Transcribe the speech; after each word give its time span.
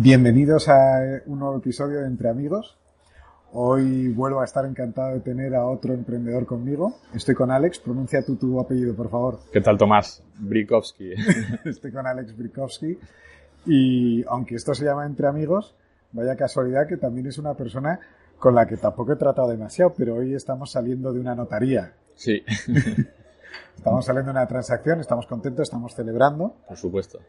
Bienvenidos 0.00 0.68
a 0.68 1.00
un 1.26 1.40
nuevo 1.40 1.56
episodio 1.56 1.98
de 1.98 2.06
Entre 2.06 2.28
Amigos. 2.28 2.78
Hoy 3.52 4.06
vuelvo 4.06 4.40
a 4.40 4.44
estar 4.44 4.64
encantado 4.64 5.14
de 5.14 5.18
tener 5.18 5.56
a 5.56 5.66
otro 5.66 5.92
emprendedor 5.92 6.46
conmigo. 6.46 7.00
Estoy 7.12 7.34
con 7.34 7.50
Alex. 7.50 7.80
Pronuncia 7.80 8.24
tú 8.24 8.36
tu 8.36 8.60
apellido, 8.60 8.94
por 8.94 9.10
favor. 9.10 9.40
¿Qué 9.52 9.60
tal, 9.60 9.76
Tomás? 9.76 10.22
Brikovsky. 10.38 11.14
Estoy 11.64 11.90
con 11.90 12.06
Alex 12.06 12.36
Brikovsky. 12.36 12.96
Y 13.66 14.24
aunque 14.28 14.54
esto 14.54 14.72
se 14.72 14.84
llama 14.84 15.04
Entre 15.04 15.26
Amigos, 15.26 15.74
vaya 16.12 16.36
casualidad 16.36 16.86
que 16.86 16.96
también 16.96 17.26
es 17.26 17.36
una 17.38 17.54
persona 17.54 17.98
con 18.38 18.54
la 18.54 18.68
que 18.68 18.76
tampoco 18.76 19.14
he 19.14 19.16
tratado 19.16 19.48
demasiado, 19.48 19.94
pero 19.98 20.14
hoy 20.14 20.32
estamos 20.32 20.70
saliendo 20.70 21.12
de 21.12 21.18
una 21.18 21.34
notaría. 21.34 21.94
Sí. 22.14 22.44
Estamos 23.76 24.04
saliendo 24.04 24.32
de 24.32 24.38
una 24.38 24.46
transacción, 24.46 25.00
estamos 25.00 25.26
contentos, 25.26 25.62
estamos 25.62 25.94
celebrando. 25.94 26.54
Por 26.66 26.76
supuesto. 26.76 27.20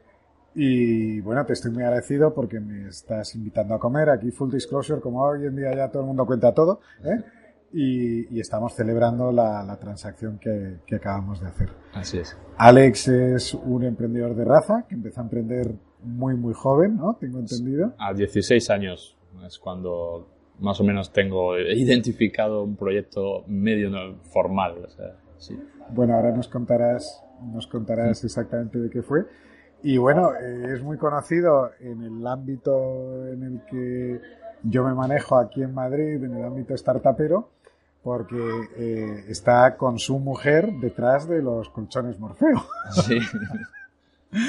Y 0.55 1.21
bueno, 1.21 1.45
te 1.45 1.53
estoy 1.53 1.71
muy 1.71 1.83
agradecido 1.83 2.33
porque 2.33 2.59
me 2.59 2.87
estás 2.87 3.35
invitando 3.35 3.75
a 3.75 3.79
comer. 3.79 4.09
Aquí 4.09 4.31
Full 4.31 4.51
Disclosure, 4.51 5.01
como 5.01 5.21
hoy 5.21 5.45
en 5.45 5.55
día 5.55 5.75
ya 5.75 5.89
todo 5.89 6.01
el 6.01 6.07
mundo 6.07 6.25
cuenta 6.25 6.53
todo. 6.53 6.81
¿eh? 7.03 7.23
Y, 7.71 8.39
estamos 8.39 8.73
celebrando 8.73 9.31
la, 9.31 9.77
transacción 9.79 10.39
que, 10.39 10.95
acabamos 10.95 11.39
de 11.39 11.47
hacer. 11.47 11.69
Así 11.93 12.17
es. 12.17 12.35
Alex 12.57 13.07
es 13.09 13.53
un 13.53 13.83
emprendedor 13.83 14.35
de 14.35 14.43
raza 14.43 14.85
que 14.87 14.95
empezó 14.95 15.21
a 15.21 15.23
emprender 15.23 15.75
muy, 16.03 16.35
muy 16.35 16.53
joven, 16.53 16.97
¿no? 16.97 17.15
Tengo 17.19 17.39
entendido. 17.39 17.93
A 17.99 18.13
16 18.13 18.69
años 18.71 19.15
es 19.45 19.59
cuando 19.59 20.27
más 20.59 20.79
o 20.81 20.83
menos 20.83 21.11
tengo 21.11 21.57
identificado 21.57 22.63
un 22.63 22.75
proyecto 22.75 23.43
medio 23.47 23.89
formal. 24.33 24.87
Bueno, 25.91 26.15
ahora 26.15 26.31
nos 26.31 26.47
contarás, 26.47 27.23
nos 27.41 27.67
contarás 27.67 28.23
exactamente 28.23 28.79
de 28.79 28.89
qué 28.89 29.01
fue. 29.01 29.25
Y 29.81 29.97
bueno, 29.97 30.33
es 30.35 30.81
muy 30.83 30.97
conocido 30.97 31.71
en 31.79 32.03
el 32.03 32.27
ámbito 32.27 33.27
en 33.27 33.43
el 33.43 33.61
que 33.69 34.21
yo 34.63 34.83
me 34.83 34.93
manejo 34.93 35.37
aquí 35.37 35.63
en 35.63 35.73
Madrid, 35.73 36.23
en 36.23 36.35
el 36.35 36.43
ámbito 36.43 36.75
startupero, 36.75 37.49
porque 38.03 38.37
eh, 38.77 39.25
está 39.29 39.77
con 39.77 39.99
su 39.99 40.19
mujer 40.19 40.71
detrás 40.81 41.27
de 41.27 41.41
los 41.41 41.69
colchones 41.69 42.19
Morfeo. 42.19 42.65
Sí. 42.91 43.19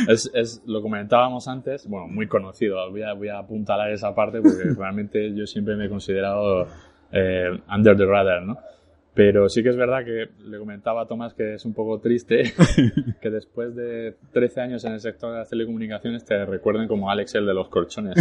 Es, 0.09 0.31
es, 0.35 0.63
lo 0.67 0.83
comentábamos 0.83 1.49
antes, 1.49 1.89
bueno, 1.89 2.07
muy 2.07 2.27
conocido. 2.27 2.91
Voy 2.91 3.03
a, 3.03 3.15
voy 3.15 3.29
a 3.29 3.39
apuntalar 3.39 3.91
esa 3.91 4.15
parte 4.15 4.43
porque 4.43 4.65
realmente 4.77 5.35
yo 5.35 5.47
siempre 5.47 5.75
me 5.75 5.87
he 5.87 5.89
considerado 5.89 6.67
eh, 7.13 7.59
under 7.75 7.97
the 7.97 8.05
radar, 8.05 8.43
¿no? 8.43 8.59
Pero 9.15 9.49
sí 9.49 9.63
que 9.63 9.71
es 9.71 9.77
verdad 9.77 10.05
que 10.05 10.29
le 10.45 10.59
comentaba 10.59 11.03
a 11.03 11.07
Tomás 11.07 11.35
que 11.35 11.55
es 11.55 11.65
un 11.65 11.75
poco 11.75 11.99
triste 11.99 12.53
que 13.21 13.31
después 13.31 13.75
de 13.75 14.17
13 14.33 14.61
años 14.61 14.85
en 14.85 14.93
el 14.93 15.01
sector 15.01 15.33
de 15.33 15.39
las 15.39 15.49
telecomunicaciones 15.49 16.25
te 16.25 16.45
recuerden 16.47 16.87
como 16.87 17.11
Alex 17.11 17.35
el 17.35 17.47
de 17.47 17.55
los 17.55 17.69
colchones. 17.69 18.15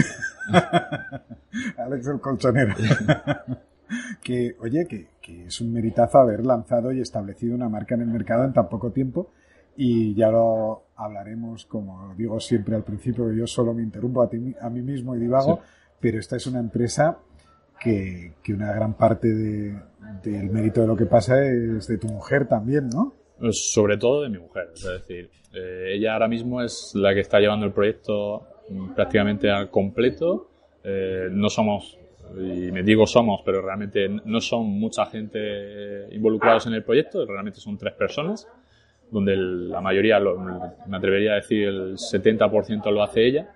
Alex 1.78 2.08
el 2.08 2.20
colchonero. 2.20 2.74
que, 4.24 4.56
oye, 4.60 4.88
que, 4.88 5.08
que, 5.22 5.46
es 5.46 5.62
un 5.62 5.74
meritazo 5.74 6.20
haber 6.20 6.46
lanzado 6.46 6.92
y 6.92 7.02
establecido 7.02 7.56
una 7.56 7.70
marca 7.70 7.96
en 7.96 8.02
el 8.02 8.08
mercado 8.08 8.46
en 8.46 8.54
tan 8.54 8.68
poco 8.68 8.92
tiempo. 8.92 9.32
Y 9.78 10.14
ya 10.16 10.30
lo 10.30 10.88
hablaremos, 10.96 11.66
como 11.66 12.14
digo 12.16 12.40
siempre 12.40 12.76
al 12.76 12.84
principio, 12.84 13.30
que 13.30 13.38
yo 13.38 13.48
solo 13.48 13.74
me 13.74 13.84
interrumpo 13.84 14.22
a, 14.22 14.30
ti, 14.30 14.54
a 14.60 14.70
mí 14.70 14.82
mismo 14.82 15.16
y 15.16 15.20
divago, 15.20 15.62
pero 16.00 16.20
esta 16.20 16.36
es 16.36 16.48
una 16.48 16.60
empresa 16.60 17.18
que, 17.80 18.34
una 18.54 18.74
gran 18.74 18.94
parte 18.96 19.28
del 19.28 20.50
mérito 20.50 20.82
de 20.82 20.88
lo 20.88 20.96
que 20.96 21.06
pasa 21.06 21.46
es 21.46 21.88
de 21.88 21.98
tu 21.98 22.08
mujer 22.08 22.48
también, 22.48 22.90
¿no? 22.90 23.14
Pues 23.40 23.72
sobre 23.72 23.98
todo 23.98 24.24
de 24.24 24.30
mi 24.30 24.38
mujer, 24.38 24.72
es 24.74 24.84
decir, 24.84 25.30
eh, 25.54 25.94
ella 25.96 26.14
ahora 26.14 26.28
mismo 26.28 26.62
es 26.62 26.92
la 26.96 27.14
que 27.14 27.22
está 27.22 27.40
llevando 27.40 27.66
el 27.66 27.72
proyecto 27.72 28.46
prácticamente 28.96 29.50
al 29.50 29.70
completo. 29.70 30.50
Eh, 30.84 31.28
no 31.32 31.50
somos, 31.50 31.98
y 32.36 32.72
me 32.72 32.84
digo 32.84 33.08
somos, 33.08 33.42
pero 33.46 33.62
realmente 33.62 34.10
no 34.10 34.42
son 34.42 34.66
mucha 34.66 35.06
gente 35.06 36.08
involucrados 36.12 36.68
en 36.68 36.74
el 36.74 36.84
proyecto, 36.84 37.26
realmente 37.26 37.60
son 37.60 37.78
tres 37.78 37.94
personas, 37.94 38.48
donde 39.12 39.36
la 39.36 39.82
mayoría, 39.82 40.20
me 40.20 40.98
atrevería 40.98 41.34
a 41.34 41.36
decir 41.36 41.68
el 41.68 41.94
70% 41.94 42.92
lo 42.92 43.04
hace 43.04 43.26
ella, 43.26 43.50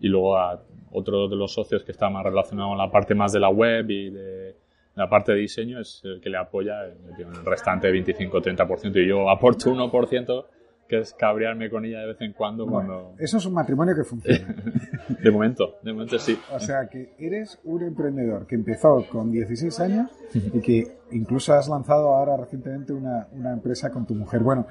y 0.00 0.08
luego 0.08 0.36
a 0.36 0.60
otro 0.92 1.28
de 1.28 1.36
los 1.36 1.52
socios 1.52 1.82
que 1.84 1.92
está 1.92 2.08
más 2.08 2.24
relacionado 2.24 2.70
con 2.70 2.78
la 2.78 2.90
parte 2.90 3.14
más 3.14 3.32
de 3.32 3.40
la 3.40 3.50
web 3.50 3.90
y 3.90 4.10
de 4.10 4.56
la 4.94 5.08
parte 5.08 5.32
de 5.32 5.38
diseño 5.38 5.80
es 5.80 6.00
el 6.04 6.20
que 6.20 6.30
le 6.30 6.38
apoya 6.38 6.84
el 6.84 7.44
restante 7.44 7.88
25-30% 7.90 9.04
y 9.04 9.08
yo 9.08 9.28
aporto 9.28 9.70
1% 9.70 10.44
que 10.88 11.00
es 11.00 11.12
cabrearme 11.14 11.68
con 11.68 11.84
ella 11.84 12.00
de 12.00 12.06
vez 12.06 12.20
en 12.20 12.32
cuando 12.32 12.66
cuando... 12.66 13.14
Eso 13.18 13.38
es 13.38 13.46
un 13.46 13.54
matrimonio 13.54 13.94
que 13.94 14.04
funciona. 14.04 14.54
de 15.22 15.30
momento, 15.30 15.78
de 15.82 15.92
momento 15.92 16.18
sí. 16.18 16.38
O 16.52 16.60
sea 16.60 16.88
que 16.88 17.14
eres 17.18 17.58
un 17.64 17.82
emprendedor 17.82 18.46
que 18.46 18.54
empezó 18.54 19.04
con 19.10 19.32
16 19.32 19.80
años 19.80 20.10
y 20.32 20.60
que 20.60 20.84
incluso 21.10 21.52
has 21.54 21.68
lanzado 21.68 22.14
ahora 22.14 22.36
recientemente 22.36 22.92
una, 22.92 23.26
una 23.32 23.52
empresa 23.52 23.90
con 23.90 24.06
tu 24.06 24.14
mujer. 24.14 24.42
Bueno, 24.42 24.66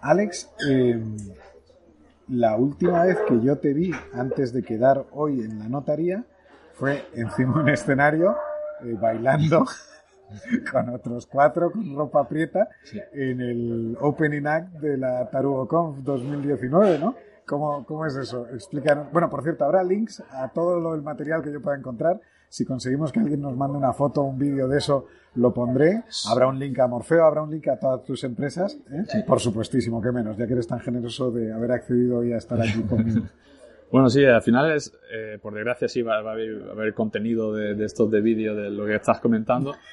Alex, 0.00 0.50
eh, 0.70 0.98
la 2.28 2.56
última 2.56 3.04
vez 3.04 3.18
que 3.26 3.40
yo 3.40 3.58
te 3.58 3.72
vi 3.72 3.90
antes 4.12 4.52
de 4.52 4.62
quedar 4.62 5.06
hoy 5.12 5.40
en 5.40 5.58
la 5.58 5.68
notaría 5.68 6.24
fue 6.74 7.04
encima 7.14 7.54
de 7.54 7.60
un 7.60 7.68
escenario 7.70 8.36
eh, 8.84 8.94
bailando 9.00 9.64
con 10.72 10.90
otros 10.90 11.26
cuatro 11.26 11.70
con 11.70 11.96
ropa 11.96 12.28
prieta 12.28 12.68
en 13.12 13.40
el 13.40 13.96
Opening 14.00 14.46
Act 14.46 14.72
de 14.74 14.98
la 14.98 15.28
TarugoConf 15.30 15.98
2019, 15.98 16.98
¿no? 16.98 17.14
¿Cómo, 17.46 17.84
¿Cómo 17.86 18.04
es 18.04 18.14
eso? 18.14 18.46
Explícanos. 18.52 19.10
Bueno, 19.10 19.30
por 19.30 19.42
cierto, 19.42 19.64
habrá 19.64 19.82
links 19.82 20.22
a 20.30 20.48
todo 20.48 20.94
el 20.94 21.02
material 21.02 21.42
que 21.42 21.50
yo 21.50 21.62
pueda 21.62 21.78
encontrar 21.78 22.20
si 22.48 22.64
conseguimos 22.64 23.12
que 23.12 23.20
alguien 23.20 23.40
nos 23.40 23.56
mande 23.56 23.76
una 23.76 23.92
foto 23.92 24.22
o 24.22 24.24
un 24.24 24.38
vídeo 24.38 24.68
de 24.68 24.78
eso, 24.78 25.06
lo 25.34 25.52
pondré. 25.52 26.02
Habrá 26.30 26.48
un 26.48 26.58
link 26.58 26.78
a 26.78 26.86
Morfeo, 26.86 27.24
habrá 27.24 27.42
un 27.42 27.50
link 27.50 27.68
a 27.68 27.78
todas 27.78 28.02
tus 28.04 28.24
empresas. 28.24 28.78
¿eh? 28.90 29.24
Por 29.26 29.40
supuestísimo, 29.40 30.00
que 30.00 30.12
menos, 30.12 30.36
ya 30.36 30.46
que 30.46 30.54
eres 30.54 30.66
tan 30.66 30.80
generoso 30.80 31.30
de 31.30 31.52
haber 31.52 31.72
accedido 31.72 32.18
hoy 32.18 32.32
a 32.32 32.38
estar 32.38 32.60
aquí 32.60 32.82
conmigo. 32.82 33.22
Bueno, 33.90 34.10
sí, 34.10 34.22
al 34.22 34.42
final 34.42 34.70
es, 34.72 34.94
eh, 35.10 35.38
por 35.40 35.54
desgracia, 35.54 35.88
sí 35.88 36.02
va, 36.02 36.16
a, 36.16 36.18
haber, 36.18 36.92
contenido 36.92 37.54
de, 37.54 37.82
estos 37.82 38.10
de 38.10 38.20
vídeo 38.20 38.54
de 38.54 38.68
lo 38.70 38.84
que 38.84 38.96
estás 38.96 39.20
comentando. 39.20 39.74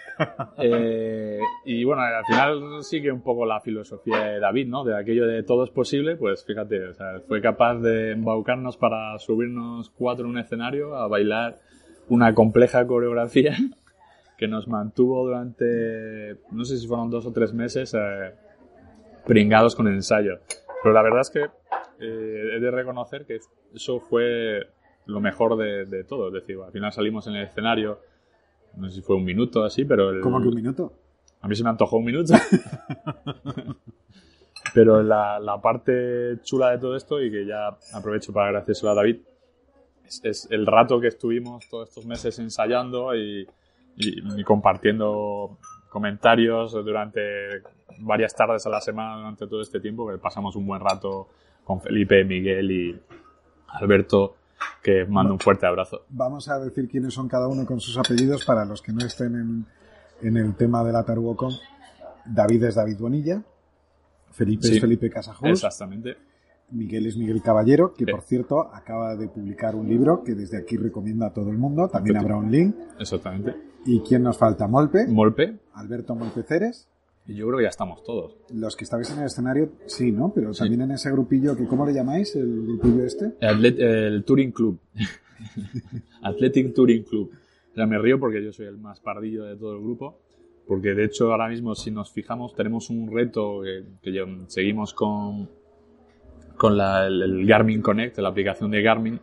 Eh, 0.57 1.39
y 1.66 1.83
bueno, 1.83 2.01
al 2.01 2.23
final 2.25 2.83
sigue 2.83 3.11
un 3.11 3.22
poco 3.22 3.45
la 3.45 3.59
filosofía 3.59 4.19
de 4.19 4.39
David, 4.39 4.69
¿no? 4.69 4.85
De 4.85 4.97
aquello 4.97 5.27
de 5.27 5.43
todo 5.43 5.66
es 5.66 5.72
posible, 5.72 6.16
pues 6.16 6.45
fíjate, 6.45 6.87
o 6.87 6.93
sea, 6.93 7.19
fue 7.27 7.41
capaz 7.41 7.79
de 7.79 8.11
embaucarnos 8.11 8.77
para 8.77 9.19
subirnos 9.19 9.89
cuatro 9.89 10.23
en 10.23 10.31
un 10.31 10.37
escenario 10.37 10.95
a 10.95 11.09
bailar 11.09 11.57
una 12.09 12.33
compleja 12.33 12.85
coreografía 12.85 13.55
que 14.38 14.47
nos 14.47 14.67
mantuvo 14.67 15.25
durante, 15.25 16.38
no 16.51 16.66
sé 16.66 16.77
si 16.77 16.88
fueron 16.88 17.09
dos 17.09 17.25
o 17.25 17.31
tres 17.31 17.53
meses, 17.53 17.93
eh, 17.93 18.33
pringados 19.25 19.75
con 19.75 19.88
el 19.88 19.95
ensayo. 19.95 20.39
Pero 20.83 20.93
la 20.93 21.01
verdad 21.01 21.21
es 21.21 21.29
que 21.29 21.43
eh, 21.99 22.55
he 22.55 22.59
de 22.59 22.71
reconocer 22.71 23.25
que 23.25 23.39
eso 23.73 23.99
fue 23.99 24.67
lo 25.05 25.19
mejor 25.19 25.57
de, 25.57 26.03
todo. 26.03 26.27
Es 26.27 26.33
decir, 26.33 26.57
al 26.63 26.71
final 26.71 26.91
salimos 26.91 27.27
en 27.27 27.35
el 27.35 27.45
escenario, 27.45 27.99
no 28.75 28.89
sé 28.89 28.95
si 28.95 29.01
fue 29.01 29.16
un 29.16 29.23
minuto 29.23 29.63
así, 29.63 29.85
pero... 29.85 30.11
El, 30.11 30.22
¿Cómo 30.22 30.41
que 30.41 30.47
un 30.47 30.55
minuto? 30.55 30.93
A 31.41 31.47
mí 31.47 31.55
se 31.55 31.63
me 31.63 31.69
antojó 31.69 31.97
un 31.97 32.05
minuto. 32.05 32.33
pero 34.73 35.03
la, 35.03 35.39
la, 35.39 35.61
parte 35.61 36.39
chula 36.43 36.72
de 36.72 36.79
todo 36.79 36.95
esto, 36.95 37.22
y 37.22 37.31
que 37.31 37.45
ya 37.45 37.77
aprovecho 37.93 38.33
para 38.33 38.47
agradecerlo 38.47 38.89
a 38.89 38.95
David, 38.95 39.17
es, 40.23 40.47
el 40.51 40.66
rato 40.66 40.99
que 40.99 41.07
estuvimos 41.07 41.67
todos 41.69 41.89
estos 41.89 42.05
meses 42.05 42.38
ensayando 42.39 43.16
y, 43.16 43.47
compartiendo 44.43 45.57
comentarios 45.89 46.73
durante 46.73 47.21
varias 47.99 48.35
tardes 48.35 48.66
a 48.66 48.69
la 48.69 48.81
semana 48.81 49.17
durante 49.17 49.47
todo 49.47 49.61
este 49.61 49.79
tiempo, 49.79 50.09
que 50.09 50.17
pasamos 50.17 50.55
un 50.55 50.67
buen 50.67 50.81
rato 50.81 51.29
con 51.63 51.79
Felipe, 51.79 52.23
Miguel 52.25 52.71
y 52.71 52.99
Alberto, 53.69 54.35
que 54.83 55.05
mando 55.05 55.33
un 55.33 55.39
fuerte 55.39 55.66
abrazo. 55.66 56.05
Vamos 56.09 56.49
a 56.49 56.59
decir 56.59 56.90
quiénes 56.90 57.13
son 57.13 57.28
cada 57.28 57.47
uno 57.47 57.66
con 57.66 57.79
sus 57.79 57.97
apellidos 57.97 58.43
para 58.46 58.66
los 58.66 58.81
que 58.81 58.91
no 58.91 59.05
estén 59.05 59.66
en, 60.22 60.37
el 60.37 60.55
tema 60.55 60.84
de 60.84 60.91
la 60.91 61.03
Tarugocon. 61.03 61.53
David 62.25 62.63
es 62.66 62.75
David 62.75 62.97
Bonilla, 62.99 63.41
Felipe 64.31 64.67
es 64.67 64.81
Felipe 64.81 65.09
Casajos. 65.09 65.49
Exactamente. 65.49 66.17
Miguel 66.72 67.06
es 67.06 67.17
Miguel 67.17 67.41
Caballero, 67.41 67.94
que 67.94 68.06
por 68.06 68.22
cierto 68.22 68.73
acaba 68.73 69.16
de 69.16 69.28
publicar 69.28 69.76
un 69.76 69.88
libro 69.88 70.23
que 70.23 70.34
desde 70.34 70.58
aquí 70.58 70.78
recomiendo 70.78 71.26
a 71.26 71.34
todo 71.34 71.52
el 71.52 71.58
mundo. 71.58 71.88
También 71.90 72.17
habrá 72.17 72.38
un 72.38 72.52
link. 72.52 72.76
Exactamente. 73.00 73.56
¿Y 73.85 74.00
quién 74.02 74.23
nos 74.23 74.38
falta? 74.38 74.67
Molpe. 74.67 75.06
Molpe. 75.08 75.59
Alberto 75.73 76.16
Molpe 76.16 76.44
Ceres. 76.44 76.88
Y 77.28 77.35
yo 77.35 77.47
creo 77.47 77.58
que 77.58 77.64
ya 77.64 77.70
estamos 77.70 78.03
todos. 78.03 78.38
Los 78.53 78.76
que 78.76 78.84
estabais 78.84 79.09
en 79.12 79.20
el 79.20 79.26
escenario, 79.26 79.72
sí, 79.88 80.12
¿no? 80.12 80.32
Pero 80.34 80.52
también 80.53 80.82
en 80.82 80.91
ese 80.91 81.12
grupillo, 81.12 81.56
que 81.56 81.66
¿cómo 81.66 81.85
le 81.85 81.94
llamáis 81.94 82.35
el 82.35 82.66
grupillo 82.66 83.03
este? 83.03 83.34
El, 83.40 84.23
Touring 84.23 84.52
Club. 84.52 84.79
Athletic 86.22 86.73
Touring 86.73 87.03
Club. 87.03 87.32
Ya 87.76 87.85
me 87.85 87.97
río 87.97 88.20
porque 88.20 88.44
yo 88.44 88.53
soy 88.53 88.68
el 88.68 88.78
más 88.78 89.00
pardillo 89.00 89.44
de 89.44 89.56
todo 89.56 89.76
el 89.76 89.82
grupo. 89.82 90.20
Porque 90.68 90.94
de 90.94 91.06
hecho 91.06 91.32
ahora 91.32 91.47
mismo, 91.47 91.76
si 91.76 91.91
nos 91.91 92.11
fijamos, 92.11 92.56
tenemos 92.56 92.90
un 92.90 93.11
reto 93.11 93.61
que 94.02 94.26
seguimos 94.47 94.94
con 94.94 95.50
con 96.70 96.78
la, 96.78 97.06
el, 97.08 97.46
Garmin 97.46 97.82
Connect, 97.82 98.17
la 98.20 98.29
aplicación 98.29 98.72
de 98.72 98.82
Garmin, 98.82 99.20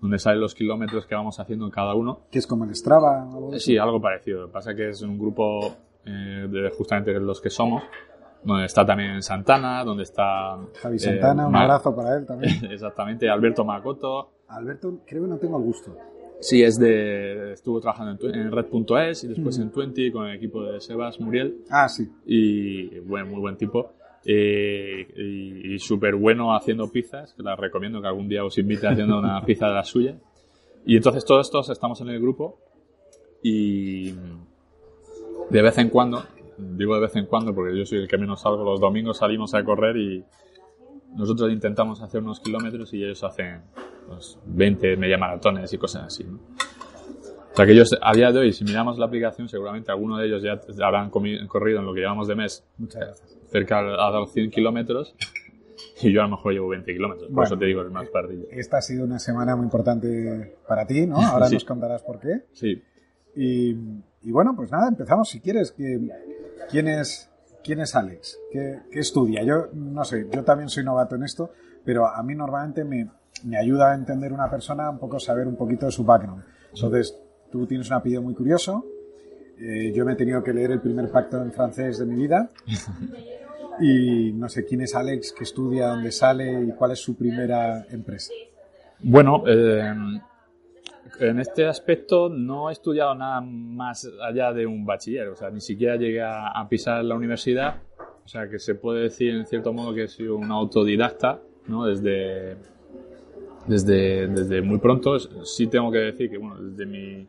donde 0.00 0.18
salen 0.18 0.40
los 0.40 0.54
kilómetros 0.54 1.06
que 1.06 1.14
vamos 1.14 1.38
haciendo 1.40 1.70
cada 1.70 1.94
uno. 1.94 2.20
Que 2.30 2.38
es 2.38 2.46
como 2.46 2.64
el 2.64 2.74
Strava. 2.74 3.22
algo 3.22 3.52
Eh, 3.52 3.56
así? 3.56 3.64
Sí, 3.72 3.78
algo 3.78 4.00
parecido. 4.00 4.40
Lo 4.42 4.46
que 4.48 4.52
pasa 4.52 4.70
es 4.72 4.76
que 4.76 4.88
es 4.90 5.02
un 5.02 5.18
grupo 5.18 5.74
eh, 6.04 6.46
de 6.50 6.70
justamente 6.70 7.12
los 7.20 7.40
que 7.40 7.50
somos, 7.50 7.82
donde 8.44 8.66
está 8.66 8.84
también 8.84 9.22
Santana, 9.22 9.84
donde 9.84 10.02
está... 10.02 10.58
Javi 10.80 10.96
eh, 10.96 10.98
Santana, 10.98 11.46
un 11.46 11.52
Ma- 11.52 11.62
abrazo 11.62 11.94
para 11.94 12.16
él 12.16 12.26
también. 12.26 12.52
Exactamente, 12.70 13.28
Alberto 13.30 13.64
Macoto. 13.64 14.30
Alberto, 14.48 14.98
creo 15.06 15.22
que 15.22 15.28
no 15.28 15.38
tengo 15.38 15.58
el 15.58 15.64
gusto. 15.64 15.96
Sí, 16.40 16.60
es 16.64 16.76
de... 16.80 17.52
Estuvo 17.52 17.80
trabajando 17.80 18.28
en, 18.28 18.34
en 18.34 18.50
Red.es 18.50 19.22
y 19.22 19.28
después 19.28 19.56
en 19.60 19.70
Twenty 19.70 20.10
con 20.10 20.26
el 20.26 20.34
equipo 20.34 20.64
de 20.64 20.80
Sebas 20.80 21.20
Muriel. 21.20 21.58
Ah, 21.70 21.88
sí. 21.88 22.10
y 22.26 22.98
buen, 22.98 23.30
muy 23.30 23.38
buen 23.40 23.56
tipo. 23.56 23.92
Eh, 24.24 25.08
y 25.16 25.52
y 25.72 25.78
súper 25.78 26.16
bueno 26.16 26.54
haciendo 26.54 26.90
pizzas, 26.90 27.32
que 27.32 27.42
las 27.42 27.58
recomiendo 27.58 28.00
que 28.00 28.08
algún 28.08 28.28
día 28.28 28.44
os 28.44 28.58
invite 28.58 28.86
haciendo 28.86 29.18
una 29.18 29.42
pizza 29.46 29.68
de 29.68 29.74
la 29.74 29.84
suya. 29.84 30.16
Y 30.84 30.96
entonces 30.96 31.24
todos 31.24 31.46
estos 31.46 31.70
estamos 31.70 32.00
en 32.00 32.08
el 32.08 32.20
grupo 32.20 32.58
y 33.42 34.12
de 35.50 35.62
vez 35.62 35.78
en 35.78 35.88
cuando, 35.88 36.24
digo 36.58 36.94
de 36.94 37.00
vez 37.00 37.16
en 37.16 37.26
cuando 37.26 37.54
porque 37.54 37.76
yo 37.76 37.86
soy 37.86 38.00
el 38.00 38.08
que 38.08 38.18
menos 38.18 38.42
salgo, 38.42 38.64
los 38.64 38.80
domingos 38.80 39.18
salimos 39.18 39.54
a 39.54 39.64
correr 39.64 39.96
y 39.96 40.24
nosotros 41.16 41.52
intentamos 41.52 42.02
hacer 42.02 42.20
unos 42.22 42.40
kilómetros 42.40 42.92
y 42.94 43.04
ellos 43.04 43.22
hacen 43.24 43.62
pues, 44.08 44.38
20 44.46 44.96
media 44.96 45.18
maratones 45.18 45.72
y 45.72 45.78
cosas 45.78 46.04
así. 46.04 46.24
¿no? 46.24 46.38
O 47.52 47.56
sea 47.56 47.66
que 47.66 47.72
ellos, 47.72 47.96
a 48.00 48.12
día 48.14 48.32
de 48.32 48.38
hoy, 48.38 48.52
si 48.52 48.64
miramos 48.64 48.98
la 48.98 49.06
aplicación, 49.06 49.48
seguramente 49.48 49.90
alguno 49.92 50.16
de 50.16 50.26
ellos 50.26 50.42
ya 50.42 50.58
habrán 50.84 51.10
corrido 51.10 51.80
en 51.80 51.86
lo 51.86 51.92
que 51.92 52.00
llevamos 52.00 52.26
de 52.28 52.34
mes 52.34 52.64
Muchas 52.78 53.02
gracias. 53.02 53.38
cerca 53.50 53.78
a 53.80 54.10
los 54.10 54.32
100 54.32 54.50
kilómetros 54.50 55.14
y 56.00 56.12
yo 56.12 56.20
a 56.20 56.24
lo 56.24 56.30
mejor 56.36 56.52
llevo 56.54 56.68
20 56.68 56.92
kilómetros. 56.92 57.26
Por 57.28 57.34
Bueno. 57.34 57.46
eso 57.46 57.58
te 57.58 57.66
digo, 57.66 57.82
el 57.82 57.90
más 57.90 58.08
pardillo. 58.08 58.46
Esta 58.50 58.78
ha 58.78 58.80
sido 58.82 59.04
una 59.04 59.18
semana 59.18 59.54
muy 59.54 59.64
importante 59.64 60.56
para 60.66 60.86
ti, 60.86 61.06
¿no? 61.06 61.16
Ahora 61.20 61.46
Sí. 61.46 61.54
nos 61.54 61.64
contarás 61.64 62.02
por 62.02 62.18
qué. 62.20 62.44
Sí. 62.52 62.82
Y, 63.36 63.70
y 64.22 64.30
bueno, 64.30 64.54
pues 64.56 64.70
nada, 64.72 64.88
empezamos 64.88 65.28
si 65.28 65.40
quieres. 65.40 65.72
Que, 65.72 66.00
¿quién, 66.70 66.88
es, 66.88 67.30
¿Quién 67.62 67.80
es 67.80 67.94
Alex? 67.94 68.38
¿Qué, 68.50 68.78
qué 68.90 69.00
estudia? 69.00 69.42
Yo 69.44 69.66
no 69.74 70.04
sé, 70.04 70.26
yo 70.32 70.42
también 70.42 70.68
soy 70.70 70.84
novato 70.84 71.16
en 71.16 71.24
esto, 71.24 71.50
pero 71.84 72.06
a 72.08 72.22
mí 72.22 72.34
normalmente 72.34 72.84
me, 72.84 73.08
me 73.44 73.58
ayuda 73.58 73.92
a 73.92 73.94
entender 73.94 74.32
una 74.32 74.50
persona 74.50 74.88
un 74.88 74.98
poco 74.98 75.20
saber 75.20 75.46
un 75.46 75.56
poquito 75.56 75.86
de 75.86 75.92
su 75.92 76.02
background. 76.04 76.42
Entonces, 76.74 77.18
tú 77.52 77.66
tienes 77.66 77.88
un 77.88 77.94
apellido 77.94 78.22
muy 78.22 78.34
curioso. 78.34 78.84
eh, 79.58 79.92
yo 79.94 80.04
me 80.04 80.14
he 80.14 80.16
tenido 80.16 80.42
que 80.42 80.52
leer 80.52 80.72
el 80.72 80.80
primer 80.80 81.08
pacto 81.10 81.40
en 81.40 81.52
francés 81.52 81.98
de 81.98 82.06
mi 82.06 82.16
vida. 82.16 82.50
Y 83.80 84.32
no 84.32 84.48
sé 84.48 84.64
quién 84.64 84.82
es 84.82 84.94
Alex, 84.94 85.32
qué 85.32 85.44
estudia, 85.44 85.88
dónde 85.88 86.12
sale 86.12 86.62
y 86.62 86.72
cuál 86.72 86.92
es 86.92 86.98
su 86.98 87.16
primera 87.16 87.86
empresa. 87.90 88.32
Bueno, 89.00 89.44
eh, 89.46 89.94
en 91.18 91.40
este 91.40 91.66
aspecto 91.66 92.28
no 92.28 92.68
he 92.68 92.72
estudiado 92.72 93.14
nada 93.14 93.40
más 93.40 94.08
allá 94.22 94.52
de 94.52 94.66
un 94.66 94.84
bachiller, 94.84 95.28
o 95.28 95.36
sea, 95.36 95.50
ni 95.50 95.60
siquiera 95.60 95.96
llegué 95.96 96.22
a, 96.22 96.66
pisar 96.68 97.04
la 97.04 97.14
universidad, 97.14 97.76
o 98.24 98.28
sea, 98.28 98.48
que 98.48 98.58
se 98.58 98.74
puede 98.74 99.04
decir 99.04 99.34
en 99.34 99.46
cierto 99.46 99.72
modo 99.72 99.94
que 99.94 100.04
he 100.04 100.08
sido 100.08 100.36
un 100.36 100.50
autodidacta, 100.50 101.40
¿no? 101.66 101.86
Desde, 101.86 102.56
desde, 103.66 104.28
desde 104.28 104.62
muy 104.62 104.78
pronto, 104.78 105.18
sí 105.18 105.66
tengo 105.66 105.90
que 105.90 105.98
decir 105.98 106.30
que, 106.30 106.38
bueno, 106.38 106.62
desde 106.62 106.86
mi, 106.86 107.26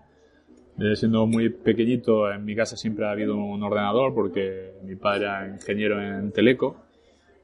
siendo 0.95 1.25
muy 1.25 1.49
pequeñito, 1.49 2.31
en 2.31 2.43
mi 2.45 2.55
casa 2.55 2.75
siempre 2.75 3.05
ha 3.05 3.11
habido 3.11 3.35
un 3.35 3.61
ordenador 3.61 4.13
porque 4.13 4.73
mi 4.83 4.95
padre 4.95 5.25
era 5.25 5.47
ingeniero 5.47 6.01
en 6.01 6.31
Teleco 6.31 6.77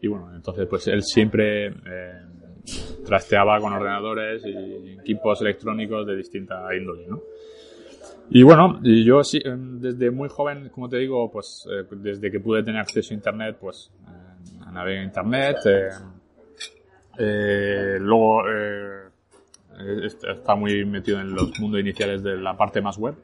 y 0.02 0.08
bueno, 0.08 0.34
entonces 0.36 0.68
pues 0.68 0.88
él 0.88 1.04
siempre 1.04 1.68
eh, 1.68 2.22
trasteaba 3.06 3.60
con 3.60 3.74
ordenadores 3.74 4.44
y 4.46 4.98
equipos 5.00 5.42
electrónicos 5.42 6.06
de 6.08 6.16
distinta 6.16 6.64
índole, 6.76 7.08
¿no? 7.08 7.22
Y 8.32 8.44
bueno, 8.44 8.80
yo 8.84 9.24
sí, 9.24 9.40
eh, 9.44 9.56
desde 9.58 10.12
muy 10.12 10.30
joven, 10.30 10.70
como 10.70 10.88
te 10.88 10.98
digo, 10.98 11.32
pues 11.32 11.68
eh, 11.72 11.84
desde 11.96 12.30
que 12.30 12.40
pude 12.40 12.62
tener 12.62 12.80
acceso 12.80 13.14
a 13.14 13.16
internet, 13.16 13.58
pues 13.60 13.92
eh, 14.08 14.72
navegué 14.72 15.00
en 15.00 15.06
internet, 15.06 15.58
eh, 17.18 17.98
luego 18.00 18.44
está 19.80 20.56
muy 20.56 20.86
metido 20.86 21.20
en 21.20 21.34
los 21.34 21.60
mundos 21.60 21.80
iniciales 21.82 22.22
de 22.24 22.38
la 22.38 22.56
parte 22.58 22.82
más 22.82 22.98
web. 22.98 23.16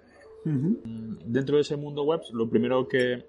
Dentro 0.43 1.55
de 1.55 1.61
ese 1.61 1.75
mundo 1.75 2.03
web, 2.03 2.21
lo 2.33 2.47
primero 2.49 2.87
que, 2.87 3.25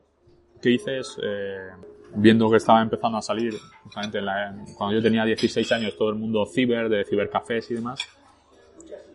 que 0.61 0.71
hice 0.71 0.99
es, 0.99 1.17
eh, 1.23 1.69
viendo 2.15 2.51
que 2.51 2.57
estaba 2.59 2.83
empezando 2.83 3.19
a 3.19 3.23
salir, 3.23 3.55
justamente 3.83 4.19
en 4.19 4.27
la- 4.27 4.55
cuando 4.77 4.97
yo 4.97 5.03
tenía 5.03 5.25
16 5.25 5.71
años, 5.73 5.97
todo 5.97 6.11
el 6.11 6.17
mundo 6.17 6.45
ciber, 6.47 6.89
de 6.89 7.05
cibercafés 7.05 7.71
y 7.71 7.75
demás, 7.75 8.01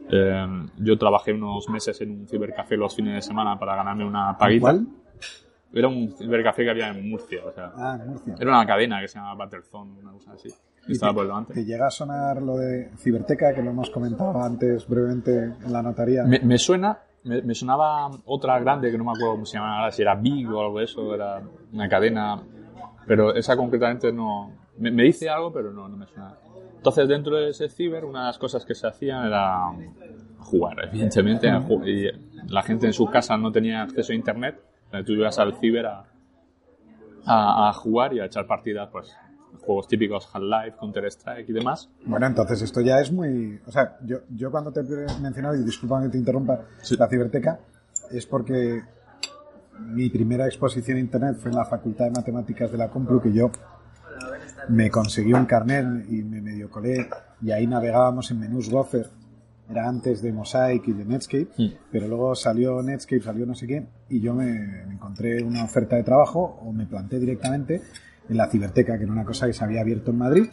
eh, 0.09 0.45
yo 0.77 0.97
trabajé 0.97 1.31
unos 1.33 1.69
meses 1.69 1.99
en 2.01 2.11
un 2.11 2.27
cibercafé 2.27 2.75
los 2.75 2.95
fines 2.95 3.13
de 3.15 3.21
semana 3.21 3.57
para 3.57 3.75
ganarme 3.75 4.03
una 4.05 4.35
paguita. 4.37 4.61
¿Cuál? 4.71 4.87
Era 5.73 5.87
un 5.87 6.11
cibercafé 6.17 6.63
que 6.65 6.69
había 6.71 6.89
en 6.89 7.09
Murcia, 7.09 7.45
o 7.45 7.51
sea, 7.53 7.71
Ah, 7.77 7.97
en 8.01 8.09
Murcia. 8.09 8.35
era 8.39 8.51
una 8.51 8.65
cadena 8.65 8.99
que 8.99 9.07
se 9.07 9.15
llamaba 9.19 9.35
Battlezone, 9.45 9.99
una 10.01 10.11
cosa 10.11 10.33
así. 10.33 10.49
Que 10.85 10.91
¿Y 10.91 10.93
Estaba 10.93 11.13
por 11.13 11.27
delante. 11.27 11.53
¿Te 11.53 11.65
llega 11.65 11.87
a 11.87 11.91
sonar 11.91 12.41
lo 12.41 12.57
de 12.57 12.91
Ciberteca, 12.97 13.53
que 13.53 13.61
lo 13.61 13.71
hemos 13.71 13.89
comentado 13.89 14.41
antes 14.41 14.87
brevemente 14.87 15.53
en 15.63 15.71
la 15.71 15.81
notaría? 15.81 16.23
Me, 16.23 16.39
me 16.39 16.57
suena, 16.57 16.97
me, 17.23 17.41
me 17.41 17.53
sonaba 17.53 18.09
otra 18.25 18.59
grande 18.59 18.91
que 18.91 18.97
no 18.97 19.03
me 19.03 19.11
acuerdo 19.11 19.33
cómo 19.33 19.45
se 19.45 19.57
llamaba, 19.57 19.79
ahora, 19.79 19.91
si 19.91 20.01
era 20.01 20.15
Big 20.15 20.49
o 20.51 20.61
algo 20.61 20.79
de 20.79 20.85
eso, 20.85 21.13
era 21.13 21.41
una 21.71 21.87
cadena, 21.87 22.41
pero 23.05 23.35
esa 23.35 23.55
concretamente 23.55 24.11
no. 24.11 24.51
Me, 24.77 24.91
me 24.91 25.03
dice 25.03 25.29
algo, 25.29 25.51
pero 25.53 25.71
no, 25.71 25.87
no 25.87 25.97
me 25.97 26.07
suena. 26.07 26.35
Entonces, 26.75 27.07
dentro 27.07 27.35
de 27.35 27.49
ese 27.49 27.69
ciber, 27.69 28.05
una 28.05 28.21
de 28.21 28.25
las 28.27 28.39
cosas 28.39 28.65
que 28.65 28.73
se 28.73 28.87
hacían 28.87 29.27
era 29.27 29.71
jugar, 30.39 30.77
evidentemente. 30.83 31.47
y 31.85 32.07
la 32.51 32.63
gente 32.63 32.87
en 32.87 32.93
su 32.93 33.05
casa 33.05 33.37
no 33.37 33.51
tenía 33.51 33.83
acceso 33.83 34.13
a 34.13 34.15
internet, 34.15 34.59
entonces 34.85 35.05
tú 35.05 35.13
ibas 35.13 35.37
al 35.37 35.53
ciber 35.57 35.85
a, 35.85 36.05
a, 37.25 37.69
a 37.69 37.73
jugar 37.73 38.13
y 38.13 38.19
a 38.19 38.25
echar 38.25 38.47
partidas, 38.47 38.89
pues, 38.91 39.15
juegos 39.59 39.87
típicos 39.87 40.27
Half-Life, 40.33 40.77
Counter-Strike 40.79 41.49
y 41.49 41.53
demás. 41.53 41.89
Bueno, 42.05 42.25
entonces 42.27 42.61
esto 42.61 42.81
ya 42.81 42.99
es 42.99 43.11
muy... 43.11 43.59
O 43.65 43.71
sea, 43.71 43.97
yo, 44.03 44.19
yo 44.29 44.49
cuando 44.51 44.71
te 44.71 44.79
he 44.81 45.19
mencionado, 45.21 45.55
y 45.55 45.63
disculpa 45.63 46.01
que 46.01 46.09
te 46.09 46.17
interrumpa, 46.17 46.61
Sí. 46.81 46.95
la 46.97 47.07
Ciberteca, 47.07 47.59
es 48.11 48.25
porque 48.25 48.81
mi 49.79 50.09
primera 50.09 50.45
exposición 50.45 50.97
a 50.97 50.99
Internet 50.99 51.37
fue 51.39 51.51
en 51.51 51.57
la 51.57 51.65
Facultad 51.65 52.05
de 52.05 52.11
Matemáticas 52.11 52.71
de 52.71 52.77
la 52.77 52.89
Complu, 52.89 53.21
que 53.21 53.31
yo 53.33 53.51
me 54.69 54.89
conseguí 54.91 55.33
un 55.33 55.45
carnet 55.45 56.05
y 56.09 56.23
me 56.23 56.41
medio 56.41 56.69
colé, 56.69 57.07
y 57.41 57.51
ahí 57.51 57.65
navegábamos 57.67 58.29
en 58.31 58.39
menús 58.39 58.69
Gopher. 58.69 59.09
Era 59.69 59.87
antes 59.87 60.21
de 60.21 60.33
Mosaic 60.33 60.85
y 60.89 60.93
de 60.93 61.05
Netscape, 61.05 61.47
Sí. 61.55 61.77
pero 61.91 62.07
luego 62.07 62.35
salió 62.35 62.81
Netscape, 62.83 63.21
salió 63.21 63.45
no 63.45 63.55
sé 63.55 63.67
qué, 63.67 63.87
y 64.09 64.19
yo 64.19 64.33
me, 64.33 64.45
me 64.85 64.93
encontré 64.95 65.41
una 65.43 65.63
oferta 65.63 65.95
de 65.95 66.03
trabajo 66.03 66.59
o 66.61 66.73
me 66.73 66.85
planté 66.85 67.19
directamente 67.19 67.81
en 68.29 68.37
la 68.37 68.47
Ciberteca, 68.47 68.97
que 68.97 69.03
era 69.03 69.11
una 69.11 69.25
cosa 69.25 69.47
que 69.47 69.53
se 69.53 69.63
había 69.63 69.81
abierto 69.81 70.11
en 70.11 70.17
Madrid, 70.17 70.45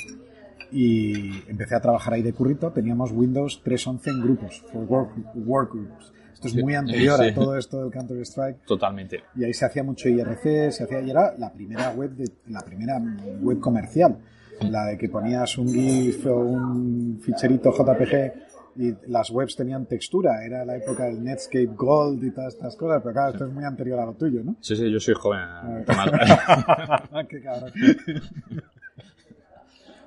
y 0.70 1.48
empecé 1.48 1.74
a 1.74 1.80
trabajar 1.80 2.14
ahí 2.14 2.22
de 2.22 2.32
currito. 2.32 2.70
Teníamos 2.72 3.12
Windows 3.12 3.62
3.11 3.64 4.10
en 4.10 4.20
grupos, 4.20 4.64
for 4.72 4.84
work, 4.84 5.10
workgroups. 5.34 6.12
Esto 6.34 6.48
es 6.48 6.62
muy 6.62 6.74
anterior 6.74 7.18
Sí. 7.18 7.28
a 7.30 7.34
todo 7.34 7.56
esto 7.56 7.82
del 7.82 7.90
Counter-Strike. 7.90 8.64
Totalmente. 8.64 9.24
Y 9.34 9.44
ahí 9.44 9.52
se 9.52 9.64
hacía 9.64 9.82
mucho 9.82 10.08
IRC, 10.08 10.70
se 10.70 10.84
hacía, 10.84 11.00
y 11.00 11.10
era 11.10 11.34
la 11.36 11.52
primera 11.52 11.90
web, 11.90 12.10
de, 12.10 12.30
la 12.48 12.60
primera 12.60 13.00
web 13.40 13.58
comercial. 13.58 14.18
La 14.60 14.86
de 14.86 14.98
que 14.98 15.08
ponías 15.08 15.56
un 15.58 15.68
GIF 15.68 16.26
o 16.26 16.36
un 16.36 17.20
ficherito 17.20 17.72
JPG 17.72 18.47
y 18.78 18.94
las 19.08 19.30
webs 19.30 19.56
tenían 19.56 19.86
textura. 19.86 20.44
Era 20.44 20.64
la 20.64 20.76
época 20.76 21.04
del 21.06 21.22
Netscape 21.22 21.66
Gold 21.76 22.22
y 22.24 22.30
todas 22.30 22.54
estas 22.54 22.76
cosas, 22.76 23.00
pero 23.02 23.12
claro, 23.12 23.32
esto 23.32 23.44
es 23.46 23.52
muy 23.52 23.64
anterior 23.64 23.98
a 23.98 24.06
lo 24.06 24.14
tuyo, 24.14 24.42
¿no? 24.44 24.56
Sí, 24.60 24.76
sí, 24.76 24.90
yo 24.90 25.00
soy 25.00 25.14
joven. 25.14 25.40
Tomás. 25.84 26.10
Qué 27.28 27.42
cabrón. 27.42 27.72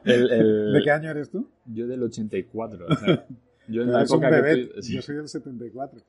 El- 0.03 0.31
el- 0.31 0.73
¿De 0.73 0.81
qué 0.83 0.91
año 0.91 1.11
eres 1.11 1.29
tú? 1.29 1.47
Yo 1.65 1.85
del 1.87 2.01
84. 2.03 2.85
o 2.89 2.95
sea, 2.95 3.25
yo 3.67 3.83
en 3.83 3.91
la 3.91 3.99
un 3.99 4.03
época 4.05 4.29
que 4.43 4.69
sí. 4.81 4.95
Yo 4.95 5.01
soy 5.01 5.17
del 5.17 5.27
74. 5.27 5.99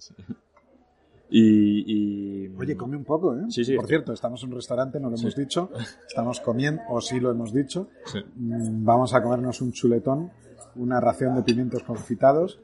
y, 1.30 2.44
y- 2.46 2.48
Oye, 2.58 2.76
come 2.76 2.96
un 2.96 3.04
poco, 3.04 3.34
¿eh? 3.36 3.42
Sí, 3.48 3.64
sí. 3.64 3.74
Por 3.76 3.86
cierto, 3.86 4.12
estamos 4.12 4.42
en 4.44 4.50
un 4.50 4.56
restaurante, 4.56 4.98
no 5.00 5.10
lo 5.10 5.16
hemos 5.16 5.34
dicho. 5.36 5.70
Estamos 6.08 6.40
comiendo, 6.40 6.82
o 6.88 7.00
sí 7.00 7.20
lo 7.20 7.30
hemos 7.30 7.52
dicho. 7.52 7.88
Sí. 8.06 8.18
Mm, 8.36 8.84
Vamos 8.84 9.12
a 9.14 9.22
comernos 9.22 9.60
un 9.60 9.72
chuletón, 9.72 10.30
una 10.76 11.00
ración 11.00 11.34
de 11.34 11.42
pimientos 11.42 11.82
confitados 11.82 12.60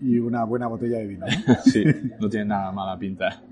y 0.00 0.18
una 0.18 0.44
buena 0.44 0.66
botella 0.66 0.98
de 0.98 1.06
vino. 1.06 1.26
¿no? 1.26 1.54
Sí, 1.64 1.84
no 2.18 2.28
tiene 2.28 2.46
nada 2.46 2.72
mala 2.72 2.98
pinta. 2.98 3.42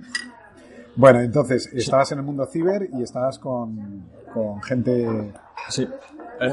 Bueno, 0.96 1.20
entonces, 1.20 1.70
estabas 1.72 2.10
en 2.12 2.18
el 2.18 2.24
mundo 2.24 2.44
ciber 2.46 2.88
y 2.92 3.02
estabas 3.02 3.38
con, 3.38 4.04
con 4.32 4.60
gente 4.62 5.32
Sí. 5.68 5.86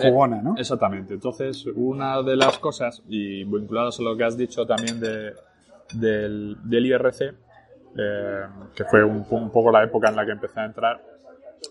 jugona, 0.03 0.41
¿no? 0.41 0.55
Exactamente. 0.57 1.13
Entonces, 1.15 1.65
una 1.75 2.21
de 2.21 2.35
las 2.35 2.59
cosas, 2.59 3.01
y 3.07 3.43
vinculados 3.43 3.99
a 3.99 4.03
lo 4.03 4.15
que 4.15 4.23
has 4.23 4.37
dicho 4.37 4.65
también 4.65 4.99
de, 4.99 5.33
del, 5.93 6.57
del 6.63 6.85
IRC, 6.85 7.21
eh, 7.97 8.41
que 8.75 8.83
fue 8.85 9.03
un, 9.03 9.25
un 9.29 9.49
poco 9.49 9.71
la 9.71 9.83
época 9.83 10.09
en 10.09 10.15
la 10.15 10.25
que 10.25 10.31
empecé 10.33 10.59
a 10.59 10.65
entrar, 10.65 11.01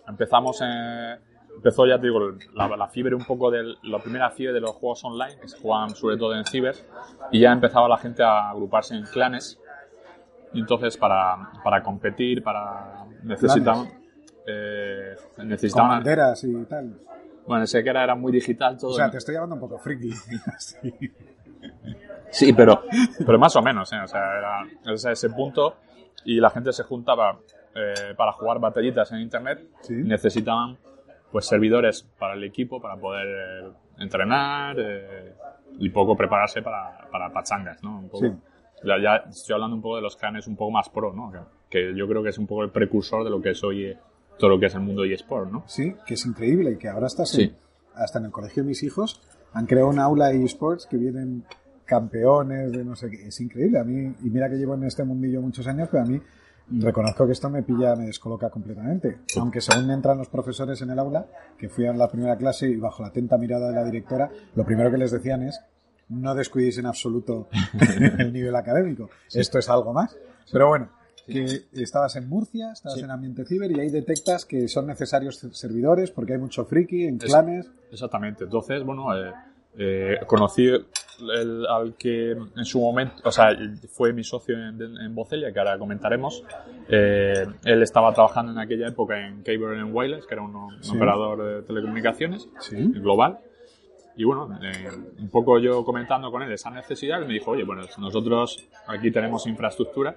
empezamos 0.09 0.61
en, 0.63 1.19
empezó, 1.57 1.87
ya 1.87 1.99
te 1.99 2.07
digo, 2.07 2.21
la, 2.55 2.69
la 2.77 2.89
fiebre 2.89 3.15
un 3.15 3.25
poco 3.25 3.51
de 3.51 3.75
la 3.83 3.99
primera 3.99 4.31
fiebre 4.31 4.55
de 4.55 4.61
los 4.61 4.73
juegos 4.73 5.05
online, 5.05 5.37
que 5.41 5.49
se 5.49 5.59
jugaban 5.59 5.91
sobre 5.91 6.17
todo 6.17 6.35
en 6.35 6.45
ciber, 6.45 6.75
y 7.31 7.41
ya 7.41 7.53
empezaba 7.53 7.89
la 7.89 7.99
gente 7.99 8.23
a 8.23 8.51
agruparse 8.51 8.95
en 8.95 9.05
clanes. 9.05 9.61
Y 10.53 10.61
entonces, 10.61 10.97
para, 10.97 11.51
para 11.65 11.83
competir, 11.83 12.43
para 12.43 13.07
necesitaban, 13.25 13.89
eh, 14.47 15.15
Con 15.35 15.49
necesitaban 15.49 15.91
banderas 15.91 16.45
y 16.45 16.65
tal. 16.65 17.01
bueno, 17.47 17.65
ese 17.65 17.83
que 17.83 17.91
era, 17.91 18.05
era 18.05 18.15
muy 18.15 18.31
digital 18.31 18.79
todo. 18.79 18.93
O 18.93 18.95
sea, 18.95 19.11
te 19.11 19.19
estoy 19.19 19.35
llamando 19.35 19.57
un 19.57 19.61
poco 19.61 19.79
friki. 19.79 20.13
Sí. 20.59 20.93
Sí, 22.31 22.53
pero, 22.53 22.83
pero 23.25 23.39
más 23.39 23.55
o 23.55 23.63
menos, 23.63 23.93
¿eh? 23.93 24.01
O 24.03 24.09
sea, 24.09 24.21
era 24.21 24.93
ese, 24.93 25.13
ese 25.13 25.31
punto 25.31 25.77
y 26.25 26.41
la 26.41 26.51
gente 26.51 26.73
se 26.73 26.83
juntaba 26.83 27.39
eh, 27.75 28.13
para 28.17 28.33
jugar 28.33 28.59
batallitas 28.59 29.13
en 29.13 29.21
internet. 29.21 29.65
Sí. 29.83 29.95
Necesitaban 29.95 30.77
pues 31.35 31.47
servidores 31.47 32.05
para 32.17 32.35
el 32.35 32.45
equipo 32.45 32.81
para 32.81 32.95
poder 32.97 33.27
eh, 33.27 33.69
entrenar 33.99 34.77
eh, 34.79 35.33
y 35.81 35.91
poco 35.91 36.17
prepararse 36.17 36.63
para, 36.63 37.09
para 37.11 37.33
pachangas, 37.33 37.83
¿no? 37.83 37.99
Un 37.99 38.09
poco. 38.09 38.25
Sí. 38.25 38.33
Ya, 38.85 39.03
ya 39.03 39.17
estoy 39.29 39.55
hablando 39.55 39.75
un 39.75 39.83
poco 39.83 39.97
de 39.97 40.03
los 40.03 40.15
clanes 40.17 40.47
un 40.47 40.55
poco 40.55 40.71
más 40.71 40.89
pro, 40.91 41.13
¿no? 41.13 41.33
Que, 41.33 41.39
que 41.71 41.99
yo 41.99 42.07
creo 42.07 42.23
que 42.23 42.29
es 42.29 42.39
un 42.39 42.47
poco 42.47 42.63
el 42.63 42.71
precursor 42.71 43.25
de 43.25 43.31
lo 43.31 43.43
que 43.43 43.51
es 43.51 43.65
hoy 43.65 43.85
eh, 43.87 43.99
todo 44.39 44.51
lo 44.51 44.61
que 44.61 44.67
es 44.67 44.75
el 44.77 44.83
mundo 44.83 45.03
eSport, 45.05 45.51
¿no? 45.51 45.65
Sí, 45.67 45.97
que 46.07 46.15
es 46.15 46.25
increíble 46.25 46.71
y 46.71 46.77
que 46.79 46.89
ahora 46.89 47.09
estás 47.09 47.31
Sí. 47.31 47.43
en- 47.43 47.57
hasta 47.97 48.21
en 48.21 48.27
el 48.27 48.31
colegio 48.31 48.63
de 48.63 48.69
mis 48.69 48.85
hijos 48.85 49.21
han 49.55 49.67
creado 49.67 49.89
un 49.89 49.99
aula 49.99 50.29
de 50.29 50.45
esports 50.45 50.87
que 50.87 50.97
vienen 50.99 51.43
campeones 51.85 52.71
de 52.71 52.85
no 52.85 52.95
sé 52.95 53.11
qué. 53.11 53.27
Es 53.27 53.41
increíble. 53.41 53.81
A 53.81 53.85
mí, 53.85 54.15
y 54.23 54.31
mira 54.31 54.49
que 54.49 54.55
llevo 54.57 54.75
en 54.75 54.85
este 54.85 55.03
mundillo 55.03 55.41
muchos 55.43 55.67
años, 55.67 55.89
pero 55.91 56.05
a 56.05 56.07
mí 56.07 56.21
reconozco 56.71 57.27
que 57.27 57.33
esto 57.33 57.51
me 57.51 57.63
pilla, 57.63 57.95
me 57.97 58.07
descoloca 58.07 58.51
completamente. 58.51 59.19
Aunque 59.39 59.61
según 59.61 59.91
entran 59.91 60.19
los 60.19 60.29
profesores 60.29 60.81
en 60.83 60.91
el 60.91 60.99
aula, 60.99 61.27
que 61.59 61.69
fui 61.69 61.87
a 61.87 61.93
la 61.93 62.11
primera 62.11 62.37
clase 62.37 62.69
y 62.69 62.77
bajo 62.77 63.03
la 63.03 63.09
atenta 63.09 63.37
mirada 63.39 63.69
de 63.69 63.75
la 63.75 63.85
directora, 63.85 64.31
lo 64.55 64.65
primero 64.65 64.91
que 64.91 64.99
les 64.99 65.11
decían 65.11 65.43
es 65.43 65.61
no 66.09 66.35
descuidéis 66.35 66.79
en 66.79 66.87
absoluto 66.87 67.49
el 68.19 68.33
nivel 68.33 68.55
académico. 68.57 69.09
Esto 69.33 69.59
es 69.59 69.69
algo 69.69 69.93
más. 69.93 70.17
Pero 70.53 70.69
bueno, 70.69 70.91
que 71.27 71.63
estabas 71.73 72.17
en 72.17 72.29
Murcia, 72.29 72.73
estabas 72.73 72.99
Sí. 72.99 73.05
en 73.05 73.11
ambiente 73.11 73.45
ciber 73.47 73.71
y 73.73 73.81
ahí 73.81 73.89
detectas 73.91 74.45
que 74.45 74.69
son 74.69 74.87
necesarios 74.87 75.39
servidores 75.53 76.11
porque 76.11 76.35
hay 76.35 76.39
mucho 76.39 76.67
friki 76.67 77.05
en 77.07 77.17
Es- 77.17 77.25
clanes. 77.25 77.71
Exactamente. 77.91 78.45
Entonces, 78.45 78.85
bueno, 78.85 79.17
eh, 79.17 79.33
eh, 79.79 80.19
conocí 80.27 80.67
el- 80.67 81.67
al 81.69 81.95
que 81.95 82.33
en 82.33 82.65
su 82.65 82.81
momento, 82.81 83.15
o 83.25 83.31
sea, 83.31 83.57
fue 83.89 84.13
mi 84.13 84.25
socio 84.25 84.57
en, 84.57 84.81
en 84.81 85.15
Bocelia, 85.15 85.53
que 85.53 85.59
ahora 85.59 85.79
comentaremos. 85.79 86.43
Eh, 86.89 87.47
él 87.65 87.83
estaba 87.83 88.13
trabajando 88.13 88.53
en 88.53 88.59
aquella 88.59 88.89
época 88.89 89.27
en 89.27 89.43
Cable 89.43 89.79
and 89.81 89.95
Wireless, 89.95 90.27
que 90.27 90.35
era 90.35 90.43
un, 90.43 90.55
un 90.57 90.83
Sí. 90.83 90.97
operador 90.97 91.43
de 91.43 91.63
telecomunicaciones 91.63 92.49
Sí. 92.61 92.77
global. 92.77 93.39
Y 94.17 94.23
bueno, 94.25 94.49
eh, 94.63 94.89
un 95.19 95.29
poco 95.29 95.59
yo 95.59 95.85
comentando 95.85 96.31
con 96.31 96.43
él 96.43 96.53
esa 96.53 96.71
necesidad, 96.71 97.21
él 97.21 97.27
me 97.27 97.35
dijo, 97.35 97.51
oye, 97.53 97.65
bueno, 97.65 97.83
nosotros 97.99 98.65
aquí 98.87 99.11
tenemos 99.11 99.47
infraestructura 99.49 100.17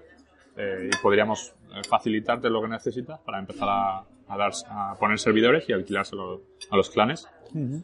eh, 0.56 0.90
y 0.92 0.98
podríamos 1.02 1.54
eh, 1.76 1.82
facilitarte 1.88 2.50
lo 2.50 2.62
que 2.62 2.68
necesitas 2.68 3.20
para 3.22 3.40
empezar 3.40 3.68
a, 3.70 4.00
a 4.28 4.38
dar, 4.38 4.52
a 4.70 4.96
poner 5.00 5.18
servidores 5.20 5.68
y 5.70 5.74
alquilárselo 5.74 6.42
a 6.70 6.78
los 6.78 6.90
clanes. 6.92 7.28
Ujú. 7.56 7.82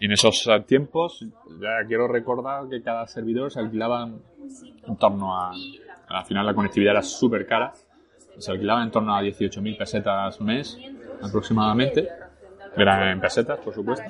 en 0.00 0.12
esos 0.12 0.48
tiempos, 0.66 1.24
ya 1.60 1.86
quiero 1.86 2.08
recordar 2.08 2.68
que 2.68 2.82
cada 2.82 3.06
servidor 3.06 3.50
se 3.50 3.60
alquilaba 3.60 4.08
en 4.86 4.96
torno 4.96 5.36
a. 5.36 5.52
Al 6.08 6.24
final 6.24 6.46
la 6.46 6.54
conectividad 6.54 6.92
era 6.92 7.02
súper 7.02 7.46
cara. 7.46 7.72
Se 8.38 8.50
alquilaba 8.50 8.82
en 8.82 8.90
torno 8.90 9.16
a 9.16 9.22
18.000 9.22 9.78
pesetas 9.78 10.40
mes 10.40 10.78
aproximadamente. 11.22 12.08
Eran 12.76 13.08
en 13.08 13.20
pesetas, 13.20 13.58
por 13.60 13.74
supuesto. 13.74 14.04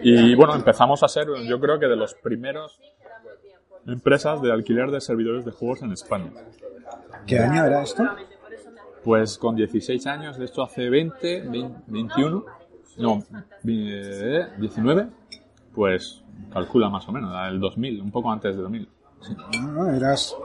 Y 0.00 0.34
bueno, 0.34 0.54
empezamos 0.54 1.02
a 1.02 1.08
ser, 1.08 1.26
yo 1.46 1.60
creo 1.60 1.78
que 1.78 1.86
de 1.86 1.96
los 1.96 2.14
primeros 2.14 2.80
empresas 3.86 4.40
de 4.40 4.50
alquiler 4.50 4.90
de 4.90 5.00
servidores 5.00 5.44
de 5.44 5.52
juegos 5.52 5.82
en 5.82 5.92
España. 5.92 6.32
¿Qué 7.26 7.38
año 7.38 7.64
era 7.64 7.82
esto? 7.82 8.04
Pues 9.04 9.38
con 9.38 9.56
16 9.56 10.06
años, 10.06 10.38
de 10.38 10.46
esto 10.46 10.62
hace 10.62 10.88
20, 10.88 11.42
20, 11.42 11.82
21, 11.86 12.44
no, 12.98 13.22
eh, 13.64 14.46
19, 14.58 15.08
pues 15.74 16.22
calcula 16.52 16.88
más 16.88 17.08
o 17.08 17.12
menos, 17.12 17.32
el 17.48 17.60
2000, 17.60 18.02
un 18.02 18.10
poco 18.10 18.30
antes 18.30 18.56
de 18.56 18.62
2000. 18.62 18.88
Sí. 19.20 19.36
No, 19.60 19.72
no, 19.72 19.90
eras. 19.94 20.36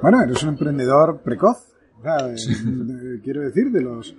Bueno, 0.00 0.22
eres 0.22 0.42
un 0.42 0.50
emprendedor 0.50 1.20
precoz. 1.20 1.72
O 1.98 2.02
sea, 2.02 2.28
eh, 2.28 2.34
eh, 2.34 3.20
quiero 3.22 3.42
decir, 3.42 3.70
de 3.70 3.80
los. 3.80 4.14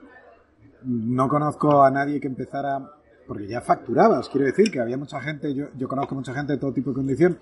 No 0.83 1.27
conozco 1.27 1.83
a 1.83 1.91
nadie 1.91 2.19
que 2.19 2.27
empezara. 2.27 2.79
Porque 3.25 3.47
ya 3.47 3.61
facturabas, 3.61 4.27
quiero 4.27 4.47
decir 4.47 4.69
que 4.69 4.81
había 4.81 4.97
mucha 4.97 5.19
gente. 5.21 5.53
Yo, 5.55 5.67
yo 5.77 5.87
conozco 5.87 6.13
mucha 6.13 6.33
gente 6.33 6.53
de 6.53 6.59
todo 6.59 6.73
tipo 6.73 6.89
de 6.89 6.95
condición. 6.95 7.37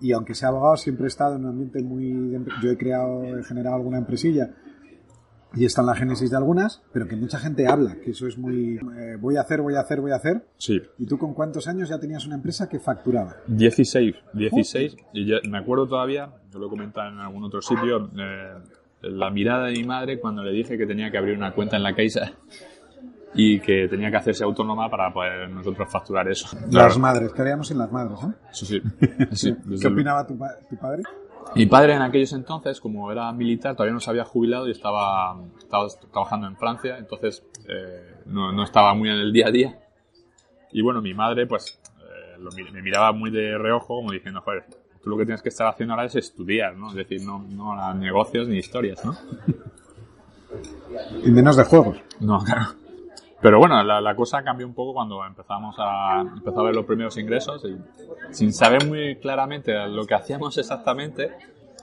Y 0.00 0.12
aunque 0.12 0.34
sea 0.34 0.48
abogado, 0.48 0.76
siempre 0.76 1.04
he 1.04 1.08
estado 1.08 1.36
en 1.36 1.44
un 1.44 1.50
ambiente 1.50 1.82
muy. 1.82 2.32
Yo 2.62 2.70
he 2.70 2.76
creado, 2.78 3.24
he 3.24 3.44
generado 3.44 3.76
alguna 3.76 3.98
empresilla. 3.98 4.50
Y 5.54 5.64
está 5.64 5.80
en 5.80 5.88
la 5.88 5.96
génesis 5.96 6.30
de 6.30 6.36
algunas, 6.36 6.80
pero 6.92 7.08
que 7.08 7.16
mucha 7.16 7.38
gente 7.38 7.66
habla, 7.66 7.96
que 7.96 8.12
eso 8.12 8.26
es 8.28 8.38
muy. 8.38 8.76
eh, 8.76 9.16
voy 9.20 9.36
a 9.36 9.40
hacer, 9.40 9.60
voy 9.60 9.74
a 9.74 9.80
hacer, 9.80 10.00
voy 10.00 10.12
a 10.12 10.16
hacer. 10.16 10.44
Sí, 10.56 10.80
¿Y 10.98 11.06
tú 11.06 11.18
con 11.18 11.34
cuántos 11.34 11.66
años 11.66 11.88
ya 11.88 11.98
tenías 11.98 12.24
una 12.24 12.36
empresa 12.36 12.68
que 12.68 12.78
facturaba? 12.78 13.34
16, 13.48 14.14
16, 14.32 14.96
y 15.12 15.26
ya- 15.26 15.40
me 15.50 15.58
acuerdo 15.58 15.88
todavía, 15.88 16.30
yo 16.52 16.58
lo 16.60 16.66
he 16.66 16.70
comentado 16.70 17.08
en 17.10 17.18
algún 17.18 17.42
otro 17.44 17.60
sitio, 17.60 18.10
eh, 18.16 18.54
la 19.02 19.30
mirada 19.30 19.66
de 19.66 19.72
mi 19.72 19.82
madre 19.84 20.20
cuando 20.20 20.42
le 20.44 20.52
dije 20.52 20.78
que 20.78 20.86
tenía 20.86 21.10
que 21.10 21.18
abrir 21.18 21.36
una 21.36 21.52
cuenta 21.52 21.76
en 21.76 21.82
la 21.82 21.96
Caixa 21.96 22.32
y 23.34 23.58
que 23.60 23.88
tenía 23.88 24.10
que 24.10 24.16
hacerse 24.18 24.44
autónoma 24.44 24.90
para 24.90 25.12
poder 25.12 25.48
nosotros 25.50 25.88
facturar 25.90 26.28
eso. 26.28 26.48
Las 26.56 26.68
Claro, 26.70 26.98
madres, 26.98 27.32
creíamos 27.32 27.70
en 27.70 27.78
las 27.78 27.90
madres, 27.90 28.18
¿eh? 28.22 28.32
sí, 28.52 28.80
sí, 29.32 29.54
¿Qué 29.80 29.86
el- 29.86 29.92
opinaba 29.92 30.26
tu, 30.26 30.36
pa- 30.36 30.56
tu 30.68 30.76
padre? 30.76 31.02
Mi 31.54 31.66
padre 31.66 31.94
en 31.94 32.02
aquellos 32.02 32.32
entonces, 32.32 32.80
como 32.80 33.10
era 33.10 33.32
militar, 33.32 33.74
todavía 33.74 33.94
no 33.94 34.00
se 34.00 34.10
había 34.10 34.24
jubilado 34.24 34.68
y 34.68 34.70
estaba, 34.70 35.36
estaba 35.58 35.88
trabajando 36.12 36.46
en 36.46 36.56
Francia, 36.56 36.96
entonces 36.98 37.44
eh, 37.68 38.22
no, 38.26 38.52
no 38.52 38.62
estaba 38.62 38.94
muy 38.94 39.08
en 39.08 39.16
el 39.16 39.32
día 39.32 39.48
a 39.48 39.50
día. 39.50 39.78
Y 40.72 40.82
bueno, 40.82 41.02
mi 41.02 41.12
madre 41.12 41.46
pues 41.46 41.80
eh, 41.98 42.38
lo 42.38 42.50
me 42.72 42.82
miraba 42.82 43.12
muy 43.12 43.30
de 43.30 43.58
reojo 43.58 43.96
como 43.96 44.12
diciendo, 44.12 44.40
joder, 44.42 44.64
tú 45.02 45.10
lo 45.10 45.16
que 45.16 45.24
tienes 45.24 45.42
que 45.42 45.48
estar 45.48 45.66
haciendo 45.66 45.94
ahora 45.94 46.06
es 46.06 46.14
estudiar, 46.14 46.76
¿no? 46.76 46.88
Es 46.90 46.94
decir, 46.94 47.22
no, 47.24 47.44
no 47.48 47.72
a 47.72 47.94
negocios 47.94 48.46
ni 48.46 48.58
historias, 48.58 49.04
¿no? 49.04 49.16
Y 51.24 51.30
menos 51.30 51.56
de 51.56 51.64
juegos. 51.64 51.98
No, 52.20 52.42
claro. 52.44 52.79
Pero 53.40 53.58
bueno, 53.58 53.82
la, 53.82 54.00
la 54.00 54.14
cosa 54.14 54.42
cambió 54.42 54.66
un 54.66 54.74
poco 54.74 54.92
cuando 54.94 55.24
empezamos 55.24 55.74
a, 55.78 56.20
empezó 56.20 56.60
a 56.60 56.64
ver 56.64 56.74
los 56.74 56.84
primeros 56.84 57.16
ingresos 57.16 57.64
y 57.64 57.78
sin 58.34 58.52
saber 58.52 58.86
muy 58.86 59.16
claramente 59.16 59.72
lo 59.88 60.04
que 60.06 60.14
hacíamos 60.14 60.56
exactamente, 60.58 61.32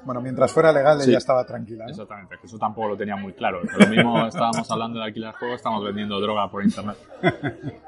Bueno, 0.05 0.21
mientras 0.21 0.51
fuera 0.53 0.71
legal, 0.71 1.01
Sí. 1.01 1.09
ella 1.09 1.17
estaba 1.17 1.43
tranquila. 1.45 1.85
¿no? 1.85 1.89
Exactamente, 1.91 2.35
que 2.39 2.45
eso 2.47 2.57
tampoco 2.59 2.89
lo 2.89 2.95
tenía 2.97 3.15
muy 3.15 3.33
claro. 3.33 3.61
Lo 3.77 3.87
mismo 3.87 4.25
estábamos 4.27 4.69
hablando 4.71 4.99
de 4.99 5.05
alquilar 5.05 5.33
juegos, 5.35 5.55
estamos 5.57 5.83
vendiendo 5.83 6.21
droga 6.21 6.49
por 6.49 6.63
internet. 6.63 6.95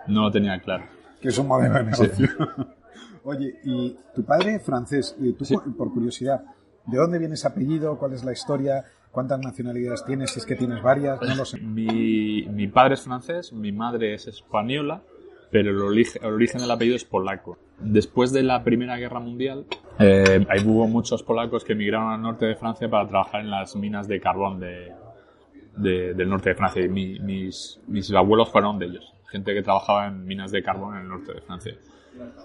No 0.07 0.23
lo 0.23 0.31
tenía 0.31 0.59
claro. 0.59 0.85
Que 1.21 1.27
es 1.29 1.37
un 1.37 1.47
modelo 1.47 1.75
de 1.75 1.83
negocio. 1.83 2.27
Oye, 3.23 3.59
y 3.63 3.95
tu 4.15 4.23
padre 4.25 4.59
francés, 4.59 5.15
y 5.19 5.33
tú, 5.33 5.45
Sí. 5.45 5.55
por 5.77 5.93
curiosidad, 5.93 6.41
¿de 6.85 6.97
dónde 6.97 7.19
viene 7.19 7.35
ese 7.35 7.47
apellido? 7.47 7.97
¿Cuál 7.97 8.13
es 8.13 8.23
la 8.23 8.31
historia? 8.31 8.83
¿Cuántas 9.11 9.39
nacionalidades 9.39 10.05
tienes? 10.05 10.31
Si 10.31 10.39
es 10.39 10.45
que 10.45 10.55
tienes 10.55 10.81
varias, 10.83 11.19
no 11.21 11.35
lo 11.35 11.45
sé. 11.45 11.59
Mi, 11.59 12.43
mi 12.43 12.67
padre 12.67 12.93
es 12.93 13.01
francés, 13.01 13.51
mi 13.53 13.71
madre 13.71 14.13
es 14.13 14.27
española, 14.27 15.01
pero 15.51 15.71
el 15.71 15.81
origen, 15.81 16.23
el 16.23 16.33
origen 16.33 16.61
del 16.61 16.69
apellido 16.71 16.95
es 16.95 17.05
polaco. 17.05 17.57
Después 17.79 18.31
de 18.31 18.43
la 18.43 18.63
Primera 18.63 18.97
Guerra 18.97 19.19
Mundial, 19.19 19.65
eh, 19.97 20.45
ahí 20.49 20.59
hubo 20.65 20.87
muchos 20.87 21.23
polacos 21.23 21.63
que 21.63 21.73
emigraron 21.73 22.11
al 22.11 22.21
norte 22.21 22.45
de 22.45 22.55
Francia 22.55 22.87
para 22.89 23.07
trabajar 23.07 23.41
en 23.41 23.49
las 23.49 23.75
minas 23.75 24.07
de 24.07 24.19
carbón 24.21 24.59
de, 24.59 24.91
de- 25.77 26.13
del 26.13 26.29
norte 26.29 26.49
de 26.49 26.55
Francia. 26.55 26.83
Y 26.85 26.89
mi- 26.89 27.19
mis, 27.19 27.79
mis 27.87 28.11
abuelos 28.13 28.49
fueron 28.49 28.77
de 28.77 28.85
ellos, 28.87 29.13
gente 29.31 29.53
que 29.55 29.63
trabajaba 29.63 30.07
en 30.07 30.23
minas 30.25 30.51
de 30.51 30.61
carbón 30.61 30.95
en 30.97 31.01
el 31.03 31.07
norte 31.09 31.33
de 31.33 31.41
Francia. 31.41 31.73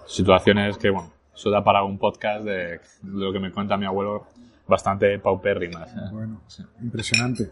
Situaciones 0.07 0.77
que, 0.77 0.89
bueno, 0.89 1.11
eso 1.35 1.49
da 1.49 1.63
para 1.63 1.83
un 1.83 1.97
podcast 1.97 2.43
de 2.45 2.79
lo 3.03 3.31
que 3.33 3.39
me 3.39 3.51
cuenta 3.51 3.77
mi 3.77 3.85
abuelo, 3.85 4.27
bastante 4.67 5.17
paupérrimas. 5.19 5.93
Bueno, 6.11 6.41
impresionante. 6.81 7.49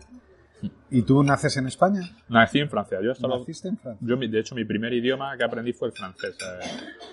¿Y 0.90 1.02
tú 1.02 1.22
naces 1.24 1.58
en 1.58 1.68
España? 1.68 2.02
Nací 2.30 2.60
en 2.60 2.70
Francia, 2.70 3.00
yo 3.04 3.12
hasta 3.12 3.28
¿Naciste 3.28 3.68
en 3.68 3.78
Francia? 3.78 4.08
Yo, 4.08 4.16
de 4.16 4.40
hecho, 4.40 4.56
mi 4.56 4.64
primer 4.64 4.94
idioma 4.94 5.36
que 5.38 5.44
aprendí 5.44 5.74
fue 5.74 5.90
el 5.90 5.94
francés. 5.94 6.38
Eh, 6.40 6.66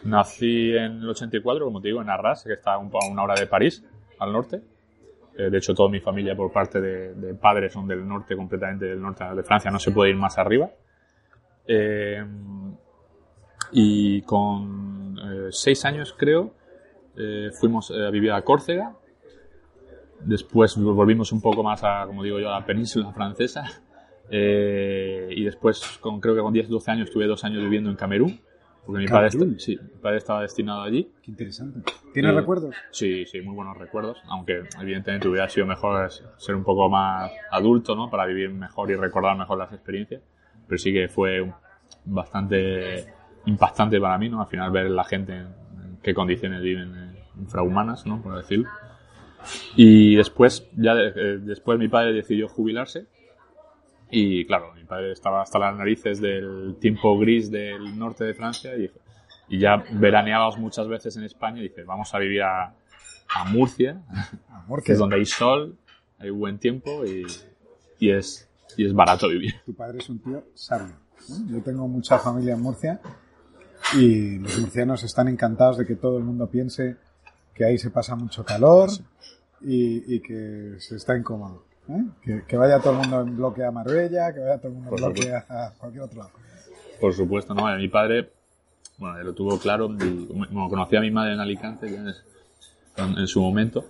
nací 0.05 0.71
en 0.71 1.01
el 1.01 1.09
84, 1.09 1.65
como 1.65 1.81
te 1.81 1.89
digo, 1.89 2.01
en 2.01 2.11
Arras, 2.11 2.45
que 2.45 2.53
está 2.53 2.75
a 2.75 2.79
una 2.79 3.23
hora 3.23 3.35
de 3.35 3.49
París, 3.49 3.85
al 4.21 4.33
norte. 4.33 4.63
Eh, 5.37 5.51
de 5.51 5.59
hecho, 5.59 5.75
toda 5.75 5.89
mi 5.89 5.99
familia 5.99 6.37
por 6.37 6.53
parte 6.53 6.81
de, 6.81 7.15
de 7.15 7.35
padres 7.35 7.73
son 7.73 7.89
del 7.89 8.07
norte, 8.07 8.37
completamente 8.37 8.85
del 8.85 9.01
norte 9.01 9.25
de 9.25 9.43
Francia, 9.43 9.71
no 9.71 9.81
se 9.81 9.91
puede 9.91 10.11
ir 10.11 10.17
más 10.17 10.39
arriba. 10.39 10.71
Eh, 11.67 12.25
y 13.73 14.23
con 14.23 15.19
eh, 15.19 15.49
seis 15.51 15.85
años, 15.85 16.15
creo, 16.17 16.55
eh, 17.17 17.51
fuimos 17.53 17.91
eh, 17.91 18.07
a 18.07 18.11
vivir 18.11 18.33
a 18.33 18.43
Córcega. 18.43 18.97
Después 20.25 20.77
volvimos 20.77 21.33
un 21.33 21.41
poco 21.41 21.63
más 21.63 21.83
a, 21.85 22.05
como 22.07 22.23
digo 22.23 22.39
yo, 22.39 22.49
a 22.55 22.61
la 22.61 22.67
península 22.67 23.13
francesa. 23.13 23.65
Eh, 24.31 25.29
y 25.31 25.45
después, 25.45 25.99
con, 26.01 26.21
creo 26.21 26.35
que 26.35 26.41
con 26.41 26.53
10, 26.53 26.69
12 26.69 26.91
años, 26.91 27.09
estuve 27.09 27.27
dos 27.27 27.43
años 27.45 27.63
viviendo 27.63 27.91
en 27.91 27.97
Camerún. 27.97 28.41
Porque 28.87 29.03
mi 29.03 29.09
padre, 29.09 29.27
esta- 29.29 29.45
sí, 29.59 29.79
mi 29.81 30.01
padre 30.01 30.17
estaba 30.19 30.43
destinado 30.43 30.83
allí. 30.83 31.11
Qué 31.23 31.31
interesante. 31.31 31.81
¿Tienes 32.15 32.33
Eh, 32.33 32.37
recuerdos? 32.37 32.75
Sí, 32.91 33.25
sí, 33.27 33.41
muy 33.43 33.55
buenos 33.55 33.77
recuerdos. 33.77 34.19
Aunque 34.29 34.63
evidentemente 34.81 35.29
hubiera 35.29 35.49
sido 35.49 35.67
mejor 35.67 36.11
ser 36.39 36.55
un 36.55 36.65
poco 36.65 36.89
más 36.89 37.31
adulto, 37.51 37.95
¿no? 37.95 38.09
Para 38.11 38.25
vivir 38.27 38.51
mejor 38.51 38.91
y 38.91 38.95
recordar 38.97 39.37
mejor 39.37 39.59
las 39.59 39.73
experiencias. 39.73 40.23
Pero 40.67 40.79
sí 40.79 40.93
que 40.93 41.09
fue 41.09 41.53
bastante 42.05 43.05
impactante 43.47 44.01
para 44.01 44.19
mí, 44.19 44.29
¿no? 44.29 44.41
Al 44.41 44.47
final 44.49 44.71
ver 44.71 44.91
la 44.91 45.05
gente 45.05 45.33
en, 45.35 45.47
en 45.47 45.99
qué 46.03 46.15
condiciones 46.15 46.63
viven 46.63 46.93
eh, 46.97 47.23
infrahumanas, 47.39 48.07
¿no? 48.07 48.21
Por 48.23 48.37
decirlo. 48.37 48.69
Y 49.77 50.17
después, 50.17 50.69
ya 50.77 50.93
eh, 50.93 51.39
después 51.41 51.79
mi 51.79 51.89
padre 51.89 52.13
decidió 52.13 52.49
jubilarse. 52.49 53.07
Y 54.11 54.45
claro, 54.47 54.75
mi 54.75 54.85
padre 54.85 55.13
estaba 55.13 55.43
hasta 55.43 55.59
las 55.59 55.77
narices 55.77 56.21
del 56.21 56.77
tiempo 56.81 57.19
gris 57.19 57.51
del 57.51 57.97
norte 57.99 58.25
de 58.25 58.35
Francia 58.35 58.77
y, 58.77 58.91
y 59.49 59.59
ya 59.59 59.85
veraneábamos 59.93 60.59
muchas 60.59 60.89
veces 60.89 61.17
en 61.17 61.25
España 61.25 61.61
y 61.61 61.69
dice, 61.69 61.85
vamos 61.85 62.13
a 62.13 62.19
vivir 62.19 62.43
a, 62.43 62.75
a 63.35 63.45
Murcia, 63.47 64.03
Amor, 64.49 64.81
que 64.81 64.87
que 64.87 64.93
es 64.93 64.99
donde 64.99 65.17
hay 65.17 65.25
sol, 65.25 65.77
hay 66.19 66.31
buen 66.31 66.59
tiempo 66.59 67.05
y, 67.05 67.25
y 68.01 68.11
es, 68.11 68.49
y 68.77 68.85
es 68.85 68.93
barato 68.93 69.29
vivir. 69.29 69.55
tu 69.65 69.75
padre 69.75 69.99
es 69.99 70.09
un 70.09 70.19
tío 70.19 70.45
sabio. 70.55 70.97
¿no? 71.29 71.57
Yo 71.57 71.63
tengo 71.63 71.87
mucha 71.87 72.19
familia 72.19 72.55
en 72.55 72.63
Murcia 72.63 73.01
y 73.95 74.39
los 74.39 74.59
murcianos 74.59 75.05
están 75.05 75.29
encantados 75.29 75.79
de 75.79 75.87
que 75.87 75.95
todo 75.97 76.19
el 76.19 76.25
mundo 76.25 76.51
piense 76.51 76.97
que 77.61 77.67
ahí 77.67 77.77
se 77.77 77.91
pasa 77.91 78.17
mucho 78.17 78.43
calor 78.43 78.89
y, 79.61 80.15
y 80.15 80.21
que 80.21 80.77
se 80.79 80.97
está 80.97 81.15
incómodo. 81.15 81.63
¿eh? 81.91 82.05
Que, 82.25 82.43
que 82.49 82.57
vaya 82.57 82.79
todo 82.81 82.93
el 82.93 82.99
mundo 83.01 83.21
en 83.21 83.37
bloque 83.37 83.63
a 83.63 83.71
Marbella, 83.71 84.33
que 84.33 84.41
vaya 84.41 84.57
todo 84.57 84.69
el 84.69 84.75
mundo 84.79 84.91
en 84.93 84.97
bloque 84.97 85.31
a 85.31 85.75
cualquier 85.77 86.05
otro 86.05 86.19
lado. 86.21 86.31
Por 86.99 87.13
supuesto, 87.13 87.53
¿no? 87.53 87.67
Mi 87.77 87.89
padre, 87.89 88.31
bueno, 88.97 89.23
lo 89.23 89.35
tuvo 89.35 89.59
claro, 89.59 89.91
y, 89.95 90.27
bueno, 90.33 90.71
conocía 90.71 91.01
a 91.01 91.03
mi 91.03 91.11
madre 91.11 91.35
en 91.35 91.41
Alicante 91.41 91.87
en, 91.95 93.19
en 93.19 93.27
su 93.27 93.43
momento. 93.43 93.85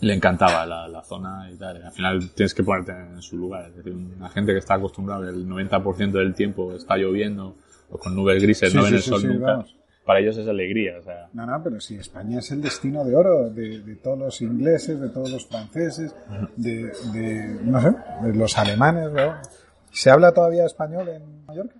Le 0.00 0.12
encantaba 0.12 0.66
la, 0.66 0.86
la 0.86 1.02
zona 1.02 1.50
y 1.50 1.56
tal. 1.56 1.82
Al 1.82 1.92
final 1.92 2.28
tienes 2.34 2.52
que 2.52 2.62
ponerte 2.62 2.92
en 2.92 3.22
su 3.22 3.38
lugar. 3.38 3.70
Es 3.70 3.76
decir, 3.76 3.94
una 3.94 4.28
gente 4.28 4.52
que 4.52 4.58
está 4.58 4.74
acostumbrada, 4.74 5.30
el 5.30 5.48
90% 5.48 6.10
del 6.10 6.34
tiempo 6.34 6.74
está 6.74 6.98
lloviendo 6.98 7.56
o 7.88 7.96
con 7.96 8.14
nubes 8.14 8.42
grises, 8.42 8.70
Sí, 8.70 8.76
no 8.76 8.82
ven 8.82 8.90
sí, 8.90 8.96
el 8.96 9.02
sol 9.02 9.20
sí, 9.22 9.26
nunca. 9.28 9.46
vamos. 9.46 9.76
Para 10.06 10.20
ellos 10.20 10.38
es 10.38 10.46
alegría, 10.46 10.98
o 11.00 11.02
sea, 11.02 11.28
No, 11.32 11.44
no, 11.44 11.60
pero 11.64 11.80
sí, 11.80 11.96
España 11.96 12.38
es 12.38 12.52
el 12.52 12.62
destino 12.62 13.04
de 13.04 13.16
oro 13.16 13.50
de, 13.50 13.80
de 13.80 13.96
todos 13.96 14.16
los 14.16 14.40
ingleses, 14.40 15.00
de 15.00 15.08
todos 15.08 15.30
los 15.32 15.46
franceses, 15.48 16.14
de, 16.56 16.92
de, 17.12 17.58
no 17.64 17.80
sé, 17.80 17.92
de 18.22 18.32
los 18.32 18.56
alemanes. 18.56 19.10
¿no? 19.10 19.34
¿Se 19.90 20.08
habla 20.10 20.32
todavía 20.32 20.64
español 20.64 21.08
en 21.08 21.44
Mallorca? 21.44 21.74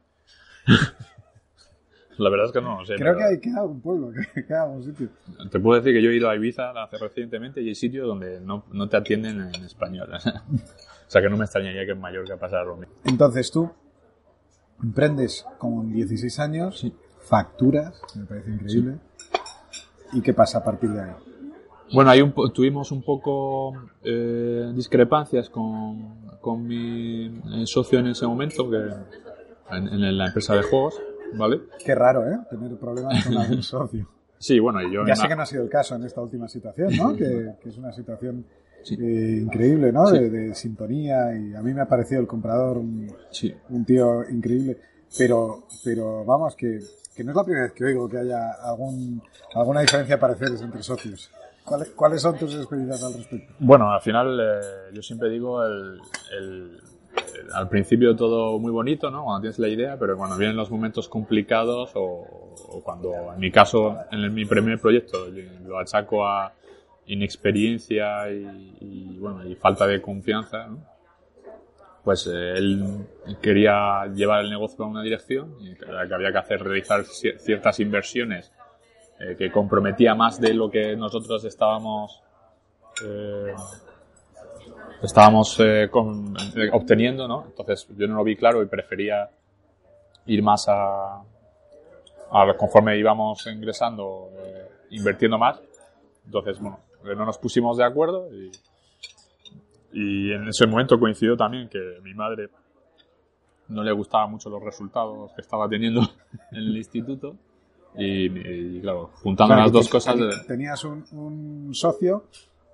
la 2.19 2.31
verdad 2.31 2.47
es 2.47 2.53
que 2.53 2.61
no 2.61 2.81
lo 2.81 2.85
sé. 2.85 2.97
Creo 2.97 3.15
pero 3.15 3.19
que 3.19 3.25
hay 3.25 3.41
queda 3.41 3.63
un 3.63 3.81
pueblo, 3.81 4.11
que 4.35 4.45
queda 4.45 4.65
un 4.65 4.83
sitio. 4.83 5.09
Te 5.51 5.61
puedo 5.61 5.81
decir 5.81 5.95
que 5.95 6.03
yo 6.03 6.11
he 6.11 6.17
ido 6.17 6.29
a 6.29 6.35
Ibiza 6.35 6.71
hace 6.71 6.99
recientemente 6.99 7.63
y 7.63 7.69
hay 7.69 7.75
sitios 7.75 8.09
donde 8.09 8.41
no, 8.41 8.65
no 8.73 8.89
te 8.89 8.97
atienden 8.97 9.41
en 9.55 9.65
español. 9.65 10.09
o 10.15 11.11
sea, 11.11 11.23
que 11.23 11.29
no 11.29 11.37
me 11.37 11.45
extrañaría 11.45 11.85
que 11.85 11.93
en 11.93 12.01
Mallorca 12.01 12.37
pasara 12.37 12.65
lo 12.65 12.77
mismo. 12.77 12.95
Entonces 13.05 13.51
tú 13.53 13.71
emprendes 14.83 15.47
con 15.59 15.93
16 15.93 16.39
años, 16.41 16.87
facturas, 17.27 18.01
me 18.15 18.25
parece 18.25 18.51
increíble. 18.51 18.97
¿Y 20.13 20.21
qué 20.21 20.33
pasa 20.33 20.59
a 20.59 20.65
partir 20.65 20.91
de 20.91 21.01
ahí? 21.03 21.11
Bueno, 21.93 22.11
ahí 22.11 22.21
un 22.23 22.33
tuvimos 22.53 22.91
un 22.93 23.03
poco 23.03 23.73
eh, 24.03 24.73
discrepancias 24.75 25.49
con, 25.51 26.27
con 26.41 26.67
mi 26.67 27.27
eh, 27.27 27.67
socio 27.67 27.99
en 28.01 28.09
ese 28.09 28.27
momento, 28.27 28.69
que 28.71 28.77
en, 29.77 29.89
en 29.89 30.19
la 30.19 30.27
empresa 30.27 30.55
de 30.55 30.63
juegos, 30.63 31.01
¿vale? 31.35 31.61
Qué 31.85 31.95
raro, 31.95 32.27
¿eh? 32.29 32.39
Tener 32.51 32.77
problemas 32.77 33.25
con 33.27 33.37
algún 33.39 33.63
socio. 33.63 34.09
Sí, 34.39 34.59
bueno, 34.59 34.83
y 34.83 34.93
yo... 34.93 35.07
Ya 35.07 35.17
sé 35.17 35.23
la- 35.23 35.29
que 35.29 35.37
no 35.37 35.43
ha 35.43 35.47
sido 35.47 35.63
el 35.63 35.69
caso 35.71 35.95
en 35.97 36.05
esta 36.05 36.21
última 36.21 36.49
situación, 36.49 36.95
¿no? 36.97 37.13
Que, 37.17 37.55
que 37.63 37.69
es 37.69 37.79
una 37.79 37.93
situación 37.93 38.45
Sí. 38.83 38.95
eh, 39.01 39.41
increíble, 39.43 39.91
¿no? 39.91 40.07
Sí. 40.07 40.17
De, 40.19 40.31
de 40.31 40.55
sintonía 40.55 41.37
y 41.37 41.55
a 41.55 41.63
mí 41.63 41.75
me 41.75 41.81
ha 41.81 41.89
parecido 41.89 42.21
el 42.21 42.29
comprador 42.29 42.79
un, 42.79 43.11
Sí, 43.31 43.53
un 43.71 43.85
tío 43.85 44.29
increíble. 44.31 44.79
Pero, 45.19 45.65
pero 45.83 46.25
vamos, 46.25 46.55
que, 46.55 46.79
que 47.17 47.25
no 47.25 47.31
es 47.31 47.37
la 47.37 47.45
primera 47.45 47.65
vez 47.65 47.73
que 47.73 47.85
oigo 47.85 48.09
que 48.09 48.19
haya 48.19 48.53
algún, 48.63 49.23
alguna 49.55 49.81
diferencia 49.81 50.17
de 50.17 50.21
pareceres 50.21 50.61
entre 50.61 50.83
socios. 50.83 51.31
¿Cuáles, 51.65 51.89
¿Cuáles 51.91 52.23
son 52.23 52.39
tus 52.39 52.55
experiencias 52.55 53.03
al 53.03 53.15
respecto? 53.15 53.55
Bueno, 53.59 53.91
al 53.91 54.01
final 54.01 54.39
eh, 54.41 54.61
yo 54.93 55.03
siempre 55.03 55.29
digo 55.31 55.65
el, 55.65 55.99
el- 56.39 56.81
el- 57.41 57.53
al 57.55 57.69
principio 57.69 58.15
todo 58.15 58.59
muy 58.59 58.71
bonito, 58.71 59.11
¿no? 59.11 59.25
Cuando 59.25 59.41
tienes 59.43 59.59
la 59.59 59.69
idea, 59.69 59.97
pero 59.99 60.17
cuando 60.17 60.37
vienen 60.37 60.57
los 60.57 60.71
momentos 60.71 61.09
complicados 61.09 61.91
o, 61.95 62.03
o 62.03 62.81
cuando, 62.85 63.13
en 63.33 63.41
mi 63.41 63.51
caso, 63.51 63.99
en 64.13 64.21
el- 64.21 64.31
mi 64.31 64.45
primer 64.45 64.79
proyecto, 64.79 65.27
lo 65.65 65.79
achaco 65.79 66.27
a 66.27 66.53
inexperiencia 67.07 68.31
y, 68.31 68.77
y, 68.81 69.19
bueno, 69.19 69.45
y 69.47 69.55
falta 69.57 69.87
de 69.87 70.01
confianza, 70.03 70.67
¿no? 70.67 70.79
Pues 72.07 72.29
eh, 72.29 72.53
él 72.55 73.05
quería 73.43 74.07
llevar 74.15 74.45
el 74.45 74.51
negocio 74.51 74.85
a 74.85 74.89
una 74.89 75.03
dirección 75.03 75.57
y 75.61 75.75
que 75.75 75.87
había 75.91 76.31
que 76.31 76.39
hacer 76.39 76.63
realizar 76.63 77.01
cier- 77.01 77.37
ciertas 77.39 77.81
inversiones 77.81 78.53
eh, 79.19 79.35
que 79.37 79.51
comprometía 79.51 80.15
más 80.15 80.41
de 80.41 80.55
lo 80.55 80.71
que 80.71 80.95
nosotros 80.95 81.45
estábamos 81.45 82.23
eh, 83.05 83.53
estábamos 85.03 85.59
eh, 85.59 85.83
eh, 85.85 86.71
obteniendo, 86.73 87.27
¿no? 87.27 87.47
Entonces 87.49 87.89
yo 87.99 88.07
no 88.07 88.15
lo 88.15 88.23
vi 88.23 88.37
claro 88.37 88.63
y 88.63 88.67
prefería 88.67 89.29
ir 90.27 90.43
más 90.45 90.69
a, 90.69 91.17
a 92.31 92.55
conforme 92.57 92.97
íbamos 92.97 93.45
ingresando, 93.49 94.31
eh, 94.45 94.69
invirtiendo 94.91 95.39
más. 95.39 95.61
Entonces, 96.25 96.61
bueno, 96.61 96.79
no 97.17 97.27
nos 97.27 97.39
pusimos 97.39 97.77
de 97.77 97.85
acuerdo 97.85 98.29
y, 98.33 98.53
y 99.99 100.33
en 100.33 100.47
ese 100.49 100.67
momento 100.67 100.99
coincidió 100.99 101.37
también 101.37 101.69
que 101.69 101.99
mi 102.03 102.13
madre 102.15 102.49
no 103.69 103.83
le 103.83 103.93
gustaban 103.93 104.31
mucho 104.31 104.49
los 104.51 104.63
resultados 104.63 105.33
que 105.35 105.41
estaba 105.41 105.69
teniendo 105.69 106.01
en 106.53 106.59
el 106.59 106.77
instituto 106.77 107.35
y, 107.97 108.27
y, 108.27 108.81
claro, 108.83 109.11
juntando 109.23 109.55
Claro, 109.55 109.63
las 109.63 109.73
dos 109.73 109.89
cosas... 109.89 110.15
ten- 110.17 110.47
Tenías 110.47 110.85
un, 110.85 111.05
un 111.13 111.75
socio 111.75 112.25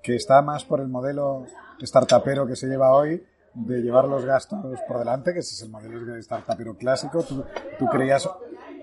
que 0.03 0.15
está 0.15 0.41
más 0.41 0.65
por 0.65 0.81
el 0.81 0.89
modelo 0.89 1.45
startupero 1.81 2.45
que 2.45 2.55
se 2.57 2.67
lleva 2.67 2.91
hoy 2.93 3.23
de 3.53 3.81
llevar 3.81 4.05
los 4.05 4.25
gastos 4.25 4.79
por 4.87 4.99
delante, 4.99 5.31
que 5.31 5.39
ese 5.39 5.55
es 5.55 5.61
el 5.63 5.69
modelo 5.69 6.03
de 6.03 6.21
startupero 6.21 6.75
clásico. 6.75 7.23
Tú, 7.23 7.43
tú 7.79 7.85
creías, 7.87 8.29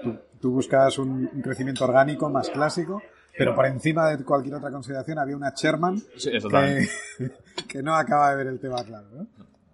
tú, 0.03 0.16
tú 0.40 0.53
buscabas 0.53 0.98
un, 0.98 1.29
un 1.33 1.42
crecimiento 1.42 1.85
orgánico 1.85 2.31
más 2.31 2.48
clásico, 2.50 3.03
pero 3.44 3.55
por 3.57 3.66
encima 3.66 4.09
de 4.11 4.24
cualquier 4.24 4.55
otra 4.55 4.70
consideración 4.70 5.18
había 5.18 5.37
una 5.37 5.53
chairman 5.55 5.98
sí, 6.16 6.31
que, 6.31 6.88
que 7.68 7.83
no 7.83 7.94
acaba 7.94 8.31
de 8.31 8.37
ver 8.37 8.46
el 8.48 8.61
tema 8.61 8.83
claro. 8.85 9.07
¿no? 9.12 9.26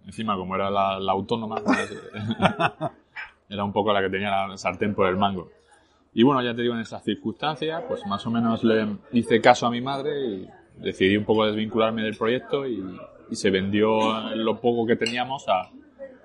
Encima, 0.05 0.35
como 0.35 0.55
era 0.55 0.69
la, 0.69 0.99
la 0.99 1.11
autónoma, 1.11 1.61
pues, 1.63 1.93
era 3.49 3.63
un 3.63 3.73
poco 3.73 3.93
la 3.93 4.01
que 4.01 4.09
tenía 4.09 4.47
la 4.47 4.57
sartén 4.57 4.93
por 4.95 5.07
el 5.07 5.17
mango. 5.17 5.49
Y 6.13 6.23
bueno, 6.23 6.41
ya 6.41 6.55
te 6.55 6.61
digo, 6.61 6.73
en 6.73 6.79
esas 6.81 7.03
circunstancias, 7.03 7.83
pues 7.87 8.01
más 8.07 8.25
o 8.25 8.31
menos 8.31 8.63
le 8.63 8.87
hice 9.11 9.39
caso 9.39 9.67
a 9.67 9.71
mi 9.71 9.81
madre 9.81 10.11
y 10.25 10.47
decidí 10.77 11.15
un 11.17 11.25
poco 11.25 11.45
desvincularme 11.45 12.01
del 12.03 12.17
proyecto 12.17 12.65
y, 12.65 12.83
y 13.29 13.35
se 13.35 13.49
vendió 13.51 13.99
lo 14.35 14.59
poco 14.59 14.87
que 14.87 14.95
teníamos 14.95 15.45
a, 15.47 15.69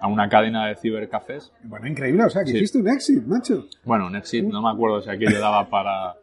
a 0.00 0.06
una 0.08 0.28
cadena 0.28 0.66
de 0.68 0.76
cibercafés. 0.76 1.52
Bueno, 1.64 1.88
increíble, 1.88 2.24
o 2.24 2.30
sea, 2.30 2.42
que 2.44 2.52
Sí. 2.52 2.56
hiciste 2.58 2.78
un 2.78 2.88
éxito, 2.88 3.22
macho. 3.26 3.66
Bueno, 3.84 4.06
un 4.06 4.16
exit, 4.16 4.44
no 4.44 4.62
me 4.62 4.70
acuerdo 4.70 5.02
si 5.02 5.10
aquello 5.10 5.38
daba 5.40 5.68
para, 5.68 6.14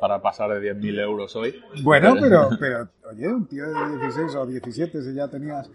para 0.00 0.20
pasar 0.20 0.50
de 0.60 0.74
10.000 0.74 1.00
euros 1.00 1.34
hoy. 1.36 1.60
Bueno, 1.82 2.14
pero, 2.20 2.48
pero, 2.58 2.88
oye, 3.10 3.28
un 3.28 3.46
tío 3.46 3.64
de 3.66 3.98
16 3.98 4.34
o 4.36 4.46
17, 4.46 5.02
si 5.02 5.14
ya 5.14 5.28
tenías, 5.28 5.70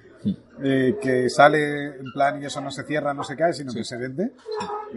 eh, 0.64 0.96
que 1.02 1.30
sale 1.30 1.98
en 2.00 2.12
plan 2.14 2.42
y 2.42 2.46
eso 2.46 2.62
no 2.62 2.72
se 2.72 2.84
cierra, 2.84 3.14
no 3.14 3.24
se 3.24 3.36
cae, 3.36 3.54
sino 3.54 3.74
que 3.74 3.84
se 3.84 3.98
vende, 3.98 4.32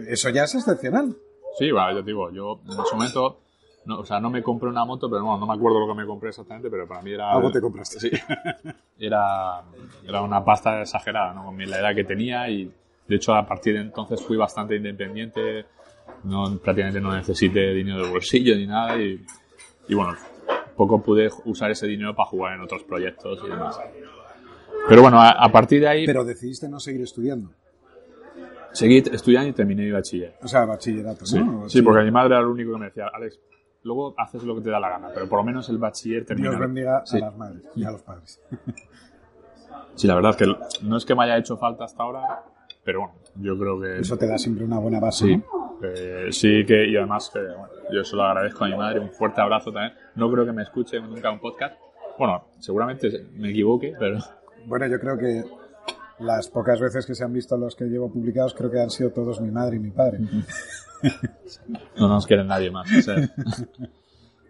eso 0.07 0.29
ya 0.29 0.43
es 0.43 0.55
excepcional. 0.55 1.15
Sí, 1.57 1.71
bueno, 1.71 1.91
yo 1.93 1.99
te 1.99 2.05
digo, 2.07 2.31
yo 2.31 2.59
en 2.65 2.71
ese 2.79 2.95
momento, 2.95 3.39
no, 3.85 3.99
o 3.99 4.05
sea, 4.05 4.19
no 4.19 4.29
me 4.29 4.43
compré 4.43 4.69
una 4.69 4.85
moto, 4.85 5.09
pero 5.09 5.21
no, 5.23 5.37
no 5.37 5.47
me 5.47 5.53
acuerdo 5.53 5.79
lo 5.79 5.87
que 5.87 5.99
me 5.99 6.05
compré 6.05 6.29
exactamente, 6.29 6.69
pero 6.69 6.87
para 6.87 7.01
mí 7.01 7.11
era... 7.11 7.31
Algo 7.31 7.51
te 7.51 7.59
compraste. 7.61 7.99
Sí. 7.99 8.11
Era, 9.01 9.61
era 10.05 10.21
una 10.21 10.43
pasta 10.43 10.81
exagerada, 10.81 11.33
¿no? 11.33 11.45
Con 11.45 11.55
mi- 11.55 11.65
la 11.65 11.79
edad 11.79 11.95
que 11.95 12.03
tenía 12.03 12.49
y, 12.49 12.69
de 13.07 13.15
hecho, 13.15 13.33
a 13.33 13.45
partir 13.47 13.75
de 13.75 13.79
entonces 13.81 14.21
fui 14.21 14.35
bastante 14.35 14.75
independiente, 14.75 15.65
no, 16.23 16.57
prácticamente 16.59 16.99
no 17.01 17.15
necesité 17.15 17.73
dinero 17.73 18.05
de 18.05 18.11
bolsillo 18.11 18.55
ni 18.55 18.65
nada 18.67 18.97
y, 19.01 19.23
y 19.87 19.93
bueno, 19.95 20.15
poco 20.75 21.01
pude 21.01 21.29
usar 21.45 21.71
ese 21.71 21.87
dinero 21.87 22.15
para 22.15 22.29
jugar 22.29 22.53
en 22.55 22.61
otros 22.61 22.83
proyectos 22.83 23.41
y 23.45 23.49
demás. 23.49 23.79
Pero 24.87 25.01
bueno, 25.01 25.19
a, 25.21 25.31
a 25.31 25.51
partir 25.51 25.81
de 25.81 25.87
ahí 25.87 26.05
Pero 26.05 26.23
decidiste 26.23 26.67
no 26.69 26.79
seguir 26.79 27.01
estudiando. 27.01 27.51
seguí 28.71 28.97
estudiando 28.97 29.49
y 29.49 29.53
terminé 29.53 29.83
mi 29.83 29.91
bachiller. 29.91 30.35
O 30.41 30.47
sea, 30.47 30.65
bachillerato, 30.65 31.25
Sí, 31.25 31.39
sí, 31.67 31.81
porque 31.81 32.03
mi 32.03 32.11
madre 32.11 32.35
era 32.35 32.41
lo 32.41 32.51
único 32.51 32.73
que 32.73 32.77
me 32.79 32.85
decía, 32.85 33.07
Alex, 33.13 33.39
luego 33.83 34.13
haces 34.17 34.43
lo 34.43 34.55
que 34.55 34.61
te 34.61 34.69
da 34.69 34.79
la 34.79 34.89
gana, 34.89 35.09
pero 35.13 35.27
por 35.27 35.39
lo 35.39 35.43
menos 35.43 35.67
el 35.69 35.77
bachiller 35.77 36.25
termina. 36.25 36.49
Dios 36.49 36.61
bendiga 36.61 37.01
Sí. 37.05 37.17
a 37.17 37.21
las 37.21 37.37
madres 37.37 37.63
y 37.75 37.83
a 37.83 37.91
los 37.91 38.01
padres. 38.01 38.41
Sí, 39.95 40.07
la 40.07 40.15
verdad 40.15 40.31
es 40.31 40.37
que 40.37 40.45
no 40.85 40.97
es 40.97 41.05
que 41.05 41.13
me 41.15 41.23
haya 41.23 41.37
hecho 41.37 41.57
falta 41.57 41.83
hasta 41.83 42.03
ahora, 42.03 42.43
pero 42.89 43.01
bueno, 43.01 43.13
yo 43.35 43.55
creo 43.55 43.79
que... 43.79 43.99
Eso 43.99 44.17
te 44.17 44.25
da 44.25 44.35
siempre 44.39 44.65
una 44.65 44.79
buena 44.79 44.99
base, 44.99 45.27
Sí, 45.27 45.37
¿no? 45.37 45.77
eh, 45.83 46.29
sí 46.31 46.65
que, 46.65 46.87
y 46.87 46.97
además 46.97 47.29
que 47.31 47.39
bueno, 47.39 47.67
yo 47.93 48.03
se 48.03 48.15
lo 48.15 48.23
agradezco 48.23 48.65
a 48.65 48.67
mi 48.67 48.75
madre, 48.75 48.99
un 48.99 49.11
fuerte 49.11 49.41
abrazo 49.41 49.71
también. 49.71 49.93
No 50.15 50.31
creo 50.31 50.43
que 50.43 50.51
me 50.53 50.63
escuche 50.63 50.99
nunca 50.99 51.29
un 51.29 51.39
podcast. 51.39 51.79
Bueno, 52.17 52.45
seguramente 52.57 53.27
me 53.35 53.51
equivoque, 53.51 53.93
pero 53.99 54.17
Bueno, 54.65 54.87
yo 54.87 54.99
creo 54.99 55.19
que 55.19 55.43
las 56.17 56.49
pocas 56.49 56.81
veces 56.81 57.05
que 57.05 57.13
se 57.13 57.23
han 57.23 57.31
visto 57.31 57.55
los 57.57 57.75
que 57.75 57.85
llevo 57.85 58.11
publicados, 58.11 58.55
creo 58.55 58.71
que 58.71 58.79
han 58.81 58.89
sido 58.89 59.11
todos 59.11 59.39
mi 59.39 59.51
madre 59.51 59.75
y 59.75 59.79
mi 59.79 59.91
padre. 59.91 60.21
no 61.99 62.07
nos 62.07 62.25
quiere 62.25 62.43
nadie 62.43 62.71
más. 62.71 62.89
o 62.91 63.01
sea. 63.03 63.17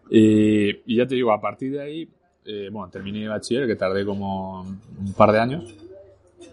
y, 0.10 0.70
y 0.94 0.96
ya 0.96 1.06
te 1.06 1.16
digo, 1.16 1.34
a 1.34 1.42
partir 1.42 1.74
de 1.74 1.82
ahí, 1.82 2.10
eh, 2.46 2.70
bueno, 2.72 2.90
terminé 2.90 3.28
bachiller, 3.28 3.68
que 3.68 3.76
tardé 3.76 4.06
como 4.06 4.62
un 4.62 5.14
par 5.18 5.34
de 5.34 5.40
años. 5.40 5.76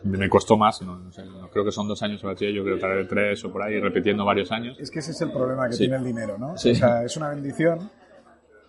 Me 0.05 0.29
costó 0.29 0.57
más, 0.57 0.81
no, 0.83 0.99
no 0.99 1.13
sé, 1.13 1.25
no 1.25 1.49
creo 1.49 1.65
que 1.65 1.73
son 1.73 1.89
dos 1.89 2.03
años 2.03 2.21
de 2.23 2.29
bachiller, 2.29 2.55
yo 2.55 2.65
creo 2.65 2.79
que 2.79 3.05
tres 3.09 3.45
o 3.45 3.53
por 3.53 3.63
ahí, 3.63 3.81
repitiendo 3.81 4.25
varios 4.25 4.51
años. 4.53 4.77
Es 4.79 4.91
que 4.91 4.99
ese 5.01 5.13
es 5.13 5.21
el 5.21 5.33
problema 5.33 5.67
que 5.69 5.73
Sí. 5.75 5.79
tiene 5.81 5.97
el 5.97 6.05
dinero, 6.05 6.37
¿no? 6.39 6.57
Sí. 6.57 6.73
O 6.73 6.75
sea, 6.75 7.05
es 7.05 7.17
una 7.17 7.29
bendición 7.31 7.91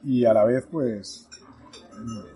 y 0.03 0.25
a 0.25 0.33
la 0.33 0.45
vez, 0.45 0.67
pues, 0.71 1.27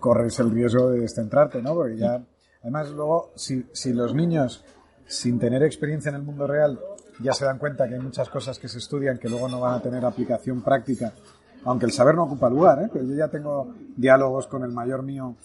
corres 0.00 0.38
el 0.40 0.50
riesgo 0.50 0.90
de 0.90 1.00
descentrarte, 1.00 1.62
¿no? 1.62 1.74
Porque 1.74 1.96
ya, 1.96 2.22
además, 2.62 2.90
luego, 2.90 3.30
si, 3.36 3.64
si 3.72 3.92
los 3.92 4.14
niños, 4.14 4.64
sin 5.06 5.38
tener 5.38 5.62
experiencia 5.62 6.08
en 6.10 6.16
el 6.16 6.22
mundo 6.22 6.46
real, 6.46 6.78
ya 7.20 7.32
se 7.32 7.44
dan 7.44 7.58
cuenta 7.58 7.88
que 7.88 7.94
hay 7.94 8.00
muchas 8.00 8.28
cosas 8.28 8.58
que 8.58 8.68
se 8.68 8.78
estudian 8.78 9.18
que 9.18 9.28
luego 9.28 9.48
no 9.48 9.60
van 9.60 9.74
a 9.74 9.82
tener 9.82 10.04
aplicación 10.04 10.62
práctica, 10.62 11.12
aunque 11.64 11.86
el 11.86 11.92
saber 11.92 12.14
no 12.14 12.24
ocupa 12.24 12.50
lugar, 12.50 12.82
¿eh? 12.82 12.88
Pero 12.92 13.04
yo 13.04 13.14
ya 13.14 13.28
tengo 13.28 13.74
diálogos 13.96 14.46
con 14.48 14.64
el 14.64 14.72
mayor 14.72 15.02
mío 15.02 15.36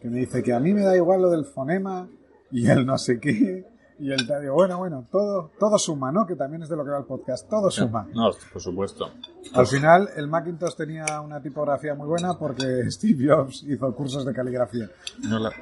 que 0.00 0.08
me 0.10 0.18
dice 0.18 0.42
que 0.42 0.52
a 0.52 0.60
mí 0.60 0.74
me 0.74 0.82
da 0.82 0.96
igual 0.96 1.22
lo 1.22 1.30
del 1.30 1.44
fonema 1.44 2.08
y 2.52 2.68
el 2.68 2.86
no 2.86 2.96
sé 2.98 3.18
qué. 3.18 3.64
Y 3.98 4.10
el 4.10 4.26
bueno, 4.52 4.78
bueno, 4.78 5.06
todo, 5.12 5.52
todo 5.60 5.78
suma, 5.78 6.10
¿no? 6.10 6.26
Que 6.26 6.34
también 6.34 6.62
es 6.62 6.68
de 6.68 6.76
lo 6.76 6.84
que 6.84 6.90
va 6.90 6.98
el 6.98 7.04
podcast, 7.04 7.48
todo 7.48 7.70
suma. 7.70 8.08
No, 8.12 8.30
por 8.52 8.60
supuesto. 8.60 9.10
Al 9.54 9.66
final, 9.66 10.08
el 10.16 10.26
Macintosh 10.26 10.74
tenía 10.74 11.20
una 11.20 11.40
tipografía 11.40 11.94
muy 11.94 12.08
buena 12.08 12.36
porque 12.36 12.64
Steve 12.90 13.26
Jobs 13.28 13.62
hizo 13.62 13.94
cursos 13.94 14.24
de 14.24 14.32
caligrafía. 14.34 14.88
No 15.28 15.38
la- 15.38 15.52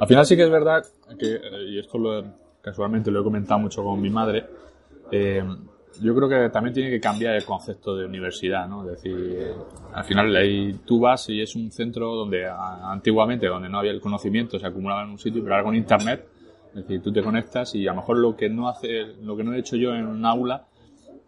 Al 0.00 0.08
final 0.08 0.26
sí 0.26 0.36
que 0.36 0.44
es 0.44 0.50
verdad 0.50 0.84
que, 1.18 1.34
eh, 1.36 1.40
y 1.68 1.78
esto 1.78 1.98
lo, 1.98 2.24
casualmente 2.62 3.10
lo 3.12 3.20
he 3.20 3.24
comentado 3.24 3.60
mucho 3.60 3.84
con 3.84 4.00
mi 4.00 4.10
madre, 4.10 4.46
eh, 5.12 5.44
yo 6.02 6.14
creo 6.14 6.28
que 6.28 6.50
también 6.50 6.74
tiene 6.74 6.90
que 6.90 7.00
cambiar 7.00 7.34
el 7.34 7.44
concepto 7.44 7.96
de 7.96 8.04
universidad, 8.06 8.68
¿no? 8.68 8.84
Es 8.84 8.90
decir, 9.02 9.52
al 9.92 10.04
final 10.04 10.34
ahí 10.36 10.72
tú 10.84 11.00
vas 11.00 11.28
y 11.28 11.40
es 11.40 11.54
un 11.56 11.70
centro 11.70 12.14
donde 12.14 12.46
a- 12.46 12.90
antiguamente, 12.92 13.46
donde 13.46 13.68
no 13.68 13.78
había 13.78 13.90
el 13.92 14.00
conocimiento, 14.00 14.58
se 14.58 14.66
acumulaba 14.66 15.02
en 15.04 15.10
un 15.10 15.18
sitio, 15.18 15.42
pero 15.42 15.54
ahora 15.54 15.64
con 15.64 15.74
internet, 15.74 16.26
es 16.70 16.74
decir, 16.82 17.02
tú 17.02 17.12
te 17.12 17.22
conectas 17.22 17.74
y 17.74 17.86
a 17.86 17.92
lo 17.92 17.96
mejor 18.00 18.18
lo 18.18 18.36
que 18.36 18.48
no 18.48 18.68
hace, 18.68 19.04
lo 19.22 19.36
que 19.36 19.44
no 19.44 19.52
he 19.54 19.58
hecho 19.58 19.76
yo 19.76 19.94
en 19.94 20.06
un 20.06 20.24
aula, 20.24 20.66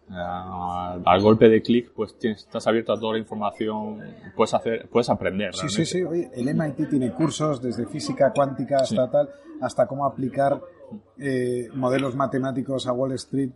eh, 0.09 0.13
al 0.13 1.21
golpe 1.21 1.47
de 1.49 1.61
clic, 1.61 1.91
pues 1.95 2.17
tienes- 2.17 2.39
estás 2.41 2.67
abierto 2.67 2.93
a 2.93 2.99
toda 2.99 3.13
la 3.13 3.19
información, 3.19 3.99
puedes 4.35 4.53
hacer, 4.53 4.87
puedes 4.89 5.09
aprender. 5.09 5.53
Sí, 5.55 5.69
sí, 5.69 5.85
sí. 5.85 6.03
Oye, 6.03 6.29
el 6.35 6.47
MIT 6.49 6.85
tiene 6.89 7.11
cursos 7.13 7.61
desde 7.61 7.85
física 7.87 8.31
cuántica 8.33 8.77
hasta 8.77 9.05
Sí. 9.05 9.11
tal, 9.11 9.29
hasta 9.61 9.87
cómo 9.87 10.05
aplicar 10.05 10.59
eh, 11.17 11.69
modelos 11.73 12.15
matemáticos 12.17 12.85
a 12.87 12.91
Wall 12.91 13.13
Street. 13.13 13.51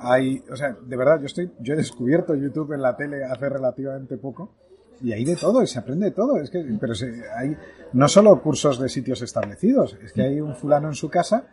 Hay, 0.00 0.42
o 0.50 0.56
sea, 0.56 0.76
de 0.80 0.96
verdad, 0.96 1.18
yo 1.20 1.26
estoy, 1.26 1.50
yo 1.60 1.74
he 1.74 1.76
descubierto 1.76 2.34
YouTube 2.34 2.72
en 2.72 2.82
la 2.82 2.96
tele 2.96 3.24
hace 3.24 3.48
relativamente 3.48 4.16
poco 4.16 4.54
y 5.02 5.12
hay 5.12 5.24
de 5.24 5.36
todo 5.36 5.62
y 5.62 5.66
se 5.66 5.78
aprende 5.78 6.06
de 6.06 6.12
todo. 6.12 6.38
Es 6.38 6.50
que, 6.50 6.64
pero 6.80 6.94
se- 6.94 7.22
hay 7.36 7.56
no 7.92 8.08
solo 8.08 8.40
cursos 8.42 8.78
de 8.80 8.88
sitios 8.88 9.22
establecidos, 9.22 9.96
es 10.02 10.12
que 10.12 10.22
hay 10.22 10.40
un 10.40 10.54
fulano 10.56 10.88
en 10.88 10.94
su 10.94 11.08
casa 11.08 11.46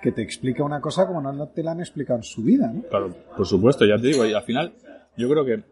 que 0.00 0.10
te 0.12 0.22
explica 0.22 0.64
una 0.64 0.80
cosa 0.80 1.06
como 1.06 1.20
no 1.22 1.48
te 1.48 1.62
la 1.62 1.72
han 1.72 1.80
explicado 1.80 2.18
en 2.18 2.24
su 2.24 2.42
vida, 2.42 2.72
¿no? 2.72 2.82
Claro, 2.82 3.14
por 3.36 3.46
supuesto, 3.46 3.84
ya 3.84 3.96
te 3.96 4.08
digo, 4.08 4.24
y 4.26 4.32
al 4.34 4.42
final 4.42 4.72
yo 5.16 5.28
creo 5.28 5.44
que 5.44 5.62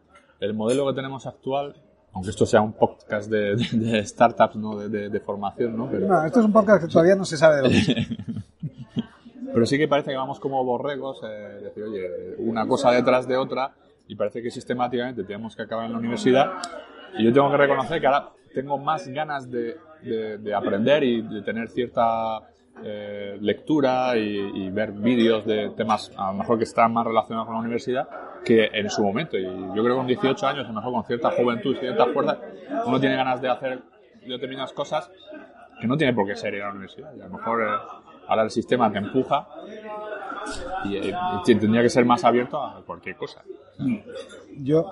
el 0.41 0.55
modelo 0.55 0.87
que 0.89 0.95
tenemos 0.95 1.27
actual, 1.27 1.75
aunque 2.13 2.31
esto 2.31 2.47
sea 2.47 2.61
un 2.61 2.73
podcast 2.75 3.29
de, 3.31 3.57
de- 3.57 3.79
de 3.93 4.07
startups, 4.07 4.57
¿no? 4.57 4.77
De, 4.79 5.09
de- 5.09 5.21
formación, 5.21 5.77
¿no? 5.77 5.89
Pero, 5.91 6.07
No, 6.07 6.25
esto 6.25 6.39
es 6.41 6.47
un 6.47 6.53
podcast 6.53 6.85
que 6.85 6.89
todavía 6.93 7.17
no 7.17 7.25
se 7.25 7.37
sabe 7.37 7.57
de 7.57 7.63
lo 7.63 7.69
que. 7.71 8.07
pero 9.53 9.67
sí 9.67 9.79
que 9.79 9.89
parece 9.89 10.11
que 10.11 10.17
vamos 10.17 10.39
como 10.41 10.65
borregos, 10.65 11.21
eh, 11.25 11.61
decir, 11.63 11.83
oye, 11.85 12.09
una 12.39 12.67
cosa 12.67 12.91
detrás 12.93 13.27
de 13.29 13.37
otra, 13.37 13.73
y 14.09 14.17
parece 14.17 14.43
que 14.43 14.51
sistemáticamente 14.51 15.25
tenemos 15.25 15.55
que 15.57 15.63
acabar 15.63 15.87
en 15.87 15.93
la 15.93 15.99
universidad, 15.99 16.53
y 17.19 17.25
yo 17.25 17.33
tengo 17.33 17.51
que 17.51 17.57
reconocer 17.57 18.01
que 18.01 18.07
ahora 18.07 18.31
tengo 18.55 18.79
más 18.79 19.07
ganas 19.09 19.51
de, 19.51 19.77
de- 20.03 20.39
de 20.39 20.55
aprender 20.55 21.05
y 21.05 21.23
de 21.23 21.43
tener 21.43 21.69
cierta 21.69 22.41
eh, 22.83 23.37
lectura 23.41 24.17
y, 24.17 24.39
y 24.65 24.71
ver 24.71 24.93
vídeos 24.93 25.45
de 25.45 25.71
temas 25.77 26.11
a 26.17 26.29
lo 26.33 26.39
mejor 26.39 26.57
que 26.59 26.65
están 26.65 26.93
más 26.93 27.07
relacionados 27.07 27.47
con 27.47 27.55
la 27.57 27.61
universidad 27.61 28.09
que 28.45 28.71
en 28.73 28.89
su 28.89 29.03
momento. 29.03 29.37
Y 29.37 29.43
yo 29.45 29.73
creo 29.83 29.89
que 29.89 29.95
con 29.97 30.07
18 30.07 30.47
años, 30.47 30.65
a 30.65 30.69
lo 30.69 30.75
mejor 30.75 30.93
con 30.95 31.05
cierta 31.05 31.31
juventud, 31.33 31.77
cierta 31.79 32.07
fuerza, 32.07 32.39
uno 32.87 32.99
tiene 32.99 33.17
ganas 33.17 33.41
de 33.43 33.49
hacer 33.51 33.83
determinadas 34.27 34.73
cosas 34.73 35.11
que 35.81 35.87
no 35.87 35.97
tiene 35.97 36.15
por 36.15 36.27
qué 36.27 36.35
ser 36.37 36.55
ir 36.55 36.63
a 36.63 36.67
la 36.67 36.71
universidad. 36.73 37.13
Y 37.17 37.21
a 37.21 37.25
lo 37.29 37.37
mejor 37.37 37.63
eh, 37.63 37.67
ahora 38.31 38.45
el 38.45 38.51
sistema 38.51 38.91
te 38.91 38.99
empuja 38.99 39.47
y, 40.85 40.97
eh, 40.97 41.13
y 41.13 41.43
tendría 41.59 41.83
que 41.83 41.91
ser 41.91 42.05
más 42.05 42.25
abierto 42.25 42.63
a 42.63 42.83
cualquier 42.85 43.17
cosa. 43.17 43.43
Yo 44.63 44.87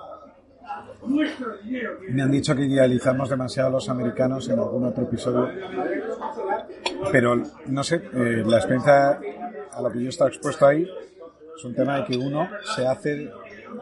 me 2.09 2.21
han 2.21 2.31
dicho 2.31 2.55
que 2.55 2.65
idealizamos 2.65 3.29
demasiado 3.29 3.69
a 3.69 3.71
los 3.71 3.89
americanos 3.89 4.47
en 4.49 4.59
algún 4.59 4.85
otro 4.85 5.03
episodio, 5.05 5.49
pero 7.11 7.41
no 7.67 7.83
sé, 7.83 7.95
eh, 8.13 8.43
la 8.45 8.57
experiencia 8.57 9.19
a 9.71 9.81
lo 9.81 9.91
que 9.91 9.99
yo 9.99 10.05
he 10.07 10.09
estado 10.09 10.29
expuesto 10.29 10.65
ahí 10.67 10.87
es 11.55 11.63
un 11.65 11.73
tema 11.73 11.97
de 11.97 12.05
que 12.05 12.17
uno 12.17 12.47
se 12.75 12.85
hace 12.87 13.31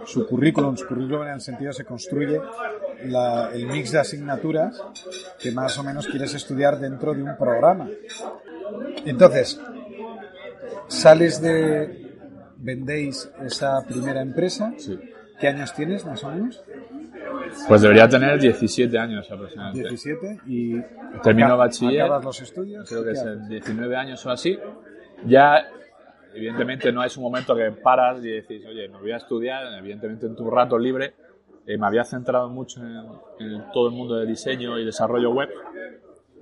su 0.05 0.27
currículum, 0.27 0.75
su 0.77 0.85
currículum 0.87 1.23
en 1.23 1.33
el 1.33 1.41
sentido 1.41 1.73
se 1.73 1.83
construye 1.85 2.39
la- 3.05 3.49
el 3.53 3.67
mix 3.67 3.91
de 3.91 3.99
asignaturas 3.99 4.81
que 5.39 5.51
más 5.51 5.77
o 5.77 5.83
menos 5.83 6.07
quieres 6.07 6.33
estudiar 6.33 6.77
dentro 6.79 7.13
de 7.13 7.23
un 7.23 7.35
programa. 7.37 7.89
Entonces, 9.05 9.61
sales 10.87 11.41
de, 11.41 12.15
vendéis 12.57 13.31
esa 13.45 13.83
primera 13.85 14.21
empresa, 14.21 14.73
Sí. 14.77 14.97
¿Qué 15.39 15.47
años 15.47 15.71
tienes 15.75 16.03
más 16.03 16.23
o 16.23 16.31
menos? 16.31 16.63
Pues 17.67 17.81
debería 17.81 18.09
tener 18.09 18.39
17 18.39 18.97
años 18.97 19.29
aproximadamente. 19.31 19.89
17 19.89 20.39
y 20.47 20.81
Termino 21.21 21.55
bachiller. 21.57 22.01
acabas 22.01 22.25
los 22.25 22.41
estudios. 22.41 22.89
creo 22.89 23.03
que 23.03 23.11
¿qué 23.11 23.19
es 23.19 23.21
en 23.23 23.47
19 23.47 23.95
años 23.95 24.25
o 24.25 24.31
así, 24.31 24.57
ya 25.25 25.63
evidentemente 26.33 26.91
no 26.91 27.03
es 27.03 27.15
un 27.17 27.23
momento 27.23 27.55
que 27.55 27.71
paras 27.71 28.23
y 28.23 28.29
decís, 28.29 28.63
oye, 28.67 28.89
me 28.89 28.97
voy 28.99 29.11
a 29.11 29.17
estudiar, 29.17 29.63
evidentemente 29.77 30.25
en 30.25 30.35
tu 30.35 30.49
rato 30.49 30.77
libre, 30.77 31.13
eh, 31.65 31.77
me 31.77 31.85
había 31.85 32.03
centrado 32.03 32.49
mucho 32.49 32.81
en, 32.81 32.95
en 33.53 33.71
todo 33.71 33.89
el 33.89 33.93
mundo 33.93 34.15
de 34.15 34.25
diseño 34.25 34.79
y 34.79 34.85
desarrollo 34.85 35.31
web, 35.31 35.49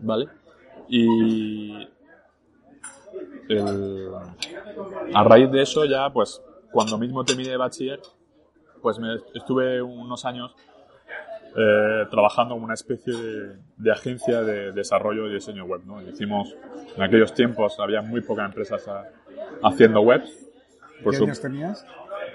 ¿vale? 0.01 0.27
Y 0.87 1.87
el- 3.49 4.11
a 5.13 5.23
raíz 5.23 5.51
de 5.51 5.61
eso 5.61 5.85
ya, 5.85 6.09
pues, 6.11 6.41
cuando 6.71 6.97
mismo 6.97 7.23
terminé 7.23 7.49
de 7.49 7.57
bachiller, 7.57 7.99
pues 8.81 8.99
me 8.99 9.15
estuve 9.33 9.81
unos 9.81 10.25
años 10.25 10.55
eh, 11.57 12.05
trabajando 12.11 12.55
en 12.55 12.63
una 12.63 12.73
especie 12.73 13.13
de, 13.13 13.55
de 13.77 13.91
agencia 13.91 14.41
de 14.41 14.73
desarrollo 14.73 15.27
y 15.29 15.35
diseño 15.35 15.63
web. 15.65 15.81
¿no? 15.85 16.01
Hicimos, 16.01 16.53
en 16.97 17.01
aquellos 17.01 17.33
tiempos 17.33 17.79
había 17.79 18.01
muy 18.01 18.19
pocas 18.21 18.45
empresas 18.45 18.85
a- 18.89 19.05
haciendo 19.63 20.01
webs. 20.01 20.29
Por 21.01 21.11
¿Qué 21.15 21.23
años 21.23 21.39
tenías? 21.41 21.85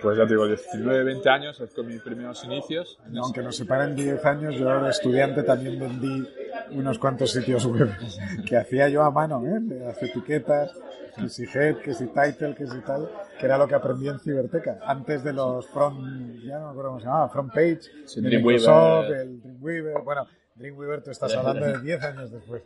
Pues 0.02 0.16
ya 0.18 0.24
te 0.24 0.30
digo, 0.30 0.46
19, 0.46 1.04
20 1.04 1.28
años, 1.30 1.60
es 1.60 1.72
con 1.74 1.86
mis 1.86 2.00
primeros 2.02 2.42
inicios. 2.44 2.98
Aunque 3.22 3.42
nos 3.42 3.56
separen 3.56 3.94
10 3.94 4.24
años, 4.24 4.54
yo 4.56 4.82
de 4.82 4.90
estudiante 4.90 5.42
también 5.42 5.78
vendí 5.78 6.28
unos 6.72 6.98
cuantos 6.98 7.32
sitios 7.32 7.64
web 7.66 7.90
que 8.46 8.56
hacía 8.56 8.88
yo 8.88 9.02
a 9.02 9.10
mano, 9.10 9.42
¿eh? 9.46 9.58
De 9.60 9.80
Las 9.80 10.02
etiquetas, 10.02 10.72
que 11.16 11.28
si 11.28 11.44
head, 11.44 11.76
que 11.78 11.92
si 11.94 12.06
title, 12.06 12.54
que 12.54 12.66
si 12.66 12.80
tal, 12.80 13.08
que 13.38 13.46
era 13.46 13.58
lo 13.58 13.66
que 13.66 13.74
aprendí 13.74 14.08
en 14.08 14.18
Ciberteca, 14.20 14.78
antes 14.84 15.24
de 15.24 15.32
los 15.32 15.66
front, 15.68 16.40
ya 16.44 16.58
no 16.58 16.66
me 16.66 16.70
acuerdo 16.70 16.90
cómo 16.90 17.00
se 17.00 17.06
llamaba, 17.06 17.28
front 17.28 17.52
page, 17.52 17.80
Sí, 18.06 18.20
Dreamweaver. 18.20 18.60
Microsoft, 18.60 19.10
el 19.10 19.40
Dreamweaver, 19.42 20.02
bueno, 20.04 20.26
Dreamweaver 20.54 21.02
tú 21.02 21.10
estás 21.10 21.34
hablando 21.36 21.66
de 21.66 21.78
10 21.80 22.04
años 22.04 22.30
después. 22.30 22.62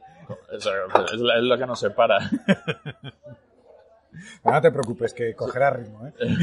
Eso, 0.53 0.71
es, 1.13 1.21
la- 1.21 1.37
es 1.39 1.43
lo 1.45 1.59
que 1.59 1.67
nos 1.67 1.81
separa. 1.81 2.19
No 4.45 4.61
te 4.61 4.71
preocupes, 4.71 5.13
que 5.15 5.35
cogerá 5.35 5.71
ritmo, 5.71 6.07
¿eh? 6.07 6.13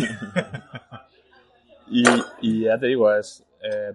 Y, 1.93 2.03
y 2.41 2.63
ya 2.65 2.77
te 2.79 2.87
digo, 2.87 3.13
es 3.13 3.43
eh, 3.61 3.91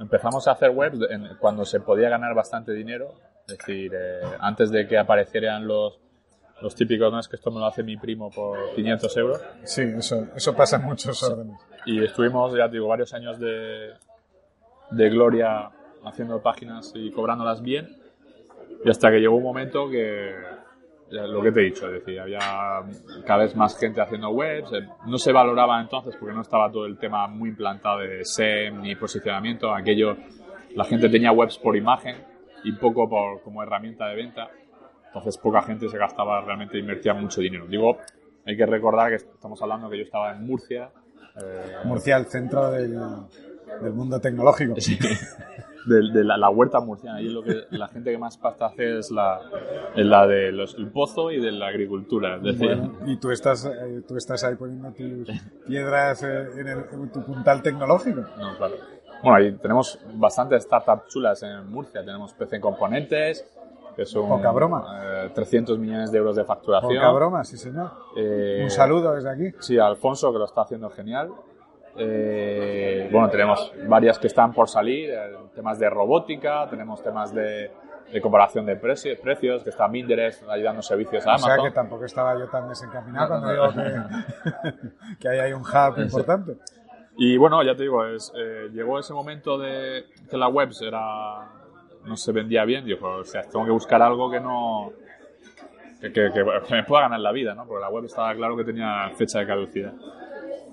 empezamos 0.00 0.48
a 0.48 0.52
hacer 0.52 0.70
webs 0.70 0.98
en- 1.10 1.36
cuando 1.38 1.64
se 1.64 1.78
podía 1.80 2.08
ganar 2.08 2.34
bastante 2.34 2.72
dinero. 2.72 3.14
Es 3.46 3.58
decir, 3.58 3.92
eh, 3.94 4.20
antes 4.40 4.70
de 4.70 4.86
que 4.88 4.98
aparecieran 4.98 5.66
los, 5.66 5.98
los 6.60 6.74
típicos, 6.74 7.12
no 7.12 7.20
es 7.20 7.28
que 7.28 7.36
esto 7.36 7.50
me 7.52 7.60
lo 7.60 7.66
hace 7.66 7.82
mi 7.84 7.96
primo 7.96 8.30
por 8.30 8.74
500 8.74 9.16
euros. 9.16 9.40
Sí, 9.64 9.82
eso, 9.82 10.26
eso 10.34 10.54
pasa 10.56 10.76
en 10.76 10.84
muchos 10.84 11.22
órdenes. 11.22 11.56
Y 11.86 12.02
estuvimos, 12.04 12.52
ya 12.56 12.66
te 12.66 12.72
digo, 12.74 12.88
varios 12.88 13.14
años 13.14 13.38
de, 13.38 13.90
de 14.90 15.10
gloria 15.10 15.70
haciendo 16.04 16.42
páginas 16.42 16.92
y 16.94 17.10
cobrándolas 17.12 17.62
bien. 17.62 17.96
Y 18.84 18.90
hasta 18.90 19.10
que 19.10 19.18
llegó 19.18 19.36
un 19.36 19.44
momento 19.44 19.88
que 19.88 20.34
lo 21.10 21.42
que 21.42 21.52
te 21.52 21.60
he 21.60 21.64
dicho, 21.64 21.86
es 21.86 21.92
decir, 22.04 22.20
había 22.20 22.38
cada 23.26 23.44
vez 23.44 23.56
más 23.56 23.78
gente 23.78 24.00
haciendo 24.00 24.30
webs, 24.30 24.72
eh, 24.72 24.86
no 25.06 25.18
se 25.18 25.32
valoraba 25.32 25.80
entonces 25.80 26.16
porque 26.18 26.34
no 26.34 26.42
estaba 26.42 26.70
todo 26.70 26.86
el 26.86 26.98
tema 26.98 27.26
muy 27.26 27.50
implantado 27.50 27.98
de 27.98 28.24
SEM 28.24 28.80
ni 28.82 28.94
posicionamiento, 28.94 29.74
aquello, 29.74 30.16
la 30.74 30.84
gente 30.84 31.08
tenía 31.08 31.32
webs 31.32 31.58
por 31.58 31.76
imagen 31.76 32.16
y 32.64 32.72
poco 32.72 33.08
por, 33.08 33.42
como 33.42 33.62
herramienta 33.62 34.06
de 34.06 34.16
venta, 34.16 34.50
entonces 35.06 35.36
poca 35.38 35.62
gente 35.62 35.88
se 35.88 35.98
gastaba 35.98 36.40
realmente, 36.42 36.78
invertía 36.78 37.14
mucho 37.14 37.40
dinero. 37.40 37.66
Digo, 37.66 37.98
hay 38.46 38.56
que 38.56 38.66
recordar 38.66 39.10
que 39.10 39.16
estamos 39.16 39.60
hablando 39.60 39.90
que 39.90 39.98
yo 39.98 40.04
estaba 40.04 40.32
en 40.32 40.46
Murcia. 40.46 40.90
Eh, 41.42 41.76
Murcia, 41.84 42.16
el 42.16 42.26
centro 42.26 42.70
del, 42.70 42.96
del 43.82 43.92
mundo 43.92 44.20
tecnológico. 44.20 44.74
Sí 44.80 44.96
de, 45.86 46.24
la, 46.24 46.50
huerta 46.50 46.80
murciana. 46.80 47.20
Y 47.20 47.28
lo 47.28 47.42
que 47.42 47.64
la 47.70 47.88
gente 47.88 48.10
que 48.10 48.18
más 48.18 48.36
pasta 48.36 48.66
hace 48.66 48.98
es 48.98 49.10
la, 49.10 49.40
la 49.94 50.26
del 50.26 50.66
pozo 50.92 51.30
y 51.30 51.40
de 51.40 51.52
la 51.52 51.68
agricultura. 51.68 52.40
y 53.06 53.16
tú 53.16 53.30
estás, 53.30 53.64
eh, 53.64 54.02
tú 54.06 54.16
estás 54.16 54.44
ahí 54.44 54.56
poniendo 54.56 54.92
tus 54.92 55.40
piedras 55.66 56.22
eh, 56.22 56.48
en, 56.56 57.10
tu 57.10 57.22
puntal 57.24 57.62
tecnológico. 57.62 58.22
No, 58.38 58.56
claro. 58.56 58.74
Bueno, 59.22 59.36
ahí 59.36 59.52
tenemos 59.52 59.98
bastantes 60.14 60.64
startups 60.64 61.08
chulas 61.08 61.42
en 61.42 61.70
Murcia. 61.70 62.04
Tenemos 62.04 62.32
PC 62.32 62.56
en 62.56 62.62
Componentes, 62.62 63.46
que 63.94 64.06
son 64.06 64.28
Poca 64.28 64.50
broma. 64.50 65.30
300 65.34 65.76
eh, 65.76 65.78
millones 65.78 66.10
de 66.10 66.18
euros 66.18 66.36
de 66.36 66.44
facturación. 66.44 66.94
Poca 66.94 67.12
broma, 67.12 67.44
sí 67.44 67.56
señor. 67.56 67.90
Un 68.16 68.70
saludo 68.70 69.14
desde 69.14 69.30
aquí. 69.30 69.56
Sí, 69.60 69.78
Alfonso, 69.78 70.32
que 70.32 70.38
lo 70.38 70.46
está 70.46 70.62
haciendo 70.62 70.88
genial. 70.90 71.30
Eh, 72.02 73.08
bueno, 73.12 73.28
tenemos 73.28 73.72
varias 73.86 74.18
que 74.18 74.28
están 74.28 74.54
por 74.54 74.68
salir, 74.68 75.10
eh, 75.10 75.36
temas 75.54 75.78
de 75.78 75.90
robótica, 75.90 76.66
tenemos 76.70 77.02
temas 77.02 77.34
de, 77.34 77.70
comparación 78.22 78.64
de 78.64 78.76
precios, 78.76 79.18
precios, 79.18 79.62
que 79.62 79.68
está 79.68 79.86
Minderes 79.86 80.42
ayudando 80.48 80.80
servicios 80.80 81.26
a 81.26 81.32
Amazon. 81.32 81.50
O 81.50 81.54
sea 81.54 81.64
que 81.64 81.74
tampoco 81.74 82.06
estaba 82.06 82.38
yo 82.38 82.48
tan 82.48 82.68
desencaminado 82.70 83.28
cuando 83.28 83.50
digo 83.50 83.64
que, 85.20 85.28
ahí 85.28 85.38
hay 85.40 85.52
un 85.52 85.60
hub 85.60 85.98
importante. 86.00 86.56
Y 87.18 87.36
bueno, 87.36 87.62
ya 87.62 87.74
te 87.74 87.82
digo, 87.82 88.06
es, 88.06 88.32
eh, 88.34 88.70
llegó 88.72 88.98
ese 88.98 89.12
momento 89.12 89.58
de 89.58 90.06
que 90.30 90.38
la 90.38 90.48
web 90.48 90.70
era, 90.80 91.48
no 92.06 92.16
se 92.16 92.32
vendía 92.32 92.64
bien, 92.64 92.86
digo, 92.86 93.06
o 93.08 93.24
sea, 93.24 93.42
tengo 93.42 93.66
que 93.66 93.72
buscar 93.72 94.00
algo 94.00 94.30
que 94.30 94.40
no... 94.40 94.90
Que, 96.00 96.10
que, 96.10 96.44
me 96.70 96.82
pueda 96.84 97.02
ganar 97.02 97.20
la 97.20 97.30
vida, 97.30 97.54
¿no? 97.54 97.66
Porque 97.66 97.82
la 97.82 97.90
web 97.90 98.06
estaba 98.06 98.34
claro 98.34 98.56
que 98.56 98.64
tenía 98.64 99.10
fecha 99.18 99.40
de 99.40 99.46
caducidad. 99.46 99.92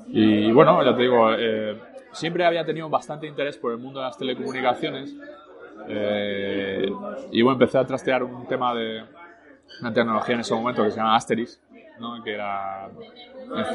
Y 0.09 0.51
bueno, 0.51 0.83
ya 0.83 0.95
te 0.95 1.01
digo, 1.01 1.31
eh, 1.33 1.77
siempre 2.11 2.45
había 2.45 2.65
tenido 2.65 2.89
bastante 2.89 3.27
interés 3.27 3.57
por 3.57 3.71
el 3.71 3.77
mundo 3.77 3.99
de 3.99 4.05
las 4.05 4.17
telecomunicaciones. 4.17 5.15
Eh, 5.87 6.89
y 7.31 7.41
bueno, 7.41 7.53
empecé 7.53 7.77
a 7.77 7.85
trastear 7.85 8.23
un 8.23 8.47
tema 8.47 8.73
de 8.73 9.03
una 9.81 9.93
tecnología 9.93 10.35
en 10.35 10.41
ese 10.41 10.53
momento 10.53 10.83
que 10.83 10.91
se 10.91 10.97
llama 10.97 11.15
Asterix, 11.15 11.61
¿no? 11.99 12.23
que 12.23 12.33
era, 12.33 12.89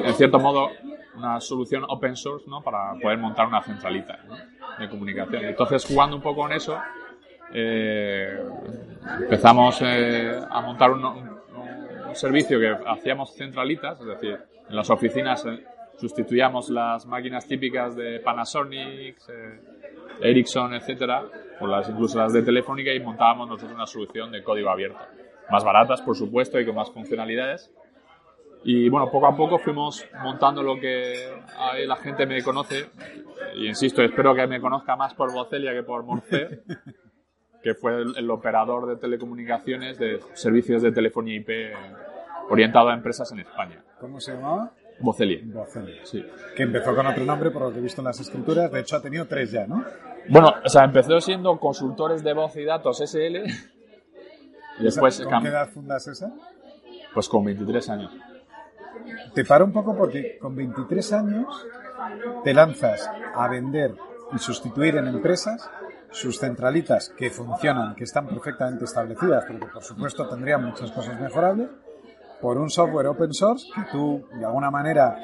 en, 0.05 0.14
cierto 0.14 0.38
modo, 0.38 0.71
una 1.16 1.40
solución 1.40 1.85
open 1.88 2.16
source 2.16 2.49
¿no? 2.49 2.62
para 2.62 2.95
poder 3.01 3.18
montar 3.18 3.47
una 3.47 3.62
centralita 3.62 4.18
de 4.79 4.88
comunicación. 4.88 5.45
Entonces, 5.45 5.85
jugando 5.85 6.16
un 6.16 6.23
poco 6.23 6.42
con 6.42 6.53
eso, 6.53 6.79
eh, 7.53 8.42
empezamos 9.21 9.83
a 9.83 10.61
montar 10.62 10.90
un, 10.90 11.05
un, 11.05 11.33
servicio 12.14 12.59
que 12.61 12.77
hacíamos 12.87 13.35
centralitas, 13.35 13.99
es 14.01 14.07
decir, 14.07 14.38
en 14.68 14.77
las 14.77 14.90
oficinas 14.90 15.47
sustituíamos 16.03 16.69
las 16.69 17.07
máquinas 17.07 17.47
típicas 17.47 17.95
de 17.95 18.19
Panasonic, 18.19 19.17
eh, 19.29 19.61
Ericsson, 20.21 20.75
etcétera, 20.75 21.23
por 21.61 21.69
las 21.69 21.88
incluso 21.88 22.19
las 22.19 22.33
de 22.33 22.43
Telefónica 22.43 22.93
y 22.93 22.99
montábamos 22.99 23.49
nosotros 23.49 23.73
una 23.73 23.87
solución 23.87 24.33
de 24.33 24.43
código 24.43 24.69
abierto. 24.69 24.99
Más 25.49 25.62
baratas, 25.62 26.03
por 26.03 26.17
supuesto, 26.17 26.59
y 26.59 26.67
con 26.67 26.75
más 26.75 26.91
funcionalidades. 26.91 27.73
Y 28.65 28.88
bueno, 28.88 29.12
poco 29.12 29.29
a 29.29 29.37
poco 29.37 29.59
fuimos 29.59 30.05
montando 30.25 30.61
lo 30.61 30.75
que 30.81 31.31
la 31.87 31.97
gente 31.97 32.27
me 32.27 32.43
conoce. 32.43 32.91
Y 33.55 33.69
insisto, 33.69 34.03
espero 34.03 34.35
que 34.35 34.45
me 34.49 34.61
conozca 34.61 34.97
más 34.97 35.15
por 35.15 35.33
Vocelia 35.33 35.73
que 35.73 35.85
por 35.85 36.03
Morfe, 36.03 36.62
que 37.62 37.75
fue 37.75 38.03
el, 38.03 38.29
operador 38.29 38.88
de 38.88 38.97
telecomunicaciones 38.97 40.01
de 40.01 40.19
servicios 40.33 40.83
de 40.83 40.91
telefonía 40.91 41.37
IP 41.37 41.51
orientado 42.51 42.88
a 42.88 42.95
empresas 42.95 43.31
en 43.31 43.38
España. 43.38 43.85
¿Cómo 44.01 44.21
se 44.21 44.33
llamaba? 44.33 44.73
Bocelia. 45.01 45.41
Sí. 46.05 46.25
Que 46.57 46.63
empezó 46.63 46.95
con 46.95 47.07
otro 47.07 47.25
nombre, 47.25 47.51
por 47.51 47.63
lo 47.63 47.73
que 47.73 47.79
he 47.79 47.83
visto 47.83 48.01
en 48.01 48.07
las 48.07 48.21
escrituras. 48.21 48.71
De 48.71 48.81
hecho, 48.81 48.97
ha 48.97 49.03
tenido 49.03 49.27
tres 49.27 49.51
ya, 49.51 49.67
¿no? 49.67 49.85
Bueno, 50.29 50.55
o 50.65 50.69
sea, 50.69 50.85
empezó 50.85 51.21
siendo 51.21 51.59
consultores 51.59 52.23
de 52.23 52.33
voz 52.33 52.57
y 52.57 52.65
datos 52.65 52.99
SL. 52.99 53.37
Y 54.79 54.85
después 54.85 55.21
¿Con 55.21 55.43
qué 55.43 55.49
edad 55.49 55.69
fundas 55.69 56.09
esa? 56.09 56.33
Pues 57.13 57.29
con 57.29 57.45
23 57.45 57.91
años. 57.91 58.11
Te 59.35 59.45
paro 59.45 59.67
un 59.67 59.73
poco 59.73 59.95
porque 59.95 60.39
con 60.39 60.57
23 60.57 61.13
años 61.13 61.67
te 62.43 62.55
lanzas 62.55 63.11
a 63.35 63.49
vender 63.49 63.95
y 64.33 64.39
sustituir 64.39 64.97
en 64.97 65.09
empresas 65.09 65.71
sus 66.11 66.39
centralitas 66.39 67.11
que 67.17 67.31
funcionan, 67.31 67.95
que 67.95 68.05
están 68.05 68.27
perfectamente 68.29 68.85
establecidas, 68.85 69.45
pero 69.47 69.61
que 69.61 69.67
por 69.67 69.83
supuesto 69.83 70.29
tendrían 70.29 70.65
muchas 70.65 70.91
cosas 70.93 71.21
mejorables, 71.21 71.69
por 72.43 72.59
un 72.59 72.69
software 72.69 73.07
open 73.07 73.33
source 73.33 73.69
que 73.73 73.83
tú 73.93 74.27
de 74.35 74.45
alguna 74.45 74.71
manera 74.71 75.23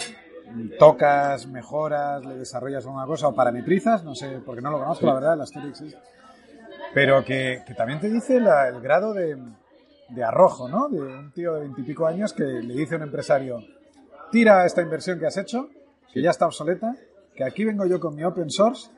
tocas, 0.78 1.46
mejoras, 1.48 2.24
le 2.24 2.36
desarrollas 2.36 2.86
alguna 2.86 3.04
cosa 3.04 3.28
o 3.28 3.34
parametrizas, 3.34 4.04
no 4.04 4.14
sé, 4.14 4.40
porque 4.46 4.62
no 4.62 4.70
lo 4.70 4.78
conozco, 4.78 5.04
la 5.04 5.14
verdad, 5.14 5.36
la 5.36 5.44
historia 5.44 5.68
existe. 5.68 5.98
Pero 6.94 7.22
que, 7.24 7.62
también 7.76 8.00
te 8.00 8.08
dice 8.08 8.36
el 8.36 8.80
grado 8.80 9.12
de, 9.12 9.36
de, 10.08 10.24
arrojo, 10.24 10.68
¿no? 10.68 10.88
De 10.88 11.00
un 11.00 11.32
tío 11.32 11.54
de 11.54 11.60
veintipico 11.60 12.06
años 12.06 12.32
que 12.32 12.44
le 12.44 12.74
dice 12.74 12.94
a 12.94 12.98
un 12.98 13.02
empresario, 13.02 13.62
tira 14.30 14.64
esta 14.64 14.80
inversión 14.80 15.18
que 15.18 15.26
has 15.26 15.36
hecho, 15.36 15.68
que 16.14 16.22
ya 16.22 16.30
está 16.30 16.46
obsoleta, 16.46 16.94
que 17.34 17.44
aquí 17.44 17.64
vengo 17.64 17.84
yo 17.84 18.00
con 18.00 18.14
mi 18.14 18.24
open 18.24 18.48
source 18.48 18.90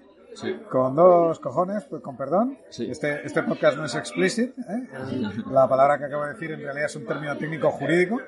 con 0.70 0.94
dos 0.94 1.38
cojones, 1.38 1.84
pues 1.84 2.02
con 2.02 2.16
perdón. 2.16 2.58
Este, 2.78 3.26
este 3.26 3.42
podcast 3.42 3.76
no 3.76 3.84
es 3.84 3.94
explicit. 3.94 4.50
¿eh? 4.58 5.32
la 5.50 5.68
palabra 5.68 5.98
que 5.98 6.04
acabo 6.04 6.24
de 6.24 6.32
decir 6.32 6.52
en 6.52 6.60
realidad 6.60 6.86
es 6.86 6.96
un 6.96 7.06
término 7.06 7.36
técnico 7.36 7.70
jurídico. 7.70 8.20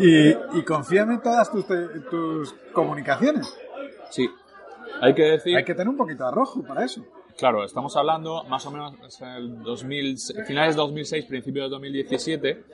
y, 0.00 0.30
y 0.30 0.62
confíame 0.66 1.14
en 1.14 1.22
todas 1.22 1.50
tus, 1.50 1.66
tus 2.10 2.52
comunicaciones. 2.72 3.56
Sí. 4.10 4.28
Hay 5.00 5.14
que 5.14 5.22
decir. 5.22 5.56
Hay 5.56 5.64
que 5.64 5.74
tener 5.74 5.88
un 5.88 5.96
poquito 5.96 6.24
de 6.24 6.30
arrojo 6.30 6.62
para 6.62 6.84
eso. 6.84 7.04
Claro, 7.36 7.64
estamos 7.64 7.96
hablando 7.96 8.44
más 8.44 8.64
o 8.66 8.70
menos 8.70 8.94
el 9.20 9.62
2000, 9.62 10.18
finales 10.46 10.76
de 10.76 10.80
2006, 10.82 11.24
principios 11.24 11.66
de 11.66 11.70
2017, 11.70 12.64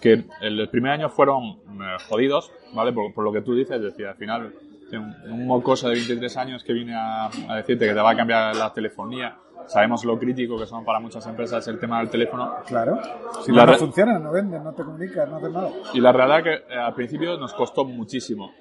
que 0.00 0.24
el 0.40 0.68
primer 0.68 0.92
año 0.92 1.08
fueron 1.08 1.44
eh, 1.44 1.96
jodidos, 2.08 2.52
¿vale? 2.72 2.92
Por, 2.92 3.12
por, 3.12 3.24
lo 3.24 3.32
que 3.32 3.42
tú 3.42 3.56
dices, 3.56 3.76
es 3.76 3.82
decir, 3.82 4.06
al 4.06 4.14
final 4.14 4.54
un, 4.98 5.46
mocoso 5.46 5.88
de 5.88 5.94
23 5.94 6.36
años 6.36 6.64
que 6.64 6.72
viene 6.72 6.94
a, 6.94 7.30
decirte 7.56 7.86
que 7.86 7.94
te 7.94 8.00
va 8.00 8.10
a 8.10 8.16
cambiar 8.16 8.54
la 8.56 8.72
telefonía. 8.72 9.36
Sabemos 9.66 10.04
lo 10.04 10.18
crítico 10.18 10.58
que 10.58 10.66
son 10.66 10.84
para 10.84 10.98
muchas 10.98 11.26
empresas 11.26 11.66
el 11.68 11.78
tema 11.78 12.00
del 12.00 12.10
teléfono. 12.10 12.56
Claro. 12.66 13.00
Si 13.44 13.52
no, 13.52 13.66
funciona, 13.74 14.18
no 14.18 14.32
venden, 14.32 14.62
no 14.64 14.72
te 14.72 14.82
comunicas, 14.82 15.28
no 15.28 15.36
haces 15.36 15.52
nada. 15.52 15.70
Y 15.94 16.00
la 16.00 16.12
realidad 16.12 16.38
es 16.38 16.44
que 16.44 16.74
eh, 16.74 16.78
al 16.78 16.94
principio 16.94 17.38
nos 17.38 17.54
costó 17.54 17.84
muchísimo. 17.84 18.52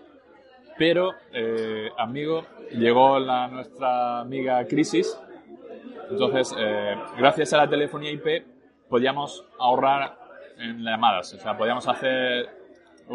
Pero, 0.77 1.11
eh, 1.33 1.89
amigo, 1.97 2.43
llegó 2.71 3.19
la, 3.19 3.47
nuestra 3.47 4.19
amiga 4.19 4.63
crisis. 4.65 5.19
Entonces, 6.09 6.55
eh, 6.57 6.95
gracias 7.17 7.53
a 7.53 7.57
la 7.57 7.69
telefonía 7.69 8.11
IP, 8.11 8.45
podíamos 8.89 9.45
ahorrar 9.59 10.17
en 10.57 10.83
llamadas. 10.83 11.33
O 11.33 11.39
sea, 11.39 11.57
podíamos 11.57 11.87
hacer 11.87 12.60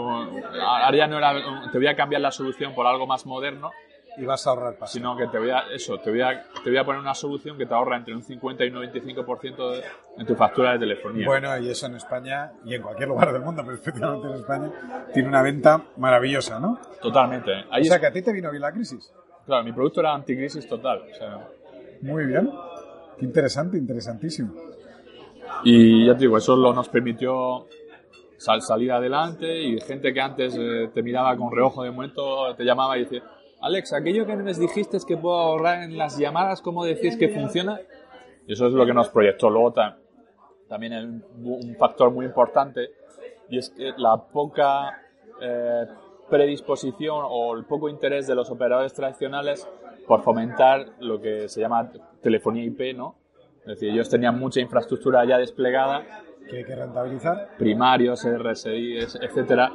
ahora 0.02 1.06
no 1.06 1.18
era, 1.18 1.34
te 1.70 1.78
voy 1.78 1.86
a 1.86 1.96
cambiar 1.96 2.20
la 2.22 2.30
solución 2.30 2.74
por 2.74 2.86
algo 2.86 3.06
más 3.06 3.26
moderno. 3.26 3.70
Y 4.18 4.24
vas 4.24 4.46
a 4.46 4.50
ahorrar 4.50 4.78
paso. 4.78 4.94
Sino 4.94 5.14
que 5.14 5.26
te 5.26 5.38
voy 5.38 5.50
a, 5.50 5.64
eso, 5.74 5.98
te 5.98 6.08
voy 6.08 6.22
a, 6.22 6.46
te 6.64 6.70
voy 6.70 6.78
a 6.78 6.84
poner 6.84 7.02
una 7.02 7.12
solución 7.12 7.58
que 7.58 7.66
te 7.66 7.74
ahorra 7.74 7.98
entre 7.98 8.14
un 8.14 8.22
50 8.22 8.64
y 8.64 8.68
un 8.70 8.76
95% 8.76 9.82
en 10.16 10.26
tu 10.26 10.34
factura 10.34 10.72
de 10.72 10.78
telefonía. 10.78 11.26
Bueno, 11.26 11.58
y 11.58 11.68
eso 11.68 11.86
en 11.86 11.96
España, 11.96 12.50
y 12.64 12.74
en 12.74 12.80
cualquier 12.80 13.10
lugar 13.10 13.30
del 13.30 13.42
mundo, 13.42 13.62
pero 13.64 13.74
especialmente 13.74 14.28
en 14.28 14.34
España, 14.34 14.72
tiene 15.12 15.28
una 15.28 15.42
venta 15.42 15.82
maravillosa, 15.98 16.58
¿no? 16.58 16.78
Totalmente. 17.02 17.52
o 17.70 17.84
sea, 17.84 18.00
que 18.00 18.06
a 18.06 18.12
ti 18.12 18.22
te 18.22 18.32
vino 18.32 18.50
bien 18.50 18.62
la 18.62 18.72
crisis. 18.72 19.12
Claro, 19.44 19.62
mi 19.62 19.72
producto 19.72 20.00
era 20.00 20.14
anticrisis 20.14 20.66
total. 20.66 21.02
Muy 22.00 22.24
bien. 22.24 22.50
Qué 23.18 23.24
interesante, 23.24 23.76
interesantísimo. 23.76 24.52
Y 25.64 26.06
ya 26.06 26.14
te 26.14 26.20
digo, 26.20 26.36
eso 26.36 26.56
lo 26.56 26.72
nos 26.72 26.88
permitió 26.88 27.66
salir 28.38 28.92
adelante 28.92 29.62
y 29.62 29.80
gente 29.80 30.12
que 30.12 30.20
antes 30.20 30.56
eh, 30.58 30.90
te 30.92 31.02
miraba 31.02 31.36
con 31.36 31.50
reojo 31.50 31.82
de 31.82 31.90
momento 31.90 32.54
te 32.54 32.64
llamaba 32.64 32.98
y 32.98 33.04
decía, 33.04 33.22
Alex, 33.60 33.92
aquello 33.94 34.26
que 34.26 34.36
me 34.36 34.52
dijiste 34.52 34.96
es 34.96 35.04
que 35.04 35.16
puedo 35.16 35.36
ahorrar 35.36 35.82
en 35.82 35.96
las 35.96 36.18
llamadas, 36.18 36.60
¿cómo 36.60 36.84
decís 36.84 37.16
que 37.16 37.28
funciona? 37.28 37.80
Y 38.46 38.52
eso 38.52 38.66
es 38.66 38.72
lo 38.72 38.86
que 38.86 38.94
nos 38.94 39.08
proyectó. 39.08 39.50
Luego 39.50 39.74
también 40.68 40.92
hay 40.92 41.04
un, 41.04 41.76
factor 41.78 42.10
muy 42.10 42.26
importante 42.26 42.90
y 43.48 43.58
es 43.58 43.70
que 43.70 43.92
la 43.96 44.16
poca 44.16 45.00
eh, 45.40 45.86
predisposición 46.28 47.24
o 47.28 47.56
el 47.56 47.64
poco 47.64 47.88
interés 47.88 48.26
de 48.26 48.34
los 48.34 48.50
operadores 48.50 48.92
tradicionales 48.92 49.66
por 50.06 50.22
fomentar 50.22 50.86
lo 51.00 51.20
que 51.20 51.48
se 51.48 51.60
llama 51.60 51.90
telefonía 52.22 52.64
IP, 52.64 52.96
¿no? 52.96 53.16
Es 53.60 53.80
decir, 53.80 53.90
ellos 53.90 54.08
tenían 54.08 54.38
mucha 54.38 54.60
infraestructura 54.60 55.24
ya 55.24 55.38
desplegada. 55.38 56.04
Que 56.48 56.58
hay 56.58 56.64
que 56.64 56.74
rentabilizar. 56.76 57.50
Primarios, 57.58 58.24
RSI, 58.24 58.98
etcétera. 58.98 59.72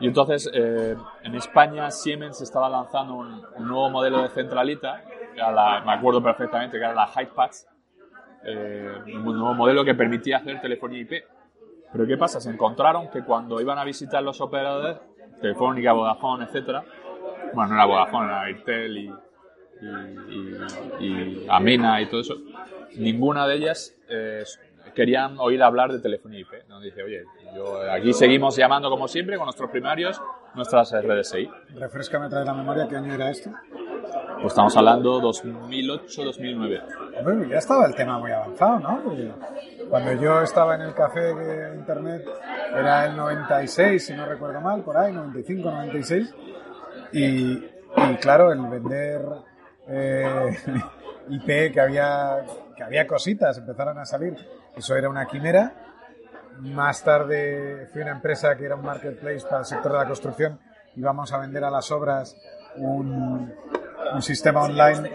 Y 0.00 0.06
entonces, 0.06 0.50
eh, 0.52 0.96
en 1.22 1.34
España, 1.36 1.90
Siemens 1.90 2.40
estaba 2.40 2.68
lanzando 2.68 3.14
un, 3.14 3.40
nuevo 3.66 3.88
modelo 3.88 4.22
de 4.22 4.30
centralita, 4.30 5.02
me 5.34 5.92
acuerdo 5.92 6.22
perfectamente, 6.22 6.76
que 6.76 6.84
era 6.84 6.92
la 6.92 7.06
HighPads, 7.06 7.68
eh, 8.44 8.94
un 9.14 9.38
nuevo 9.38 9.54
modelo 9.54 9.84
que 9.84 9.94
permitía 9.94 10.38
hacer 10.38 10.60
telefonía 10.60 11.00
IP. 11.00 11.24
Pero 11.92 12.06
¿qué 12.06 12.16
pasa? 12.16 12.40
Se 12.40 12.50
encontraron 12.50 13.10
que 13.10 13.22
cuando 13.22 13.60
iban 13.60 13.78
a 13.78 13.84
visitar 13.84 14.22
los 14.22 14.40
operadores, 14.40 14.98
Telefónica, 15.40 15.92
Vodafone, 15.92 16.46
etcétera, 16.46 16.84
bueno, 17.54 17.70
no 17.70 17.74
era 17.74 17.84
Vodafone, 17.84 18.26
era 18.26 18.42
Airtel 18.42 18.98
y, 18.98 19.14
y, 21.00 21.46
Amena 21.48 22.00
y 22.00 22.06
todo 22.06 22.20
eso, 22.22 22.34
ninguna 22.96 23.46
de 23.46 23.54
ellas 23.56 23.94
eh, 24.08 24.42
querían 24.94 25.38
oír 25.38 25.62
hablar 25.62 25.92
de 25.92 26.00
telefonía 26.00 26.40
IP. 26.40 26.68
Nos 26.68 26.82
dice, 26.82 27.02
oye, 27.02 27.24
yo, 27.54 27.80
aquí 27.90 28.12
seguimos 28.12 28.56
llamando 28.56 28.90
como 28.90 29.08
siempre 29.08 29.36
con 29.36 29.46
nuestros 29.46 29.70
primarios, 29.70 30.20
nuestras 30.54 30.92
RDSI. 30.92 31.48
Refrescame 31.74 32.26
otra 32.26 32.40
vez 32.40 32.46
la 32.46 32.54
memoria, 32.54 32.88
¿qué 32.88 32.96
año 32.96 33.14
era 33.14 33.30
esto? 33.30 33.50
Pues 34.42 34.52
estamos 34.52 34.76
hablando 34.76 35.20
2008-2009. 35.20 36.82
Hombre, 37.20 37.48
ya 37.48 37.58
estaba 37.58 37.86
el 37.86 37.94
tema 37.94 38.18
muy 38.18 38.32
avanzado, 38.32 38.80
¿no? 38.80 39.02
cuando 39.88 40.12
yo 40.14 40.40
estaba 40.40 40.74
en 40.74 40.82
el 40.82 40.94
café 40.94 41.34
de 41.34 41.76
Internet 41.76 42.24
era 42.74 43.06
el 43.06 43.16
96, 43.16 44.04
si 44.04 44.14
no 44.14 44.26
recuerdo 44.26 44.60
mal, 44.60 44.82
por 44.82 44.96
ahí, 44.96 45.12
95, 45.12 45.70
96. 45.70 46.34
Y, 47.12 47.52
y 47.52 48.16
claro, 48.20 48.52
el 48.52 48.60
vender 48.62 49.20
eh, 49.88 50.56
IP, 51.28 51.72
que 51.72 51.80
había, 51.80 52.44
que 52.76 52.82
había 52.82 53.06
cositas, 53.06 53.58
empezaron 53.58 53.98
a 53.98 54.04
salir, 54.04 54.34
eso 54.76 54.96
era 54.96 55.08
una 55.08 55.26
quimera. 55.26 55.72
Más 56.58 57.02
tarde 57.02 57.88
fui 57.92 58.02
a 58.02 58.04
una 58.04 58.12
empresa 58.12 58.56
que 58.56 58.66
era 58.66 58.76
un 58.76 58.84
marketplace 58.84 59.42
para 59.42 59.60
el 59.60 59.64
sector 59.64 59.92
de 59.92 59.98
la 59.98 60.06
construcción 60.06 60.58
y 60.94 61.00
vamos 61.00 61.32
a 61.32 61.38
vender 61.38 61.64
a 61.64 61.70
las 61.70 61.90
obras 61.90 62.36
un, 62.76 63.52
un 64.14 64.22
sistema 64.22 64.62
online. 64.62 65.10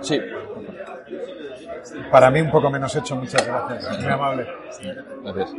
Sí. 0.00 0.20
Para 2.10 2.30
mí 2.30 2.40
un 2.40 2.50
poco 2.50 2.70
menos 2.70 2.94
hecho, 2.96 3.16
muchas 3.16 3.46
gracias. 3.46 4.00
Muy 4.00 4.12
amable. 4.12 4.46
Gracias. 5.22 5.52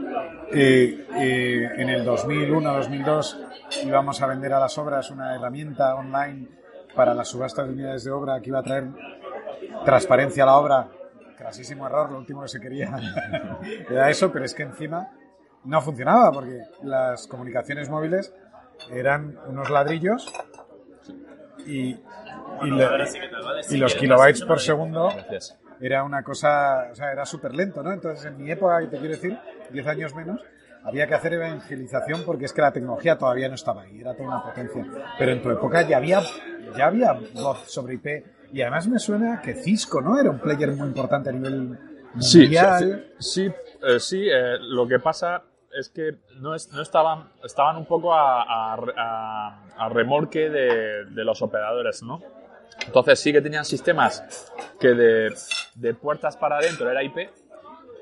en 0.51 1.89
el 1.89 2.05
2001-2002 2.05 3.85
íbamos 3.85 4.21
a 4.21 4.27
vender 4.27 4.53
a 4.53 4.59
las 4.59 4.77
obras 4.77 5.09
una 5.11 5.35
herramienta 5.35 5.95
online 5.95 6.47
para 6.95 7.13
las 7.13 7.27
subastas 7.27 7.67
de 7.67 7.73
unidades 7.73 8.03
de 8.03 8.11
obra 8.11 8.39
que 8.39 8.49
iba 8.49 8.59
a 8.59 8.63
traer 8.63 8.85
transparencia 9.83 10.43
a 10.43 10.45
la 10.47 10.55
obra. 10.55 10.87
Crasísimo 11.37 11.85
error, 11.85 12.11
lo 12.11 12.17
último 12.17 12.41
que 12.43 12.47
se 12.47 12.59
quería 12.59 12.93
era 13.89 14.09
eso, 14.09 14.31
pero 14.31 14.45
es 14.45 14.53
que 14.53 14.63
encima 14.63 15.11
no 15.65 15.81
funcionaba 15.81 16.31
porque 16.31 16.61
las 16.83 17.27
comunicaciones 17.27 17.89
móviles 17.89 18.33
eran 18.91 19.37
unos 19.47 19.69
ladrillos 19.69 20.31
y, 21.65 21.99
y, 22.61 23.77
los 23.77 23.95
kilobytes 23.95 24.43
por 24.43 24.59
segundo 24.59 25.09
era 25.79 26.03
una 26.03 26.23
cosa, 26.23 26.89
o 26.91 26.95
sea, 26.95 27.11
era 27.11 27.25
súper 27.25 27.53
lento, 27.53 27.81
¿no? 27.83 27.91
Entonces, 27.91 28.25
en 28.25 28.37
mi 28.37 28.51
época, 28.51 28.79
te 28.81 28.97
quiero 28.97 29.15
decir, 29.15 29.37
10 29.71 29.87
años 29.87 30.15
menos, 30.15 30.41
había 30.83 31.07
que 31.07 31.15
hacer 31.15 31.33
evangelización 31.33 32.23
porque 32.25 32.45
es 32.45 32.53
que 32.53 32.61
la 32.61 32.71
tecnología 32.71 33.17
todavía 33.17 33.49
no 33.49 33.55
estaba 33.55 33.81
ahí, 33.81 33.99
era 33.99 34.13
toda 34.13 34.29
una 34.29 34.43
potencia. 34.43 34.85
Pero 35.17 35.31
en 35.31 35.41
tu 35.41 35.49
época 35.49 35.81
ya 35.81 35.97
había, 35.97 36.21
ya 36.77 36.85
había 36.85 37.13
voz 37.33 37.59
sobre 37.65 37.95
IP 37.95 38.23
y 38.53 38.61
además 38.61 38.87
me 38.87 38.99
suena 38.99 39.41
que 39.41 39.53
Cisco, 39.53 40.01
¿no? 40.01 40.19
Era 40.19 40.29
un 40.29 40.39
player 40.39 40.71
muy 40.71 40.87
importante 40.87 41.29
a 41.29 41.33
nivel 41.33 41.77
mundial. 42.13 43.13
Sí, 43.19 43.45
sí, 43.45 43.51
eh, 43.83 43.99
sí 43.99 44.27
eh, 44.29 44.57
lo 44.59 44.87
que 44.87 44.99
pasa 44.99 45.43
es 45.77 45.89
que 45.89 46.15
no, 46.39 46.51
no 46.51 46.81
estaban, 46.81 47.29
estaban 47.43 47.75
un 47.75 47.85
poco 47.85 48.13
a, 48.13 48.73
a, 48.73 49.89
remorque 49.89 50.49
de, 50.49 51.05
de, 51.05 51.23
los 51.25 51.41
operadores, 51.41 52.01
¿no? 52.01 52.21
Entonces 52.85 53.19
sí 53.19 53.33
que 53.33 53.41
tenían 53.41 53.65
sistemas 53.65 54.51
que 54.79 54.89
de, 54.89 55.33
de 55.75 55.93
puertas 55.93 56.37
para 56.37 56.57
adentro 56.57 56.89
era 56.89 57.03
IP, 57.03 57.29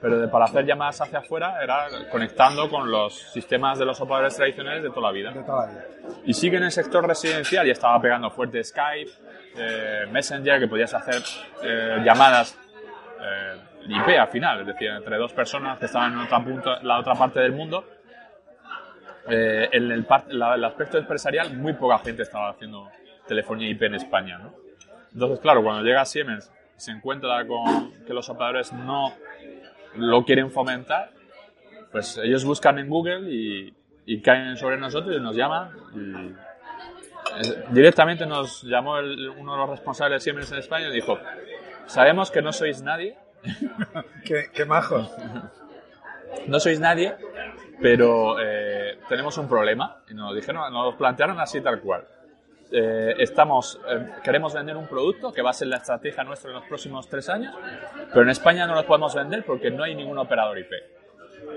pero 0.03 0.19
de, 0.19 0.27
para 0.27 0.45
hacer 0.45 0.65
llamadas 0.65 1.01
hacia 1.01 1.19
afuera 1.19 1.63
era 1.63 1.87
conectando 2.11 2.69
con 2.69 2.91
los 2.91 3.17
sistemas 3.31 3.79
de 3.79 3.85
los 3.85 3.99
operadores 4.01 4.35
tradicionales 4.35 4.83
de 4.83 4.89
toda 4.89 5.07
la 5.07 5.11
vida. 5.11 5.31
De 5.31 5.43
toda 5.43 5.65
la 5.65 5.71
vida. 5.71 5.85
Y 6.25 6.33
sí 6.33 6.51
que 6.51 6.57
en 6.57 6.63
el 6.63 6.71
sector 6.71 7.07
residencial 7.07 7.65
ya 7.65 7.71
estaba 7.71 7.99
pegando 8.01 8.29
fuerte 8.29 8.63
Skype, 8.63 9.11
eh, 9.55 10.05
Messenger, 10.11 10.59
que 10.59 10.67
podías 10.67 10.93
hacer 10.93 11.21
eh, 11.63 12.01
llamadas 12.03 12.57
eh, 13.21 13.57
IP 13.87 14.19
al 14.19 14.27
final, 14.29 14.61
es 14.61 14.67
decir, 14.67 14.89
entre 14.89 15.17
dos 15.17 15.33
personas 15.33 15.77
que 15.77 15.85
estaban 15.85 16.13
en 16.13 16.19
otra 16.19 16.43
punto, 16.43 16.75
la 16.81 16.99
otra 16.99 17.15
parte 17.15 17.39
del 17.39 17.51
mundo. 17.51 17.85
Eh, 19.27 19.69
en 19.71 19.91
el, 19.91 20.05
el, 20.29 20.63
aspecto 20.63 20.97
empresarial, 20.97 21.55
muy 21.55 21.73
poca 21.73 21.99
gente 21.99 22.23
estaba 22.23 22.49
haciendo 22.49 22.89
telefonía 23.27 23.69
IP 23.69 23.83
en 23.83 23.95
España. 23.95 24.37
¿no? 24.37 24.53
Entonces, 25.13 25.39
claro, 25.39 25.63
cuando 25.63 25.83
llega 25.83 26.03
Siemens 26.05 26.51
se 26.75 26.91
encuentra 26.91 27.45
con 27.47 27.93
que 28.05 28.13
los 28.13 28.27
operadores 28.29 28.73
no 28.73 29.13
lo 29.95 30.25
quieren 30.25 30.51
fomentar, 30.51 31.11
pues 31.91 32.17
ellos 32.17 32.43
buscan 32.43 32.79
en 32.79 32.89
Google 32.89 33.31
y, 33.31 33.73
y 34.05 34.21
caen 34.21 34.57
sobre 34.57 34.77
nosotros 34.77 35.15
y 35.15 35.19
nos 35.19 35.35
llaman. 35.35 35.69
Y, 35.95 36.52
directamente 37.69 38.25
nos 38.25 38.63
llamó 38.63 38.93
uno 38.93 39.53
de 39.53 39.57
los 39.57 39.69
responsables 39.69 40.17
de 40.17 40.23
Siemens 40.23 40.51
en 40.51 40.59
España 40.59 40.87
y 40.87 40.93
dijo, 40.93 41.19
sabemos 41.85 42.31
que 42.31 42.41
no 42.41 42.51
sois 42.51 42.81
nadie, 42.81 43.17
qué, 44.25 44.49
qué 44.53 44.65
majo. 44.65 45.09
No 46.47 46.59
sois 46.59 46.79
nadie, 46.79 47.15
pero 47.81 48.39
eh, 48.39 48.97
tenemos 49.07 49.37
un 49.37 49.47
problema. 49.47 50.03
Y 50.09 50.13
nos 50.13 50.35
dijeron, 50.35 50.71
nos 50.73 50.95
plantearon 50.95 51.39
así 51.39 51.61
tal 51.61 51.79
cual. 51.79 52.05
Eh, 52.71 53.15
estamos, 53.19 53.79
eh, 53.87 54.07
queremos 54.23 54.53
vender 54.53 54.75
un 54.75 54.87
producto 54.87 55.31
que 55.31 55.41
va 55.41 55.51
a 55.51 55.53
ser 55.53 55.67
la 55.67 55.77
estrategia 55.77 56.23
nuestra 56.23 56.49
en 56.49 56.55
los 56.55 56.65
próximos 56.65 57.07
tres 57.07 57.29
años, 57.29 57.53
pero 58.09 58.23
en 58.23 58.29
España 58.29 58.65
no 58.65 58.73
lo 58.73 58.83
podemos 58.85 59.13
vender 59.13 59.45
porque 59.45 59.69
no 59.69 59.83
hay 59.83 59.95
ningún 59.95 60.17
operador 60.17 60.57
IP. 60.57 60.71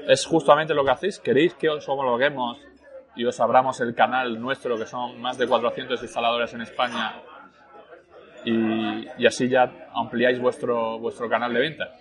Es 0.06 0.26
justamente 0.26 0.74
lo 0.74 0.84
que 0.84 0.90
hacéis. 0.90 1.18
¿Queréis 1.18 1.54
que 1.54 1.70
os 1.70 1.88
homologuemos 1.88 2.60
y 3.16 3.24
os 3.24 3.40
abramos 3.40 3.80
el 3.80 3.94
canal 3.94 4.40
nuestro, 4.40 4.76
que 4.76 4.86
son 4.86 5.20
más 5.20 5.38
de 5.38 5.46
400 5.46 6.02
instaladores 6.02 6.52
en 6.54 6.60
España, 6.60 7.14
y, 8.44 9.26
así 9.26 9.48
ya 9.48 9.88
ampliáis 9.92 10.38
vuestro, 10.40 10.98
vuestro 11.00 11.28
canal 11.28 11.52
de 11.52 11.60
venta. 11.60 11.92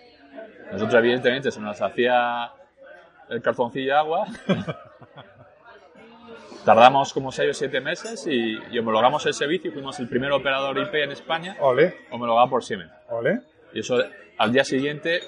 Nosotros, 0.70 0.94
evidentemente, 0.94 1.50
se 1.50 1.60
nos 1.60 1.82
hacía 1.82 2.52
el 3.28 3.42
calzoncillo 3.42 3.86
de 3.86 3.98
agua. 3.98 4.26
Tardamos 6.64 7.12
como 7.12 7.32
6 7.32 7.50
o 7.50 7.54
7 7.54 7.80
meses 7.80 8.26
y, 8.28 8.78
homologamos 8.78 9.26
el 9.26 9.34
servicio 9.34 9.70
y 9.70 9.74
fuimos 9.74 9.98
el 9.98 10.08
primer 10.08 10.32
operador 10.32 10.78
IP 10.78 10.94
en 10.94 11.12
España 11.12 11.56
homologado 12.10 12.50
por 12.50 12.64
Siemens. 12.64 12.92
Y 13.72 13.80
eso 13.80 13.98
al 14.38 14.52
día 14.52 14.64
siguiente 14.64 15.20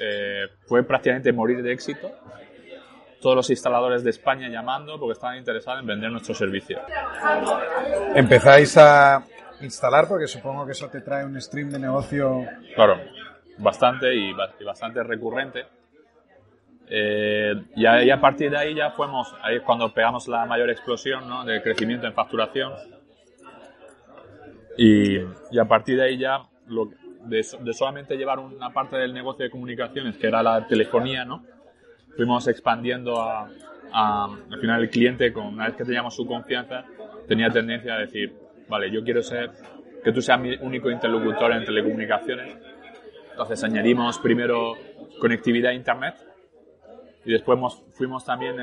eh, 0.00 0.48
fue 0.66 0.84
prácticamente 0.84 1.32
morir 1.32 1.62
de 1.62 1.72
éxito. 1.72 2.10
Todos 3.20 3.36
los 3.36 3.50
instaladores 3.50 4.02
de 4.02 4.10
España 4.10 4.48
llamando 4.48 4.98
porque 4.98 5.12
estaban 5.12 5.36
interesados 5.36 5.80
en 5.80 5.86
vender 5.86 6.10
nuestro 6.10 6.34
servicio. 6.34 6.80
Empezáis 8.14 8.76
a, 8.78 9.24
instalar, 9.60 10.08
porque 10.08 10.26
supongo 10.26 10.64
que 10.64 10.72
eso 10.72 10.88
te 10.88 11.02
trae 11.02 11.24
un 11.24 11.40
stream 11.40 11.70
de 11.70 11.78
negocio. 11.78 12.46
Claro, 12.74 12.98
bastante 13.58 14.14
y, 14.14 14.32
bastante 14.64 15.02
recurrente. 15.02 15.66
Eh, 16.88 17.54
y, 17.76 17.86
a, 17.86 18.20
partir 18.20 18.50
de 18.50 18.58
ahí 18.58 18.74
ya 18.74 18.90
fuimos, 18.90 19.34
ahí 19.42 19.56
es 19.56 19.62
cuando 19.62 19.92
pegamos 19.92 20.26
la 20.26 20.44
mayor 20.46 20.70
explosión 20.70 21.28
¿no? 21.28 21.44
de 21.44 21.62
crecimiento 21.62 22.06
en 22.06 22.14
facturación. 22.14 22.72
Y, 24.76 25.18
y 25.50 25.58
a 25.60 25.64
partir 25.66 25.98
de 25.98 26.04
ahí 26.04 26.18
ya, 26.18 26.42
lo, 26.66 26.90
de, 27.24 27.42
solamente 27.72 28.16
llevar 28.16 28.38
una 28.38 28.70
parte 28.70 28.96
del 28.96 29.12
negocio 29.12 29.44
de 29.44 29.50
comunicaciones, 29.50 30.16
que 30.16 30.26
era 30.26 30.42
la 30.42 30.66
telefonía, 30.66 31.24
¿no? 31.24 31.44
Fuimos 32.16 32.46
expandiendo 32.48 33.20
a, 33.20 33.48
a, 33.92 34.24
al 34.50 34.60
final 34.60 34.82
el 34.82 34.90
cliente, 34.90 35.32
con, 35.32 35.46
una 35.46 35.66
vez 35.66 35.76
que 35.76 35.84
teníamos 35.84 36.14
su 36.14 36.26
confianza, 36.26 36.84
tenía 37.26 37.50
tendencia 37.50 37.94
a 37.94 37.98
decir, 37.98 38.34
vale, 38.68 38.90
yo 38.90 39.02
quiero 39.02 39.22
ser, 39.22 39.50
que 40.02 40.12
tú 40.12 40.22
seas 40.22 40.40
mi 40.40 40.56
único 40.56 40.90
interlocutor 40.90 41.52
en 41.52 41.64
telecomunicaciones. 41.64 42.56
Entonces 43.30 43.62
añadimos 43.64 44.18
primero 44.18 44.74
conectividad 45.20 45.70
a 45.70 45.74
Internet 45.74 46.14
y 47.24 47.32
después 47.32 47.58
fuimos 47.92 48.24
también, 48.24 48.56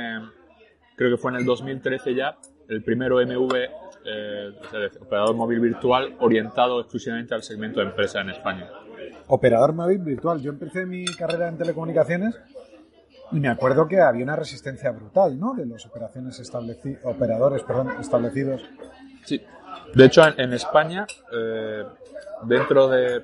creo 0.96 1.12
que 1.12 1.18
fue 1.18 1.32
en 1.32 1.38
el 1.38 1.46
2013 1.46 2.16
ya, 2.16 2.38
el 2.68 2.84
primero 2.84 3.18
MV, 3.18 3.54
eh, 4.06 4.52
operador 5.00 5.36
móvil 5.36 5.60
virtual 5.60 6.16
orientado 6.20 6.80
exclusivamente 6.80 7.34
al 7.34 7.44
segmento 7.44 7.80
de 7.80 7.88
empresa 7.88 8.22
en 8.22 8.30
España. 8.30 8.70
Operador 9.28 9.74
móvil 9.74 10.00
virtual. 10.00 10.42
Yo 10.42 10.52
empecé 10.52 10.86
mi 10.86 11.06
carrera 11.06 11.50
en 11.50 11.58
telecomunicaciones 11.58 12.36
y 13.32 13.40
me 13.40 13.50
acuerdo 13.50 13.88
que 13.88 14.00
había 14.02 14.24
una 14.24 14.36
resistencia 14.36 14.92
brutal, 14.92 15.40
¿no? 15.40 15.54
De 15.54 15.66
los 15.66 15.86
operaciones 15.86 16.42
operadores 17.04 17.64
perdón, 17.64 17.92
establecidos. 18.00 18.64
Sí. 19.26 19.42
De 19.94 20.06
hecho, 20.06 20.22
en, 20.38 20.54
España, 20.54 21.06
eh, 21.32 21.84
dentro 22.44 22.88
de 22.88 23.24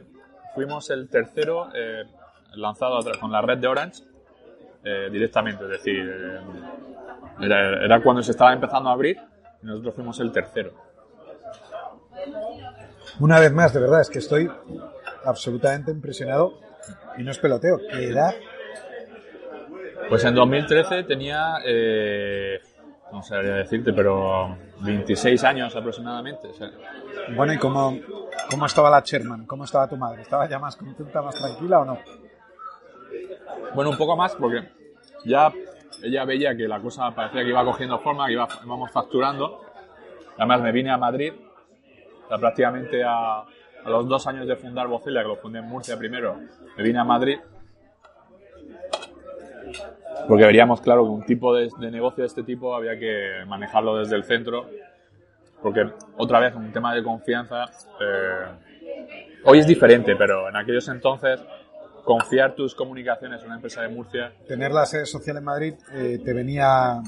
fuimos 0.54 0.90
el 0.90 1.10
tercero 1.10 1.70
eh, 1.74 2.04
lanzado 2.56 3.00
con 3.20 3.32
la 3.32 3.42
red 3.42 3.58
de 3.58 3.68
Orange 3.68 4.04
eh, 4.84 5.10
directamente, 5.12 5.64
es 5.64 5.70
decir, 5.70 6.06
eh, 6.06 6.40
era, 7.42 7.86
era 7.86 8.04
cuando 8.04 8.22
se 8.22 8.32
estaba 8.32 8.54
empezando 8.54 8.90
a 8.90 8.94
abrir 8.94 9.18
y 9.62 9.66
nosotros 9.66 9.96
fuimos 9.96 10.20
el 10.20 10.32
tercero. 10.32 10.72
Una 13.20 13.40
vez 13.40 13.52
más, 13.52 13.74
de 13.74 13.80
verdad, 13.80 14.02
es 14.02 14.10
que 14.10 14.20
estoy 14.20 14.50
absolutamente 15.26 15.92
impresionado 15.92 16.60
y 17.18 17.24
no 17.24 17.32
es 17.32 17.40
peloteo. 17.40 17.78
¿Qué 17.78 18.10
edad? 18.10 18.34
Pues 20.10 20.24
en 20.26 20.36
2013 20.36 21.04
tenía, 21.04 21.56
eh, 21.66 22.60
no 23.12 23.22
sabría 23.24 23.56
decirte, 23.56 23.94
pero 23.94 24.58
26 24.82 25.44
años 25.44 25.76
aproximadamente. 25.76 26.48
o 26.48 26.54
sea, 26.54 26.70
Bueno, 27.36 27.54
¿y 27.54 27.58
cómo, 27.58 27.98
cómo 28.50 28.66
estaba 28.66 28.90
la 28.90 29.02
Sherman? 29.02 29.46
¿Cómo 29.46 29.64
estaba 29.66 29.88
tu 29.88 29.98
madre? 29.98 30.22
¿Estaba 30.22 30.48
ya 30.48 30.60
más 30.60 30.76
contenta, 30.76 31.22
más 31.22 31.36
tranquila 31.36 31.80
o 31.80 31.86
no? 31.86 32.00
Bueno, 33.74 33.90
un 33.92 33.98
poco 33.98 34.16
más 34.16 34.36
porque 34.36 34.68
ya 35.26 35.52
ella 36.04 36.26
veía 36.26 36.56
que 36.56 36.68
la 36.68 36.80
cosa 36.80 37.12
parecía 37.12 37.44
que 37.44 37.50
iba 37.50 37.64
cogiendo 37.64 38.00
forma, 38.00 38.28
que 38.28 38.34
iba, 38.34 38.48
íbamos 38.64 38.92
facturando. 38.92 39.62
Además 40.38 40.62
me 40.62 40.72
vine 40.72 40.92
a 40.92 40.98
Madrid, 40.98 41.34
o 42.26 42.28
sea, 42.28 42.38
prácticamente 42.38 43.04
a, 43.04 43.40
a 43.40 43.90
los 43.90 44.08
dos 44.08 44.26
años 44.28 44.48
de 44.48 44.56
fundar 44.56 44.88
Bocelia, 44.88 45.22
que 45.22 45.28
lo 45.28 45.36
fundé 45.38 45.60
en 45.60 45.66
Murcia 45.66 45.98
primero, 45.98 46.40
me 46.76 46.84
vine 46.84 47.00
a 47.00 47.04
Madrid. 47.04 47.40
Porque 50.28 50.46
veríamos 50.46 50.82
claro 50.82 51.04
que 51.04 51.10
un 51.10 51.26
tipo 51.26 51.54
de, 51.56 51.70
de 51.80 51.92
negocio 51.92 52.22
de 52.24 52.28
este 52.28 52.44
tipo 52.44 52.76
había 52.76 52.98
que 52.98 53.44
manejarlo 53.48 53.98
desde 53.98 54.16
el 54.16 54.24
centro. 54.24 54.66
Porque 55.62 55.86
otra 56.18 56.40
vez, 56.40 56.56
un 56.56 56.72
tema 56.72 56.94
de 56.94 57.04
confianza. 57.04 57.66
eh, 58.00 58.46
hoy 59.46 59.60
es 59.60 59.68
diferente, 59.68 60.16
pero 60.16 60.50
en 60.50 60.56
aquellos 60.56 60.88
entonces 60.90 61.40
confiar 62.04 62.54
tus 62.54 62.76
comunicaciones 62.76 63.40
en 63.42 63.48
una 63.48 63.56
empresa 63.56 63.82
de 63.82 63.88
Murcia. 63.90 64.34
Tener 64.48 64.72
la 64.72 64.86
sede 64.86 65.06
social 65.06 65.38
en 65.38 65.44
Madrid 65.46 65.74
eh, 65.94 66.20
te 66.24 66.34
venía, 66.34 67.02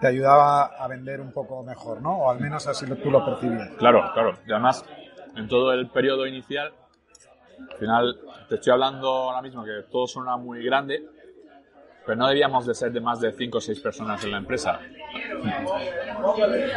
te 0.00 0.06
ayudaba 0.06 0.66
a 0.78 0.86
vender 0.86 1.20
un 1.20 1.32
poco 1.32 1.62
mejor, 1.64 2.00
¿no? 2.00 2.18
O 2.18 2.30
al 2.30 2.38
menos 2.40 2.66
así 2.68 2.86
lo- 2.86 2.96
tú 2.96 3.10
lo 3.10 3.24
percibías. 3.24 3.70
Claro, 3.78 4.10
claro. 4.14 4.38
Y 4.46 4.52
además, 4.52 4.84
en 5.36 5.48
todo 5.48 5.72
el 5.72 5.88
periodo 5.88 6.24
inicial, 6.26 6.70
al 7.68 7.76
final, 7.78 8.16
te 8.48 8.54
estoy 8.56 8.72
hablando 8.72 9.08
ahora 9.08 9.42
mismo 9.42 9.64
que 9.64 9.82
todo 9.90 10.06
suena 10.06 10.36
muy 10.36 10.64
grande, 10.64 11.02
pero 12.08 12.20
no 12.20 12.28
debíamos 12.28 12.64
de 12.64 12.74
ser 12.74 12.90
de 12.90 13.02
más 13.02 13.20
de 13.20 13.32
5 13.32 13.58
o 13.58 13.60
6 13.60 13.80
personas 13.80 14.24
en 14.24 14.30
la 14.30 14.38
empresa. 14.38 14.80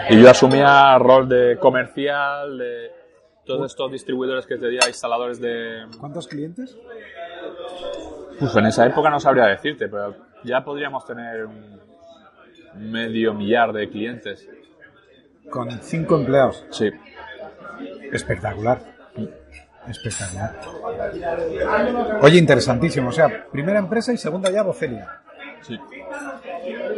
Y 0.09 0.21
yo 0.21 0.29
asumía 0.29 0.97
rol 0.97 1.29
de 1.29 1.57
comercial, 1.57 2.57
de 2.57 2.91
todos 3.45 3.71
estos 3.71 3.93
distribuidores 3.93 4.45
que 4.45 4.57
te 4.57 4.65
diría 4.65 4.81
instaladores 4.89 5.39
de... 5.39 5.85
¿Cuántos 6.01 6.27
clientes? 6.27 6.77
Uf, 8.41 8.57
en 8.57 8.65
esa 8.65 8.85
época 8.85 9.09
no 9.09 9.21
sabría 9.21 9.45
decirte, 9.45 9.87
pero 9.87 10.17
ya 10.43 10.65
podríamos 10.65 11.05
tener 11.05 11.45
un 11.45 11.79
medio 12.75 13.33
millar 13.33 13.71
de 13.71 13.89
clientes. 13.89 14.49
Con 15.49 15.71
cinco 15.79 16.17
empleados. 16.17 16.65
Sí. 16.71 16.91
Espectacular. 18.11 18.81
Espectacular. 19.87 20.59
Oye, 22.21 22.37
interesantísimo. 22.37 23.09
O 23.09 23.11
sea, 23.11 23.47
primera 23.51 23.79
empresa 23.79 24.13
y 24.13 24.17
segunda 24.17 24.49
ya 24.49 24.63
Bocelia. 24.63 25.21
Sí. 25.61 25.79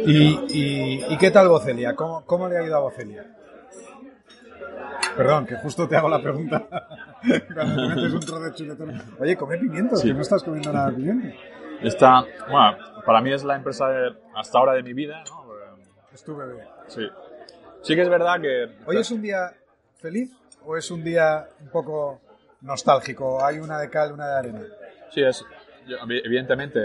¿Y, 0.06 0.38
y, 0.50 1.04
y 1.08 1.16
qué 1.18 1.30
tal 1.30 1.48
Bocelia? 1.48 1.94
¿Cómo, 1.94 2.24
¿Cómo 2.24 2.48
le 2.48 2.58
ha 2.58 2.62
ido 2.62 2.76
a 2.76 2.80
Bocelia? 2.80 3.24
Perdón, 5.16 5.46
que 5.46 5.56
justo 5.56 5.86
te 5.88 5.96
hago 5.96 6.08
la 6.08 6.20
pregunta 6.20 6.66
cuando 7.54 7.88
te 7.88 7.94
metes 7.94 8.12
un 8.14 8.20
trozo 8.20 8.40
de 8.42 8.52
chuletón. 8.54 9.02
Oye, 9.20 9.36
come 9.36 9.58
pimientos, 9.58 10.00
Sí. 10.00 10.08
que 10.08 10.14
no 10.14 10.22
estás 10.22 10.42
comiendo 10.42 10.72
nada 10.72 10.90
de 10.90 10.96
pimiento. 10.96 11.36
Esta, 11.82 12.24
bueno, 12.50 12.76
para 13.06 13.20
mí 13.20 13.32
es 13.32 13.44
la 13.44 13.56
empresa 13.56 13.88
de- 13.88 14.14
hasta 14.34 14.58
ahora 14.58 14.72
de 14.72 14.82
mi 14.82 14.92
vida, 14.92 15.22
¿no? 15.28 15.44
Es 16.12 16.22
tu 16.24 16.36
bebé. 16.36 16.64
Sí. 16.88 17.02
Sí 17.82 17.94
que 17.94 18.02
es 18.02 18.08
verdad 18.08 18.40
que... 18.40 18.70
¿Hoy 18.86 18.96
es 18.98 19.10
un 19.10 19.20
día 19.22 19.52
feliz 20.00 20.32
o 20.64 20.76
es 20.76 20.90
un 20.90 21.02
día 21.04 21.46
un 21.60 21.68
poco 21.68 22.20
nostálgico? 22.64 23.44
Hay 23.44 23.58
una 23.58 23.78
de 23.78 23.90
cal, 23.90 24.12
una 24.12 24.26
de 24.26 24.38
arena. 24.38 24.60
Sí, 25.10 25.22
es 25.22 25.44
evidentemente 26.08 26.80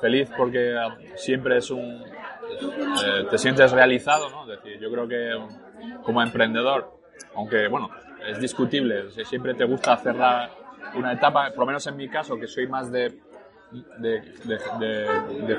feliz 0.00 0.30
porque 0.36 0.74
eh, 0.74 1.12
siempre 1.16 1.58
es 1.58 1.70
un... 1.70 2.02
eh, 2.02 3.26
te 3.28 3.36
sientes 3.38 3.72
realizado, 3.72 4.30
¿no? 4.30 4.42
Es 4.42 4.62
decir, 4.62 4.80
yo 4.80 4.90
creo 4.90 5.08
que 5.08 6.02
como 6.02 6.22
emprendedor, 6.22 6.98
aunque, 7.34 7.68
bueno, 7.68 7.90
es 8.26 8.38
discutible, 8.38 9.10
si 9.10 9.24
siempre 9.24 9.54
te 9.54 9.64
gusta 9.64 9.96
cerrar 9.96 10.50
una 10.94 11.12
etapa, 11.12 11.48
por 11.50 11.60
lo 11.60 11.66
menos 11.66 11.86
en 11.86 11.96
mi 11.96 12.08
caso, 12.08 12.38
que 12.38 12.46
soy 12.46 12.68
más 12.68 12.90
de, 12.90 13.20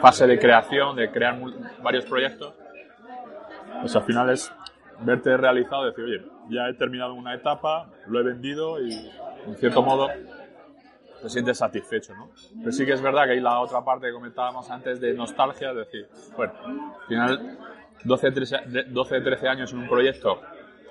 fase 0.02 0.26
de 0.26 0.40
creación, 0.40 0.96
de 0.96 1.12
crear 1.12 1.38
varios 1.84 2.06
proyectos, 2.06 2.54
pues 3.82 3.96
al 3.96 4.04
final 4.04 4.30
es 4.30 4.52
verte 5.02 5.36
realizado, 5.38 5.86
decir, 5.86 6.04
oye, 6.06 6.26
ya 6.50 6.68
he 6.70 6.74
terminado 6.74 7.14
una 7.14 7.34
etapa, 7.36 7.90
lo 8.08 8.20
he 8.20 8.24
vendido 8.24 8.80
y, 8.82 8.94
en 9.48 9.56
cierto 9.56 9.82
modo, 9.82 10.08
te 11.22 11.30
sientes 11.30 11.58
satisfecho, 11.58 12.14
¿no? 12.16 12.30
Pero 12.60 12.72
sí 12.72 12.86
que 12.86 12.94
es 12.94 13.02
verdad 13.02 13.26
que 13.26 13.32
hay 13.32 13.40
la 13.42 13.60
otra 13.60 13.84
parte 13.84 14.08
que 14.08 14.14
comentábamos 14.14 14.70
antes 14.70 15.00
de 15.00 15.14
nostalgia, 15.14 15.72
es 15.72 15.78
decir, 15.78 16.08
bueno, 16.36 16.54
al 16.66 17.08
final 17.08 17.58
12, 18.04 18.32
13, 18.32 18.58
de- 18.68 18.84
12 18.84 19.22
13 19.22 19.48
años 19.48 19.72
en 19.74 19.80
un 19.80 19.88
proyecto 19.90 20.42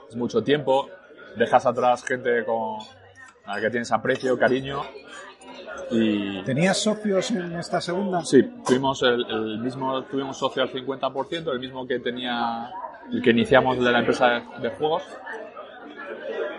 es 0.09 0.17
mucho 0.17 0.43
tiempo, 0.43 0.89
dejas 1.37 1.67
atrás 1.67 2.05
gente 2.05 2.45
con 2.45 2.79
a 3.47 3.57
la 3.57 3.61
que 3.61 3.71
tienes 3.71 3.93
aprecio, 3.93 4.39
cariño 4.39 4.83
y 5.91 6.43
¿Tenías 6.45 6.79
socios 6.83 7.31
en 7.31 7.57
esta 7.57 7.81
segunda? 7.81 8.25
sí, 8.25 8.43
tuvimos 8.67 9.03
el, 9.03 9.25
el 9.31 9.59
mismo 9.59 10.03
tuvimos 10.05 10.37
socio 10.39 10.63
al 10.63 10.71
50%, 10.73 11.53
el 11.53 11.59
mismo 11.61 11.87
que 11.87 11.99
tenía 12.01 12.71
el 13.13 13.21
que 13.23 13.31
iniciamos 13.31 13.83
de 13.83 13.93
la 13.93 13.99
empresa 14.01 14.29
de, 14.29 14.43
de 14.63 14.71
juegos. 14.71 15.03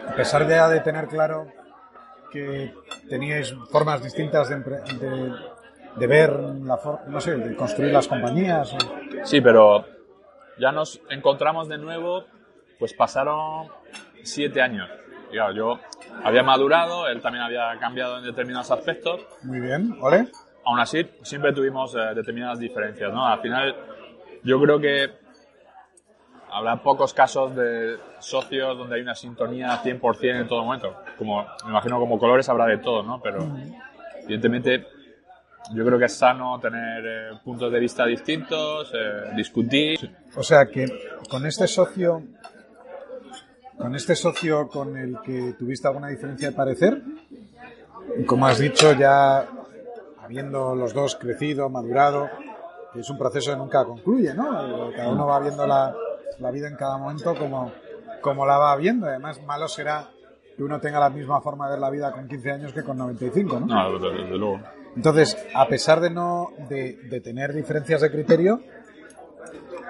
A 0.08 0.14
pesar 0.14 0.46
de, 0.48 0.56
de 0.74 0.80
tener 0.82 1.08
claro 1.08 1.48
que 2.32 2.74
teníais 3.10 3.54
formas 3.72 4.04
distintas 4.04 4.50
de, 4.50 4.58
de, 4.58 5.34
de 5.96 6.08
ver 6.08 6.32
la 6.64 6.78
for- 6.78 7.08
no 7.08 7.20
sé, 7.20 7.36
de 7.36 7.56
construir 7.56 7.92
las 7.92 8.08
compañías. 8.08 8.74
o- 8.74 8.78
Sí, 9.26 9.42
pero 9.42 9.86
ya 10.60 10.72
nos 10.72 11.02
encontramos 11.10 11.68
de 11.68 11.78
nuevo, 11.78 12.26
pues 12.78 12.94
pasaron 12.94 13.68
siete 14.24 14.62
años. 14.62 14.90
Y 15.30 15.34
claro, 15.34 15.54
yo 15.54 15.80
había 16.24 16.44
madurado, 16.44 17.08
él 17.08 17.22
también 17.22 17.44
había 17.44 17.78
cambiado 17.80 18.18
en 18.18 18.26
determinados 18.26 18.72
aspectos. 18.72 19.22
Muy 19.44 19.60
bien, 19.60 19.98
¿ole? 20.02 20.28
Aún 20.66 20.80
así, 20.80 21.06
siempre 21.22 21.54
tuvimos 21.54 21.96
eh, 21.96 22.16
determinadas 22.16 22.60
diferencias, 22.60 23.14
¿no? 23.14 23.26
Al 23.26 23.40
final, 23.42 23.76
yo 24.44 24.60
creo 24.60 24.80
que 24.80 25.10
habrá 26.52 26.78
pocos 26.78 27.14
casos 27.14 27.56
de 27.56 27.98
socios 28.20 28.78
donde 28.78 28.96
hay 28.96 29.02
una 29.02 29.16
sintonía 29.16 29.82
100% 29.84 30.42
en 30.42 30.48
todo 30.48 30.64
momento. 30.64 30.96
Como, 31.18 31.46
me 31.66 31.70
imagino 31.70 32.00
como 32.00 32.18
colores 32.18 32.48
habrá 32.50 32.66
de 32.66 32.78
todo, 32.78 33.04
¿no? 33.04 33.22
Pero, 33.22 33.40
evidentemente, 34.24 34.88
yo 35.74 35.86
creo 35.86 35.98
que 35.98 36.06
es 36.06 36.18
sano 36.18 36.60
tener 36.60 37.04
eh, 37.06 37.40
puntos 37.44 37.72
de 37.72 37.80
vista 37.80 38.06
distintos, 38.06 38.92
eh, 38.94 39.32
discutir. 39.36 40.16
O 40.36 40.44
sea 40.44 40.66
que 40.68 40.86
con 41.30 41.46
este 41.46 41.68
socio, 41.68 42.24
con 43.78 43.96
este 43.96 44.16
socio 44.16 44.68
con 44.68 44.98
el 44.98 45.20
que 45.22 45.54
tuviste 45.58 45.88
alguna 45.88 46.08
diferencia 46.08 46.50
de 46.50 46.56
parecer, 46.56 47.02
como 48.26 48.48
has 48.48 48.60
dicho, 48.60 48.94
ya 48.94 49.48
habiendo 50.22 50.76
los 50.76 50.94
dos 50.94 51.16
crecido, 51.16 51.70
madurado, 51.70 52.30
que 52.94 53.02
es 53.02 53.10
un 53.10 53.18
proceso 53.18 53.52
que 53.52 53.58
nunca 53.58 53.84
concluye, 53.86 54.34
¿no? 54.34 54.92
Cada 54.96 55.10
uno 55.10 55.28
va 55.28 55.40
viendo 55.40 55.68
la, 55.68 55.96
la 56.40 56.52
vida 56.52 56.68
en 56.68 56.76
cada 56.76 56.98
momento 56.98 57.36
como, 57.36 57.72
como 58.22 58.46
la 58.46 58.58
va 58.58 58.76
viendo. 58.76 59.08
Además, 59.08 59.42
malo 59.44 59.68
será 59.68 60.10
que 60.56 60.64
uno 60.64 60.80
tenga 60.80 61.00
la 61.00 61.10
misma 61.10 61.42
forma 61.42 61.66
de 61.66 61.72
ver 61.74 61.80
la 61.80 61.90
vida 61.90 62.12
con 62.12 62.28
15 62.28 62.52
años 62.52 62.74
que 62.74 62.84
con 62.84 62.98
95, 62.98 63.60
¿no? 63.60 63.66
No, 63.66 64.00
desde, 64.00 64.24
desde 64.24 64.38
luego. 64.38 64.62
Entonces, 64.96 65.38
a 65.54 65.68
pesar 65.68 66.00
de 66.00 66.10
no 66.10 66.52
de, 66.70 66.94
de 67.10 67.20
tener 67.20 67.54
diferencias 67.54 68.02
de 68.02 68.10
criterio, 68.10 68.62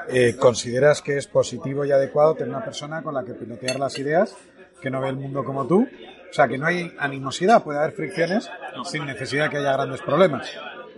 eh, 0.09 0.35
consideras 0.37 1.01
que 1.01 1.17
es 1.17 1.27
positivo 1.27 1.85
y 1.85 1.91
adecuado 1.91 2.35
tener 2.35 2.49
una 2.55 2.63
persona 2.63 3.01
con 3.01 3.13
la 3.13 3.23
que 3.23 3.33
pilotear 3.33 3.79
las 3.79 3.97
ideas, 3.99 4.35
que 4.81 4.89
no 4.89 5.01
ve 5.01 5.09
el 5.09 5.15
mundo 5.15 5.43
como 5.43 5.65
tú. 5.67 5.87
O 6.29 6.33
sea, 6.33 6.47
que 6.47 6.57
no 6.57 6.65
hay 6.67 6.91
animosidad, 6.99 7.63
puede 7.63 7.79
haber 7.79 7.93
fricciones 7.93 8.49
sin 8.83 9.05
necesidad 9.05 9.45
de 9.45 9.49
que 9.51 9.57
haya 9.57 9.73
grandes 9.73 10.01
problemas. 10.01 10.51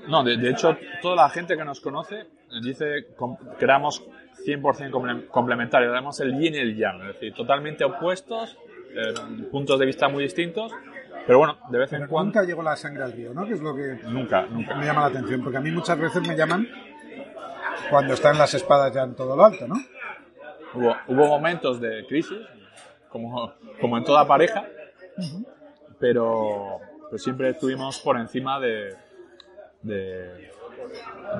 No, 0.07 0.23
de, 0.23 0.37
de 0.37 0.49
hecho, 0.49 0.77
toda 1.01 1.15
la 1.15 1.29
gente 1.29 1.55
que 1.57 1.63
nos 1.65 1.79
conoce 1.79 2.25
dice 2.63 3.05
que 3.59 3.65
éramos 3.65 4.03
100% 4.45 4.89
comple- 4.89 5.27
complementarios, 5.27 5.91
éramos 5.91 6.19
el 6.21 6.37
yin 6.39 6.55
y 6.55 6.57
el 6.59 6.75
yang, 6.77 7.01
es 7.01 7.07
decir, 7.13 7.33
totalmente 7.33 7.83
opuestos, 7.83 8.57
eh, 8.95 9.13
puntos 9.51 9.77
de 9.79 9.85
vista 9.85 10.07
muy 10.07 10.23
distintos, 10.23 10.71
pero 11.25 11.39
bueno, 11.39 11.57
de 11.69 11.77
vez 11.77 11.91
en 11.91 11.99
Pero 11.99 12.09
cuando... 12.09 12.27
nunca 12.31 12.43
llegó 12.47 12.63
la 12.63 12.75
sangre 12.77 13.03
al 13.03 13.11
río, 13.11 13.33
¿no? 13.33 13.45
Que 13.45 13.53
es 13.55 13.59
lo 13.61 13.75
que 13.75 13.99
Nunca, 14.07 14.43
nunca. 14.45 14.75
me 14.75 14.85
llama 14.85 15.01
la 15.01 15.07
atención, 15.07 15.43
porque 15.43 15.57
a 15.57 15.61
mí 15.61 15.71
muchas 15.71 15.99
veces 15.99 16.25
me 16.25 16.37
llaman 16.37 16.65
cuando 17.89 18.13
están 18.13 18.37
las 18.37 18.53
espadas 18.53 18.93
ya 18.93 19.03
en 19.03 19.15
todo 19.15 19.35
lo 19.35 19.45
alto, 19.45 19.67
¿no? 19.67 19.75
Hubo, 20.73 20.95
hubo 21.07 21.27
momentos 21.27 21.79
de 21.79 22.05
crisis, 22.07 22.39
como, 23.09 23.53
como 23.79 23.97
en 23.97 24.03
toda 24.03 24.25
pareja, 24.27 24.65
pero 25.99 26.79
pero 27.09 27.17
siempre 27.17 27.49
estuvimos 27.49 27.99
por 27.99 28.17
encima 28.17 28.59
de, 28.59 28.93
de, 29.81 30.51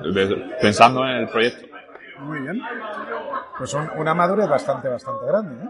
de- 0.02 0.56
pensando 0.60 1.04
en 1.04 1.16
el 1.16 1.28
proyecto. 1.28 1.66
Muy 2.20 2.40
bien. 2.40 2.60
Pues 3.58 3.74
un- 3.74 3.90
una 3.96 4.14
madurez 4.14 4.48
bastante, 4.48 4.88
bastante 4.88 5.26
grande, 5.26 5.64
¿eh? 5.64 5.68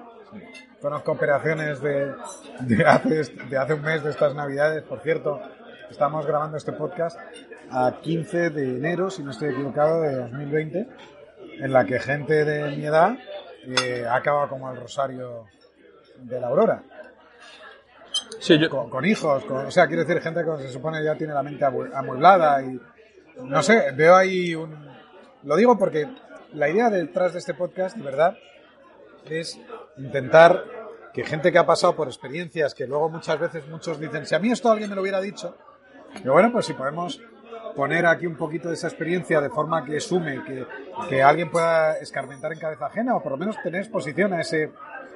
Conozco 0.81 1.13
operaciones 1.13 1.81
de, 1.83 2.15
de, 2.61 2.87
hace, 2.87 3.25
de 3.49 3.57
hace 3.59 3.75
un 3.75 3.83
mes 3.83 4.05
de 4.05 4.11
estas 4.11 4.35
navidades, 4.35 4.83
por 4.85 5.01
cierto. 5.01 5.41
Estamos 5.91 6.25
grabando 6.27 6.57
este 6.59 6.73
podcast 6.73 7.19
a 7.71 8.01
15 8.01 8.51
de 8.51 8.77
enero, 8.77 9.11
si 9.11 9.23
no 9.23 9.31
estoy 9.31 9.51
equivocado, 9.51 10.03
de 10.03 10.15
2020, 10.17 10.89
en 11.61 11.73
la 11.73 11.85
que 11.85 11.99
gente 11.99 12.45
de 12.45 12.77
mi 12.77 12.85
edad 12.87 13.17
eh, 13.67 14.05
ha 14.09 14.17
acabado 14.17 14.49
como 14.49 14.71
el 14.71 14.81
rosario 14.81 15.47
de 16.19 16.41
la 16.41 16.49
aurora. 16.49 16.83
Sí, 18.41 18.59
yo, 18.59 18.69
Con, 18.71 18.89
con 18.91 19.05
hijos, 19.05 19.45
con- 19.45 19.67
o 19.67 19.71
sea, 19.71 19.87
quiero 19.87 20.05
decir, 20.05 20.23
gente 20.23 20.43
que 20.45 20.63
se 20.63 20.71
supone 20.73 21.03
ya 21.05 21.15
tiene 21.17 21.35
la 21.35 21.43
mente 21.43 21.65
amu- 21.65 21.91
amueblada 21.95 22.63
y 22.63 22.81
no 23.43 23.63
sé, 23.63 23.93
veo 23.95 24.17
ahí 24.17 24.55
un... 24.55 24.75
Lo 25.45 25.57
digo 25.57 25.79
porque 25.79 26.09
la 26.53 26.69
idea 26.69 26.91
detrás 26.91 27.33
de 27.33 27.39
este 27.39 27.55
podcast, 27.55 27.97
de 27.97 28.03
verdad, 28.03 28.37
es 29.27 29.61
intentar 29.99 30.65
que 31.13 31.25
gente 31.25 31.53
que 31.53 31.59
ha 31.59 31.67
pasado 31.67 31.95
por 31.95 32.09
experiencias 32.09 32.75
que 32.75 32.87
luego 32.87 33.09
muchas 33.09 33.39
veces 33.39 33.69
muchos 33.69 34.01
dicen, 34.01 34.27
si 34.27 34.35
a 34.35 34.39
mí 34.39 34.51
esto 34.51 34.71
alguien 34.71 34.91
me 34.91 34.97
lo 34.97 35.03
hubiera 35.03 35.21
dicho, 35.21 35.57
pero 36.15 36.33
bueno, 36.33 36.51
pues 36.53 36.67
si 36.67 36.73
podemos 36.75 37.21
poner 37.75 38.07
aquí 38.07 38.27
un 38.27 38.37
poquito 38.37 38.69
de 38.69 38.75
esa 38.75 38.89
experiencia 38.89 39.41
de 39.41 39.49
forma 39.51 39.85
que 39.85 40.01
sume, 40.01 40.43
que, 40.45 40.67
que 41.09 41.23
alguien 41.23 41.51
pueda 41.51 41.97
escarmentar 41.99 42.53
en 42.53 42.59
cabeza 42.59 42.87
ajena 42.87 43.17
o 43.17 43.23
por 43.23 43.33
lo 43.33 43.39
menos 43.39 43.57
tener 43.63 43.81
exposición 43.83 44.33
a, 44.33 44.41
ese, 44.41 44.71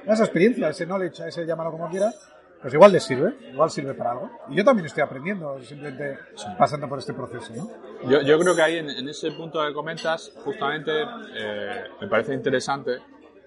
a 0.07 0.13
esa 0.13 0.23
experiencia, 0.23 0.67
a 0.67 0.69
ese 0.71 0.85
knowledge, 0.85 1.21
a 1.23 1.27
ese 1.27 1.45
llámalo 1.45 1.71
como 1.71 1.89
quieras, 1.89 2.29
pues 2.61 2.73
igual 2.73 2.93
les 2.93 3.03
sirve, 3.03 3.33
igual 3.51 3.69
sirve 3.69 3.93
para 3.93 4.11
algo. 4.11 4.29
Y 4.49 4.55
yo 4.55 4.63
también 4.63 4.85
estoy 4.85 5.03
aprendiendo, 5.03 5.59
simplemente 5.61 6.17
pasando 6.57 6.87
por 6.87 6.99
este 6.99 7.13
proceso, 7.13 7.53
¿no? 7.55 7.69
Yo, 8.09 8.21
yo 8.21 8.39
creo 8.39 8.55
que 8.55 8.61
ahí 8.61 8.77
en, 8.77 8.89
en 8.89 9.09
ese 9.09 9.31
punto 9.31 9.65
que 9.67 9.73
comentas, 9.73 10.31
justamente 10.45 10.91
eh, 11.35 11.83
me 11.99 12.07
parece 12.07 12.33
interesante 12.33 12.99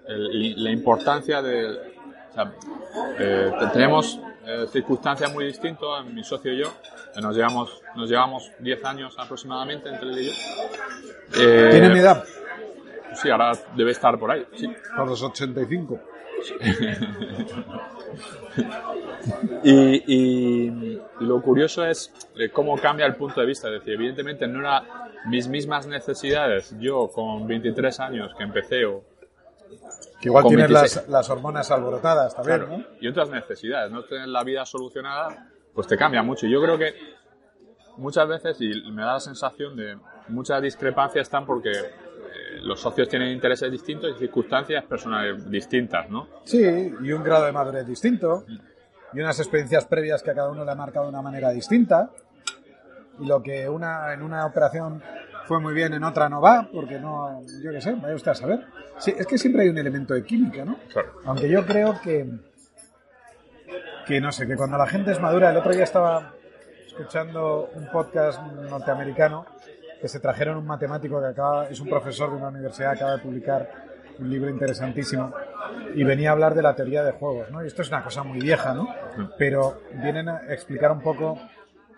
el- 0.07 0.62
la 0.62 0.70
importancia 0.70 1.40
de. 1.40 1.66
o 1.66 2.32
sea, 2.34 2.52
eh, 3.18 3.52
te- 3.59 3.66
tenemos 3.68 4.20
eh, 4.47 4.66
circunstancias 4.70 5.32
muy 5.32 5.47
distintas, 5.47 6.05
mi 6.07 6.22
socio 6.22 6.53
y 6.53 6.59
yo, 6.59 6.72
que 7.14 7.20
nos 7.20 7.34
llevamos, 7.34 7.82
nos 7.94 8.09
llevamos 8.09 8.51
10 8.61 8.84
años 8.84 9.14
aproximadamente 9.18 9.88
entre 9.88 10.09
él 10.09 10.18
y 10.18 10.26
yo. 10.26 10.32
Eh, 11.40 11.68
¿Tiene 11.72 11.88
mi 11.90 11.99
edad? 11.99 12.24
Sí, 13.14 13.30
ahora 13.30 13.53
debe 13.74 13.90
estar 13.90 14.18
por 14.18 14.30
ahí. 14.30 14.47
Sí. 14.55 14.68
Por 14.97 15.09
los 15.09 15.22
85. 15.22 16.01
Y, 19.64 20.05
y 20.07 21.01
lo 21.20 21.42
curioso 21.42 21.84
es 21.84 22.12
eh, 22.36 22.51
cómo 22.51 22.76
cambia 22.76 23.07
el 23.07 23.16
punto 23.16 23.40
de 23.40 23.47
vista. 23.47 23.68
Es 23.68 23.80
decir, 23.80 23.94
evidentemente 23.94 24.47
no 24.47 24.61
eran 24.61 24.84
mis 25.26 25.49
mismas 25.49 25.86
necesidades 25.86 26.74
yo 26.78 27.09
con 27.09 27.47
23 27.47 28.01
años 28.01 28.32
que 28.36 28.44
empecé 28.44 28.84
o 28.84 29.03
Que 30.21 30.29
igual 30.29 30.45
tienes 30.47 30.69
26. 30.69 30.95
las, 30.97 31.09
las 31.09 31.31
hormonas 31.31 31.71
alborotadas 31.71 32.35
también, 32.35 32.59
Claro, 32.59 32.79
¿no? 32.79 32.85
y 33.01 33.09
otras 33.09 33.31
necesidades, 33.31 33.91
no 33.91 34.05
tener 34.05 34.29
la 34.29 34.43
vida 34.45 34.64
solucionada, 34.64 35.49
pues 35.75 35.87
te 35.87 35.97
cambia 35.97 36.23
mucho. 36.23 36.47
Yo 36.47 36.61
creo 36.62 36.79
que 36.79 36.95
muchas 37.99 38.27
veces, 38.29 38.57
y 38.61 38.91
me 38.91 39.03
da 39.03 39.14
la 39.14 39.21
sensación 39.21 39.77
de 39.77 39.99
muchas 40.29 40.62
discrepancias 40.62 41.23
están 41.27 41.45
porque 41.47 41.71
eh, 41.71 42.61
los 42.62 42.81
socios 42.81 43.09
tienen 43.09 43.29
intereses 43.31 43.71
distintos 43.71 44.11
y 44.17 44.19
circunstancias 44.19 44.85
personales 44.85 45.49
distintas, 45.51 46.09
¿no? 46.11 46.27
Sí, 46.45 46.61
y 47.01 47.12
un 47.12 47.23
grado 47.23 47.45
de 47.45 47.53
madurez 47.53 47.87
distinto, 47.87 48.45
y 49.12 49.21
unas 49.21 49.39
experiencias 49.39 49.85
previas 49.87 50.23
que 50.23 50.31
a 50.31 50.35
cada 50.35 50.51
uno 50.51 50.64
le 50.64 50.71
ha 50.71 50.75
marcado 50.75 51.07
de 51.07 51.11
una 51.11 51.23
manera 51.23 51.51
distinta, 51.51 52.11
y 53.19 53.27
lo 53.27 53.43
que 53.43 53.69
una 53.69 54.12
en 54.12 54.23
una 54.23 54.45
operación 54.47 55.03
fue 55.47 55.61
muy 55.61 55.74
bien, 55.74 55.94
en 55.94 56.05
otra 56.05 56.28
no 56.28 56.40
va, 56.40 56.68
porque 56.72 56.99
no, 56.99 57.40
yo 57.62 57.70
qué 57.72 57.80
sé, 57.80 57.92
vaya 57.94 58.14
usted 58.14 58.30
a 58.32 58.34
saber. 58.34 58.66
Sí, 58.99 59.14
es 59.16 59.26
que 59.26 59.38
siempre 59.38 59.62
hay 59.62 59.68
un 59.68 59.78
elemento 59.78 60.14
de 60.14 60.24
química, 60.24 60.64
¿no? 60.64 60.76
Claro. 60.92 61.12
Aunque 61.24 61.49
yo 61.49 61.64
creo 61.66 62.01
que, 62.03 62.26
que 64.07 64.20
no 64.20 64.32
sé, 64.32 64.47
que 64.47 64.57
cuando 64.57 64.78
la 64.78 64.86
gente 64.86 65.11
es 65.12 65.20
madura, 65.20 65.51
el 65.51 65.57
otro 65.57 65.72
día 65.72 65.84
estaba 65.84 66.32
escuchando 66.86 67.70
un 67.74 67.86
podcast 67.90 68.40
norteamericano 68.42 69.47
que 70.01 70.09
se 70.09 70.20
trajeron 70.20 70.57
un 70.59 70.66
matemático 70.66 71.20
que 71.20 71.26
acaba, 71.28 71.66
es 71.68 71.80
un 71.80 71.88
profesor 71.88 72.30
de 72.30 72.36
una 72.36 72.49
universidad, 72.49 72.92
acaba 72.92 73.12
de 73.12 73.18
publicar 73.18 73.68
un 74.18 74.30
libro 74.30 74.49
interesantísimo 74.49 75.32
y 75.94 76.05
venía 76.05 76.30
a 76.30 76.32
hablar 76.32 76.55
de 76.55 76.62
la 76.62 76.74
teoría 76.74 77.03
de 77.05 77.12
juegos, 77.12 77.51
¿no? 77.51 77.62
Y 77.62 77.66
esto 77.66 77.82
es 77.82 77.88
una 77.88 78.03
cosa 78.03 78.22
muy 78.22 78.38
vieja, 78.38 78.72
¿no? 78.74 78.88
Pero 79.38 79.80
vienen 79.94 80.28
a 80.28 80.38
explicar 80.49 80.90
un 80.92 81.01
poco 81.01 81.38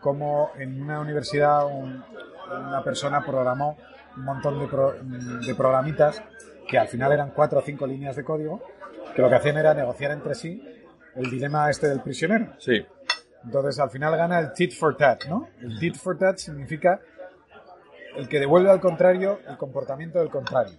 cómo 0.00 0.50
en 0.56 0.80
una 0.82 1.00
universidad 1.00 1.66
un- 1.66 2.02
una 2.50 2.82
persona 2.82 3.24
programó 3.24 3.76
un 4.16 4.24
montón 4.24 4.58
de, 4.58 4.66
pro- 4.66 4.94
de 4.94 5.54
programitas 5.54 6.22
que 6.68 6.78
al 6.78 6.88
final 6.88 7.12
eran 7.12 7.30
cuatro 7.30 7.58
o 7.60 7.62
cinco 7.62 7.86
líneas 7.86 8.16
de 8.16 8.24
código 8.24 8.62
que 9.14 9.22
lo 9.22 9.28
que 9.28 9.34
hacían 9.36 9.56
era 9.56 9.74
negociar 9.74 10.10
entre 10.12 10.34
sí 10.34 10.62
el 11.14 11.30
dilema 11.30 11.68
este 11.70 11.88
del 11.88 12.00
prisionero. 12.00 12.52
Sí, 12.58 12.84
Entonces 13.44 13.78
al 13.80 13.90
final 13.90 14.16
gana 14.16 14.38
el 14.38 14.52
tit 14.52 14.72
for 14.72 14.96
tat, 14.96 15.24
¿no? 15.26 15.48
El 15.60 15.78
tit 15.78 15.96
for 15.96 16.16
tat 16.18 16.36
significa 16.38 17.00
el 18.16 18.28
que 18.28 18.38
devuelve 18.40 18.70
al 18.70 18.80
contrario 18.80 19.40
el 19.48 19.56
comportamiento 19.56 20.18
del 20.18 20.28
contrario. 20.30 20.76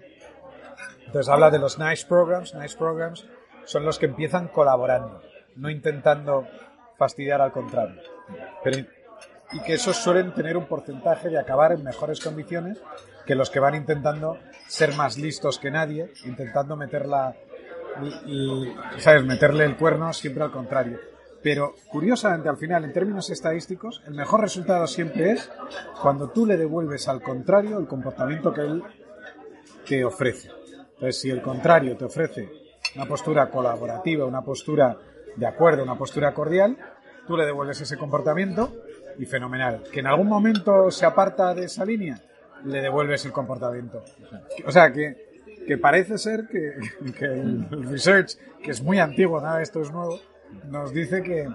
Entonces 1.06 1.30
habla 1.30 1.50
de 1.50 1.60
los 1.60 1.80
nice 1.80 2.06
programs. 2.08 2.54
Nice 2.54 2.78
programs 2.78 3.28
son 3.66 3.84
los 3.86 3.98
que 3.98 4.06
empiezan 4.06 4.48
colaborando, 4.50 5.22
no 5.56 5.70
intentando 5.70 6.48
fastidiar 6.98 7.42
al 7.42 7.52
contrario. 7.52 8.02
Pero, 8.64 8.86
y 9.52 9.60
que 9.62 9.74
esos 9.74 9.98
suelen 9.98 10.34
tener 10.34 10.58
un 10.58 10.66
porcentaje 10.66 11.30
de 11.30 11.40
acabar 11.40 11.72
en 11.72 11.84
mejores 11.84 12.20
condiciones 12.20 12.78
que 13.26 13.36
los 13.36 13.50
que 13.50 13.60
van 13.60 13.76
intentando 13.76 14.38
ser 14.68 14.96
más 14.96 15.18
listos 15.18 15.60
que 15.60 15.72
nadie, 15.72 16.12
intentando 16.26 16.76
meterla, 16.76 17.36
y- 18.26 18.32
y, 18.32 18.76
¿sabes? 18.98 19.24
meterle 19.26 19.66
el 19.66 19.76
cuerno 19.78 20.14
siempre 20.14 20.44
al 20.44 20.52
contrario. 20.52 21.00
Pero 21.42 21.74
curiosamente, 21.90 22.50
al 22.50 22.58
final, 22.58 22.84
en 22.84 22.92
términos 22.94 23.30
estadísticos, 23.30 24.04
el 24.06 24.14
mejor 24.14 24.42
resultado 24.42 24.86
siempre 24.88 25.32
es 25.32 25.50
cuando 26.02 26.30
tú 26.30 26.46
le 26.46 26.58
devuelves 26.58 27.08
al 27.08 27.22
contrario 27.22 27.80
el 27.80 27.88
comportamiento 27.88 28.54
que 28.54 28.62
él 28.62 28.84
te 29.88 30.04
ofrece. 30.04 30.50
Entonces, 30.96 31.22
si 31.22 31.30
el 31.30 31.42
contrario 31.42 31.96
te 31.98 32.06
ofrece 32.06 32.50
una 32.96 33.06
postura 33.06 33.50
colaborativa, 33.50 34.26
una 34.26 34.42
postura 34.42 34.98
de 35.36 35.48
acuerdo, 35.48 35.84
una 35.84 35.98
postura 35.98 36.34
cordial, 36.34 36.78
tú 37.26 37.38
le 37.38 37.46
devuelves 37.46 37.80
ese 37.82 37.98
comportamiento 37.98 38.74
y 39.20 39.26
fenomenal. 39.26 39.84
Que 39.92 40.00
en 40.00 40.08
algún 40.08 40.28
momento 40.28 40.90
se 40.90 41.06
aparta 41.06 41.54
de 41.54 41.66
esa 41.66 41.86
línea, 41.86 42.20
le 42.64 42.82
devuelves 42.82 43.26
el 43.26 43.32
comportamiento. 43.32 44.04
O 44.66 44.72
sea, 44.72 44.92
que, 44.92 45.44
que 45.68 45.78
parece 45.78 46.18
ser 46.18 46.48
que, 46.48 46.74
que 47.18 47.26
el 47.26 47.68
research, 47.90 48.38
que 48.64 48.72
es 48.72 48.82
muy 48.82 49.00
antiguo, 49.00 49.42
nada 49.42 49.58
de 49.58 49.64
esto 49.64 49.82
es 49.82 49.92
nuevo, 49.92 50.20
nos 50.70 50.94
dice 50.94 51.22
que, 51.22 51.48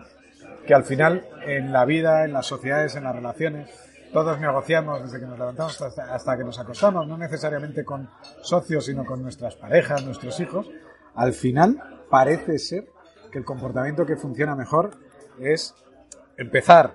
que 0.66 0.74
al 0.74 0.84
final 0.84 1.26
en 1.46 1.72
la 1.72 1.84
vida, 1.86 2.24
en 2.24 2.34
las 2.34 2.46
sociedades, 2.46 2.94
en 2.96 3.04
las 3.04 3.16
relaciones, 3.16 3.70
todos 4.12 4.38
negociamos 4.38 5.02
desde 5.02 5.18
que 5.18 5.26
nos 5.26 5.38
levantamos 5.38 5.80
hasta, 5.80 6.14
hasta 6.14 6.36
que 6.36 6.44
nos 6.44 6.58
acostamos, 6.60 7.08
no 7.08 7.16
necesariamente 7.16 7.84
con 7.84 8.08
socios, 8.42 8.84
sino 8.84 9.04
con 9.04 9.22
nuestras 9.22 9.56
parejas, 9.56 10.04
nuestros 10.04 10.38
hijos. 10.38 10.70
Al 11.16 11.32
final 11.32 12.04
parece 12.10 12.58
ser 12.58 12.86
que 13.32 13.38
el 13.38 13.44
comportamiento 13.44 14.06
que 14.06 14.16
funciona 14.16 14.54
mejor 14.54 14.90
es 15.40 15.74
empezar 16.36 16.94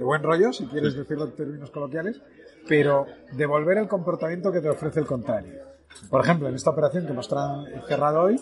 de 0.00 0.04
buen 0.06 0.22
rollo, 0.22 0.52
si 0.52 0.66
quieres 0.66 0.94
decirlo 0.96 1.26
en 1.26 1.32
términos 1.36 1.70
coloquiales, 1.70 2.20
pero 2.66 3.06
devolver 3.32 3.76
el 3.78 3.86
comportamiento 3.86 4.50
que 4.50 4.60
te 4.60 4.68
ofrece 4.70 4.98
el 5.00 5.06
contrario. 5.06 5.60
Por 6.08 6.24
ejemplo, 6.24 6.48
en 6.48 6.54
esta 6.54 6.70
operación 6.70 7.04
que 7.04 7.12
hemos 7.12 7.30
tra- 7.30 7.86
cerrado 7.86 8.22
hoy, 8.22 8.40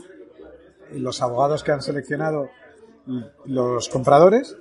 los 0.92 1.20
abogados 1.20 1.64
que 1.64 1.72
han 1.72 1.82
seleccionado 1.82 2.48
los 3.46 3.88
compradores 3.88 4.56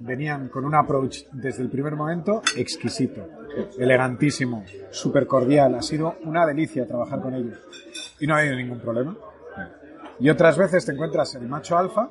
venían 0.00 0.48
con 0.48 0.64
un 0.64 0.74
approach 0.74 1.24
desde 1.32 1.62
el 1.62 1.70
primer 1.70 1.94
momento 1.96 2.42
exquisito, 2.56 3.26
elegantísimo, 3.78 4.64
súper 4.90 5.26
cordial. 5.26 5.74
Ha 5.74 5.82
sido 5.82 6.16
una 6.24 6.44
delicia 6.44 6.86
trabajar 6.86 7.22
con 7.22 7.34
ellos 7.34 7.58
y 8.20 8.26
no 8.26 8.34
ha 8.34 8.40
habido 8.40 8.56
ningún 8.56 8.80
problema. 8.80 9.16
Y 10.18 10.28
otras 10.28 10.58
veces 10.58 10.84
te 10.84 10.92
encuentras 10.92 11.34
el 11.36 11.48
macho 11.48 11.78
alfa 11.78 12.10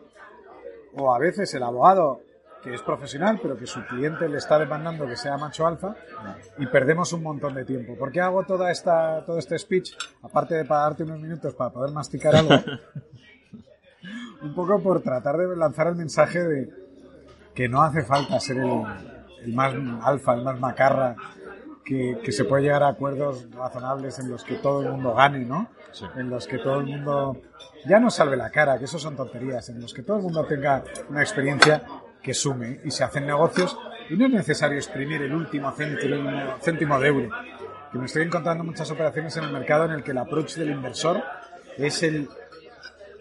o 0.95 1.13
a 1.13 1.19
veces 1.19 1.53
el 1.53 1.61
abogado 1.63 2.21
que 2.65 2.73
es 2.73 2.81
profesional 2.81 3.39
pero 3.39 3.55
que 3.55 3.67
su 3.67 3.85
cliente 3.85 4.27
le 4.27 4.37
está 4.37 4.57
demandando 4.57 5.05
que 5.05 5.15
sea 5.15 5.37
macho 5.37 5.67
alfa 5.67 5.95
y 6.57 6.65
perdemos 6.65 7.13
un 7.13 7.21
montón 7.21 7.53
de 7.53 7.63
tiempo. 7.63 7.95
¿Por 7.95 8.11
qué 8.11 8.21
hago 8.21 8.43
toda 8.43 8.71
esta, 8.71 9.23
todo 9.23 9.37
este 9.37 9.57
speech? 9.59 9.95
Aparte 10.23 10.55
de 10.55 10.65
para 10.65 10.81
darte 10.81 11.03
unos 11.03 11.19
minutos 11.19 11.53
para 11.53 11.69
poder 11.69 11.93
masticar 11.93 12.35
algo, 12.35 12.55
un 14.41 14.55
poco 14.55 14.81
por 14.81 15.01
tratar 15.01 15.37
de 15.37 15.55
lanzar 15.55 15.87
el 15.87 15.95
mensaje 15.95 16.43
de 16.43 16.69
que 17.53 17.69
no 17.69 17.83
hace 17.83 18.01
falta 18.01 18.39
ser 18.39 18.57
el, 18.57 18.83
el 19.43 19.53
más 19.53 19.73
alfa, 20.01 20.33
el 20.33 20.43
más 20.43 20.59
macarra, 20.59 21.15
que, 21.85 22.17
que, 22.23 22.31
se 22.31 22.45
puede 22.45 22.63
llegar 22.63 22.81
a 22.81 22.87
acuerdos 22.87 23.47
razonables 23.51 24.17
en 24.17 24.31
los 24.31 24.43
que 24.43 24.55
todo 24.55 24.81
el 24.81 24.89
mundo 24.89 25.13
gane, 25.13 25.45
¿no? 25.45 25.69
Sí. 25.91 26.03
En 26.15 26.31
los 26.31 26.47
que 26.47 26.57
todo 26.57 26.79
el 26.79 26.87
mundo 26.87 27.37
ya 27.85 27.99
no 27.99 28.09
salve 28.09 28.35
la 28.35 28.49
cara, 28.49 28.79
que 28.79 28.85
eso 28.85 28.97
son 28.97 29.15
tonterías, 29.15 29.69
en 29.69 29.79
los 29.79 29.93
que 29.93 30.01
todo 30.01 30.17
el 30.17 30.23
mundo 30.23 30.43
tenga 30.45 30.83
una 31.09 31.21
experiencia 31.21 31.83
que 32.25 32.33
sume 32.33 32.79
y 32.83 32.89
se 32.89 33.03
hacen 33.03 33.27
negocios 33.27 33.77
y 34.09 34.17
no 34.17 34.25
es 34.25 34.31
necesario 34.31 34.77
exprimir 34.77 35.21
el 35.21 35.33
último 35.33 35.71
céntimo, 35.71 36.57
céntimo 36.59 36.99
de 36.99 37.07
euro. 37.07 37.29
Que 37.91 37.99
me 37.99 38.05
estoy 38.07 38.23
encontrando 38.23 38.63
muchas 38.63 38.89
operaciones 38.89 39.37
en 39.37 39.43
el 39.43 39.51
mercado 39.51 39.85
en 39.85 39.91
el 39.91 40.03
que 40.03 40.09
el 40.11 40.17
approach 40.17 40.55
del 40.55 40.71
inversor 40.71 41.21
es 41.77 42.01
el, 42.01 42.27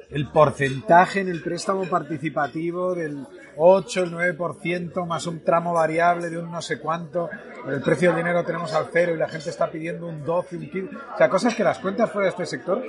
el 0.09 0.29
porcentaje 0.29 1.21
en 1.21 1.29
el 1.29 1.43
préstamo 1.43 1.85
participativo 1.85 2.95
del 2.95 3.27
8, 3.57 4.05
el 4.05 4.13
9% 4.13 5.07
más 5.07 5.27
un 5.27 5.45
tramo 5.45 5.75
variable 5.75 6.31
de 6.31 6.39
un 6.39 6.51
no 6.51 6.63
sé 6.63 6.81
cuánto. 6.81 7.29
El 7.69 7.83
precio 7.83 8.09
del 8.09 8.19
dinero 8.19 8.43
tenemos 8.43 8.73
al 8.73 8.89
cero 8.91 9.15
y 9.15 9.19
la 9.19 9.29
gente 9.29 9.51
está 9.51 9.71
pidiendo 9.71 10.07
un 10.07 10.25
12, 10.25 10.57
un 10.57 10.71
15. 10.71 10.97
O 10.97 11.19
sea, 11.19 11.29
cosas 11.29 11.55
que 11.55 11.63
las 11.63 11.79
cuentas 11.79 12.11
fuera 12.11 12.25
de 12.25 12.31
este 12.31 12.47
sector 12.47 12.83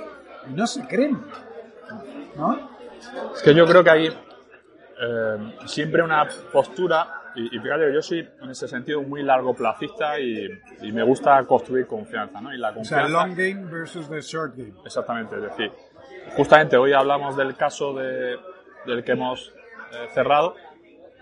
no 0.48 0.66
se 0.66 0.86
creen. 0.86 1.20
¿No? 2.36 2.70
Es 3.34 3.42
que 3.42 3.54
yo 3.54 3.66
creo 3.66 3.84
que 3.84 3.90
hay 3.90 4.08
eh, 5.00 5.52
siempre 5.66 6.02
una 6.02 6.26
postura, 6.52 7.22
y, 7.34 7.50
fíjate, 7.50 7.92
yo 7.92 8.00
soy 8.00 8.26
en 8.40 8.50
ese 8.50 8.66
sentido 8.66 9.02
muy 9.02 9.22
largo 9.22 9.52
placista 9.54 10.18
y, 10.18 10.48
me 10.90 11.02
gusta 11.02 11.44
construir 11.44 11.86
confianza, 11.86 12.40
¿no? 12.40 12.52
Y 12.54 12.56
la 12.56 12.72
confianza, 12.72 13.04
o 13.04 13.08
sea, 13.08 13.26
long 13.26 13.36
game 13.36 13.70
versus 13.70 14.08
the 14.08 14.22
short 14.22 14.56
game. 14.56 14.72
Exactamente, 14.84 15.36
es 15.36 15.42
decir, 15.42 15.70
justamente 16.34 16.78
hoy 16.78 16.94
hablamos 16.94 17.36
del 17.36 17.54
caso 17.54 17.92
de, 17.92 18.38
del 18.86 19.04
que 19.04 19.12
hemos 19.12 19.52
eh, 19.92 20.08
cerrado, 20.14 20.54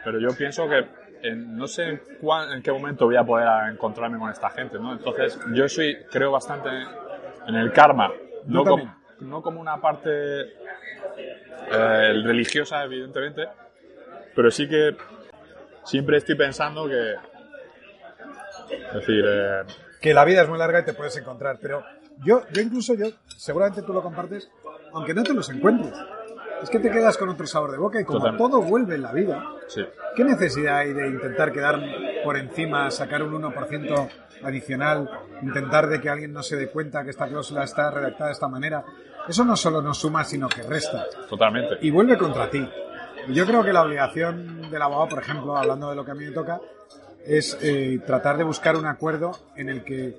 pero 0.04 0.20
yo 0.20 0.28
pienso 0.36 0.68
que 0.68 0.86
no 1.34 1.66
sé 1.66 1.88
en, 1.88 2.62
qué 2.62 2.70
momento 2.70 3.06
voy 3.06 3.16
a 3.16 3.24
poder 3.24 3.48
encontrarme 3.72 4.18
con 4.18 4.30
esta 4.30 4.50
gente, 4.50 4.78
¿no? 4.78 4.92
Entonces, 4.92 5.38
yo 5.52 5.68
soy, 5.68 5.96
creo 6.12 6.30
bastante 6.30 6.68
en 7.46 7.54
el 7.54 7.72
karma, 7.72 8.12
no 8.46 8.64
como, 8.64 8.94
no 9.20 9.42
como 9.42 9.60
una 9.60 9.80
parte 9.80 10.42
eh, 11.70 12.22
religiosa, 12.22 12.84
evidentemente, 12.84 13.48
pero 14.34 14.50
sí 14.50 14.68
que 14.68 14.96
siempre 15.84 16.18
estoy 16.18 16.36
pensando 16.36 16.88
que. 16.88 17.14
Es 18.88 18.94
decir. 18.94 19.24
Eh, 19.26 19.62
que 20.04 20.12
la 20.12 20.26
vida 20.26 20.42
es 20.42 20.48
muy 20.50 20.58
larga 20.58 20.80
y 20.80 20.84
te 20.84 20.92
puedes 20.92 21.16
encontrar, 21.16 21.56
pero 21.62 21.82
yo, 22.22 22.42
yo 22.52 22.60
incluso, 22.60 22.92
yo, 22.92 23.06
seguramente 23.26 23.80
tú 23.80 23.94
lo 23.94 24.02
compartes, 24.02 24.50
aunque 24.92 25.14
no 25.14 25.22
te 25.22 25.32
los 25.32 25.48
encuentres. 25.48 25.94
Es 26.62 26.68
que 26.68 26.78
te 26.78 26.90
quedas 26.90 27.16
con 27.16 27.30
otro 27.30 27.46
sabor 27.46 27.72
de 27.72 27.78
boca 27.78 27.98
y 28.02 28.04
como 28.04 28.36
todo 28.36 28.60
vuelve 28.60 28.96
en 28.96 29.02
la 29.02 29.12
vida, 29.12 29.42
¿qué 30.14 30.24
necesidad 30.24 30.76
hay 30.76 30.92
de 30.92 31.08
intentar 31.08 31.52
quedar 31.52 31.80
por 32.22 32.36
encima, 32.36 32.90
sacar 32.90 33.22
un 33.22 33.32
1% 33.32 34.08
adicional, 34.42 35.08
intentar 35.40 35.88
de 35.88 36.02
que 36.02 36.10
alguien 36.10 36.34
no 36.34 36.42
se 36.42 36.56
dé 36.56 36.68
cuenta 36.68 37.02
que 37.02 37.08
esta 37.08 37.26
cláusula 37.26 37.64
está 37.64 37.90
redactada 37.90 38.26
de 38.26 38.32
esta 38.34 38.48
manera? 38.48 38.84
Eso 39.26 39.42
no 39.42 39.56
solo 39.56 39.80
nos 39.80 39.96
suma, 39.96 40.22
sino 40.24 40.50
que 40.50 40.62
resta. 40.62 41.06
Totalmente. 41.30 41.78
Y 41.80 41.90
vuelve 41.90 42.18
contra 42.18 42.50
ti. 42.50 42.68
Yo 43.28 43.46
creo 43.46 43.62
que 43.64 43.72
la 43.72 43.82
obligación 43.82 44.70
del 44.70 44.82
abogado, 44.82 45.08
por 45.08 45.22
ejemplo, 45.22 45.56
hablando 45.56 45.90
de 45.90 45.96
lo 45.96 46.04
que 46.04 46.10
a 46.10 46.14
mí 46.14 46.24
me 46.24 46.32
toca, 46.32 46.60
es 47.24 47.58
eh, 47.62 48.00
tratar 48.06 48.36
de 48.36 48.44
buscar 48.44 48.76
un 48.76 48.86
acuerdo 48.86 49.32
en 49.56 49.68
el 49.68 49.84
que, 49.84 50.18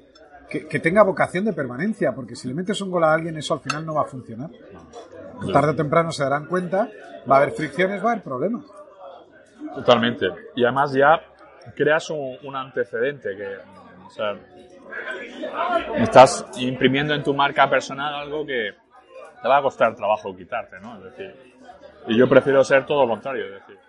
que, 0.50 0.80
tenga 0.80 1.04
vocación 1.04 1.46
de 1.46 1.54
permanencia, 1.54 2.14
porque 2.14 2.36
si 2.36 2.48
le 2.48 2.54
metes 2.54 2.82
un 2.82 2.92
gol 2.92 3.04
a 3.04 3.14
alguien, 3.14 3.38
eso 3.38 3.54
al 3.54 3.60
final 3.60 3.86
no 3.86 3.94
va 3.94 4.02
a 4.02 4.06
funcionar. 4.06 4.50
Tarde 5.52 5.72
o 5.72 5.76
temprano 5.76 6.12
se 6.12 6.24
darán 6.24 6.46
cuenta, 6.46 6.90
va 7.30 7.36
a 7.36 7.42
haber 7.42 7.52
fricciones, 7.52 8.04
va 8.04 8.10
a 8.10 8.12
haber 8.14 8.24
problemas. 8.24 8.66
Totalmente. 9.76 10.28
Y 10.56 10.64
además 10.64 10.94
ya 10.94 11.20
creas 11.76 12.10
un, 12.10 12.56
antecedente 12.56 13.36
que, 13.36 13.58
o 14.06 14.10
sea, 14.10 14.38
estás 15.98 16.48
imprimiendo 16.58 17.14
en 17.14 17.24
tu 17.24 17.34
marca 17.34 17.70
personal 17.70 18.14
algo 18.14 18.46
que 18.46 18.72
te 19.42 19.48
va 19.48 19.58
a 19.58 19.62
costar 19.62 19.96
trabajo 19.96 20.36
quitarte, 20.36 20.80
¿no? 20.80 20.98
Es 20.98 21.04
decir, 21.04 21.55
y 22.08 22.18
yo 22.18 22.28
prefiero 22.28 22.64
ser 22.64 22.86
todo 22.86 23.04
lo 23.04 23.10
contrario, 23.10 23.46
es 23.46 23.52
decir, 23.54 23.80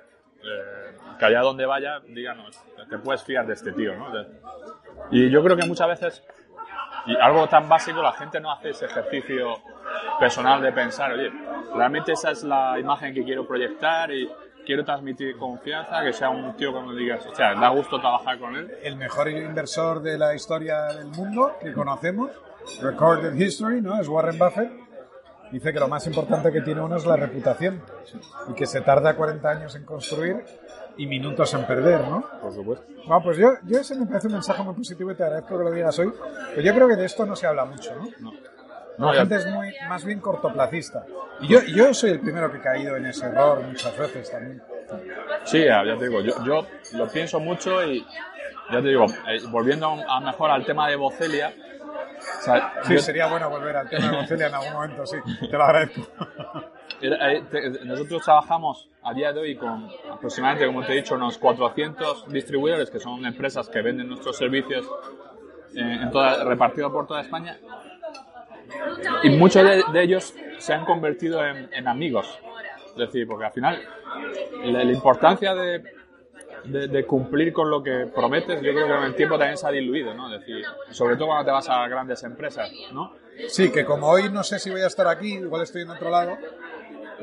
eh, 0.42 0.96
que 1.18 1.24
allá 1.24 1.40
donde 1.40 1.66
vaya, 1.66 2.00
díganos, 2.06 2.58
te 2.88 2.98
puedes 2.98 3.22
fiar 3.22 3.46
de 3.46 3.54
este 3.54 3.72
tío, 3.72 3.94
¿no? 3.96 4.12
y 5.10 5.30
yo 5.30 5.42
creo 5.42 5.56
que 5.56 5.66
muchas 5.66 5.88
veces, 5.88 6.22
y 7.06 7.16
algo 7.16 7.48
tan 7.48 7.68
básico, 7.68 8.02
la 8.02 8.12
gente 8.12 8.40
no 8.40 8.50
hace 8.50 8.70
ese 8.70 8.86
ejercicio 8.86 9.56
personal 10.18 10.62
de 10.62 10.72
pensar, 10.72 11.12
oye, 11.12 11.30
realmente 11.74 12.12
esa 12.12 12.30
es 12.30 12.42
la 12.42 12.78
imagen 12.78 13.14
que 13.14 13.24
quiero 13.24 13.46
proyectar 13.46 14.10
y 14.10 14.28
quiero 14.64 14.84
transmitir 14.84 15.36
confianza, 15.36 16.02
que 16.02 16.12
sea 16.12 16.28
un 16.28 16.56
tío 16.56 16.72
cuando 16.72 16.94
digas, 16.94 17.24
o 17.26 17.34
sea, 17.34 17.54
da 17.54 17.68
gusto 17.68 18.00
trabajar 18.00 18.38
con 18.38 18.56
él. 18.56 18.70
El 18.82 18.96
mejor 18.96 19.28
inversor 19.28 20.02
de 20.02 20.18
la 20.18 20.34
historia 20.34 20.86
del 20.86 21.06
mundo 21.06 21.56
que 21.60 21.72
conocemos, 21.72 22.30
Recorded 22.82 23.34
History, 23.34 23.80
¿no? 23.80 24.00
Es 24.00 24.08
Warren 24.08 24.38
Buffett 24.38 24.85
dice 25.52 25.72
que 25.72 25.80
lo 25.80 25.88
más 25.88 26.06
importante 26.06 26.52
que 26.52 26.60
tiene 26.60 26.80
uno 26.80 26.96
es 26.96 27.06
la 27.06 27.16
reputación 27.16 27.82
y 28.48 28.54
que 28.54 28.66
se 28.66 28.80
tarda 28.80 29.14
40 29.14 29.48
años 29.48 29.74
en 29.76 29.84
construir 29.84 30.44
y 30.96 31.06
minutos 31.06 31.52
en 31.54 31.66
perder, 31.66 32.00
¿no? 32.00 32.24
Por 32.40 32.54
supuesto. 32.54 32.86
Bueno, 33.06 33.22
pues 33.22 33.36
yo, 33.36 33.48
yo 33.64 33.78
ese 33.78 33.94
me 33.96 34.06
parece 34.06 34.28
un 34.28 34.34
mensaje 34.34 34.62
muy 34.62 34.74
positivo 34.74 35.10
y 35.10 35.14
te 35.14 35.24
agradezco 35.24 35.58
que 35.58 35.64
lo 35.64 35.70
digas 35.70 35.98
hoy. 35.98 36.12
Pero 36.50 36.62
yo 36.62 36.74
creo 36.74 36.88
que 36.88 36.96
de 36.96 37.04
esto 37.04 37.26
no 37.26 37.36
se 37.36 37.46
habla 37.46 37.64
mucho, 37.64 37.94
¿no? 37.94 38.32
No. 38.98 39.12
la 39.12 39.20
gente 39.20 39.36
es 39.36 39.46
muy, 39.46 39.74
más 39.88 40.04
bien 40.04 40.20
cortoplacista. 40.20 41.04
Y 41.40 41.48
yo, 41.48 41.60
yo 41.62 41.92
soy 41.92 42.10
el 42.10 42.20
primero 42.20 42.50
que 42.50 42.58
he 42.58 42.62
caído 42.62 42.96
en 42.96 43.06
ese 43.06 43.26
error 43.26 43.62
muchas 43.62 43.96
veces 43.98 44.30
también. 44.30 44.62
Sí, 45.44 45.64
ya 45.64 45.82
te 45.82 46.08
digo, 46.08 46.22
yo, 46.22 46.32
yo 46.44 46.66
lo 46.94 47.08
pienso 47.08 47.38
mucho 47.38 47.84
y 47.84 48.06
ya 48.72 48.80
te 48.80 48.88
digo, 48.88 49.04
eh, 49.28 49.40
volviendo 49.50 49.88
a 50.08 50.20
mejor 50.20 50.50
al 50.50 50.64
tema 50.64 50.88
de 50.88 50.96
Bocelia, 50.96 51.52
sí, 52.84 52.98
sería 52.98 53.26
bueno 53.26 53.50
volver 53.50 53.76
al 53.76 53.88
tema 53.88 54.10
de 54.10 54.16
Bocelia 54.16 54.46
en 54.48 54.54
algún 54.54 54.72
momento, 54.72 55.06
sí, 55.06 55.16
te 55.40 55.56
lo 55.56 55.64
agradezco. 55.64 56.02
Eh, 57.02 57.42
nosotros 57.84 58.22
trabajamos 58.24 58.88
a 59.02 59.12
día 59.12 59.30
de 59.30 59.40
hoy 59.40 59.56
con 59.56 59.86
aproximadamente, 60.10 60.66
como 60.66 60.82
te 60.82 60.92
he 60.92 60.96
dicho, 60.96 61.14
unos 61.14 61.36
400 61.36 62.28
distribuidores 62.28 62.90
que 62.90 62.98
son 62.98 63.26
empresas 63.26 63.68
que 63.68 63.82
venden 63.82 64.08
nuestros 64.08 64.38
servicios 64.38 64.86
eh, 65.74 65.98
en 66.02 66.10
toda, 66.10 66.42
repartidos 66.44 66.92
por 66.92 67.06
toda 67.06 67.20
España. 67.20 67.58
Y 69.24 69.30
muchos 69.30 69.62
de, 69.92 70.02
ellos 70.02 70.34
se 70.58 70.72
han 70.72 70.86
convertido 70.86 71.44
en, 71.44 71.86
amigos. 71.86 72.38
Es 72.88 72.96
decir, 72.96 73.26
porque 73.26 73.44
al 73.44 73.52
final 73.52 73.82
la 74.64 74.82
importancia 74.84 75.54
de, 75.54 75.95
de, 76.66 77.06
cumplir 77.06 77.52
con 77.52 77.70
lo 77.70 77.82
que 77.82 78.06
prometes, 78.14 78.60
yo 78.62 78.72
creo 78.72 78.86
que 78.86 78.92
con 78.92 79.04
el 79.04 79.14
tiempo 79.14 79.38
también 79.38 79.56
se 79.56 79.66
ha 79.66 79.70
diluido, 79.70 80.14
¿no? 80.14 80.28
decir, 80.28 80.64
sobre 80.90 81.16
todo 81.16 81.28
cuando 81.28 81.44
te 81.44 81.50
vas 81.50 81.68
a 81.68 81.86
grandes 81.88 82.22
empresas, 82.24 82.70
¿no? 82.92 83.14
Sí, 83.48 83.70
que 83.70 83.84
como 83.84 84.08
hoy 84.08 84.30
no 84.30 84.42
sé 84.42 84.58
si 84.58 84.70
voy 84.70 84.80
a 84.80 84.86
estar 84.86 85.06
aquí, 85.08 85.34
igual 85.34 85.62
estoy 85.62 85.82
en 85.82 85.90
otro 85.90 86.10
lado, 86.10 86.36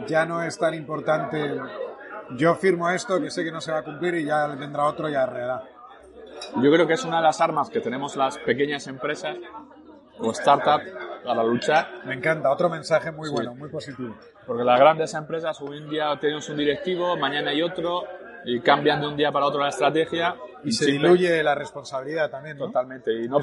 ya 0.08 0.26
no 0.26 0.44
es 0.44 0.58
tan 0.58 0.74
importante. 0.74 1.60
Yo 2.38 2.56
firmo 2.56 2.90
esto 2.90 3.20
que 3.20 3.30
sé 3.32 3.44
que 3.44 3.52
no 3.52 3.62
se 3.62 3.72
va 3.72 3.80
a 3.80 3.84
cumplir 3.84 4.16
y 4.16 4.26
ya 4.26 4.48
vendrá 4.48 4.86
otro 4.86 5.10
y 5.10 5.16
arreglará. 5.16 5.64
Yo 6.62 6.72
creo 6.72 6.86
que 6.88 6.94
es 6.94 7.04
una 7.04 7.18
de 7.18 7.24
las 7.24 7.42
armas 7.42 7.70
que 7.70 7.80
tenemos 7.80 8.16
las 8.16 8.38
pequeñas 8.38 8.88
empresas 8.88 9.38
o 10.20 10.34
startups 10.34 10.86
para 11.24 11.44
luchar. 11.44 11.88
Me 12.06 12.14
encanta, 12.14 12.52
otro 12.52 12.70
mensaje 12.70 13.12
muy 13.12 13.30
bueno, 13.30 13.56
muy 13.56 13.70
positivo. 13.70 14.16
Porque 14.46 14.64
las 14.64 14.80
grandes 14.80 15.14
empresas, 15.14 15.60
hoy 15.62 15.78
en 15.78 15.90
día 15.90 16.18
tenemos 16.20 16.48
un 16.50 16.58
directivo, 16.58 17.16
mañana 17.18 17.52
hay 17.52 17.62
otro, 17.62 18.04
y 18.46 18.60
cambian 18.62 19.02
de 19.02 19.08
un 19.08 19.18
día 19.18 19.32
para 19.32 19.46
otro 19.46 19.62
la 19.62 19.70
estrategia. 19.70 20.36
Y, 20.64 20.72
se 20.72 20.86
diluye 20.86 21.44
la 21.44 21.56
responsabilidad 21.56 22.30
también. 22.30 22.58
Totalmente. 22.58 23.14
Y 23.14 23.28
no 23.28 23.40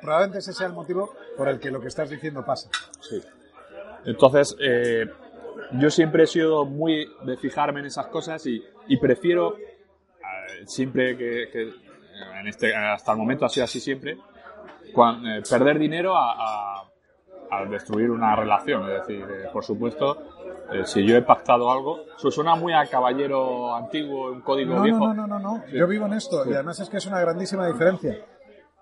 probablemente 0.00 0.38
ese 0.38 0.52
sea 0.52 0.66
el 0.66 0.72
motivo 0.72 1.14
por 1.36 1.48
el 1.48 1.60
que 1.60 1.70
lo 1.70 1.80
que 1.80 1.88
estás 1.88 2.10
diciendo 2.10 2.44
pasa. 2.44 2.68
Sí. 3.00 3.22
Entonces, 4.04 4.56
eh, 4.60 5.06
yo 5.72 5.90
siempre 5.90 6.24
he 6.24 6.26
sido 6.26 6.64
muy 6.64 7.08
de 7.24 7.36
fijarme 7.36 7.80
en 7.80 7.86
esas 7.86 8.06
cosas 8.06 8.44
y, 8.46 8.62
y 8.88 8.96
prefiero, 8.98 9.56
eh, 9.56 10.64
siempre 10.64 11.16
que, 11.16 11.48
que, 11.52 11.72
en 12.40 12.48
este, 12.48 12.74
hasta 12.74 13.12
el 13.12 13.18
momento 13.18 13.44
ha 13.44 13.48
sido 13.48 13.64
así 13.64 13.80
siempre, 13.80 14.12
eh, 14.12 15.42
perder 15.48 15.78
dinero 15.78 16.16
a, 16.16 16.82
a, 17.50 17.64
destruir 17.68 18.10
una 18.10 18.34
relación. 18.36 18.88
Es 18.90 19.06
decir, 19.06 19.24
por 19.52 19.64
supuesto, 19.64 20.35
eh, 20.72 20.84
si 20.84 21.06
yo 21.06 21.16
he 21.16 21.22
pactado 21.22 21.70
algo, 21.70 22.00
eso 22.16 22.30
suena 22.30 22.56
muy 22.56 22.72
a 22.72 22.86
caballero 22.86 23.74
antiguo, 23.74 24.32
un 24.32 24.40
código 24.40 24.74
no, 24.74 24.82
viejo. 24.82 24.98
No, 24.98 25.14
no, 25.14 25.26
no, 25.26 25.38
no, 25.38 25.66
yo 25.68 25.86
vivo 25.86 26.06
en 26.06 26.14
esto 26.14 26.48
y 26.48 26.54
además 26.54 26.80
es 26.80 26.88
que 26.88 26.96
es 26.96 27.06
una 27.06 27.20
grandísima 27.20 27.66
diferencia. 27.66 28.18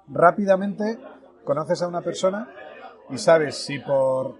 Rápidamente 0.08 0.98
conoces 1.44 1.82
a 1.82 1.88
una 1.88 2.00
persona 2.00 2.48
y 3.10 3.18
sabes 3.18 3.56
si 3.56 3.78
por 3.78 4.36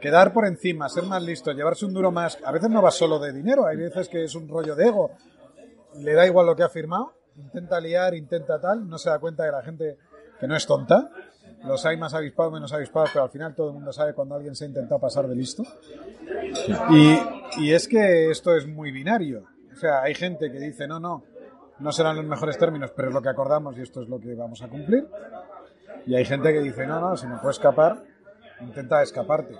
quedar 0.00 0.32
por 0.32 0.46
encima, 0.46 0.88
ser 0.88 1.04
más 1.04 1.22
listo, 1.22 1.52
llevarse 1.52 1.86
un 1.86 1.94
duro 1.94 2.10
más, 2.10 2.38
a 2.44 2.52
veces 2.52 2.68
no 2.70 2.82
va 2.82 2.90
solo 2.90 3.18
de 3.18 3.32
dinero, 3.32 3.66
hay 3.66 3.76
veces 3.76 4.08
que 4.08 4.24
es 4.24 4.34
un 4.34 4.48
rollo 4.48 4.74
de 4.74 4.88
ego, 4.88 5.12
le 5.96 6.12
da 6.12 6.26
igual 6.26 6.46
lo 6.46 6.56
que 6.56 6.62
ha 6.62 6.68
firmado, 6.68 7.14
intenta 7.36 7.80
liar, 7.80 8.14
intenta 8.14 8.60
tal, 8.60 8.88
no 8.88 8.98
se 8.98 9.10
da 9.10 9.18
cuenta 9.18 9.44
de 9.44 9.52
la 9.52 9.62
gente 9.62 9.96
que 10.38 10.46
no 10.46 10.56
es 10.56 10.66
tonta 10.66 11.10
los 11.66 11.84
hay 11.86 11.96
más 11.96 12.14
avispados, 12.14 12.52
menos 12.52 12.72
avispados, 12.72 13.10
pero 13.12 13.24
al 13.24 13.30
final 13.30 13.54
todo 13.54 13.68
el 13.68 13.74
mundo 13.74 13.92
sabe 13.92 14.14
cuando 14.14 14.34
alguien 14.34 14.54
se 14.54 14.64
ha 14.64 14.68
intentado 14.68 15.00
pasar 15.00 15.26
de 15.26 15.34
listo. 15.34 15.62
Y, 16.90 17.70
es 17.70 17.88
que 17.88 18.30
esto 18.30 18.54
es 18.54 18.66
muy 18.66 18.90
binario. 18.90 19.44
O 19.72 19.76
sea, 19.76 20.02
hay 20.02 20.14
gente 20.14 20.50
que 20.52 20.58
dice, 20.58 20.86
no, 20.86 21.00
no, 21.00 21.24
no 21.78 21.92
serán 21.92 22.16
los 22.16 22.24
mejores 22.24 22.58
términos, 22.58 22.92
pero 22.94 23.08
es 23.08 23.14
lo 23.14 23.22
que 23.22 23.28
acordamos 23.28 23.76
y 23.78 23.82
esto 23.82 24.02
es 24.02 24.08
lo 24.08 24.20
que 24.20 24.34
vamos 24.34 24.62
a 24.62 24.68
cumplir. 24.68 25.08
Y 26.06 26.14
hay 26.14 26.24
gente 26.24 26.52
que 26.52 26.60
dice, 26.60 26.86
no, 26.86 27.00
no, 27.00 27.16
si 27.16 27.26
me 27.26 27.36
puedo 27.36 27.50
escapar, 27.50 28.04
intenta 28.60 29.02
escaparte. 29.02 29.56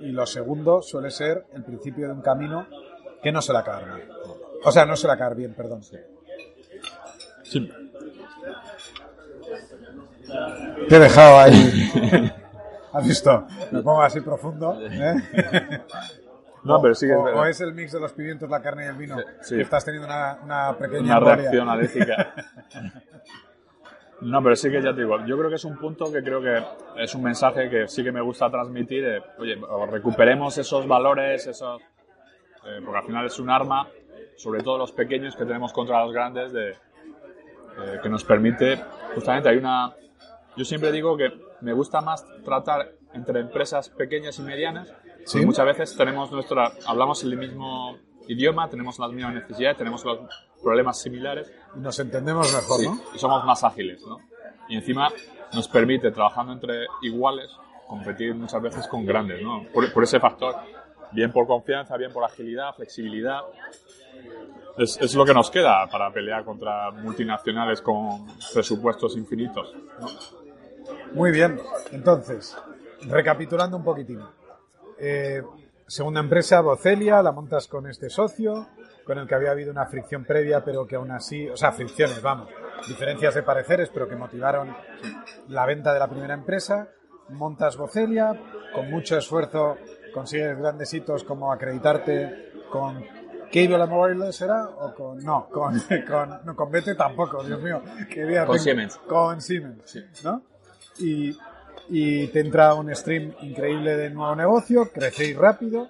Y 0.00 0.12
lo 0.12 0.24
segundo 0.26 0.82
suele 0.82 1.10
ser 1.10 1.46
el 1.52 1.64
principio 1.64 2.06
de 2.06 2.12
un 2.12 2.22
camino 2.22 2.66
que 3.22 3.32
no 3.32 3.42
se 3.42 3.52
la 3.52 3.60
acabar 3.60 3.84
O 4.64 4.72
sea, 4.72 4.86
no 4.86 4.96
suele 4.96 5.18
caer 5.18 5.34
bien, 5.34 5.54
perdón. 5.54 5.82
Sí. 5.82 5.98
Te 10.88 10.96
he 10.96 10.98
dejado 10.98 11.38
ahí. 11.38 12.32
¿Has 12.92 13.06
visto? 13.06 13.46
Me 13.70 13.82
pongo 13.82 14.02
así 14.02 14.20
profundo. 14.20 14.78
¿eh? 14.82 15.14
No, 16.62 16.78
pero 16.82 16.94
sí 16.94 17.06
que 17.06 17.12
es 17.12 17.18
o, 17.18 17.22
verdad. 17.22 17.40
o 17.40 17.46
es 17.46 17.58
el 17.62 17.72
mix 17.72 17.90
de 17.92 18.00
los 18.00 18.12
pimientos, 18.12 18.50
la 18.50 18.60
carne 18.60 18.84
y 18.84 18.88
el 18.88 18.94
vino. 18.94 19.16
Sí. 19.40 19.56
Que 19.56 19.62
estás 19.62 19.82
teniendo 19.82 20.06
una, 20.06 20.38
una 20.44 20.76
pequeña 20.76 21.00
Una 21.00 21.16
embolia. 21.16 21.36
reacción 21.36 21.68
alérgica. 21.70 22.34
No, 24.22 24.42
pero 24.42 24.54
sí 24.54 24.70
que 24.70 24.82
ya 24.82 24.92
te 24.94 25.00
digo, 25.00 25.24
yo 25.24 25.38
creo 25.38 25.48
que 25.48 25.56
es 25.56 25.64
un 25.64 25.78
punto 25.78 26.12
que 26.12 26.22
creo 26.22 26.42
que 26.42 26.62
es 27.02 27.14
un 27.14 27.22
mensaje 27.22 27.70
que 27.70 27.88
sí 27.88 28.04
que 28.04 28.12
me 28.12 28.20
gusta 28.20 28.50
transmitir. 28.50 29.02
eh, 29.02 29.22
oye, 29.38 29.58
recuperemos 29.90 30.58
esos 30.58 30.86
valores, 30.86 31.46
esos, 31.46 31.80
eh, 32.66 32.80
porque 32.84 32.98
al 32.98 33.06
final 33.06 33.24
es 33.24 33.38
un 33.38 33.48
arma, 33.48 33.88
sobre 34.36 34.62
todo 34.62 34.76
los 34.76 34.92
pequeños 34.92 35.34
que 35.36 35.46
tenemos 35.46 35.72
contra 35.72 36.04
los 36.04 36.12
grandes, 36.12 36.52
de, 36.52 36.68
eh, 36.72 36.76
que 38.02 38.10
nos 38.10 38.22
permite, 38.22 38.78
justamente 39.14 39.48
hay 39.48 39.56
una, 39.56 39.90
yo 40.60 40.64
siempre 40.66 40.92
digo 40.92 41.16
que 41.16 41.32
me 41.62 41.72
gusta 41.72 42.02
más 42.02 42.22
tratar 42.44 42.92
entre 43.14 43.40
empresas 43.40 43.88
pequeñas 43.88 44.38
y 44.38 44.42
medianas, 44.42 44.92
Sí. 45.24 45.44
muchas 45.46 45.64
veces 45.64 45.96
tenemos 45.96 46.30
nuestra, 46.30 46.70
hablamos 46.86 47.24
el 47.24 47.34
mismo 47.38 47.96
idioma, 48.28 48.68
tenemos 48.68 48.98
las 48.98 49.10
mismas 49.10 49.32
necesidades, 49.36 49.78
tenemos 49.78 50.04
los 50.04 50.18
problemas 50.62 51.00
similares 51.00 51.50
Y 51.74 51.80
nos 51.80 51.98
entendemos 51.98 52.52
mejor, 52.52 52.78
Sí, 52.78 52.86
¿no? 52.88 53.00
y 53.14 53.18
somos 53.18 53.42
más 53.46 53.64
ágiles, 53.64 54.02
¿no? 54.06 54.18
Y 54.68 54.76
encima 54.76 55.08
nos 55.54 55.66
permite, 55.66 56.10
trabajando 56.10 56.52
entre 56.52 56.84
iguales, 57.00 57.50
competir 57.88 58.34
muchas 58.34 58.60
veces 58.60 58.86
con 58.86 59.06
grandes, 59.06 59.42
¿no? 59.42 59.64
Por, 59.72 59.90
por 59.94 60.02
ese 60.04 60.20
factor, 60.20 60.56
bien 61.12 61.32
por 61.32 61.46
confianza, 61.46 61.96
bien 61.96 62.12
por 62.12 62.22
agilidad, 62.22 62.74
flexibilidad. 62.74 63.40
Es, 64.76 64.98
es 65.00 65.14
lo 65.14 65.24
que 65.24 65.32
nos 65.34 65.50
queda 65.50 65.86
para 65.90 66.12
pelear 66.12 66.44
contra 66.44 66.90
multinacionales 66.90 67.80
con 67.82 68.26
presupuestos 68.52 69.16
infinitos, 69.16 69.74
¿no? 70.00 70.06
Muy 71.12 71.30
bien. 71.30 71.60
Entonces, 71.92 72.56
recapitulando 73.08 73.76
un 73.76 73.84
poquitín. 73.84 74.20
Eh, 74.98 75.42
segunda 75.86 76.20
empresa, 76.20 76.60
Bocelia, 76.60 77.22
la 77.22 77.32
montas 77.32 77.66
con 77.68 77.86
este 77.88 78.08
socio, 78.10 78.68
con 79.04 79.18
el 79.18 79.26
que 79.26 79.34
había 79.34 79.50
habido 79.50 79.70
una 79.72 79.86
fricción 79.86 80.24
previa, 80.24 80.62
pero 80.64 80.86
que 80.86 80.96
aún 80.96 81.10
así, 81.10 81.48
o 81.48 81.56
sea, 81.56 81.72
fricciones, 81.72 82.20
vamos, 82.22 82.48
diferencias 82.86 83.34
de 83.34 83.42
pareceres, 83.42 83.88
pero 83.90 84.08
que 84.08 84.16
motivaron 84.16 84.74
la 85.48 85.66
venta 85.66 85.92
de 85.92 85.98
la 85.98 86.08
primera 86.08 86.34
empresa. 86.34 86.88
Montas 87.30 87.76
Bocelia, 87.76 88.38
con 88.74 88.90
mucho 88.90 89.16
esfuerzo 89.16 89.76
consigues 90.12 90.58
grandes 90.58 90.92
hitos 90.92 91.22
como 91.22 91.52
acreditarte 91.52 92.52
con 92.70 93.00
Cable 93.52 93.76
and 93.82 93.92
Wireless, 93.92 94.40
¿era? 94.42 94.68
O 94.68 94.92
con, 94.94 95.18
no, 95.24 95.48
con, 95.48 95.74
con, 96.08 96.40
no, 96.44 96.56
con 96.56 96.70
BT 96.70 96.96
tampoco, 96.96 97.42
Dios 97.44 97.60
mío. 97.62 97.80
qué 98.12 98.24
día 98.26 98.44
Con 98.44 98.54
tengo. 98.56 98.64
Siemens. 98.64 98.96
Con 99.06 99.40
Siemens, 99.40 99.82
Sí. 99.84 100.04
¿no? 100.24 100.42
Y, 101.00 101.36
y 101.88 102.26
te 102.28 102.40
entra 102.40 102.74
un 102.74 102.94
stream 102.94 103.34
increíble 103.42 103.96
de 103.96 104.10
nuevo 104.10 104.34
negocio, 104.36 104.90
crecéis 104.92 105.36
rápido. 105.36 105.88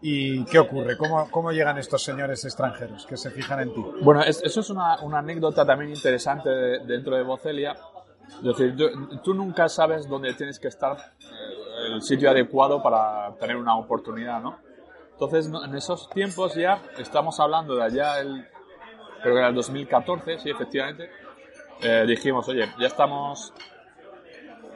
¿Y 0.00 0.44
qué 0.46 0.58
ocurre? 0.58 0.96
¿Cómo, 0.96 1.30
cómo 1.30 1.52
llegan 1.52 1.78
estos 1.78 2.02
señores 2.02 2.44
extranjeros 2.44 3.06
que 3.06 3.16
se 3.16 3.30
fijan 3.30 3.60
en 3.60 3.72
ti? 3.72 3.84
Bueno, 4.02 4.22
es- 4.22 4.42
eso 4.42 4.60
es 4.60 4.70
una, 4.70 4.94
anécdota 4.94 5.64
también 5.64 5.92
interesante 5.92 6.48
de- 6.48 6.78
dentro 6.80 7.16
de 7.16 7.22
Bocelia. 7.22 7.76
Es 8.38 8.42
decir, 8.42 8.74
tú, 9.22 9.34
nunca 9.34 9.68
sabes 9.68 10.08
dónde 10.08 10.34
tienes 10.34 10.58
que 10.58 10.68
estar, 10.68 10.96
eh, 11.20 11.94
el 11.94 12.02
sitio 12.02 12.30
adecuado 12.30 12.82
para 12.82 13.32
tener 13.38 13.56
una 13.56 13.76
oportunidad, 13.76 14.40
¿no? 14.40 14.58
Entonces, 15.12 15.46
en 15.46 15.74
esos 15.76 16.08
tiempos 16.10 16.54
ya, 16.54 16.82
estamos 16.98 17.38
hablando 17.38 17.76
de 17.76 17.84
allá, 17.84 18.18
el, 18.18 18.44
creo 19.22 19.34
que 19.34 19.38
era 19.38 19.48
el 19.48 19.54
2014, 19.54 20.38
sí, 20.40 20.50
efectivamente, 20.50 21.10
eh, 21.82 22.04
dijimos, 22.08 22.48
oye, 22.48 22.68
ya 22.80 22.86
estamos 22.88 23.52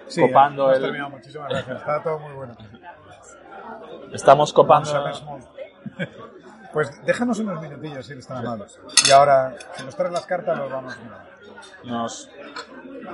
Sí, 0.08 0.20
Copando 0.20 0.72
el- 0.72 0.80
terminado. 0.82 1.10
Muchísimas 1.10 1.48
gracias. 1.48 1.78
Está 1.78 2.02
todo 2.02 2.18
muy 2.20 2.32
bueno. 2.34 2.56
Estamos 4.12 4.52
copando. 4.52 4.90
Pues 6.72 7.02
déjanos 7.06 7.38
unos 7.38 7.58
minutillos 7.62 8.04
si 8.04 8.12
eres 8.12 8.26
tan 8.26 8.36
amable. 8.38 8.66
Y 9.08 9.10
ahora, 9.10 9.54
si 9.76 9.82
nos 9.84 9.96
traes 9.96 10.12
las 10.12 10.26
cartas, 10.26 10.58
los 10.58 10.70
vamos 10.70 10.94
mirando. 10.98 11.24
Nos, 11.84 12.30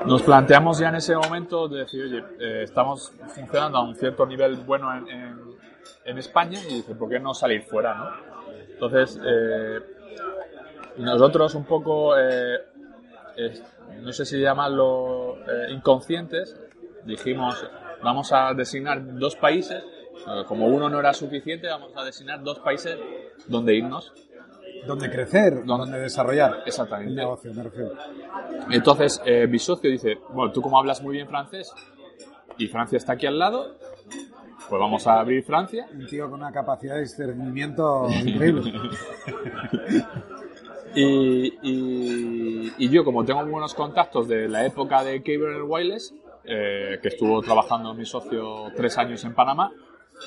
nos 0.05 0.23
planteamos 0.23 0.79
ya 0.79 0.89
en 0.89 0.97
ese 0.97 1.15
momento 1.15 1.69
de 1.69 1.81
decir, 1.81 2.03
oye, 2.03 2.25
eh, 2.41 2.63
estamos 2.65 3.13
funcionando 3.29 3.79
a 3.79 3.83
un 3.85 3.95
cierto 3.95 4.27
nivel 4.27 4.57
bueno 4.57 4.93
en, 4.97 5.09
en- 5.09 5.41
en 6.07 6.19
España 6.19 6.59
y 6.69 6.75
dice, 6.79 6.97
¿por 6.97 7.09
qué 7.09 7.21
no 7.21 7.35
salir 7.35 7.63
fuera, 7.63 7.95
no? 7.95 8.11
Entonces, 8.73 9.21
eh, 9.25 9.79
nosotros 10.97 11.55
un 11.55 11.65
poco, 11.65 12.19
eh, 12.19 12.59
no 14.01 14.13
sé 14.13 14.25
si 14.25 14.41
llamarlo 14.41 15.37
eh, 15.47 15.69
inconscientes, 15.71 16.57
dijimos, 17.05 17.65
vamos 18.03 18.33
a 18.33 18.53
designar 18.55 19.01
dos 19.19 19.37
países, 19.37 19.83
eh, 20.27 20.45
como 20.47 20.67
uno 20.67 20.89
no 20.89 20.99
era 21.01 21.13
suficiente, 21.13 21.69
vamos 21.69 21.93
a 21.97 22.05
designar 22.05 22.43
dos 22.43 22.59
países 22.61 22.99
donde 23.47 23.75
irnos. 23.75 24.13
¿Dónde 24.87 25.11
crecer? 25.11 25.65
¿Dónde 25.65 25.99
desarrollar? 26.01 26.57
El 26.63 26.69
Exactamente. 26.69 27.15
negocio, 27.15 27.53
me 27.55 27.63
refiero. 27.63 27.93
Entonces, 28.71 29.21
eh, 29.25 29.47
mi 29.47 29.59
socio 29.59 29.89
dice, 29.91 30.19
bueno, 30.31 30.51
tú 30.53 30.61
como 30.61 30.79
hablas 30.79 31.01
muy 31.03 31.15
bien 31.15 31.29
francés 31.29 31.73
y 32.59 32.67
Francia 32.67 32.97
está 32.99 33.13
aquí 33.13 33.27
al 33.27 33.39
lado, 33.39 33.77
pues 34.69 34.81
vamos 34.81 35.07
a 35.07 35.21
abrir 35.21 35.45
Francia. 35.45 35.87
Un 35.93 36.07
tío 36.07 36.29
con 36.31 36.41
una 36.41 36.51
capacidad 36.53 36.95
de 36.95 37.03
discernimiento 37.03 38.09
increíble. 38.25 38.73
Y, 40.95 41.55
y- 41.63 42.73
y 42.77 42.89
yo, 42.91 43.03
como 43.03 43.25
tengo 43.25 43.43
buenos 43.47 43.73
contactos 43.73 44.29
de 44.29 44.47
la 44.47 44.67
época 44.67 45.03
de 45.03 45.23
Cable 45.23 45.63
Wireless, 45.63 46.15
eh, 46.45 46.99
que 47.01 47.09
estuvo 47.09 47.41
trabajando 47.43 47.95
mi 47.95 48.05
socio 48.05 48.71
tres 48.77 48.99
años 48.99 49.25
en 49.25 49.35
Panamá, 49.35 49.73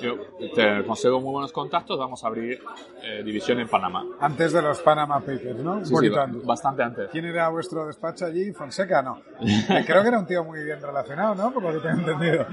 yo 0.01 0.17
te 0.53 0.83
consigo 0.83 1.21
muy 1.21 1.31
buenos 1.31 1.51
contactos, 1.51 1.97
vamos 1.97 2.23
a 2.23 2.27
abrir 2.27 2.59
eh, 3.01 3.23
división 3.23 3.59
en 3.59 3.67
Panamá. 3.67 4.03
Antes 4.19 4.51
de 4.51 4.61
los 4.61 4.81
Panama 4.81 5.19
Papers, 5.19 5.57
¿no? 5.57 5.85
Sí, 5.85 6.09
bastante 6.43 6.83
antes. 6.83 7.09
¿Quién 7.11 7.25
era 7.25 7.47
vuestro 7.49 7.87
despacho 7.87 8.25
allí? 8.25 8.51
¿Fonseca? 8.51 9.01
No. 9.01 9.21
Eh, 9.41 9.83
Creo 9.85 10.01
que 10.01 10.07
era 10.09 10.19
un 10.19 10.25
tío 10.25 10.43
muy 10.43 10.63
bien 10.63 10.81
relacionado, 10.81 11.35
¿no? 11.35 11.53
Por 11.53 11.63
lo 11.63 11.71
que 11.71 11.79
tengo 11.79 11.99
entendido. 11.99 12.45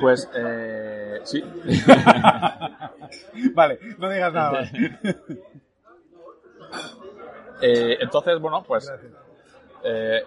Pues 0.00 0.30
eh, 0.34 1.20
sí, 1.24 1.42
vale, 3.54 3.78
no 3.98 4.08
digas 4.08 4.32
nada 4.32 4.52
más. 4.52 4.72
Eh, 7.62 7.98
entonces, 8.00 8.40
bueno, 8.40 8.64
pues 8.66 8.86
Gracias. 8.86 9.12
Eh, 9.84 10.22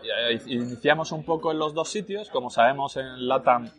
iniciamos 0.47 1.11
un 1.11 1.23
poco 1.23 1.51
en 1.51 1.59
los 1.59 1.73
dos 1.73 1.89
sitios. 1.89 2.29
Como 2.29 2.49
sabemos, 2.49 2.97
en 2.97 3.27
LATAM 3.27 3.69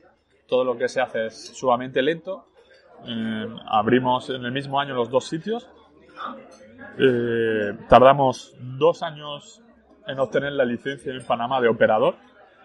todo 0.48 0.64
lo 0.64 0.76
que 0.76 0.88
se 0.88 1.00
hace 1.00 1.26
es 1.26 1.56
sumamente 1.56 2.02
lento. 2.02 2.46
Eh, 3.06 3.46
abrimos 3.66 4.30
en 4.30 4.44
el 4.44 4.52
mismo 4.52 4.80
año 4.80 4.94
los 4.94 5.10
dos 5.10 5.26
sitios. 5.26 5.68
Eh, 6.98 7.76
tardamos 7.88 8.54
dos 8.60 9.02
años 9.02 9.60
en 10.06 10.18
obtener 10.18 10.52
la 10.52 10.64
licencia 10.64 11.12
en 11.12 11.24
Panamá 11.24 11.60
de 11.60 11.68
operador 11.68 12.16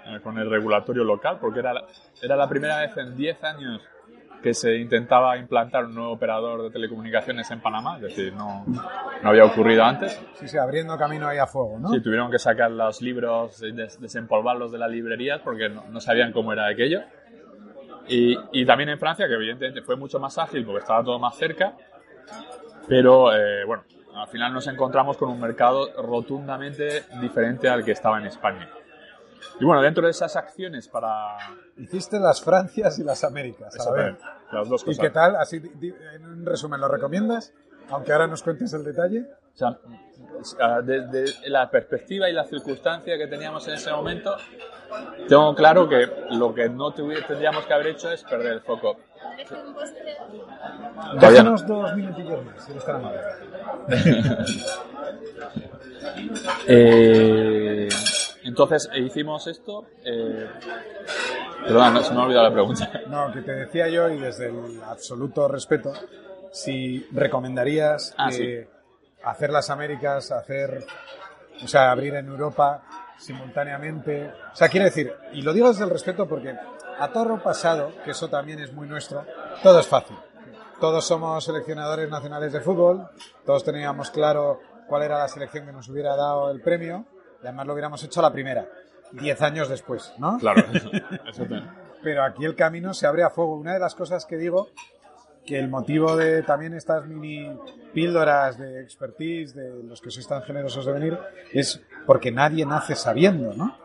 eh, 0.05 0.19
con 0.21 0.37
el 0.37 0.49
regulatorio 0.49 1.03
local, 1.03 1.37
porque 1.39 1.59
era 1.59 1.73
era 2.21 2.35
la 2.35 2.47
primera 2.47 2.79
vez 2.79 2.95
en 2.97 3.15
10 3.15 3.43
años 3.43 3.81
que 4.41 4.53
se 4.53 4.75
intentaba 4.77 5.37
implantar 5.37 5.85
un 5.85 5.95
nuevo 5.95 6.11
operador 6.13 6.63
de 6.63 6.69
telecomunicaciones 6.71 7.51
en 7.51 7.59
Panamá, 7.61 7.97
es 7.97 8.03
decir, 8.03 8.33
no, 8.33 8.63
no 8.67 9.29
había 9.29 9.43
ocurrido 9.43 9.83
antes. 9.83 10.19
Sí, 10.35 10.47
sí, 10.47 10.57
abriendo 10.57 10.97
camino 10.97 11.27
ahí 11.27 11.37
a 11.37 11.45
fuego, 11.47 11.77
¿no? 11.79 11.89
Sí, 11.89 12.01
tuvieron 12.01 12.31
que 12.31 12.39
sacar 12.39 12.71
los 12.71 13.01
libros, 13.01 13.61
y 13.63 13.71
des- 13.73 13.99
desempolvarlos 13.99 14.71
de 14.71 14.77
las 14.77 14.89
librerías 14.89 15.41
porque 15.41 15.67
no, 15.69 15.83
no 15.89 15.99
sabían 15.99 16.31
cómo 16.31 16.53
era 16.53 16.67
aquello. 16.67 17.01
Y, 18.07 18.37
y 18.53 18.65
también 18.65 18.89
en 18.89 18.97
Francia, 18.97 19.27
que 19.27 19.33
evidentemente 19.35 19.81
fue 19.81 19.95
mucho 19.95 20.19
más 20.19 20.37
ágil 20.37 20.65
porque 20.65 20.79
estaba 20.79 21.03
todo 21.03 21.19
más 21.19 21.35
cerca, 21.35 21.73
pero 22.87 23.35
eh, 23.35 23.63
bueno, 23.65 23.83
al 24.15 24.27
final 24.29 24.53
nos 24.53 24.67
encontramos 24.67 25.17
con 25.17 25.29
un 25.29 25.39
mercado 25.39 25.87
rotundamente 26.01 27.03
diferente 27.21 27.69
al 27.69 27.83
que 27.83 27.91
estaba 27.91 28.17
en 28.19 28.25
España. 28.25 28.67
Y 29.59 29.65
bueno, 29.65 29.81
dentro 29.81 30.05
de 30.05 30.11
esas 30.11 30.35
acciones 30.35 30.87
para... 30.87 31.37
Hiciste 31.77 32.19
las 32.19 32.41
Francias 32.41 32.99
y 32.99 33.03
las 33.03 33.23
Américas, 33.23 33.75
a 33.85 33.91
ver. 33.91 34.17
Las 34.51 34.67
dos 34.67 34.83
¿Y 34.83 34.85
cosas. 34.85 35.01
qué 35.01 35.09
tal? 35.09 35.35
Así, 35.35 35.57
en 35.57 36.25
un 36.25 36.45
resumen, 36.45 36.79
¿lo 36.79 36.87
recomiendas? 36.87 37.53
Aunque 37.89 38.11
ahora 38.13 38.27
nos 38.27 38.43
cuentes 38.43 38.73
el 38.73 38.83
detalle. 38.83 39.25
O 39.53 39.57
sea, 39.57 39.77
ah, 40.61 40.81
desde 40.81 41.49
la 41.49 41.69
perspectiva 41.69 42.29
y 42.29 42.33
la 42.33 42.45
circunstancia 42.45 43.17
que 43.17 43.27
teníamos 43.27 43.67
en 43.67 43.73
ese 43.73 43.91
momento, 43.91 44.35
tengo 45.27 45.53
claro 45.55 45.89
que 45.89 46.07
lo 46.31 46.53
que 46.53 46.69
no 46.69 46.93
tendríamos 46.93 47.65
que 47.65 47.73
haber 47.73 47.87
hecho 47.87 48.11
es 48.11 48.23
perder 48.23 48.53
el 48.53 48.61
foco. 48.61 48.97
Todavía 51.19 51.43
no. 51.43 51.55
Déjanos 51.55 51.67
dos 51.67 51.95
minutillos 51.95 52.45
más, 52.45 52.63
si 52.63 52.71
eres 52.71 52.85
tan 52.85 52.95
amable. 52.95 53.19
Eh, 56.67 57.89
entonces 58.49 58.89
eh, 58.93 58.99
hicimos 58.99 59.47
esto. 59.47 59.85
Eh, 60.03 60.47
perdón, 61.63 61.93
no, 61.93 62.03
se 62.03 62.13
me 62.13 62.19
ha 62.19 62.23
olvidado 62.23 62.49
la 62.49 62.53
pregunta. 62.53 62.91
No, 63.07 63.31
que 63.31 63.41
te 63.41 63.53
decía 63.53 63.87
yo, 63.87 64.09
y 64.09 64.19
desde 64.19 64.47
el 64.47 64.81
absoluto 64.83 65.47
respeto, 65.47 65.93
si 66.51 67.07
recomendarías 67.11 68.13
Ah, 68.17 68.29
que, 68.29 68.67
hacer 69.23 69.49
las 69.49 69.69
Américas, 69.69 70.31
hacer, 70.31 70.85
o 71.63 71.67
sea, 71.67 71.91
abrir 71.91 72.15
en 72.15 72.27
Europa 72.27 72.83
simultáneamente. 73.17 74.31
O 74.51 74.55
sea, 74.55 74.69
quiero 74.69 74.85
decir, 74.85 75.13
y 75.33 75.41
lo 75.41 75.53
digo 75.53 75.69
desde 75.69 75.83
el 75.83 75.89
respeto 75.89 76.27
porque 76.27 76.55
a 76.99 77.07
toro 77.11 77.41
pasado, 77.41 77.91
que 78.03 78.11
eso 78.11 78.29
también 78.29 78.59
es 78.59 78.73
muy 78.73 78.87
nuestro, 78.87 79.25
todo 79.63 79.79
es 79.79 79.87
fácil. 79.87 80.17
Todos 80.79 81.05
somos 81.05 81.43
seleccionadores 81.43 82.09
nacionales 82.09 82.53
de 82.53 82.61
fútbol, 82.61 83.09
todos 83.45 83.63
teníamos 83.63 84.11
claro 84.11 84.59
cuál 84.87 85.03
era 85.03 85.19
la 85.19 85.27
selección 85.27 85.65
que 85.65 85.73
nos 85.73 85.89
hubiera 85.89 86.15
dado 86.15 86.49
el 86.51 86.61
premio, 86.61 87.05
y 87.41 87.47
además 87.47 87.67
lo 87.67 87.73
hubiéramos 87.73 88.03
hecho 88.03 88.19
a 88.19 88.23
la 88.23 88.31
primera, 88.31 88.67
diez 89.11 89.41
años 89.41 89.69
después, 89.69 90.13
¿no? 90.17 90.37
Claro, 90.39 90.63
eso, 90.73 90.89
eso 91.27 91.45
pero 92.03 92.23
aquí 92.23 92.45
el 92.45 92.55
camino 92.55 92.93
se 92.93 93.07
abre 93.07 93.23
a 93.23 93.29
fuego. 93.29 93.55
Una 93.55 93.73
de 93.73 93.79
las 93.79 93.95
cosas 93.95 94.25
que 94.25 94.37
digo, 94.37 94.69
que 95.45 95.59
el 95.59 95.67
motivo 95.67 96.15
de 96.15 96.43
también 96.43 96.73
estas 96.73 97.05
mini 97.07 97.49
píldoras 97.93 98.57
de 98.57 98.81
expertise, 98.81 99.55
de 99.55 99.83
los 99.83 100.01
que 100.01 100.11
sois 100.11 100.27
tan 100.27 100.43
generosos 100.43 100.85
de 100.85 100.93
venir, 100.93 101.17
es 101.51 101.81
porque 102.05 102.31
nadie 102.31 102.65
nace 102.65 102.95
sabiendo, 102.95 103.53
¿no? 103.53 103.75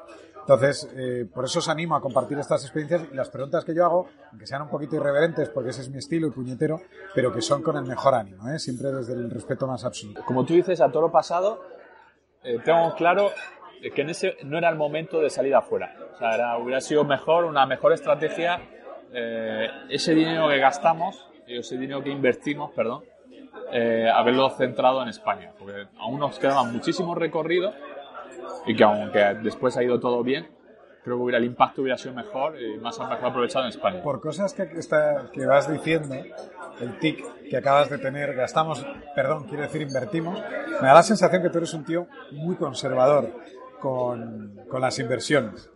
Entonces, 0.41 0.87
eh, 0.95 1.27
por 1.33 1.47
eso 1.47 1.61
os 1.61 1.69
animo 1.71 1.97
a 1.97 2.03
compartir 2.03 2.39
estas 2.39 2.63
experiencias 2.65 3.09
y 3.11 3.17
las 3.17 3.31
preguntas 3.31 3.65
que 3.65 3.75
yo 3.75 3.83
hago, 3.87 4.09
aunque 4.31 4.47
sean 4.47 4.61
un 4.61 4.69
poquito 4.69 4.95
irreverentes, 4.95 5.49
porque 5.49 5.71
ese 5.71 5.81
es 5.81 5.89
mi 5.89 5.97
estilo 5.97 6.27
y 6.27 6.33
puñetero, 6.33 6.83
pero 7.15 7.33
que 7.33 7.41
son 7.41 7.63
con 7.63 7.79
el 7.79 7.85
mejor 7.85 8.15
ánimo, 8.15 8.47
¿eh? 8.51 8.59
siempre 8.59 8.93
desde 8.93 9.15
el 9.15 9.31
respeto 9.31 9.67
más 9.67 9.87
absoluto. 9.87 10.23
Como 10.27 10.45
tú 10.45 10.53
dices, 10.53 10.83
a 10.83 10.93
toro 10.93 11.11
pasado, 11.11 11.63
eh, 12.45 12.59
tengo 12.65 12.95
claro 12.95 13.31
que 13.95 14.03
en 14.03 14.11
ese 14.11 14.37
no 14.45 14.57
era 14.57 14.69
el 14.71 14.77
momento 14.77 15.21
de 15.21 15.29
salir 15.31 15.55
afuera. 15.55 15.95
O 16.15 16.19
sea, 16.19 16.35
era- 16.35 16.57
hubiera 16.59 16.81
sido 16.81 17.05
mejor, 17.05 17.45
una 17.45 17.67
mejor 17.67 17.93
estrategia, 17.93 18.61
eh, 19.13 19.69
ese 19.91 20.15
dinero 20.15 20.49
que 20.49 20.59
gastamos, 20.59 21.29
ese 21.47 21.77
dinero 21.77 22.03
que 22.03 22.11
invertimos, 22.11 22.71
perdón, 22.73 23.05
eh, 23.73 24.09
haberlo 24.13 24.49
centrado 24.51 25.03
en 25.03 25.09
España. 25.09 25.53
Porque 25.59 25.87
aún 25.99 26.19
nos 26.21 26.39
quedaba 26.39 26.63
muchísimo 26.65 27.15
recorrido 27.15 27.75
y 28.67 28.75
que 28.75 28.85
aunque 28.85 29.19
después 29.43 29.77
ha 29.77 29.83
ido 29.83 30.01
todo 30.01 30.23
bien, 30.23 30.49
creo 31.05 31.17
que 31.19 31.23
hubiera, 31.23 31.39
el 31.39 31.45
impacto 31.45 31.83
hubiera 31.83 31.99
sido 31.99 32.15
mejor 32.15 32.61
y 32.61 32.79
más 32.79 32.99
mejor 32.99 33.27
aprovechado 33.27 33.67
en 33.67 33.69
España. 33.71 34.03
Por 34.03 34.21
cosas 34.21 34.53
que, 34.55 34.63
está- 34.63 35.31
que 35.33 35.45
vas 35.47 35.71
diciendo, 35.71 36.15
el 36.81 36.99
tic 36.99 37.23
que 37.51 37.57
acabas 37.57 37.91
de 37.91 37.99
tener, 37.99 38.35
gastamos, 38.35 38.85
perdón, 39.15 39.45
quiero 39.47 39.63
decir 39.65 39.83
invertimos, 39.83 40.41
me 40.81 40.89
da 40.89 40.95
la 40.95 41.03
sensación 41.03 41.43
que 41.43 41.51
tú 41.51 41.59
eres 41.59 41.75
un 41.75 41.85
tío 41.85 42.07
muy 42.33 42.57
conservador 42.57 43.31
con, 43.81 44.61
con 44.69 44.81
las 44.81 44.99
inversiones. 44.99 45.71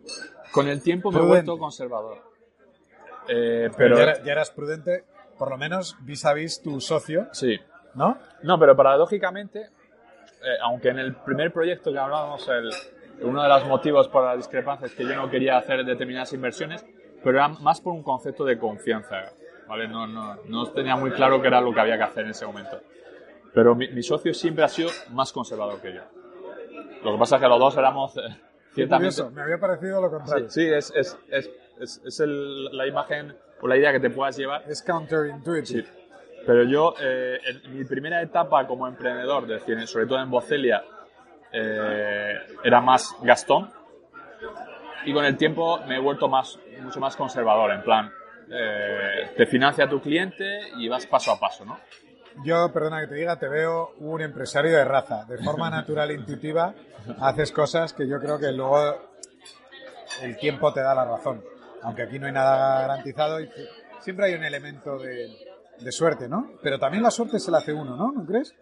Con 0.50 0.66
el 0.66 0.82
tiempo 0.82 1.10
me 1.10 1.18
he 1.18 1.20
Prudente. 1.20 1.46
vuelto 1.50 1.58
conservador. 1.62 2.18
Eh, 3.28 3.70
Pero 3.76 3.96
pero 3.96 4.06
ya, 4.16 4.22
ya 4.22 4.32
eras 4.32 4.50
prudente, 4.50 5.04
por 5.38 5.50
lo 5.50 5.58
menos 5.58 5.96
vis 6.00 6.24
a 6.24 6.32
vis 6.32 6.62
tu 6.62 6.80
socio, 6.80 7.28
sí. 7.32 7.58
¿no? 7.94 8.16
No, 8.42 8.58
pero 8.58 8.74
paradójicamente, 8.74 9.60
eh, 9.60 10.56
aunque 10.62 10.88
en 10.88 10.98
el 10.98 11.14
primer 11.16 11.52
proyecto 11.52 11.92
que 11.92 11.98
hablábamos, 11.98 12.48
el, 12.48 12.70
uno 13.22 13.42
de 13.42 13.48
los 13.48 13.66
motivos 13.66 14.08
por 14.08 14.24
la 14.24 14.36
discrepancia 14.36 14.86
es 14.86 14.94
que 14.94 15.04
yo 15.04 15.14
no 15.16 15.28
quería 15.30 15.56
hacer 15.58 15.84
determinadas 15.84 16.32
inversiones, 16.32 16.84
pero 17.22 17.38
era 17.38 17.48
más 17.48 17.80
por 17.80 17.92
un 17.92 18.02
concepto 18.02 18.44
de 18.44 18.58
confianza. 18.58 19.32
¿vale? 19.66 19.86
No, 19.88 20.06
no, 20.06 20.36
no 20.46 20.66
tenía 20.68 20.96
muy 20.96 21.10
claro 21.10 21.40
qué 21.42 21.48
era 21.48 21.60
lo 21.60 21.72
que 21.72 21.80
había 21.80 21.96
que 21.98 22.04
hacer 22.04 22.24
en 22.24 22.30
ese 22.30 22.46
momento. 22.46 22.80
Pero 23.52 23.74
mi, 23.74 23.88
mi 23.88 24.02
socio 24.02 24.32
siempre 24.34 24.64
ha 24.64 24.68
sido 24.68 24.90
más 25.10 25.32
conservador 25.32 25.80
que 25.80 25.94
yo. 25.94 26.02
Lo 27.04 27.12
que 27.12 27.18
pasa 27.18 27.36
es 27.36 27.42
que 27.42 27.48
los 27.48 27.58
dos 27.58 27.76
éramos 27.76 28.16
eh, 28.16 28.20
ciertamente... 28.72 29.14
curioso, 29.16 29.30
me 29.34 29.42
había 29.42 29.58
parecido 29.58 30.00
lo 30.00 30.08
Sí, 30.08 30.14
contrario. 30.16 30.50
sí, 30.50 30.66
es, 30.66 30.92
es, 30.94 31.18
es, 31.30 31.50
es, 31.80 32.02
es 32.04 32.20
el- 32.20 32.64
la 32.76 32.86
imagen 32.86 33.34
o 33.60 33.66
la 33.68 33.76
idea 33.76 33.92
que 33.92 34.00
te 34.00 34.10
puedas 34.10 34.36
llevar. 34.36 34.62
Es 34.68 34.82
counterintuitive. 34.82 35.82
Sí. 35.82 35.88
Pero 36.46 36.62
yo, 36.64 36.94
eh, 37.00 37.38
en 37.64 37.76
mi 37.78 37.84
primera 37.84 38.22
etapa 38.22 38.66
como 38.66 38.86
emprendedor, 38.88 39.46
decir, 39.46 39.86
sobre 39.86 40.06
todo 40.06 40.20
en 40.20 40.30
Bocelia, 40.30 40.82
eh, 41.52 42.34
era 42.64 42.80
más 42.80 43.16
Gastón. 43.22 43.70
Y 45.04 45.12
con 45.12 45.24
el 45.24 45.36
tiempo 45.36 45.80
me 45.86 45.96
he 45.96 46.00
vuelto 46.00 46.28
más, 46.28 46.58
mucho 46.82 47.00
más 47.00 47.16
conservador, 47.16 47.70
en 47.72 47.82
plan, 47.82 48.12
eh, 48.50 49.30
te 49.36 49.46
financia 49.46 49.88
tu 49.88 50.00
cliente 50.00 50.44
y 50.76 50.88
vas 50.88 51.06
paso 51.06 51.32
a 51.32 51.38
paso, 51.40 51.64
¿no? 51.64 51.78
Yo, 52.44 52.72
perdona 52.72 53.00
que 53.00 53.08
te 53.08 53.14
diga, 53.16 53.36
te 53.36 53.48
veo 53.48 53.94
un 53.98 54.20
empresario 54.20 54.76
de 54.76 54.84
raza. 54.84 55.24
De 55.24 55.38
forma 55.38 55.70
natural 55.70 56.10
e 56.10 56.14
intuitiva, 56.14 56.74
haces 57.20 57.52
cosas 57.52 57.92
que 57.92 58.06
yo 58.06 58.18
creo 58.20 58.38
que 58.38 58.52
luego 58.52 59.10
el 60.22 60.36
tiempo 60.36 60.72
te 60.72 60.80
da 60.80 60.94
la 60.94 61.04
razón. 61.04 61.42
Aunque 61.82 62.02
aquí 62.02 62.18
no 62.18 62.26
hay 62.26 62.32
nada 62.32 62.82
garantizado 62.82 63.40
y 63.40 63.48
siempre 64.00 64.26
hay 64.26 64.34
un 64.34 64.44
elemento 64.44 64.98
de, 64.98 65.28
de 65.80 65.92
suerte, 65.92 66.28
¿no? 66.28 66.52
Pero 66.62 66.78
también 66.78 67.02
la 67.02 67.10
suerte 67.10 67.38
se 67.38 67.50
la 67.50 67.58
hace 67.58 67.72
uno, 67.72 67.96
¿no? 67.96 68.12
¿No 68.12 68.24
crees? 68.24 68.54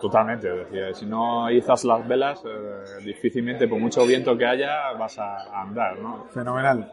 Totalmente, 0.00 0.48
decir, 0.48 0.94
si 0.94 1.06
no 1.06 1.50
izas 1.50 1.84
las 1.84 2.06
velas, 2.06 2.40
eh, 2.44 3.04
difícilmente, 3.04 3.66
por 3.66 3.80
mucho 3.80 4.06
viento 4.06 4.36
que 4.36 4.46
haya, 4.46 4.92
vas 4.92 5.18
a 5.18 5.60
andar, 5.60 5.98
¿no? 5.98 6.26
Fenomenal. 6.32 6.92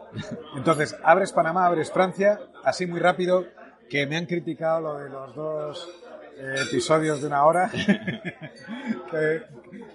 Entonces, 0.56 0.96
abres 1.04 1.32
Panamá, 1.32 1.66
abres 1.66 1.92
Francia, 1.92 2.40
así 2.64 2.86
muy 2.86 2.98
rápido, 2.98 3.44
que 3.88 4.06
me 4.06 4.16
han 4.16 4.26
criticado 4.26 4.80
lo 4.80 4.98
de 4.98 5.08
los 5.08 5.34
dos 5.34 5.88
eh, 6.36 6.54
episodios 6.68 7.20
de 7.20 7.28
una 7.28 7.44
hora. 7.44 7.70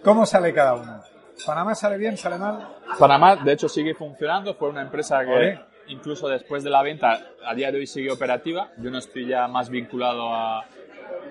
¿Cómo 0.03 0.26
sale 0.26 0.53
cada 0.53 0.76
uno? 0.76 1.01
¿Panamá 1.45 1.76
sale 1.76 1.97
bien, 1.97 2.18
sale 2.18 2.38
mal? 2.38 2.68
Panamá, 2.97 3.36
de 3.36 3.53
hecho, 3.53 3.68
sigue 3.68 3.93
funcionando. 3.93 4.55
Fue 4.55 4.70
una 4.70 4.84
empresa 4.84 5.26
que, 5.26 5.59
incluso 5.88 6.28
después 6.28 6.64
de 6.64 6.70
la 6.70 6.82
venta, 6.82 7.20
a 7.45 7.55
día 7.55 7.72
de 7.72 7.80
hoy 7.80 7.88
sigue 7.88 8.12
operativa. 8.12 8.72
Yo 8.78 8.89
no 8.89 8.99
estoy 8.99 9.28
ya 9.28 9.47
más 9.47 9.70
vinculado 9.70 10.34
a, 10.34 10.66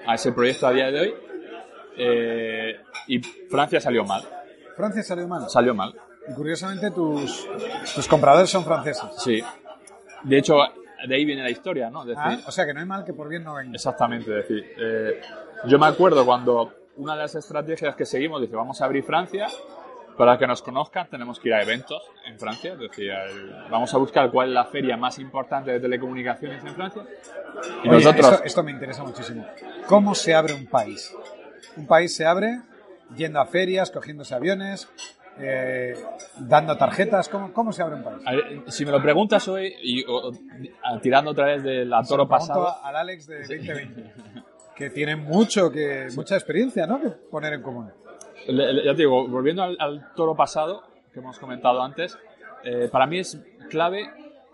a 0.06 0.14
ese 0.14 0.32
proyecto 0.32 0.66
a 0.66 0.72
día 0.72 0.90
de 0.90 1.00
hoy. 1.00 1.14
Eh, 1.96 2.80
y 3.08 3.18
Francia 3.20 3.80
salió 3.80 4.04
mal. 4.04 4.22
Francia 4.76 5.02
salió 5.02 5.28
mal. 5.28 5.48
Salió 5.48 5.74
mal, 5.74 5.94
Y 6.28 6.34
curiosamente 6.34 6.90
tus, 6.90 7.46
tus 7.94 8.08
compradores 8.08 8.50
son 8.50 8.64
franceses. 8.64 9.04
sí. 9.18 9.42
De 10.22 10.38
hecho, 10.38 10.58
de 11.06 11.14
ahí 11.14 11.24
viene 11.24 11.42
la 11.42 11.50
historia, 11.50 11.88
¿no? 11.90 12.02
Ah, 12.02 12.04
decir, 12.04 12.44
o 12.46 12.50
sea 12.50 12.66
que 12.66 12.74
no 12.74 12.80
hay 12.80 12.86
mal 12.86 13.04
que 13.04 13.14
por 13.14 13.28
bien 13.28 13.42
no 13.42 13.54
venga. 13.54 13.72
Exactamente, 13.72 14.30
es 14.38 14.48
decir, 14.48 14.72
eh, 14.78 15.20
yo 15.66 15.78
me 15.78 15.86
acuerdo 15.86 16.24
cuando 16.26 16.72
una 16.96 17.14
de 17.14 17.20
las 17.20 17.34
estrategias 17.34 17.96
que 17.96 18.04
seguimos 18.04 18.40
dice 18.42 18.54
vamos 18.54 18.80
a 18.82 18.84
abrir 18.84 19.02
Francia, 19.02 19.46
para 20.18 20.36
que 20.36 20.46
nos 20.46 20.60
conozcan 20.60 21.08
tenemos 21.08 21.40
que 21.40 21.48
ir 21.48 21.54
a 21.54 21.62
eventos 21.62 22.02
en 22.26 22.38
Francia, 22.38 22.74
es 22.74 22.78
decir, 22.78 23.10
vamos 23.70 23.94
a 23.94 23.96
buscar 23.96 24.30
cuál 24.30 24.48
es 24.48 24.54
la 24.54 24.66
feria 24.66 24.98
más 24.98 25.18
importante 25.18 25.70
de 25.70 25.80
telecomunicaciones 25.80 26.62
en 26.62 26.74
Francia. 26.74 27.02
Y 27.82 27.88
Oye, 27.88 27.96
nosotros, 27.96 28.26
esto, 28.32 28.44
esto 28.44 28.62
me 28.62 28.70
interesa 28.72 29.02
muchísimo. 29.02 29.46
¿Cómo 29.86 30.14
se 30.14 30.34
abre 30.34 30.52
un 30.52 30.66
país? 30.66 31.14
Un 31.76 31.86
país 31.86 32.14
se 32.14 32.26
abre 32.26 32.60
yendo 33.16 33.40
a 33.40 33.46
ferias, 33.46 33.90
cogiéndose 33.90 34.34
aviones, 34.34 34.88
eh, 35.38 35.94
dando 36.38 36.76
tarjetas. 36.76 37.28
¿Cómo, 37.28 37.52
¿Cómo 37.52 37.72
se 37.72 37.82
abre 37.82 37.96
un 37.96 38.02
país? 38.04 38.22
ver, 38.36 38.62
si 38.72 38.84
me 38.84 38.92
lo 38.92 39.02
preguntas 39.02 39.46
hoy, 39.48 39.74
y, 39.82 40.04
o- 40.06 40.32
tirando 41.02 41.30
otra 41.32 41.46
vez 41.46 41.62
del 41.62 41.92
toro 42.08 42.28
pasado, 42.28 42.84
al 42.84 42.96
Alex 42.96 43.26
de 43.26 43.38
2020, 43.40 44.12
que 44.76 44.90
tiene 44.90 45.16
mucho 45.16 45.70
que, 45.70 46.08
mucha 46.14 46.34
experiencia 46.36 46.86
¿no? 46.86 47.00
que 47.00 47.08
poner 47.08 47.54
en 47.54 47.62
común. 47.62 47.90
Le- 48.46 48.72
le- 48.72 48.84
ya 48.84 48.92
te 48.92 48.98
digo, 48.98 49.26
volviendo 49.28 49.62
al, 49.62 49.76
al 49.78 50.12
toro 50.14 50.34
pasado 50.34 50.82
que 51.12 51.20
hemos 51.20 51.38
comentado 51.38 51.82
antes, 51.82 52.16
eh, 52.64 52.88
para 52.90 53.06
mí 53.06 53.18
es 53.18 53.38
clave 53.70 54.10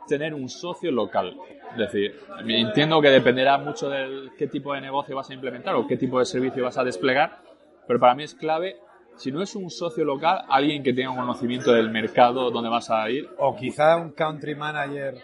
tener 0.09 0.35
un 0.35 0.49
socio 0.49 0.91
local. 0.93 1.37
Es 1.85 1.93
decir, 1.93 2.19
entiendo 2.47 3.01
que 3.01 3.09
dependerá 3.11 3.59
mucho 3.59 3.89
de 3.91 4.31
qué 4.39 4.47
tipo 4.47 4.73
de 4.75 4.81
negocio 4.81 5.15
vas 5.17 5.29
a 5.31 5.35
implementar 5.35 5.75
o 5.75 5.87
qué 5.87 5.97
tipo 5.97 6.19
de 6.19 6.25
servicio 6.25 6.65
vas 6.65 6.79
a 6.79 6.85
desplegar, 6.85 7.39
pero 7.87 8.01
para 8.01 8.15
mí 8.15 8.23
es 8.25 8.35
clave, 8.35 8.77
si 9.17 9.31
no 9.33 9.43
es 9.43 9.55
un 9.55 9.71
socio 9.71 10.05
local, 10.05 10.43
alguien 10.49 10.83
que 10.83 10.93
tenga 10.93 11.11
un 11.11 11.17
conocimiento 11.17 11.73
del 11.73 11.91
mercado 11.91 12.51
donde 12.51 12.69
vas 12.69 12.91
a 12.91 13.09
ir. 13.11 13.29
O 13.39 13.55
quizá 13.57 13.97
un 13.97 14.13
country 14.13 14.55
manager 14.55 15.15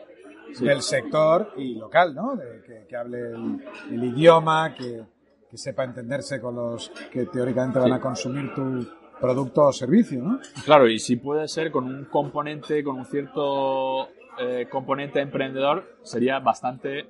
Sí. 0.55 0.65
del 0.67 0.83
sector 0.83 1.53
y 1.57 1.77
local, 1.77 2.15
¿no? 2.15 2.37
De- 2.37 2.63
que, 2.67 2.87
que 2.87 2.97
hable 2.97 3.19
el, 3.31 3.65
el 3.91 4.05
idioma, 4.05 4.75
que, 4.75 5.03
que 5.51 5.57
sepa 5.57 5.85
entenderse 5.85 6.41
con 6.43 6.57
los 6.57 6.91
que 7.11 7.25
teóricamente 7.27 7.79
van 7.79 7.89
Sí. 7.89 7.95
a 7.95 8.01
consumir 8.01 8.53
tu 8.55 8.87
producto 9.19 9.63
o 9.69 9.73
servicio, 9.73 10.21
¿no? 10.23 10.41
Claro, 10.65 10.89
y 10.89 10.99
si 10.99 11.17
puede 11.17 11.49
ser 11.49 11.71
con 11.71 11.85
un 11.85 12.05
componente, 12.07 12.83
con 12.85 12.97
un 12.99 13.07
cierto 13.07 14.09
eh, 14.43 14.69
componente 14.69 15.21
emprendedor, 15.21 15.97
sería 16.03 16.39
bastante 16.41 17.07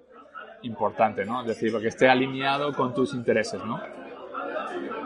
importante, 0.63 1.25
¿no? 1.25 1.41
Es 1.41 1.49
decir, 1.49 1.73
porque 1.73 1.89
esté 1.89 2.09
alineado 2.09 2.73
con 2.73 2.95
tus 2.95 3.15
intereses, 3.15 3.65
¿no? 3.65 3.81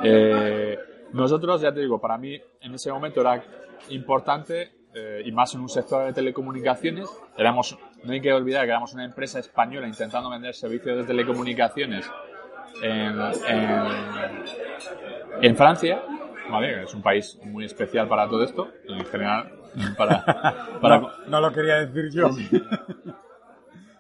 Eh, 0.03 0.79
nosotros, 1.13 1.61
ya 1.61 1.73
te 1.73 1.81
digo, 1.81 2.01
para 2.01 2.19
mí 2.19 2.41
en 2.61 2.75
ese 2.75 2.91
momento 2.91 3.21
era 3.21 3.43
importante, 3.91 4.73
eh, 4.95 5.23
y 5.25 5.33
más 5.33 5.55
en 5.55 5.61
un 5.61 5.69
sector 5.69 6.05
de 6.05 6.13
telecomunicaciones, 6.13 7.09
éramos, 7.37 7.79
no 8.03 8.13
hay 8.13 8.21
que 8.21 8.33
olvidar 8.33 8.65
que 8.65 8.71
éramos 8.71 8.93
una 8.93 9.05
empresa 9.05 9.39
española 9.39 9.87
intentando 9.87 10.29
vender 10.29 10.55
servicios 10.55 10.97
de 10.99 11.05
telecomunicaciones 11.05 12.11
en, 12.83 13.19
en, 15.43 15.57
Francia, 15.57 16.03
¿vale? 16.51 16.83
Es 16.83 16.93
un 16.95 17.03
país 17.03 17.39
muy 17.45 17.65
especial 17.65 18.09
para 18.09 18.29
todo 18.29 18.43
esto, 18.43 18.69
en 18.89 19.05
general 19.07 19.56
para... 19.97 20.25
para 20.81 20.99
No, 21.01 21.11
no 21.29 21.41
lo 21.41 21.53
quería 21.53 21.87
decir 21.87 22.11
yo. 22.13 22.29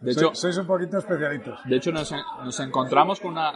de 0.00 0.12
hecho, 0.12 0.34
sois 0.34 0.56
un 0.58 0.66
poquito 0.66 0.98
especialitos. 0.98 1.58
de 1.64 1.76
hecho 1.76 1.92
nos, 1.92 2.12
nos 2.44 2.60
encontramos 2.60 3.20
con 3.20 3.32
una 3.32 3.52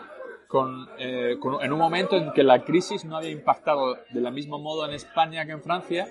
con, 0.48 0.88
eh, 0.98 1.36
con- 1.38 1.62
en 1.62 1.72
un 1.72 1.78
momento 1.78 2.16
en 2.16 2.32
que 2.32 2.42
la 2.42 2.64
crisis 2.64 3.04
no 3.04 3.16
había 3.16 3.30
impactado 3.30 3.94
de 4.10 4.20
la 4.20 4.32
mismo 4.32 4.58
modo 4.58 4.84
en 4.84 4.92
España 4.94 5.46
que 5.46 5.52
en 5.52 5.62
Francia 5.62 6.08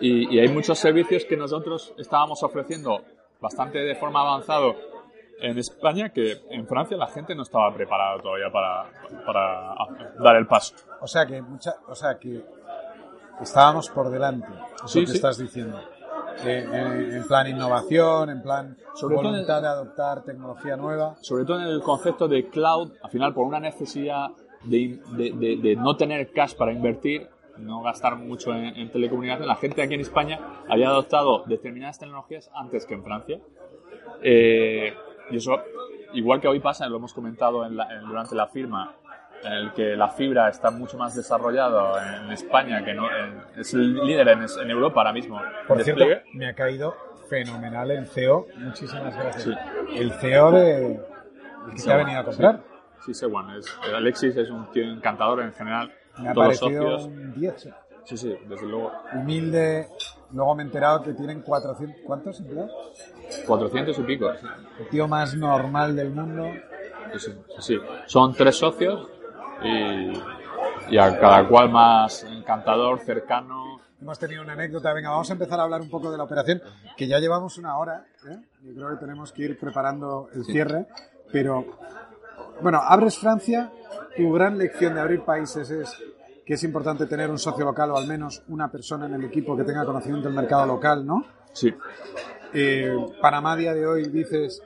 y, 0.00 0.32
y 0.32 0.38
hay 0.38 0.46
muchos 0.48 0.78
servicios 0.78 1.24
que 1.24 1.36
nosotros 1.36 1.92
estábamos 1.98 2.40
ofreciendo 2.44 3.02
bastante 3.40 3.78
de 3.80 3.96
forma 3.96 4.20
avanzado 4.20 4.76
en 5.40 5.58
España 5.58 6.10
que 6.10 6.36
en 6.50 6.68
Francia 6.68 6.96
la 6.96 7.08
gente 7.08 7.34
no 7.34 7.42
estaba 7.42 7.74
preparada 7.74 8.20
todavía 8.20 8.50
para, 8.52 8.84
para 9.26 9.74
dar 10.20 10.36
el 10.36 10.46
paso. 10.46 10.74
O 11.00 11.08
sea 11.08 11.26
que 11.26 11.42
mucha, 11.42 11.74
o 11.88 11.94
sea 11.96 12.16
que 12.16 12.40
estábamos 13.40 13.88
por 13.90 14.10
delante, 14.10 14.48
es 14.84 14.90
Sí, 14.90 15.00
lo 15.00 15.06
que 15.06 15.10
sí. 15.12 15.16
estás 15.16 15.38
diciendo. 15.38 15.80
Eh, 16.44 16.68
en, 16.72 17.12
en 17.16 17.26
plan 17.26 17.48
innovación, 17.48 18.30
en 18.30 18.42
plan 18.42 18.76
Sobre 18.94 19.16
todo 19.16 19.24
en- 19.26 19.32
voluntad 19.32 19.60
de 19.62 19.68
adoptar 19.68 20.22
tecnología 20.22 20.76
nueva. 20.76 21.16
sobre 21.20 21.44
todo 21.44 21.58
en 21.60 21.66
el 21.66 21.82
concepto 21.82 22.28
de 22.28 22.48
cloud, 22.48 22.92
al 23.02 23.10
final 23.10 23.34
por 23.34 23.44
una 23.44 23.58
necesidad 23.58 24.28
de, 24.62 25.00
de- 25.16 25.32
de- 25.32 25.56
de 25.56 25.76
no 25.76 25.96
tener 25.96 26.30
cash 26.32 26.54
para 26.54 26.72
invertir, 26.72 27.28
no 27.56 27.82
gastar 27.82 28.14
mucho 28.16 28.54
en, 28.54 28.66
en 28.76 28.90
telecomunicación, 28.92 29.48
la 29.48 29.56
gente 29.56 29.82
aquí 29.82 29.94
en 29.94 30.00
España 30.00 30.38
había 30.68 30.88
adoptado 30.88 31.42
determinadas 31.46 31.98
tecnologías 31.98 32.50
antes 32.54 32.86
que 32.86 32.94
en 32.94 33.02
Francia. 33.02 33.40
Eh, 34.22 34.94
y 35.30 35.36
eso, 35.36 35.56
igual 36.12 36.40
que 36.40 36.46
hoy 36.48 36.60
pasa, 36.60 36.88
lo 36.88 36.96
hemos 36.98 37.12
comentado 37.12 37.64
en 37.66 37.76
la- 37.76 37.92
en- 37.96 38.06
durante 38.06 38.34
la 38.36 38.46
firma, 38.46 38.94
en 39.44 39.52
el 39.52 39.72
que 39.72 39.96
la 39.96 40.08
fibra 40.08 40.48
está 40.48 40.70
mucho 40.70 40.96
más 40.98 41.14
desarrollado 41.14 41.94
en 42.00 42.30
España, 42.32 42.84
que 42.84 42.94
no, 42.94 43.06
es 43.56 43.72
el 43.74 43.94
líder 43.94 44.28
en, 44.28 44.40
en 44.62 44.70
Europa 44.70 45.00
ahora 45.00 45.12
mismo. 45.12 45.40
Por 45.66 45.82
cierto, 45.82 46.04
me 46.34 46.48
ha 46.48 46.54
caído 46.54 46.94
fenomenal 47.28 47.90
el 47.90 48.06
CEO. 48.06 48.46
Muchísimas 48.56 49.14
gracias. 49.14 49.44
Sí. 49.44 49.54
El 49.94 50.12
CEO 50.12 50.50
de 50.52 50.86
el 50.86 51.00
que 51.70 51.76
te 51.76 51.78
Sí, 51.78 51.90
ha 51.90 51.96
venido 51.96 52.20
a 52.20 52.24
comprar. 52.24 52.60
Sí, 53.04 53.14
sé, 53.14 53.26
bueno, 53.26 53.56
es, 53.56 53.66
Alexis 53.94 54.36
es 54.36 54.50
un 54.50 54.70
tío 54.72 54.84
encantador 54.84 55.40
en 55.40 55.52
general. 55.52 55.92
Me 56.18 56.28
ha 56.28 56.32
todos 56.34 56.58
parecido 56.58 57.04
un 57.04 57.34
10. 57.34 57.68
Sí, 58.04 58.16
sí, 58.16 58.34
desde 58.48 58.66
luego. 58.66 58.90
Humilde. 59.12 59.88
Luego 60.32 60.54
me 60.54 60.62
he 60.62 60.66
enterado 60.66 61.02
que 61.02 61.12
tienen 61.12 61.42
400. 61.42 62.00
¿Cuántos 62.04 62.40
empleados? 62.40 62.72
400 63.46 63.98
y 63.98 64.02
pico. 64.02 64.32
Sí, 64.34 64.46
El 64.80 64.88
tío 64.88 65.06
más 65.06 65.34
normal 65.34 65.94
del 65.94 66.10
mundo. 66.10 66.44
sí, 67.16 67.30
sí, 67.30 67.32
sí. 67.58 67.80
Son 68.06 68.34
tres 68.34 68.56
socios 68.56 69.08
y, 69.62 70.12
y 70.94 70.98
a 70.98 71.18
cada 71.18 71.46
cual 71.48 71.70
más 71.70 72.24
encantador, 72.24 73.00
cercano. 73.00 73.80
Hemos 74.00 74.18
tenido 74.18 74.42
una 74.42 74.52
anécdota. 74.52 74.92
Venga, 74.92 75.10
vamos 75.10 75.28
a 75.30 75.32
empezar 75.32 75.58
a 75.58 75.64
hablar 75.64 75.80
un 75.80 75.90
poco 75.90 76.10
de 76.10 76.16
la 76.16 76.24
operación, 76.24 76.62
que 76.96 77.08
ya 77.08 77.18
llevamos 77.18 77.58
una 77.58 77.76
hora. 77.78 78.04
¿eh? 78.28 78.38
Yo 78.62 78.74
creo 78.74 78.90
que 78.90 78.96
tenemos 78.96 79.32
que 79.32 79.42
ir 79.42 79.58
preparando 79.58 80.28
el 80.34 80.44
cierre. 80.44 80.86
Pero, 81.32 81.64
bueno, 82.62 82.80
abres 82.82 83.18
Francia. 83.18 83.72
Tu 84.16 84.32
gran 84.32 84.56
lección 84.58 84.94
de 84.94 85.00
abrir 85.00 85.22
países 85.24 85.70
es 85.70 85.96
que 86.44 86.54
es 86.54 86.64
importante 86.64 87.06
tener 87.06 87.30
un 87.30 87.38
socio 87.38 87.64
local 87.64 87.90
o 87.90 87.98
al 87.98 88.06
menos 88.06 88.42
una 88.48 88.70
persona 88.70 89.06
en 89.06 89.14
el 89.14 89.24
equipo 89.24 89.56
que 89.56 89.64
tenga 89.64 89.84
conocimiento 89.84 90.28
del 90.28 90.36
mercado 90.36 90.64
local, 90.66 91.04
¿no? 91.04 91.24
Sí, 91.52 91.74
Eh, 92.54 92.96
Panamá 93.20 93.52
a 93.52 93.56
día 93.56 93.74
de 93.74 93.86
hoy 93.86 94.08
dices 94.08 94.62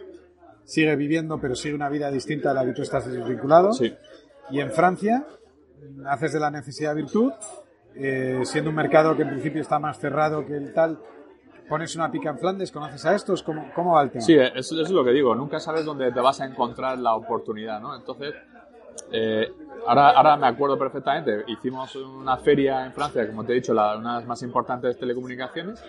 sigue 0.65 0.95
viviendo, 0.95 1.41
pero 1.41 1.55
sigue 1.57 1.75
una 1.75 1.89
vida 1.89 2.11
distinta 2.11 2.53
a 2.53 2.55
la 2.55 2.65
que 2.65 2.73
tú 2.73 2.83
estás 2.83 3.11
desvinculado. 3.11 3.73
sí. 3.73 3.93
Y 4.53 4.61
en 4.61 4.71
Francia 4.71 5.27
haces 6.07 6.35
de 6.35 6.41
la 6.41 6.51
necesidad 6.51 6.95
virtud, 6.95 7.33
eh, 7.95 8.41
siendo 8.45 8.71
un 8.71 8.77
mercado 8.77 9.17
que 9.17 9.23
en 9.23 9.31
principio 9.31 9.61
está 9.63 9.79
más 9.79 9.99
cerrado 9.99 10.47
que 10.47 10.57
el 10.57 10.73
tal. 10.73 10.99
Pones 11.69 11.97
una 11.97 12.11
pica 12.11 12.29
en 12.29 12.39
Flandes, 12.39 12.71
conoces 12.71 13.05
a 13.07 13.15
estos, 13.15 13.43
¿cómo, 13.43 13.71
cómo 13.75 13.95
va 13.95 14.03
el 14.03 14.11
tema? 14.11 14.23
Sí, 14.23 14.35
eso, 14.35 14.75
eso 14.75 14.83
es 14.83 14.91
lo 14.91 15.03
que 15.05 15.13
digo. 15.13 15.35
Nunca 15.35 15.59
sabes 15.59 15.87
dónde 15.87 16.13
te 16.13 16.21
vas 16.21 16.41
a 16.41 16.45
encontrar 16.45 16.99
la 16.99 17.15
oportunidad, 17.15 17.81
¿no? 17.81 17.97
Entonces, 17.97 18.35
eh, 19.11 19.51
ahora, 19.87 20.11
ahora 20.11 20.37
me 20.37 20.49
acuerdo 20.49 20.79
perfectamente. 20.79 21.45
Hicimos 21.47 21.97
una 21.97 22.37
feria 22.37 22.85
en 22.85 22.93
Francia, 22.93 23.27
como 23.27 23.45
te 23.45 23.53
he 23.53 23.55
dicho, 23.55 23.73
la, 23.73 23.97
una 23.97 24.15
de 24.15 24.21
las 24.21 24.29
más 24.29 24.43
importantes 24.43 24.95
de 24.95 25.01
telecomunicaciones. 25.01 25.83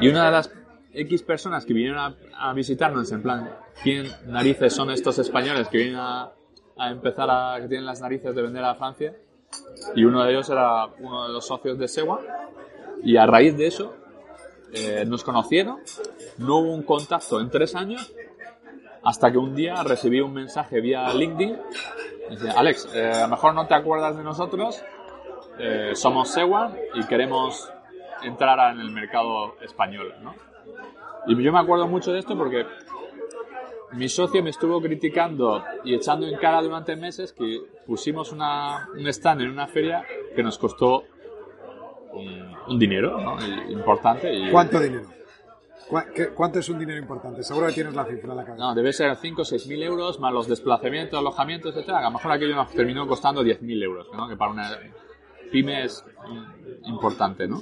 Y 0.00 0.08
una 0.08 0.26
de 0.26 0.32
las 0.32 0.50
X 0.92 1.22
personas 1.22 1.64
que 1.64 1.74
vinieron 1.74 1.98
a, 1.98 2.16
a 2.36 2.52
visitarnos, 2.52 3.12
en 3.12 3.22
plan, 3.22 3.50
¿quién 3.84 4.08
narices 4.26 4.72
son 4.72 4.90
estos 4.90 5.18
españoles 5.20 5.68
que 5.68 5.78
vienen 5.78 5.96
a, 5.96 6.32
a 6.80 6.90
empezar 6.90 7.28
a. 7.30 7.60
que 7.60 7.68
tienen 7.68 7.86
las 7.86 8.00
narices 8.00 8.34
de 8.34 8.42
vender 8.42 8.64
a 8.64 8.74
Francia? 8.74 9.14
Y 9.94 10.04
uno 10.04 10.24
de 10.24 10.30
ellos 10.30 10.48
era 10.48 10.86
uno 10.98 11.26
de 11.26 11.32
los 11.32 11.46
socios 11.46 11.78
de 11.78 11.88
Sewa. 11.88 12.20
Y 13.02 13.16
a 13.16 13.26
raíz 13.26 13.56
de 13.56 13.66
eso, 13.66 13.94
eh, 14.72 15.04
nos 15.06 15.24
conocieron, 15.24 15.78
no 16.38 16.58
hubo 16.58 16.72
un 16.72 16.82
contacto 16.82 17.40
en 17.40 17.50
tres 17.50 17.74
años, 17.74 18.12
hasta 19.02 19.32
que 19.32 19.38
un 19.38 19.54
día 19.54 19.82
recibí 19.82 20.20
un 20.20 20.32
mensaje 20.32 20.80
vía 20.80 21.12
LinkedIn. 21.12 21.58
Decía, 22.30 22.52
Alex, 22.56 22.88
eh, 22.94 23.10
a 23.10 23.22
lo 23.22 23.28
mejor 23.28 23.54
no 23.54 23.66
te 23.66 23.74
acuerdas 23.74 24.16
de 24.16 24.22
nosotros, 24.22 24.82
eh, 25.58 25.92
somos 25.94 26.30
Sewan 26.30 26.76
y 26.94 27.04
queremos 27.04 27.72
entrar 28.22 28.72
en 28.72 28.80
el 28.80 28.90
mercado 28.90 29.56
español. 29.60 30.14
¿no? 30.22 30.34
Y 31.26 31.42
yo 31.42 31.52
me 31.52 31.58
acuerdo 31.58 31.86
mucho 31.88 32.12
de 32.12 32.20
esto 32.20 32.36
porque 32.36 32.66
mi 33.92 34.08
socio 34.08 34.42
me 34.42 34.50
estuvo 34.50 34.80
criticando 34.80 35.62
y 35.84 35.94
echando 35.94 36.26
en 36.26 36.36
cara 36.38 36.62
durante 36.62 36.96
meses 36.96 37.32
que 37.32 37.60
pusimos 37.86 38.32
una, 38.32 38.88
un 38.94 39.06
stand 39.08 39.42
en 39.42 39.50
una 39.50 39.66
feria 39.66 40.04
que 40.34 40.42
nos 40.42 40.58
costó 40.58 41.04
un, 42.12 42.54
un 42.68 42.78
dinero 42.78 43.18
importante. 43.68 44.32
Y, 44.32 44.50
¿Cuánto 44.50 44.80
dinero? 44.80 45.08
¿Cuá- 45.88 46.06
qué- 46.14 46.28
¿Cuánto 46.28 46.60
es 46.60 46.68
un 46.68 46.78
dinero 46.78 46.98
importante? 47.00 47.42
Seguro 47.42 47.66
que 47.66 47.72
tienes 47.72 47.94
la 47.94 48.04
cifra 48.04 48.30
en 48.30 48.36
la 48.36 48.44
cabeza. 48.44 48.64
No, 48.64 48.74
debe 48.74 48.92
ser 48.92 49.16
5 49.16 49.42
o 49.42 49.44
6 49.44 49.66
mil 49.66 49.82
euros 49.82 50.20
más 50.20 50.32
los 50.32 50.46
desplazamientos, 50.46 51.18
alojamientos, 51.18 51.74
etcétera. 51.74 51.98
A 51.98 52.02
lo 52.02 52.10
mejor 52.12 52.30
aquello 52.32 52.54
nos 52.54 52.70
terminó 52.70 53.06
costando 53.08 53.42
10 53.42 53.62
mil 53.62 53.82
euros, 53.82 54.06
¿no? 54.14 54.28
que 54.28 54.36
para 54.36 54.52
una 54.52 54.70
pyme 55.50 55.84
es 55.84 56.04
importante, 56.84 57.48
¿no? 57.48 57.60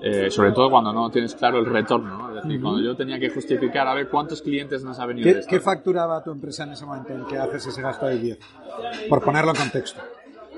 Eh, 0.00 0.30
sobre 0.30 0.52
todo 0.52 0.70
cuando 0.70 0.92
no 0.92 1.10
tienes 1.10 1.34
claro 1.34 1.58
el 1.58 1.66
retorno, 1.66 2.16
¿no? 2.16 2.28
Es 2.36 2.44
decir, 2.44 2.60
cuando 2.62 2.80
yo 2.80 2.94
tenía 2.96 3.18
que 3.18 3.30
justificar 3.30 3.88
a 3.88 3.94
ver 3.94 4.08
cuántos 4.08 4.42
clientes 4.42 4.84
nos 4.84 4.98
ha 5.00 5.06
venido 5.06 5.26
de 5.26 5.32
¿Qué, 5.32 5.38
esto. 5.40 5.50
qué 5.50 5.60
facturaba 5.60 6.22
tu 6.22 6.30
empresa 6.30 6.62
en 6.64 6.70
ese 6.72 6.86
momento 6.86 7.12
en 7.12 7.24
que 7.26 7.36
haces 7.36 7.66
ese 7.66 7.82
gasto 7.82 8.06
de 8.06 8.18
10? 8.18 8.38
Por 9.08 9.22
ponerlo 9.22 9.50
en 9.50 9.56
contexto. 9.56 10.00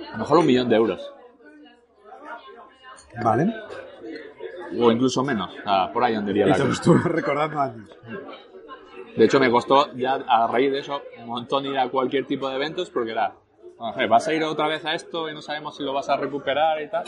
A 0.08 0.12
lo 0.12 0.18
mejor 0.18 0.38
un 0.38 0.46
millón 0.46 0.68
de 0.68 0.76
euros, 0.76 1.12
¿Vale? 3.22 3.54
o 4.78 4.92
incluso 4.92 5.24
menos, 5.24 5.50
sea, 5.64 5.92
por 5.92 6.04
ahí 6.04 6.14
andaría 6.14 6.46
la 6.46 6.56
cosa. 6.56 6.68
estuve 6.68 7.00
recordando 7.04 7.60
años. 7.60 7.88
De 9.16 9.24
hecho, 9.24 9.40
me 9.40 9.50
costó 9.50 9.92
ya 9.94 10.14
a 10.14 10.46
raíz 10.46 10.70
de 10.70 10.78
eso 10.80 11.02
un 11.18 11.26
montón 11.26 11.66
ir 11.66 11.76
a 11.78 11.88
cualquier 11.88 12.26
tipo 12.26 12.48
de 12.48 12.56
eventos 12.56 12.90
porque 12.90 13.10
era, 13.12 13.34
vas 14.08 14.28
a 14.28 14.34
ir 14.34 14.44
otra 14.44 14.68
vez 14.68 14.84
a 14.84 14.94
esto 14.94 15.28
y 15.28 15.34
no 15.34 15.42
sabemos 15.42 15.76
si 15.76 15.82
lo 15.82 15.92
vas 15.92 16.08
a 16.08 16.16
recuperar 16.16 16.80
y 16.82 16.88
tal. 16.88 17.04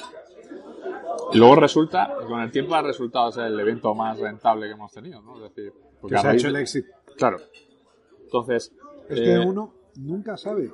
Y 1.33 1.39
luego 1.39 1.57
resulta, 1.57 2.15
con 2.27 2.41
el 2.41 2.51
tiempo 2.51 2.75
ha 2.75 2.83
resultado 2.83 3.33
ser 3.33 3.47
el 3.47 3.59
evento 3.59 3.95
más 3.95 4.19
rentable 4.19 4.67
que 4.67 4.73
hemos 4.73 4.93
tenido, 4.93 5.23
¿no? 5.23 5.37
Es 5.37 5.55
decir, 5.55 5.73
porque 6.01 6.17
Que 6.17 6.21
se 6.21 6.29
ha 6.29 6.35
hecho 6.35 6.49
el 6.49 6.57
éxito. 6.57 6.89
Claro. 7.17 7.39
Entonces, 8.25 8.73
Es 9.09 9.21
que 9.21 9.35
eh, 9.35 9.39
uno 9.39 9.73
nunca 9.97 10.37
sabe. 10.37 10.71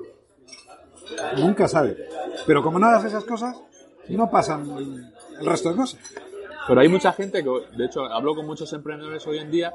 Nunca 1.37 1.67
sabe. 1.67 1.97
Pero 2.45 2.63
como 2.63 2.79
no 2.79 2.87
hagas 2.87 3.05
esas 3.05 3.25
cosas, 3.25 3.61
no 4.09 4.29
pasan 4.29 4.69
el, 4.77 5.13
el 5.39 5.45
resto 5.45 5.69
de 5.69 5.75
cosas. 5.75 5.99
Pero 6.67 6.81
hay 6.81 6.87
mucha 6.87 7.13
gente 7.13 7.43
que, 7.43 7.49
de 7.77 7.85
hecho, 7.85 8.05
hablo 8.05 8.35
con 8.35 8.45
muchos 8.45 8.71
emprendedores 8.73 9.25
hoy 9.27 9.39
en 9.39 9.49
día 9.49 9.73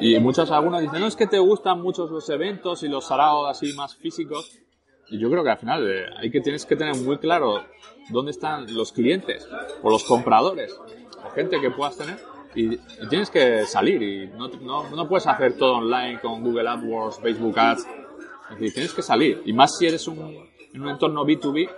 y 0.00 0.18
muchos, 0.18 0.50
algunos 0.50 0.80
dicen, 0.80 1.00
no, 1.00 1.06
es 1.06 1.16
que 1.16 1.26
te 1.26 1.38
gustan 1.38 1.80
mucho 1.80 2.06
los 2.06 2.28
eventos 2.28 2.82
y 2.82 2.88
los 2.88 3.06
saraos 3.06 3.48
así 3.48 3.72
más 3.74 3.94
físicos. 3.94 4.58
Yo 5.10 5.30
creo 5.30 5.44
que 5.44 5.50
al 5.50 5.58
final 5.58 5.88
eh, 5.88 6.06
hay 6.16 6.30
que, 6.30 6.40
tienes 6.40 6.64
que 6.66 6.76
tener 6.76 6.96
muy 6.96 7.18
claro 7.18 7.64
dónde 8.10 8.30
están 8.30 8.74
los 8.74 8.92
clientes 8.92 9.48
o 9.82 9.90
los 9.90 10.04
compradores 10.04 10.78
o 11.24 11.30
gente 11.30 11.60
que 11.60 11.70
puedas 11.70 11.96
tener 11.96 12.18
y, 12.54 12.74
y 12.74 13.08
tienes 13.08 13.30
que 13.30 13.66
salir 13.66 14.02
y 14.02 14.26
no, 14.28 14.48
no, 14.48 14.90
no 14.90 15.08
puedes 15.08 15.26
hacer 15.26 15.56
todo 15.56 15.76
online 15.76 16.20
con 16.20 16.42
Google 16.42 16.68
AdWords, 16.68 17.20
Facebook 17.20 17.58
Ads. 17.58 17.86
Es 18.50 18.58
decir, 18.58 18.74
tienes 18.74 18.94
que 18.94 19.02
salir. 19.02 19.42
Y 19.44 19.52
más 19.52 19.76
si 19.76 19.86
eres 19.86 20.06
un, 20.06 20.48
en 20.72 20.82
un 20.82 20.88
entorno 20.88 21.24
B2B, 21.24 21.70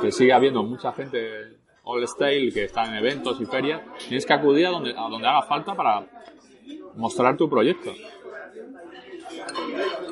que 0.00 0.12
sigue 0.12 0.32
habiendo 0.32 0.62
mucha 0.62 0.92
gente 0.92 1.56
all 1.84 2.06
style 2.06 2.52
que 2.52 2.64
está 2.64 2.84
en 2.84 2.96
eventos 2.96 3.40
y 3.40 3.46
ferias, 3.46 3.80
tienes 4.08 4.26
que 4.26 4.32
acudir 4.32 4.66
a 4.66 4.70
donde, 4.70 4.90
a 4.90 5.08
donde 5.08 5.26
haga 5.26 5.42
falta 5.42 5.74
para 5.74 6.04
mostrar 6.96 7.36
tu 7.36 7.48
proyecto. 7.48 7.92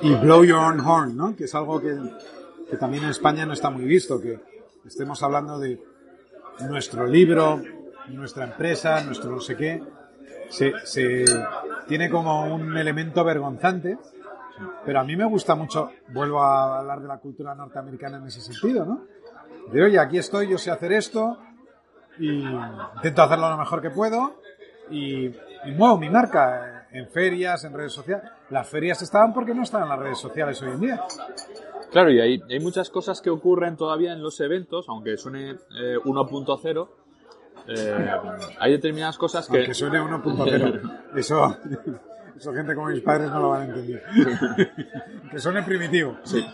Y 0.03 0.15
blow 0.15 0.45
your 0.45 0.59
own 0.59 0.81
horn, 0.81 1.17
¿no? 1.17 1.35
Que 1.35 1.45
es 1.45 1.55
algo 1.55 1.81
que, 1.81 1.97
que 2.71 2.77
también 2.77 3.05
en 3.05 3.11
España 3.11 3.47
no 3.47 3.53
está 3.53 3.71
muy 3.71 3.85
visto, 3.85 4.21
que 4.21 4.39
estemos 4.85 5.23
hablando 5.23 5.59
de 5.59 5.81
nuestro 6.69 7.07
libro, 7.07 7.63
nuestra 8.09 8.45
empresa, 8.45 9.03
nuestro 9.03 9.31
no 9.31 9.41
sé 9.41 9.57
qué. 9.57 9.83
Se, 10.51 10.73
se 10.85 11.25
tiene 11.89 12.11
como 12.11 12.55
un 12.55 12.77
elemento 12.77 13.25
vergonzante, 13.25 13.99
pero 14.85 15.01
a 15.01 15.05
mí 15.05 15.17
me 15.17 15.25
gusta 15.25 15.55
mucho, 15.55 15.91
vuelvo 16.09 16.43
a 16.43 16.81
hablar 16.81 17.01
de 17.01 17.09
la 17.09 17.19
cultura 17.19 17.55
norteamericana 17.55 18.19
en 18.19 18.27
ese 18.27 18.41
sentido, 18.41 18.85
¿no? 18.85 19.05
De 19.73 19.83
oye, 19.83 19.99
aquí 19.99 20.19
estoy, 20.19 20.49
yo 20.49 20.59
sé 20.59 20.71
hacer 20.71 20.93
esto, 20.93 21.39
y 22.19 22.45
intento 22.97 23.23
hacerlo 23.23 23.51
lo 23.51 23.57
mejor 23.57 23.81
que 23.81 23.91
puedo, 23.91 24.41
y, 24.91 25.27
y 25.27 25.73
muevo 25.77 25.99
mi 25.99 26.11
marca 26.11 26.74
en 26.95 27.09
ferias, 27.11 27.65
en 27.65 27.75
redes 27.75 27.93
sociales. 27.93 28.31
Las 28.51 28.69
ferias 28.69 29.03
estaban 29.03 29.35
porque 29.35 29.55
no 29.55 29.63
estaban 29.63 29.89
las 29.89 29.99
redes 29.99 30.19
sociales 30.19 30.61
hoy 30.63 30.71
en 30.73 30.81
día. 30.81 31.03
Claro, 31.91 32.11
y 32.11 32.21
hay, 32.21 32.41
hay 32.49 32.61
muchas 32.61 32.89
cosas 32.91 33.21
que 33.21 33.31
ocurren 33.31 33.77
todavía 33.77 34.13
en 34.13 34.23
los 34.23 34.41
eventos, 34.41 34.87
aunque 34.89 35.17
suene 35.17 35.51
eh, 35.51 35.97
1.0. 36.05 36.89
eh, 37.69 38.07
hay 38.59 38.73
determinadas 38.73 39.17
cosas 39.19 39.47
que... 39.49 39.59
Aunque 39.59 39.75
suene 39.75 40.01
1.0. 40.01 41.01
Eso, 41.17 41.57
eso 42.37 42.53
gente 42.53 42.75
como 42.75 42.89
mis 42.89 43.01
padres 43.03 43.31
no 43.31 43.39
lo 43.41 43.49
van 43.51 43.63
a 43.63 43.65
entender. 43.67 44.03
que 45.31 45.39
suene 45.39 45.63
primitivo. 45.63 46.17
Sí. 46.25 46.45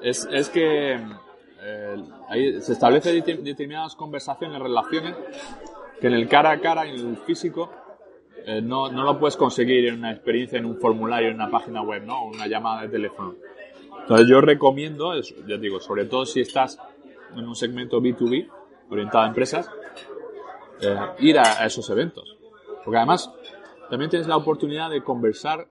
Es, 0.00 0.26
es 0.30 0.48
que 0.48 0.94
eh, 0.94 1.96
ahí 2.28 2.60
se 2.62 2.72
establecen 2.72 3.22
det- 3.22 3.42
determinadas 3.42 3.94
conversaciones, 3.94 4.58
relaciones, 4.60 5.14
que 6.00 6.06
en 6.06 6.14
el 6.14 6.26
cara 6.28 6.52
a 6.52 6.58
cara, 6.60 6.86
en 6.86 6.94
el 6.94 7.16
físico, 7.18 7.70
eh, 8.46 8.60
no, 8.62 8.90
no 8.90 9.04
lo 9.04 9.18
puedes 9.18 9.36
conseguir 9.36 9.86
en 9.86 9.94
una 9.98 10.12
experiencia, 10.12 10.58
en 10.58 10.66
un 10.66 10.76
formulario, 10.78 11.28
en 11.28 11.34
una 11.36 11.50
página 11.50 11.82
web, 11.82 12.02
¿no? 12.04 12.26
Una 12.26 12.46
llamada 12.46 12.82
de 12.82 12.88
teléfono. 12.88 13.34
Entonces 14.00 14.26
yo 14.28 14.40
recomiendo, 14.40 15.14
es- 15.14 15.34
ya 15.46 15.56
digo, 15.56 15.80
sobre 15.80 16.04
todo 16.06 16.26
si 16.26 16.40
estás 16.40 16.78
en 17.36 17.46
un 17.46 17.54
segmento 17.54 18.00
B2B, 18.00 18.48
orientado 18.90 19.24
a 19.24 19.28
empresas, 19.28 19.68
eh, 20.80 20.96
ir 21.20 21.38
a, 21.38 21.62
a 21.62 21.66
esos 21.66 21.88
eventos. 21.90 22.36
Porque 22.84 22.96
además 22.98 23.30
también 23.88 24.10
tienes 24.10 24.26
la 24.28 24.36
oportunidad 24.36 24.90
de 24.90 25.02
conversar 25.02 25.66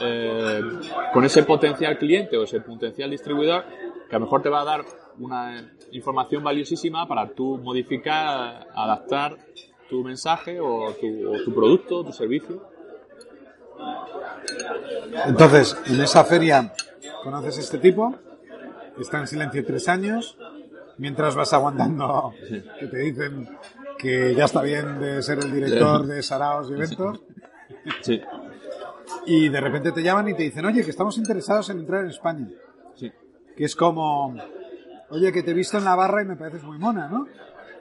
eh, 0.00 0.60
con 1.12 1.24
ese 1.24 1.44
potencial 1.44 1.96
cliente 1.98 2.36
o 2.36 2.42
ese 2.42 2.60
potencial 2.60 3.10
distribuidor 3.10 3.64
que 4.10 4.16
a 4.16 4.18
lo 4.18 4.24
mejor 4.24 4.42
te 4.42 4.48
va 4.48 4.62
a 4.62 4.64
dar 4.64 4.84
una 5.18 5.70
información 5.92 6.42
valiosísima 6.42 7.06
para 7.06 7.28
tú 7.28 7.58
modificar, 7.58 8.66
adaptar 8.74 9.36
tu 9.88 10.02
mensaje 10.04 10.60
o 10.60 10.92
tu, 11.00 11.30
o 11.30 11.42
tu 11.44 11.54
producto, 11.54 12.04
tu 12.04 12.12
servicio. 12.12 12.62
Entonces, 15.26 15.76
en 15.86 16.00
esa 16.00 16.24
feria 16.24 16.72
conoces 17.22 17.58
este 17.58 17.78
tipo, 17.78 18.14
está 19.00 19.18
en 19.18 19.26
silencio 19.26 19.64
tres 19.64 19.88
años, 19.88 20.36
mientras 20.98 21.34
vas 21.34 21.52
aguantando 21.52 22.32
que 22.78 22.86
te 22.86 22.98
dicen 22.98 23.48
que 23.98 24.34
ya 24.34 24.44
está 24.44 24.62
bien 24.62 25.00
de 25.00 25.22
ser 25.22 25.38
el 25.38 25.52
director 25.52 26.06
de 26.06 26.22
Saraos 26.22 26.70
y 26.70 26.74
eventos, 26.74 27.20
Sí, 28.02 28.20
y 29.26 29.48
de 29.48 29.60
repente 29.60 29.92
te 29.92 30.02
llaman 30.02 30.28
y 30.28 30.34
te 30.34 30.42
dicen, 30.42 30.64
oye, 30.64 30.84
que 30.84 30.90
estamos 30.90 31.16
interesados 31.18 31.70
en 31.70 31.78
entrar 31.78 32.04
en 32.04 32.10
España. 32.10 32.48
sí. 32.94 33.10
Que 33.56 33.64
es 33.64 33.74
como, 33.74 34.36
oye, 35.10 35.32
que 35.32 35.42
te 35.42 35.50
he 35.50 35.54
visto 35.54 35.78
en 35.78 35.84
la 35.84 35.94
barra 35.94 36.22
y 36.22 36.26
me 36.26 36.36
pareces 36.36 36.62
muy 36.62 36.78
mona, 36.78 37.08
¿no? 37.08 37.26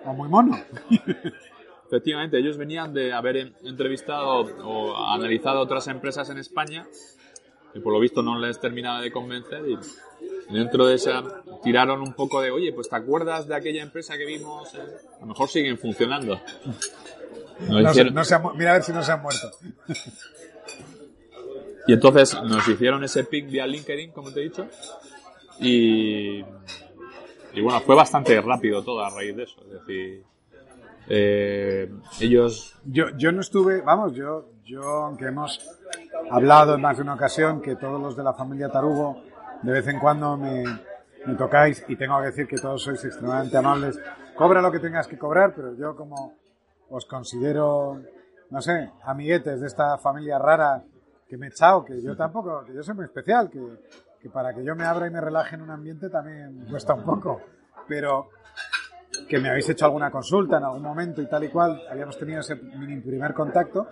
O 0.05 0.13
muy 0.13 0.29
mono. 0.29 0.57
Efectivamente, 1.87 2.37
ellos 2.37 2.57
venían 2.57 2.93
de 2.93 3.13
haber 3.13 3.37
en- 3.37 3.53
entrevistado 3.63 4.41
o 4.63 4.95
analizado 5.13 5.61
otras 5.61 5.87
empresas 5.87 6.29
en 6.29 6.37
España 6.37 6.85
que 7.73 7.79
por 7.81 7.93
lo 7.93 7.99
visto 7.99 8.21
no 8.21 8.39
les 8.39 8.59
terminaba 8.59 9.01
de 9.01 9.11
convencer 9.11 9.61
y 9.69 9.77
dentro 10.53 10.85
de 10.87 10.95
esa 10.95 11.23
tiraron 11.63 12.01
un 12.01 12.13
poco 12.13 12.41
de, 12.41 12.49
oye, 12.51 12.71
pues 12.73 12.89
¿te 12.89 12.95
acuerdas 12.95 13.47
de 13.47 13.55
aquella 13.55 13.83
empresa 13.83 14.17
que 14.17 14.25
vimos? 14.25 14.73
A 14.75 15.19
lo 15.21 15.27
mejor 15.27 15.47
siguen 15.49 15.77
funcionando. 15.77 16.39
No 17.69 17.91
se- 17.91 18.03
no 18.11 18.23
se 18.23 18.35
mira 18.55 18.69
a 18.69 18.73
ver 18.73 18.83
si 18.83 18.91
no 18.93 19.01
se 19.01 19.11
han 19.11 19.21
muerto. 19.21 19.49
Y 21.87 21.93
entonces 21.93 22.37
nos 22.43 22.67
hicieron 22.67 23.03
ese 23.03 23.23
pick 23.23 23.49
vía 23.49 23.65
LinkedIn, 23.65 24.11
como 24.11 24.31
te 24.31 24.41
he 24.41 24.43
dicho, 24.43 24.67
y, 25.59 26.39
y 27.53 27.61
bueno, 27.61 27.79
fue 27.81 27.95
bastante 27.95 28.39
rápido 28.41 28.83
todo 28.83 28.99
a 29.03 29.09
raíz 29.09 29.35
de 29.37 29.43
eso. 29.43 29.61
Es 29.65 29.71
decir, 29.79 30.23
eh, 31.09 31.91
ellos 32.19 32.79
Yo, 32.85 33.05
yo 33.17 33.31
no 33.31 33.41
estuve, 33.41 33.81
vamos, 33.81 34.13
yo, 34.13 34.49
yo, 34.63 34.81
aunque 34.81 35.25
hemos 35.25 35.59
hablado 36.29 36.75
en 36.75 36.81
más 36.81 36.97
de 36.97 37.03
una 37.03 37.13
ocasión 37.13 37.61
que 37.61 37.75
todos 37.75 38.01
los 38.01 38.15
de 38.15 38.23
la 38.23 38.33
familia 38.33 38.69
Tarugo 38.69 39.21
de 39.61 39.71
vez 39.71 39.87
en 39.87 39.99
cuando 39.99 40.37
me, 40.37 40.63
me 41.25 41.35
tocáis 41.35 41.83
y 41.87 41.95
tengo 41.95 42.19
que 42.19 42.27
decir 42.27 42.47
que 42.47 42.57
todos 42.57 42.81
sois 42.81 43.03
extremadamente 43.03 43.57
amables. 43.57 43.99
Cobra 44.35 44.61
lo 44.61 44.71
que 44.71 44.79
tengas 44.79 45.07
que 45.07 45.17
cobrar, 45.17 45.53
pero 45.55 45.75
yo 45.75 45.95
como 45.95 46.33
os 46.89 47.05
considero, 47.05 48.01
no 48.49 48.61
sé, 48.61 48.91
amiguetes 49.03 49.59
de 49.61 49.67
esta 49.67 49.97
familia 49.97 50.37
rara 50.39 50.83
que 51.27 51.37
me 51.37 51.47
he 51.47 51.49
echado, 51.49 51.83
que 51.83 52.01
yo 52.01 52.15
tampoco, 52.15 52.63
que 52.65 52.73
yo 52.73 52.83
soy 52.83 52.95
muy 52.95 53.05
especial, 53.05 53.49
que, 53.49 53.59
que 54.21 54.29
para 54.29 54.53
que 54.53 54.63
yo 54.63 54.75
me 54.75 54.85
abra 54.85 55.07
y 55.07 55.11
me 55.11 55.19
relaje 55.19 55.55
en 55.55 55.63
un 55.63 55.71
ambiente 55.71 56.09
también 56.09 56.65
cuesta 56.69 56.93
un 56.93 57.03
poco. 57.03 57.41
Pero 57.87 58.29
que 59.27 59.39
me 59.39 59.49
habéis 59.49 59.69
hecho 59.69 59.85
alguna 59.85 60.09
consulta 60.09 60.57
en 60.57 60.63
algún 60.63 60.83
momento 60.83 61.21
y 61.21 61.27
tal 61.27 61.43
y 61.43 61.49
cual, 61.49 61.81
habíamos 61.89 62.17
tenido 62.17 62.39
ese 62.39 62.55
mini 62.55 62.99
primer 63.01 63.33
contacto, 63.33 63.87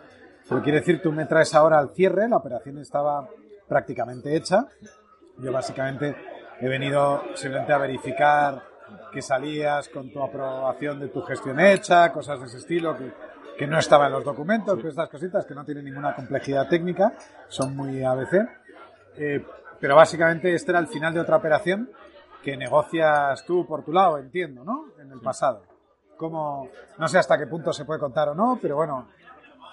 pero 0.47 0.61
quiere 0.61 0.79
decir, 0.79 1.01
tú 1.01 1.11
me 1.11 1.25
traes 1.25 1.53
ahora 1.55 1.79
al 1.79 1.89
cierre, 1.89 2.29
la 2.29 2.37
operación 2.37 2.77
estaba 2.77 3.27
prácticamente 3.67 4.35
hecha, 4.35 4.65
yo 5.37 5.51
básicamente 5.51 6.15
he 6.61 6.67
venido 6.69 7.23
simplemente 7.35 7.73
a 7.73 7.77
verificar 7.77 8.63
que 9.11 9.21
salías 9.21 9.89
con 9.89 10.11
tu 10.11 10.21
aprobación 10.21 10.99
de 10.99 11.09
tu 11.09 11.21
gestión 11.23 11.59
hecha, 11.59 12.11
cosas 12.11 12.39
de 12.39 12.45
ese 12.45 12.57
estilo 12.57 12.95
que, 12.95 13.11
que 13.57 13.67
no 13.67 13.79
estaban 13.79 14.07
en 14.07 14.13
los 14.13 14.23
documentos, 14.23 14.75
pero 14.75 14.89
estas 14.89 15.09
cositas 15.09 15.45
que 15.45 15.55
no 15.55 15.65
tienen 15.65 15.85
ninguna 15.85 16.13
complejidad 16.15 16.67
técnica, 16.67 17.13
son 17.47 17.75
muy 17.75 18.03
ABC. 18.03 18.47
Eh, 19.17 19.45
pero 19.79 19.95
básicamente 19.95 20.53
este 20.53 20.71
era 20.71 20.79
el 20.79 20.87
final 20.87 21.13
de 21.13 21.19
otra 21.19 21.37
operación 21.37 21.89
que 22.43 22.55
negocias 22.55 23.43
tú 23.45 23.65
por 23.65 23.83
tu 23.83 23.91
lado, 23.91 24.17
entiendo, 24.17 24.63
¿no? 24.63 24.85
El 25.15 25.21
pasado. 25.21 25.63
Como, 26.17 26.69
no 26.97 27.07
sé 27.07 27.17
hasta 27.17 27.37
qué 27.37 27.47
punto 27.47 27.73
se 27.73 27.85
puede 27.85 27.99
contar 27.99 28.29
o 28.29 28.35
no, 28.35 28.57
pero 28.61 28.75
bueno, 28.75 29.07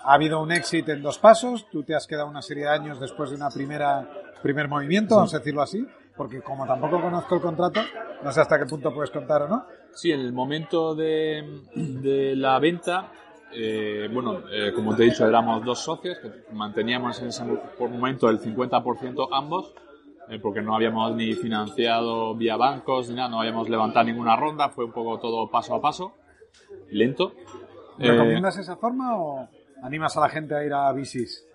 ha 0.05 0.15
habido 0.15 0.41
un 0.41 0.51
éxito 0.51 0.93
en 0.93 1.03
dos 1.03 1.19
pasos, 1.19 1.69
tú 1.71 1.85
te 1.85 1.95
has 1.95 2.07
quedado 2.07 2.29
una 2.29 2.43
serie 2.43 2.65
de 2.65 2.71
años 2.71 2.99
después 2.99 3.31
de 3.31 3.37
una 3.37 3.51
primera 3.51 4.09
primer 4.43 4.69
movimiento, 4.69 5.17
vamos 5.17 5.33
a 5.35 5.39
decirlo 5.39 5.63
así, 5.63 5.87
porque 6.17 6.43
como 6.43 6.67
tampoco 6.67 7.01
conozco 7.01 7.37
el 7.37 7.41
contrato, 7.41 7.81
no 8.23 8.33
sé 8.33 8.41
hasta 8.41 8.59
qué 8.59 8.67
punto 8.67 8.93
puedes 8.93 9.11
contar 9.11 9.43
o 9.43 9.49
no. 9.49 9.67
Sí, 9.93 10.11
en 10.11 10.21
el 10.21 10.33
momento 10.33 10.95
de, 10.95 11.63
de 11.75 12.35
la 12.35 12.59
venta, 12.59 13.13
eh, 13.53 14.09
bueno, 14.13 14.41
eh, 14.51 14.73
como 14.75 14.97
te 14.97 15.05
he 15.05 15.07
dicho, 15.07 15.27
éramos 15.27 15.65
dos 15.65 15.79
socios 15.79 16.19
que 16.19 16.53
manteníamos 16.53 17.21
en 17.23 17.29
ese 17.29 17.45
momento 17.79 18.29
el 18.29 18.41
50% 18.41 19.29
ambos, 19.31 19.73
eh, 20.29 20.39
porque 20.41 20.63
no 20.63 20.75
habíamos 20.75 21.15
ni 21.15 21.35
financiado 21.35 22.35
vía 22.35 22.57
bancos 22.57 23.09
ni 23.09 23.17
nada, 23.17 23.29
no 23.29 23.41
habíamos 23.41 23.69
levantado 23.69 24.07
ninguna 24.07 24.37
ronda, 24.37 24.69
fue 24.69 24.85
un 24.85 24.93
poco 24.93 25.19
todo 25.19 25.51
paso 25.51 25.75
a 25.75 25.81
paso, 25.81 26.13
lento. 26.91 27.33
Eh, 27.99 28.11
¿Recomiendas 28.11 28.59
esa 28.59 28.77
forma 28.77 29.17
o 29.17 29.49
animas 29.83 30.17
a 30.17 30.21
la 30.21 30.29
gente 30.29 30.55
a 30.55 30.65
ir 30.65 30.73
a 30.73 30.93
bicis? 30.93 31.47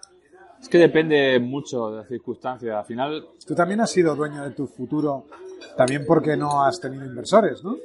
es 0.61 0.70
que 0.70 0.78
depende 0.78 1.39
mucho 1.39 1.91
de 1.91 1.97
las 1.97 2.07
circunstancias. 2.07 2.76
Al 2.76 2.86
final, 2.86 3.28
Tú 3.45 3.55
también 3.55 3.80
has 3.80 3.91
sido 3.91 4.15
dueño 4.15 4.43
de 4.43 4.51
tu 4.51 4.68
futuro, 4.68 5.26
también 5.78 6.05
porque 6.05 6.36
no 6.36 6.63
has 6.63 6.80
tenido 6.80 7.05
inversores, 7.05 7.63
¿no? 7.63 7.78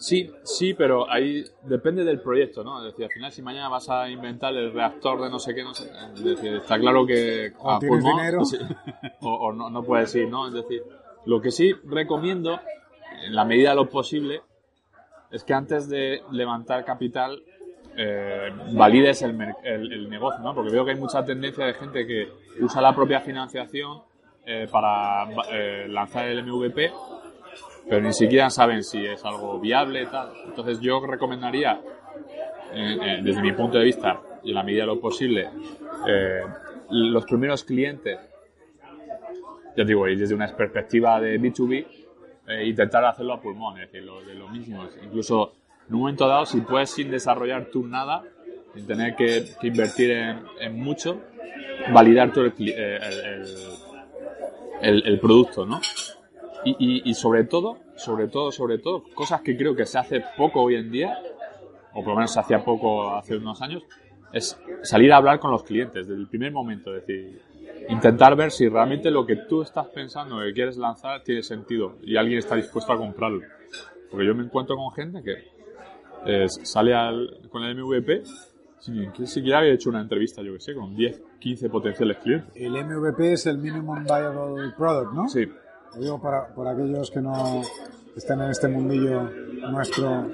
Sí, 0.00 0.30
sí, 0.44 0.72
pero 0.72 1.10
ahí 1.10 1.44
depende 1.64 2.04
del 2.04 2.20
proyecto, 2.20 2.64
¿no? 2.64 2.78
Es 2.78 2.86
decir, 2.92 3.04
al 3.04 3.10
final 3.10 3.30
si 3.32 3.42
mañana 3.42 3.68
vas 3.68 3.88
a 3.90 4.08
inventar 4.08 4.54
el 4.54 4.72
reactor 4.72 5.20
de 5.20 5.28
no 5.28 5.38
sé 5.38 5.54
qué, 5.54 5.62
no 5.62 5.74
sé, 5.74 5.90
es 6.14 6.24
decir, 6.24 6.54
está 6.54 6.78
claro 6.78 7.04
que 7.04 7.52
O 7.58 7.78
tienes 7.78 8.02
dinero. 8.02 8.44
sí, 8.46 8.56
o, 9.20 9.30
o 9.34 9.52
no, 9.52 9.68
no 9.68 9.82
puedes 9.84 10.14
ir, 10.14 10.26
¿no? 10.28 10.48
Es 10.48 10.54
decir, 10.54 10.82
lo 11.26 11.40
que 11.42 11.50
sí 11.50 11.74
recomiendo, 11.84 12.58
en 13.26 13.34
la 13.34 13.44
medida 13.44 13.70
de 13.70 13.76
lo 13.76 13.90
posible, 13.90 14.40
es 15.30 15.44
que 15.44 15.52
antes 15.52 15.86
de 15.90 16.22
levantar 16.32 16.82
capital 16.86 17.42
eh, 17.94 18.50
valides 18.72 19.20
el, 19.20 19.38
el- 19.64 19.92
el 19.92 20.08
negocio, 20.08 20.40
¿no? 20.42 20.54
Porque 20.54 20.70
veo 20.70 20.84
que 20.86 20.92
hay 20.92 20.96
mucha 20.98 21.22
tendencia 21.26 21.66
de 21.66 21.74
gente 21.74 22.06
que 22.06 22.28
usa 22.60 22.80
la 22.80 22.94
propia 22.94 23.20
financiación 23.20 24.00
eh, 24.46 24.66
para 24.72 25.26
eh, 25.50 25.86
lanzar 25.90 26.26
el 26.26 26.42
MVP 26.42 26.90
pero 27.90 28.00
ni 28.02 28.12
siquiera 28.12 28.48
saben 28.50 28.84
si 28.84 29.04
es 29.04 29.22
algo 29.24 29.58
viable 29.58 30.06
tal. 30.06 30.30
Entonces 30.46 30.80
yo 30.80 31.04
recomendaría, 31.04 31.80
eh, 32.72 32.96
eh, 33.02 33.20
desde 33.20 33.42
mi 33.42 33.52
punto 33.52 33.78
de 33.78 33.84
vista 33.84 34.20
y 34.44 34.50
en 34.50 34.54
la 34.54 34.62
medida 34.62 34.82
de 34.82 34.86
lo 34.86 35.00
posible, 35.00 35.48
eh, 36.06 36.42
los 36.90 37.24
primeros 37.24 37.64
clientes, 37.64 38.16
ya 39.76 39.84
digo, 39.84 40.06
desde 40.06 40.34
una 40.34 40.46
perspectiva 40.56 41.20
de 41.20 41.38
B2B, 41.40 41.86
eh, 42.48 42.64
intentar 42.66 43.04
hacerlo 43.04 43.34
a 43.34 43.40
pulmón, 43.40 43.80
es 43.80 43.90
decir, 43.90 44.06
lo, 44.06 44.22
de 44.22 44.34
lo 44.34 44.48
mismo. 44.48 44.86
Incluso 45.04 45.52
en 45.88 45.94
un 45.94 46.00
momento 46.02 46.28
dado, 46.28 46.46
si 46.46 46.60
puedes 46.60 46.90
sin 46.90 47.10
desarrollar 47.10 47.66
tú 47.72 47.86
nada, 47.88 48.22
sin 48.74 48.86
tener 48.86 49.16
que, 49.16 49.44
invertir 49.64 50.12
en, 50.12 50.78
mucho, 50.78 51.20
validar 51.92 52.30
el- 52.36 53.66
el- 54.80 55.06
el 55.06 55.18
producto, 55.20 55.66
¿no? 55.66 55.80
Y, 56.64 56.70
y- 56.78 57.10
y 57.10 57.14
sobre 57.14 57.44
todo, 57.44 57.78
sobre 57.96 58.28
todo, 58.28 58.52
sobre 58.52 58.78
todo, 58.78 59.02
cosas 59.14 59.40
que 59.42 59.56
creo 59.56 59.74
que 59.74 59.86
se 59.86 59.98
hace 59.98 60.22
poco 60.36 60.62
hoy 60.62 60.76
en 60.76 60.90
día, 60.90 61.18
o 61.92 62.00
por 62.02 62.08
lo 62.08 62.14
menos 62.16 62.32
se 62.32 62.40
hacía 62.40 62.64
poco 62.64 63.14
hace 63.14 63.36
unos 63.36 63.60
años, 63.62 63.82
es 64.32 64.60
salir 64.82 65.12
a 65.12 65.16
hablar 65.16 65.40
con 65.40 65.50
los 65.50 65.62
clientes 65.64 66.06
desde 66.06 66.20
el 66.20 66.28
primer 66.28 66.52
momento, 66.52 66.94
es 66.94 67.06
decir, 67.06 67.40
intentar 67.88 68.36
ver 68.36 68.50
si 68.52 68.68
realmente 68.68 69.10
lo 69.10 69.26
que 69.26 69.36
tú 69.36 69.62
estás 69.62 69.86
pensando 69.88 70.38
que 70.40 70.52
quieres 70.52 70.76
lanzar 70.76 71.22
tiene 71.22 71.42
sentido 71.42 71.96
y 72.02 72.16
alguien 72.16 72.38
está 72.38 72.54
dispuesto 72.56 72.92
a 72.92 72.96
comprarlo. 72.96 73.40
Porque 74.10 74.26
yo 74.26 74.34
me 74.34 74.44
encuentro 74.44 74.76
con 74.76 74.92
gente 74.92 75.22
que 75.22 75.44
eh, 76.26 76.46
sale 76.48 76.94
al- 76.94 77.40
con 77.50 77.62
el 77.64 77.74
MVP 77.76 78.22
Sí, 78.80 78.92
que 79.14 79.26
siquiera 79.26 79.58
había 79.58 79.74
hecho 79.74 79.90
una 79.90 80.00
entrevista, 80.00 80.40
yo 80.40 80.54
que 80.54 80.60
sé, 80.60 80.74
con 80.74 80.96
10, 80.96 81.22
15 81.38 81.68
potenciales 81.68 82.16
clientes. 82.16 82.50
El 82.54 82.72
MVP 82.72 83.34
es 83.34 83.44
el 83.46 83.58
Minimum 83.58 84.04
Viable 84.04 84.72
Product, 84.74 85.12
¿no? 85.12 85.28
Sí. 85.28 85.46
Lo 85.94 86.00
digo 86.00 86.20
para, 86.20 86.48
por 86.54 86.68
aquellos 86.68 87.10
que 87.10 87.20
no 87.20 87.62
estén 88.16 88.40
en 88.40 88.50
este 88.50 88.68
mundillo 88.68 89.22
nuestro 89.70 90.26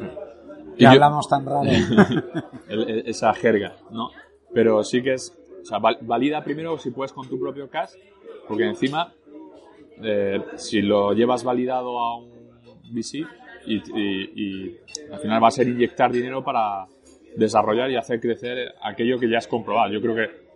Y 0.75 0.79
que 0.79 0.85
yo- 0.85 0.91
hablamos 0.91 1.29
tan 1.29 1.45
raro. 1.47 1.63
Esa 2.69 3.33
jerga, 3.35 3.77
¿no? 3.91 4.11
Pero 4.53 4.83
sí 4.85 5.03
que 5.03 5.15
es, 5.15 5.37
o 5.63 5.65
sea, 5.65 5.79
val- 5.79 5.99
valida 6.03 6.43
primero 6.45 6.79
si 6.79 6.91
puedes 6.91 7.13
con 7.13 7.29
tu 7.29 7.39
propio 7.39 7.69
cash, 7.71 7.91
porque 8.49 8.65
encima, 8.67 9.13
eh, 10.03 10.43
si 10.57 10.83
lo 10.83 11.13
llevas 11.13 11.43
validado 11.45 11.99
a 11.99 12.17
un 12.19 12.31
VC, 12.93 13.25
y, 13.67 13.77
y- 13.77 14.33
y 14.37 14.81
al 15.13 15.19
final 15.19 15.43
va 15.43 15.49
a 15.49 15.51
ser 15.51 15.67
inyectar 15.69 16.13
dinero 16.13 16.45
para 16.45 16.87
desarrollar 17.37 17.91
y 17.91 17.97
hacer 17.97 18.21
crecer 18.21 18.75
aquello 18.83 19.19
que 19.19 19.29
ya 19.29 19.39
es 19.39 19.47
comprobado. 19.49 19.93
Yo 19.93 20.01
creo 20.01 20.15
que 20.15 20.47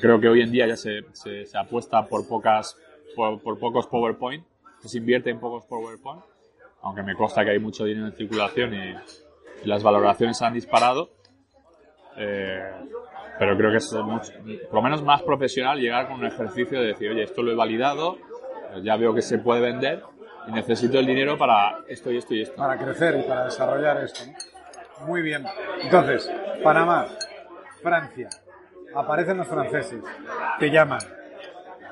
creo 0.00 0.18
que 0.20 0.28
hoy 0.28 0.40
en 0.40 0.50
día 0.50 0.66
ya 0.66 0.76
se, 0.76 1.00
se, 1.12 1.44
se 1.44 1.58
apuesta 1.58 2.06
por 2.06 2.26
pocas 2.26 2.76
por, 3.14 3.40
por 3.42 3.58
pocos 3.58 3.86
PowerPoint, 3.86 4.44
que 4.82 4.88
se 4.88 4.98
invierte 4.98 5.30
en 5.30 5.40
pocos 5.40 5.64
PowerPoint, 5.66 6.22
aunque 6.82 7.02
me 7.02 7.14
consta 7.14 7.44
que 7.44 7.50
hay 7.50 7.58
mucho 7.58 7.84
dinero 7.84 8.06
en 8.06 8.12
circulación 8.12 8.74
y, 8.74 8.94
y 9.64 9.66
las 9.66 9.82
valoraciones 9.82 10.40
han 10.42 10.52
disparado. 10.54 11.10
Eh, 12.16 12.70
pero 13.38 13.56
creo 13.56 13.70
que 13.72 13.78
es 13.78 13.92
mucho- 13.92 14.32
por 14.66 14.74
lo 14.74 14.82
menos 14.82 15.02
más 15.02 15.22
profesional 15.22 15.78
llegar 15.80 16.06
con 16.06 16.20
un 16.20 16.26
ejercicio 16.26 16.80
de 16.80 16.88
decir, 16.88 17.10
oye, 17.10 17.24
esto 17.24 17.42
lo 17.42 17.50
he 17.50 17.54
validado, 17.56 18.18
ya 18.82 18.96
veo 18.96 19.12
que 19.14 19.22
se 19.22 19.38
puede 19.38 19.60
vender 19.60 20.02
y 20.46 20.52
necesito 20.52 20.98
el 20.98 21.06
dinero 21.06 21.36
para 21.38 21.78
esto 21.88 22.12
y 22.12 22.18
esto 22.18 22.34
y 22.34 22.42
esto. 22.42 22.54
para 22.56 22.76
crecer 22.78 23.18
y 23.18 23.22
para 23.28 23.46
desarrollar 23.46 24.04
esto. 24.04 24.20
¿no? 25.00 25.06
Muy 25.06 25.22
bien. 25.22 25.44
Entonces, 25.82 26.30
Panamá, 26.62 27.08
Francia, 27.82 28.28
aparecen 28.94 29.38
los 29.38 29.48
franceses, 29.48 30.02
te 30.60 30.70
llaman. 30.70 31.00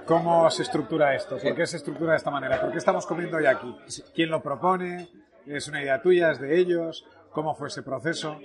¿Cómo 0.07 0.51
se 0.51 0.63
estructura 0.63 1.15
esto? 1.15 1.39
¿Por 1.39 1.55
qué 1.55 1.67
se 1.67 1.77
estructura 1.77 2.13
de 2.13 2.17
esta 2.19 2.31
manera? 2.31 2.61
¿Por 2.61 2.71
qué 2.73 2.79
estamos 2.79 3.07
comiendo 3.07 3.37
hoy 3.37 3.47
aquí? 3.47 3.75
¿Quién 4.15 4.31
lo 4.31 4.43
propone? 4.43 5.09
¿Es 5.47 5.69
una 5.69 5.83
idea 5.83 6.01
tuya? 6.03 6.31
¿Es 6.33 6.41
de 6.41 6.59
ellos? 6.59 7.07
¿Cómo 7.31 7.55
fue 7.55 7.69
ese 7.69 7.83
proceso? 7.83 8.39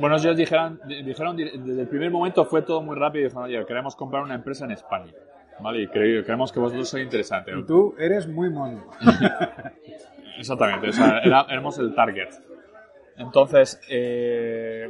Bueno, 0.00 0.16
ellos 0.16 0.36
dijeron, 0.36 0.80
di- 0.86 1.02
dijeron 1.02 1.36
di- 1.36 1.50
desde 1.58 1.82
el 1.82 1.88
primer 1.88 2.10
momento 2.10 2.44
fue 2.44 2.62
todo 2.62 2.80
muy 2.82 2.96
rápido 2.96 3.22
y 3.22 3.24
dijeron, 3.28 3.44
oye, 3.44 3.66
queremos 3.66 3.96
comprar 3.96 4.22
una 4.22 4.34
empresa 4.34 4.64
en 4.64 4.72
España. 4.72 5.12
¿Vale? 5.60 5.82
Y 5.82 5.86
cre- 5.88 6.24
creemos 6.24 6.52
que 6.52 6.60
vosotros 6.60 6.88
sois 6.88 7.02
interesantes. 7.04 7.54
Y 7.56 7.64
tú 7.66 7.94
eres 7.98 8.28
muy 8.28 8.48
mono. 8.48 8.84
Exactamente, 10.38 10.88
o 10.90 10.92
sea, 10.92 11.18
era- 11.20 11.46
éramos 11.48 11.78
el 11.78 11.94
target. 11.94 12.28
Entonces, 13.16 13.80
eh, 13.88 14.88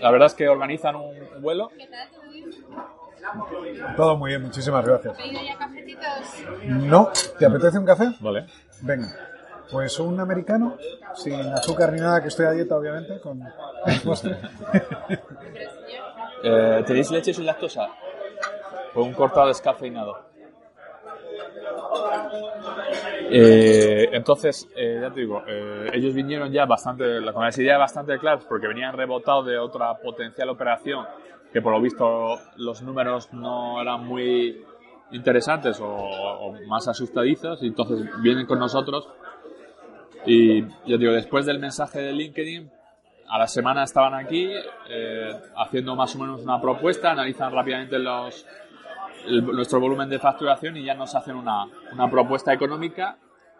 la 0.00 0.10
verdad 0.10 0.26
es 0.28 0.34
que 0.34 0.48
organizan 0.48 0.96
un 0.96 1.14
vuelo. 1.42 1.70
¿Todo 3.96 4.16
muy 4.16 4.30
bien, 4.30 4.42
muchísimas 4.42 4.84
gracias. 4.84 5.16
¿Pedido 5.16 5.40
ya 5.42 5.58
cafetitos? 5.58 6.08
No, 6.66 7.10
¿te 7.38 7.46
apetece 7.46 7.78
un 7.78 7.84
café? 7.84 8.14
Vale. 8.20 8.46
Venga. 8.82 9.08
Pues 9.70 9.98
un 10.00 10.18
americano, 10.18 10.76
sin 11.14 11.34
azúcar 11.34 11.92
ni 11.92 12.00
nada, 12.00 12.22
que 12.22 12.28
estoy 12.28 12.46
a 12.46 12.52
dieta, 12.52 12.76
obviamente, 12.76 13.20
con 13.20 13.42
el 13.86 14.00
postre. 14.00 14.36
Eh, 16.40 16.84
¿Tenéis 16.86 17.10
leche 17.10 17.34
sin 17.34 17.44
lactosa? 17.44 17.88
Con 18.94 19.08
un 19.08 19.12
cortado 19.12 19.48
descafeinado. 19.48 20.28
Eh, 23.30 24.08
entonces, 24.12 24.68
eh, 24.74 24.98
ya 25.02 25.10
te 25.10 25.20
digo, 25.20 25.42
eh, 25.46 25.90
ellos 25.92 26.14
vinieron 26.14 26.50
ya 26.50 26.64
bastante, 26.64 27.04
con 27.32 27.44
las 27.44 27.58
ideas 27.58 27.78
bastante 27.78 28.18
claras 28.18 28.44
porque 28.48 28.66
venían 28.66 28.96
rebotados 28.96 29.46
de 29.46 29.58
otra 29.58 29.94
potencial 29.98 30.48
operación 30.48 31.04
que 31.52 31.62
por 31.62 31.72
lo 31.72 31.80
visto 31.80 32.38
los 32.56 32.82
números 32.82 33.32
no 33.32 33.80
eran 33.80 34.06
muy 34.06 34.64
interesantes 35.12 35.78
o, 35.80 36.54
más 36.66 36.86
asustadizos 36.88 37.62
y 37.62 37.68
entonces 37.68 38.06
vienen 38.22 38.46
con 38.46 38.58
nosotros 38.58 39.08
y 40.26 40.62
yo 40.86 40.98
digo, 40.98 41.12
después 41.12 41.46
del 41.46 41.58
mensaje 41.58 42.00
de 42.00 42.12
LinkedIn, 42.12 42.70
a 43.28 43.38
la 43.38 43.46
semana 43.46 43.84
estaban 43.84 44.14
aquí 44.14 44.50
eh, 44.90 45.32
haciendo 45.56 45.94
más 45.96 46.14
o 46.16 46.18
menos 46.18 46.42
una 46.42 46.60
propuesta, 46.60 47.10
analizan 47.12 47.52
rápidamente 47.52 47.98
los, 47.98 48.46
el- 49.26 49.44
nuestro 49.46 49.80
volumen 49.80 50.08
de 50.08 50.18
facturación 50.18 50.76
y 50.76 50.84
ya 50.84 50.94
nos 50.94 51.14
hacen 51.14 51.36
una, 51.36 51.64
una 51.92 52.10
propuesta 52.10 52.52
económica. 52.52 53.16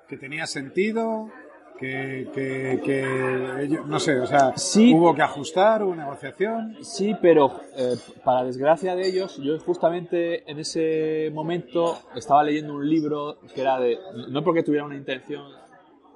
que 0.08 0.16
tenía 0.16 0.46
sentido, 0.46 1.30
que, 1.78 2.28
que, 2.34 2.80
que 2.84 3.78
no 3.86 3.98
sé, 4.00 4.18
o 4.20 4.26
sea, 4.26 4.52
Sí. 4.56 4.92
hubo 4.92 5.14
que 5.14 5.22
ajustar, 5.22 5.82
hubo 5.82 5.94
negociación. 5.94 6.76
Sí, 6.82 7.14
pero 7.20 7.60
eh, 7.76 7.94
para 8.24 8.44
desgracia 8.44 8.94
de 8.96 9.06
ellos, 9.08 9.38
yo 9.42 9.58
justamente 9.60 10.50
en 10.50 10.58
ese 10.58 11.30
momento 11.32 11.98
estaba 12.16 12.42
leyendo 12.42 12.74
un 12.74 12.88
libro 12.88 13.38
que 13.54 13.60
era 13.60 13.78
de, 13.78 13.98
no 14.30 14.42
porque 14.42 14.62
tuviera 14.62 14.84
una 14.84 14.96
intención, 14.96 15.44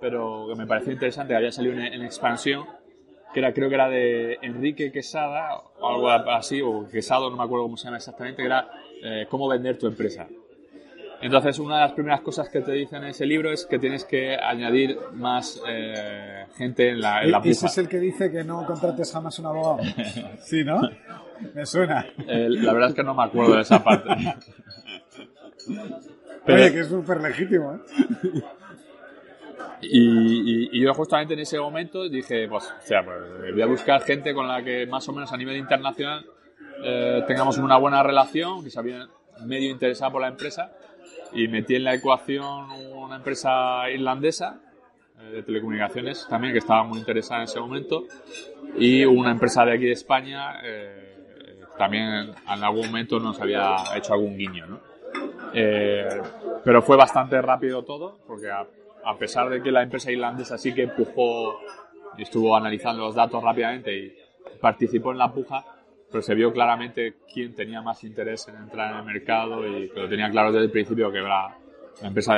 pero 0.00 0.46
que 0.48 0.56
me 0.56 0.66
pareció 0.66 0.92
interesante, 0.92 1.32
que 1.32 1.36
había 1.36 1.52
salido 1.52 1.74
en, 1.74 1.80
en 1.80 2.02
expansión, 2.02 2.64
que 3.32 3.40
era, 3.40 3.52
creo 3.54 3.68
que 3.68 3.74
era 3.76 3.88
de 3.88 4.38
Enrique 4.42 4.90
Quesada, 4.92 5.56
o 5.80 5.88
algo 5.88 6.08
así, 6.10 6.60
o 6.60 6.86
Quesado, 6.88 7.30
no 7.30 7.36
me 7.36 7.44
acuerdo 7.44 7.64
cómo 7.64 7.76
se 7.76 7.84
llama 7.84 7.96
exactamente, 7.98 8.42
que 8.42 8.46
era 8.46 8.68
eh, 9.02 9.26
cómo 9.30 9.48
vender 9.48 9.78
tu 9.78 9.86
empresa. 9.86 10.26
Entonces, 11.22 11.58
una 11.60 11.76
de 11.76 11.80
las 11.82 11.92
primeras 11.92 12.20
cosas 12.20 12.48
que 12.48 12.60
te 12.60 12.72
dicen 12.72 13.02
en 13.04 13.10
ese 13.10 13.24
libro 13.24 13.50
es 13.52 13.64
que 13.64 13.78
tienes 13.78 14.04
que 14.04 14.36
añadir 14.36 14.98
más 15.14 15.62
eh, 15.68 16.46
gente 16.56 16.88
en 16.90 17.00
la, 17.00 17.22
en 17.22 17.30
la 17.30 17.38
E- 17.38 17.50
Ese 17.50 17.60
puja. 17.60 17.66
es 17.72 17.78
el 17.78 17.88
que 17.88 17.98
dice 18.00 18.30
que 18.30 18.42
no 18.44 18.66
contrates 18.66 19.12
jamás 19.12 19.38
un 19.38 19.46
abogado. 19.46 19.78
Sí, 20.40 20.64
¿no? 20.64 20.80
Me 21.54 21.64
suena. 21.64 22.04
Eh, 22.26 22.48
la 22.50 22.72
verdad 22.72 22.90
es 22.90 22.94
que 22.96 23.02
no 23.04 23.14
me 23.14 23.22
acuerdo 23.24 23.54
de 23.54 23.62
esa 23.62 23.82
parte. 23.82 24.08
Pero- 26.44 26.58
Oye, 26.60 26.72
que 26.72 26.80
es 26.80 26.88
súper 26.88 27.20
legítimo, 27.20 27.74
¿eh? 27.74 27.78
Y, 29.80 29.98
y- 29.98 30.68
y 30.72 30.80
yo 30.80 30.94
justamente 30.94 31.34
en 31.34 31.40
ese 31.40 31.58
momento 31.58 32.08
dije, 32.08 32.46
pues, 32.48 32.64
o 32.64 32.86
sea, 32.86 33.04
pues, 33.04 33.52
voy 33.52 33.62
a 33.62 33.66
buscar 33.66 34.00
gente 34.02 34.32
con 34.34 34.46
la 34.48 34.62
que 34.62 34.86
más 34.86 35.08
o 35.08 35.12
menos 35.12 35.32
a 35.32 35.36
nivel 35.36 35.56
internacional 35.56 36.24
eh, 36.84 37.22
tengamos 37.26 37.58
una 37.58 37.76
buena 37.76 38.02
relación, 38.02 38.62
que 38.64 38.70
se 38.70 38.78
había 38.78 39.06
medio 39.44 39.70
interesada 39.70 40.10
por 40.12 40.20
la 40.20 40.28
empresa, 40.28 40.72
y 41.34 41.48
metí 41.48 41.76
en 41.76 41.84
la 41.84 41.94
ecuación 41.94 42.70
una 42.94 43.16
empresa 43.16 43.88
irlandesa 43.90 44.60
eh, 45.20 45.30
de 45.30 45.42
telecomunicaciones 45.42 46.26
también, 46.28 46.52
que 46.52 46.58
estaba 46.58 46.84
muy 46.84 46.98
interesada 46.98 47.40
en 47.40 47.44
ese 47.44 47.60
momento, 47.60 48.04
y 48.76 49.04
una 49.04 49.30
empresa 49.30 49.64
de 49.64 49.72
aquí 49.72 49.86
de 49.86 49.92
España 49.92 50.60
eh, 50.62 51.60
también 51.78 52.04
en 52.04 52.64
algún 52.64 52.86
momento 52.86 53.18
nos 53.18 53.40
había 53.40 53.76
hecho 53.96 54.12
algún 54.14 54.36
guiño, 54.36 54.66
¿no? 54.66 54.80
Eh, 55.54 56.20
pero 56.64 56.82
fue 56.82 56.96
bastante 56.96 57.40
rápido 57.42 57.82
todo, 57.82 58.18
porque 58.26 58.50
a, 58.50 58.66
a 59.04 59.18
pesar 59.18 59.48
de 59.48 59.62
que 59.62 59.70
la 59.70 59.82
empresa 59.82 60.10
irlandesa 60.10 60.56
sí 60.58 60.74
que 60.74 60.82
empujó 60.82 61.58
y 62.16 62.22
estuvo 62.22 62.56
analizando 62.56 63.02
los 63.02 63.14
datos 63.14 63.42
rápidamente 63.42 63.92
y 63.96 64.12
participó 64.60 65.12
en 65.12 65.18
la 65.18 65.32
puja, 65.32 65.64
pero 66.12 66.22
se 66.22 66.34
vio 66.34 66.52
claramente 66.52 67.14
quién 67.32 67.54
tenía 67.54 67.80
más 67.82 68.04
interés 68.04 68.46
en 68.48 68.56
entrar 68.56 68.92
en 68.92 68.98
el 68.98 69.04
mercado 69.04 69.66
y 69.66 69.88
que 69.90 69.98
lo 70.00 70.08
tenía 70.08 70.30
claro 70.30 70.52
desde 70.52 70.66
el 70.66 70.70
principio 70.70 71.10
que 71.10 71.18
era 71.18 71.48
la 72.00 72.08
empresa 72.08 72.34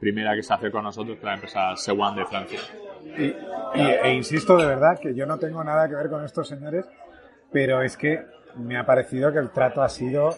primera 0.00 0.34
que 0.36 0.42
se 0.44 0.54
hace 0.54 0.70
con 0.70 0.84
nosotros, 0.84 1.18
que 1.18 1.26
la 1.26 1.34
empresa 1.34 1.74
Sewan 1.76 2.14
de 2.16 2.24
Francia. 2.24 2.60
Y, 3.16 3.24
y- 3.24 3.90
e 4.04 4.14
insisto 4.14 4.56
de 4.56 4.66
verdad 4.66 4.98
que 5.00 5.14
yo 5.14 5.26
no 5.26 5.38
tengo 5.38 5.62
nada 5.64 5.88
que 5.88 5.96
ver 5.96 6.08
con 6.08 6.24
estos 6.24 6.46
señores, 6.48 6.86
pero 7.52 7.82
es 7.82 7.96
que 7.96 8.24
me 8.56 8.76
ha 8.78 8.86
parecido 8.86 9.32
que 9.32 9.38
el 9.40 9.50
trato 9.50 9.82
ha 9.82 9.88
sido 9.88 10.36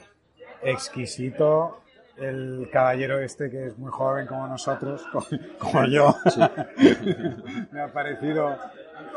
exquisito. 0.63 1.77
El 2.17 2.69
caballero 2.71 3.19
este 3.21 3.51
que 3.51 3.69
es 3.69 3.79
muy 3.79 3.91
joven 3.91 4.27
como 4.27 4.47
nosotros, 4.47 5.03
como, 5.11 5.25
como 5.59 5.87
yo, 5.87 6.15
me 7.73 7.81
ha 7.81 7.89
parecido 7.93 8.59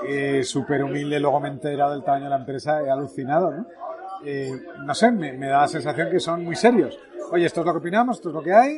eh, 0.08 0.44
súper 0.44 0.84
humilde. 0.84 1.20
Luego 1.20 1.40
me 1.40 1.50
he 1.50 1.52
enterado 1.52 1.92
del 1.94 2.04
tamaño 2.04 2.26
de 2.26 2.30
la 2.32 2.38
empresa, 2.38 2.82
he 2.82 2.90
alucinado, 2.90 3.52
¿no? 3.52 3.66
Eh, 4.26 4.52
no 4.86 4.94
sé, 4.96 5.12
me, 5.12 5.34
me 5.34 5.48
da 5.48 5.62
la 5.62 5.68
sensación 5.68 6.10
que 6.10 6.20
son 6.20 6.44
muy 6.44 6.56
serios. 6.56 6.98
Oye, 7.32 7.46
esto 7.46 7.62
es 7.62 7.66
lo 7.66 7.74
que 7.74 7.80
opinamos, 7.80 8.18
esto 8.18 8.30
es 8.30 8.36
lo 8.36 8.42
que 8.42 8.54
hay 8.54 8.72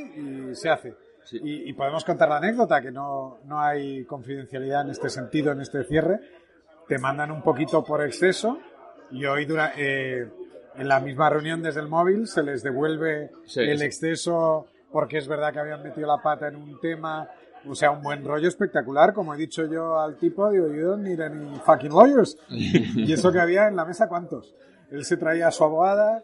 y 0.52 0.56
se 0.56 0.70
hace. 0.70 0.96
Sí. 1.24 1.40
Y, 1.44 1.70
y 1.70 1.74
podemos 1.74 2.04
contar 2.06 2.30
la 2.30 2.38
anécdota, 2.38 2.82
que 2.82 2.92
no, 2.92 3.40
no 3.46 3.60
hay 3.60 4.06
confidencialidad 4.06 4.82
en 4.82 4.92
este 4.92 5.10
sentido, 5.10 5.52
en 5.52 5.62
este 5.62 5.84
cierre. 5.84 6.20
Te 6.88 6.98
mandan 7.00 7.32
un 7.32 7.42
poquito 7.42 7.84
por 7.84 8.04
exceso 8.04 8.60
y 9.12 9.26
hoy 9.26 9.46
dura, 9.46 9.74
eh, 9.76 10.28
en 10.76 10.88
la 10.88 11.00
misma 11.00 11.30
reunión 11.30 11.62
desde 11.62 11.80
el 11.80 11.88
móvil 11.88 12.28
se 12.28 12.44
les 12.44 12.62
devuelve 12.62 13.32
Sí, 13.46 13.62
el 13.62 13.80
sí. 13.80 13.86
exceso 13.86 14.68
porque 14.92 15.18
es 15.18 15.28
verdad 15.28 15.52
que 15.52 15.60
habían 15.60 15.82
metido 15.84 16.08
la 16.08 16.22
pata 16.22 16.48
en 16.48 16.56
un 16.56 16.80
tema. 16.80 17.28
O 17.68 17.76
sea, 17.76 17.92
un 17.92 18.02
buen 18.02 18.24
rollo 18.24 18.48
espectacular, 18.48 19.14
como 19.14 19.34
he 19.34 19.38
dicho 19.38 19.66
yo 19.66 20.00
al 20.00 20.18
tipo, 20.18 20.50
digo, 20.52 20.68
you 20.68 20.86
don't 20.88 21.04
need 21.04 21.20
any 21.22 21.56
fucking 21.66 21.92
lawyers. 21.92 22.38
y 22.50 23.12
eso 23.12 23.32
que 23.32 23.40
había 23.40 23.68
en 23.68 23.76
la 23.76 23.86
mesa, 23.86 24.08
¿cuántos? 24.08 24.54
Él 24.92 25.04
se 25.04 25.18
traía 25.18 25.48
a 25.48 25.52
su 25.52 25.64
abogada 25.64 26.24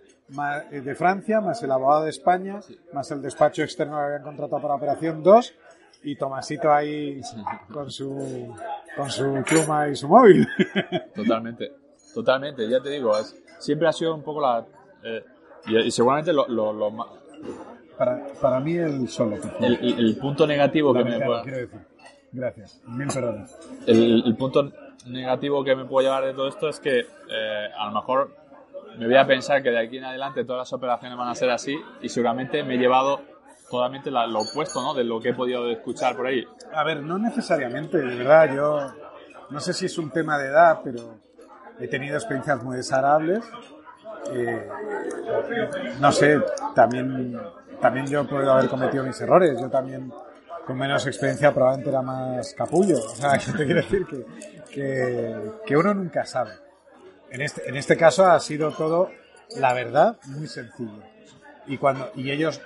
eh, 0.71 0.81
de 0.81 0.95
Francia, 0.95 1.41
más 1.41 1.61
el 1.63 1.71
abogado 1.71 2.03
de 2.03 2.11
España, 2.11 2.59
más 2.93 3.09
el 3.11 3.21
despacho 3.21 3.63
externo 3.63 3.97
que 3.97 4.03
habían 4.03 4.23
contratado 4.23 4.61
para 4.61 4.75
operación 4.75 5.23
2, 5.23 5.53
y 6.03 6.15
Tomasito 6.15 6.71
ahí 6.71 7.21
con 7.71 7.91
su, 7.91 8.55
con 8.95 9.09
su 9.09 9.43
pluma 9.47 9.87
y 9.89 9.95
su 9.95 10.07
móvil. 10.07 10.47
Totalmente. 11.15 11.71
Totalmente, 12.13 12.67
ya 12.69 12.81
te 12.81 12.89
digo, 12.89 13.17
es- 13.17 13.35
siempre 13.59 13.87
ha 13.87 13.93
sido 13.93 14.13
un 14.15 14.23
poco 14.23 14.41
la... 14.41 14.65
eh, 15.03 15.23
y, 15.67 15.77
y 15.77 15.91
seguramente 15.91 16.33
lo, 16.33 16.47
lo- 16.47 16.73
lo 16.73 16.91
Para, 18.01 18.19
para 18.41 18.59
mí 18.59 18.75
el 18.77 19.07
solo. 19.09 19.37
el, 19.59 19.75
el- 19.75 19.99
el 19.99 20.17
punto 20.17 20.47
negativo 20.47 20.91
La 20.91 21.03
que 21.03 21.09
me 21.11 21.19
pueda- 21.23 21.43
quiero 21.43 21.57
decir. 21.59 21.79
Gracias. 22.31 22.81
Mil 22.87 23.07
perdones. 23.07 23.55
el, 23.85 24.23
el 24.25 24.35
punto 24.35 24.71
negativo 25.05 25.63
que 25.63 25.75
me 25.75 25.85
puedo 25.85 26.07
llevar 26.07 26.25
de 26.25 26.33
todo 26.33 26.47
esto 26.47 26.67
es 26.67 26.79
que 26.79 27.01
eh, 27.01 27.69
a 27.77 27.85
lo 27.85 27.91
mejor 27.91 28.35
me 28.97 29.05
voy 29.05 29.17
a 29.17 29.27
pensar 29.27 29.61
que 29.61 29.69
de 29.69 29.77
aquí 29.77 29.99
en 29.99 30.05
adelante 30.05 30.43
todas 30.45 30.61
las 30.61 30.73
operaciones 30.73 31.15
van 31.15 31.27
a 31.27 31.35
ser 31.35 31.51
así 31.51 31.77
y 32.01 32.09
seguramente 32.09 32.63
me 32.63 32.73
he 32.73 32.77
llevado 32.79 33.21
totalmente 33.69 34.09
la- 34.09 34.25
lo 34.25 34.39
opuesto 34.41 34.81
¿no? 34.81 34.95
de 34.95 35.03
lo 35.03 35.19
que 35.19 35.29
he 35.29 35.33
podido 35.35 35.69
escuchar 35.69 36.15
por 36.15 36.25
ahí. 36.25 36.43
A 36.73 36.83
ver, 36.83 37.03
no 37.03 37.19
necesariamente, 37.19 37.99
de 37.99 38.15
verdad, 38.15 38.55
yo 38.55 38.79
no 39.51 39.59
sé 39.59 39.73
si 39.73 39.85
es 39.85 39.95
un 39.99 40.09
tema 40.09 40.39
de 40.39 40.47
edad, 40.47 40.79
pero 40.83 41.19
he 41.79 41.87
tenido 41.87 42.15
experiencias 42.15 42.63
muy 42.63 42.77
desagradables. 42.77 43.43
Eh, 44.33 44.67
no 45.99 46.11
sé, 46.11 46.39
también, 46.75 47.37
también 47.81 48.07
yo 48.07 48.27
puedo 48.27 48.51
haber 48.51 48.69
cometido 48.69 49.03
mis 49.03 49.19
errores, 49.19 49.59
yo 49.59 49.69
también 49.69 50.11
con 50.65 50.77
menos 50.77 51.05
experiencia 51.07 51.53
probablemente 51.53 51.89
era 51.89 52.01
más 52.01 52.53
capullo. 52.53 52.97
O 52.97 53.15
sea, 53.15 53.37
que 53.45 53.51
te 53.51 53.65
quiero 53.65 53.81
decir 53.81 54.05
que, 54.69 55.51
que, 55.65 55.77
uno 55.77 55.93
nunca 55.93 56.25
sabe. 56.25 56.51
En 57.29 57.41
este, 57.41 57.67
en 57.67 57.75
este 57.75 57.97
caso 57.97 58.25
ha 58.25 58.39
sido 58.39 58.71
todo, 58.71 59.09
la 59.57 59.73
verdad, 59.73 60.17
muy 60.27 60.47
sencillo. 60.47 61.01
Y, 61.67 61.77
cuando, 61.77 62.11
y 62.15 62.31
ellos, 62.31 62.61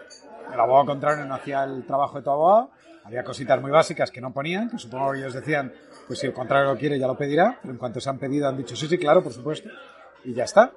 el 0.54 0.60
abogado 0.60 0.88
contrario 0.88 1.26
no 1.26 1.36
hacía 1.36 1.64
el 1.64 1.86
trabajo 1.86 2.18
de 2.18 2.24
tu 2.24 2.30
abogado, 2.30 2.72
había 3.04 3.24
cositas 3.24 3.62
muy 3.62 3.72
básicas 3.72 4.10
que 4.10 4.22
no 4.22 4.34
ponían, 4.34 4.70
que 4.70 4.80
supongo 4.80 5.12
que 5.12 5.20
ellos 5.20 5.34
decían, 5.34 5.72
pues 6.08 6.20
si 6.20 6.28
el 6.28 6.34
contrario 6.34 6.72
lo 6.72 6.78
quiere 6.78 6.98
ya 6.98 7.08
lo 7.08 7.16
pedirá, 7.16 7.60
pero 7.62 7.74
en 7.74 7.78
cuanto 7.78 8.00
se 8.00 8.10
han 8.10 8.18
pedido 8.18 8.48
han 8.48 8.58
dicho 8.58 8.76
sí, 8.76 8.88
sí, 8.88 8.98
claro, 8.98 9.22
por 9.24 9.34
supuesto, 9.34 9.70
y 10.24 10.34
ya 10.34 10.44
está. 10.44 10.72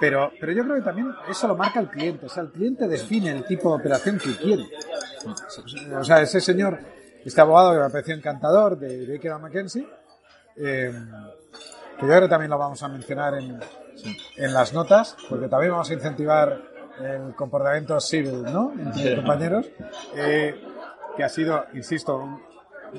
Pero, 0.00 0.32
pero 0.40 0.52
yo 0.52 0.64
creo 0.64 0.76
que 0.76 0.82
también 0.82 1.14
eso 1.28 1.46
lo 1.46 1.54
marca 1.54 1.78
el 1.78 1.88
cliente, 1.88 2.26
o 2.26 2.28
sea, 2.28 2.42
el 2.42 2.50
cliente 2.50 2.88
define 2.88 3.30
el 3.32 3.44
tipo 3.44 3.68
de 3.68 3.80
operación 3.80 4.18
que 4.18 4.34
quiere. 4.34 4.66
O 5.94 6.02
sea, 6.02 6.22
ese 6.22 6.40
señor, 6.40 6.78
este 7.22 7.40
abogado 7.40 7.74
que 7.74 7.80
me 7.80 7.90
pareció 7.90 8.14
encantador, 8.14 8.78
de 8.78 9.06
Baker 9.06 9.38
McKenzie, 9.38 9.86
eh, 10.56 10.90
que 11.98 12.02
yo 12.02 12.08
creo 12.08 12.22
que 12.22 12.28
también 12.28 12.50
lo 12.50 12.58
vamos 12.58 12.82
a 12.82 12.88
mencionar 12.88 13.34
en, 13.34 13.60
en 14.36 14.54
las 14.54 14.72
notas, 14.72 15.16
porque 15.28 15.48
también 15.48 15.72
vamos 15.72 15.90
a 15.90 15.94
incentivar 15.94 16.70
el 16.98 17.34
comportamiento 17.34 18.00
civil, 18.00 18.42
¿no? 18.44 18.72
Entre 18.72 19.16
compañeros, 19.16 19.66
eh, 20.16 20.54
que 21.16 21.24
ha 21.24 21.28
sido, 21.28 21.66
insisto, 21.74 22.16
un 22.16 22.40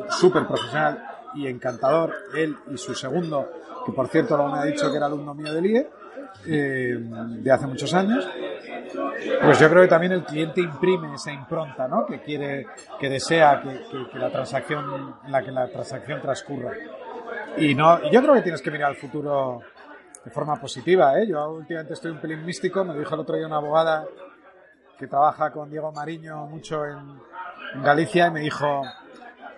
súper 0.10 0.46
profesional 0.46 1.04
y 1.34 1.48
encantador, 1.48 2.14
él 2.36 2.56
y 2.72 2.78
su 2.78 2.94
segundo, 2.94 3.50
que 3.86 3.92
por 3.92 4.08
cierto 4.08 4.38
luego 4.38 4.52
me 4.52 4.60
ha 4.60 4.66
dicho 4.66 4.90
que 4.92 4.98
era 4.98 5.08
alumno 5.08 5.34
mío 5.34 5.54
del 5.54 5.66
IE, 5.66 5.90
eh, 6.46 6.98
de 6.98 7.52
hace 7.52 7.68
muchos 7.68 7.94
años, 7.94 8.28
pues 9.44 9.60
yo 9.60 9.70
creo 9.70 9.84
que 9.84 9.88
también 9.88 10.14
el 10.14 10.24
cliente 10.24 10.62
imprime 10.62 11.14
esa 11.16 11.32
impronta, 11.32 11.88
¿no? 11.88 12.06
Que 12.06 12.22
quiere, 12.22 12.68
que 13.00 13.10
desea 13.10 13.62
que, 13.62 14.18
la 14.18 14.32
transacción, 14.32 15.16
la 15.28 15.44
que 15.44 15.52
la 15.52 15.68
transacción 15.68 16.22
transcurra. 16.22 16.72
Y 17.58 17.76
no, 17.76 18.10
yo 18.10 18.22
creo 18.22 18.34
que 18.36 18.42
tienes 18.42 18.62
que 18.62 18.72
mirar 18.72 18.90
al 18.92 18.96
futuro 18.96 19.62
de 20.24 20.32
forma 20.32 20.56
positiva, 20.56 21.20
¿eh? 21.20 21.28
Yo 21.28 21.52
últimamente 21.52 21.94
estoy 21.94 22.12
un 22.12 22.20
pelín 22.20 22.46
místico, 22.46 22.84
me 22.84 22.98
dijo 22.98 23.14
el 23.16 23.22
otro 23.22 23.36
día 23.36 23.48
una 23.48 23.58
abogada 23.58 24.06
que 24.98 25.08
trabaja 25.08 25.52
con 25.52 25.70
Diego 25.70 25.92
Mariño 25.92 26.46
mucho 26.46 26.86
en 26.86 27.84
Galicia 27.84 28.28
y 28.28 28.32
me 28.32 28.40
dijo, 28.42 28.84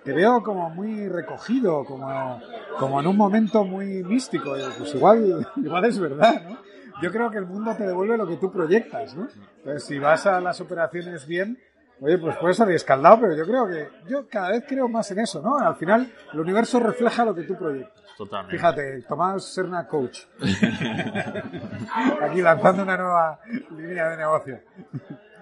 te 0.04 0.12
veo 0.12 0.42
como 0.42 0.70
muy 0.70 1.08
recogido, 1.08 1.84
como, 1.84 2.40
como 2.78 3.00
en 3.00 3.06
un 3.06 3.16
momento 3.16 3.64
muy 3.64 4.04
místico. 4.04 4.54
Pues 4.78 4.94
igual, 4.94 5.46
igual 5.56 5.84
es 5.86 5.98
verdad, 5.98 6.42
¿no? 6.48 6.58
Yo 7.02 7.10
creo 7.10 7.30
que 7.30 7.38
el 7.38 7.46
mundo 7.46 7.74
te 7.76 7.86
devuelve 7.86 8.16
lo 8.16 8.26
que 8.26 8.36
tú 8.36 8.52
proyectas, 8.52 9.16
¿no? 9.16 9.26
Entonces, 9.58 9.84
si 9.84 9.98
vas 9.98 10.26
a 10.26 10.40
las 10.40 10.60
operaciones 10.60 11.26
bien, 11.26 11.58
oye, 12.00 12.18
pues 12.18 12.36
puedes 12.36 12.56
salir 12.56 12.76
escaldado, 12.76 13.20
pero 13.20 13.34
yo 13.34 13.44
creo 13.44 13.66
que, 13.66 13.88
yo 14.08 14.28
cada 14.28 14.50
vez 14.50 14.64
creo 14.68 14.88
más 14.88 15.10
en 15.10 15.20
eso, 15.20 15.42
¿no? 15.42 15.58
Al 15.58 15.74
final, 15.74 16.12
el 16.32 16.40
universo 16.40 16.78
refleja 16.78 17.24
lo 17.24 17.34
que 17.34 17.42
tú 17.42 17.56
proyectas. 17.56 18.04
Totalmente. 18.16 18.56
Fíjate, 18.56 19.02
Tomás 19.08 19.44
Serna 19.44 19.88
Coach. 19.88 20.20
Aquí 22.22 22.40
lanzando 22.40 22.84
una 22.84 22.96
nueva 22.96 23.40
línea 23.76 24.10
de 24.10 24.16
negocio. 24.16 24.60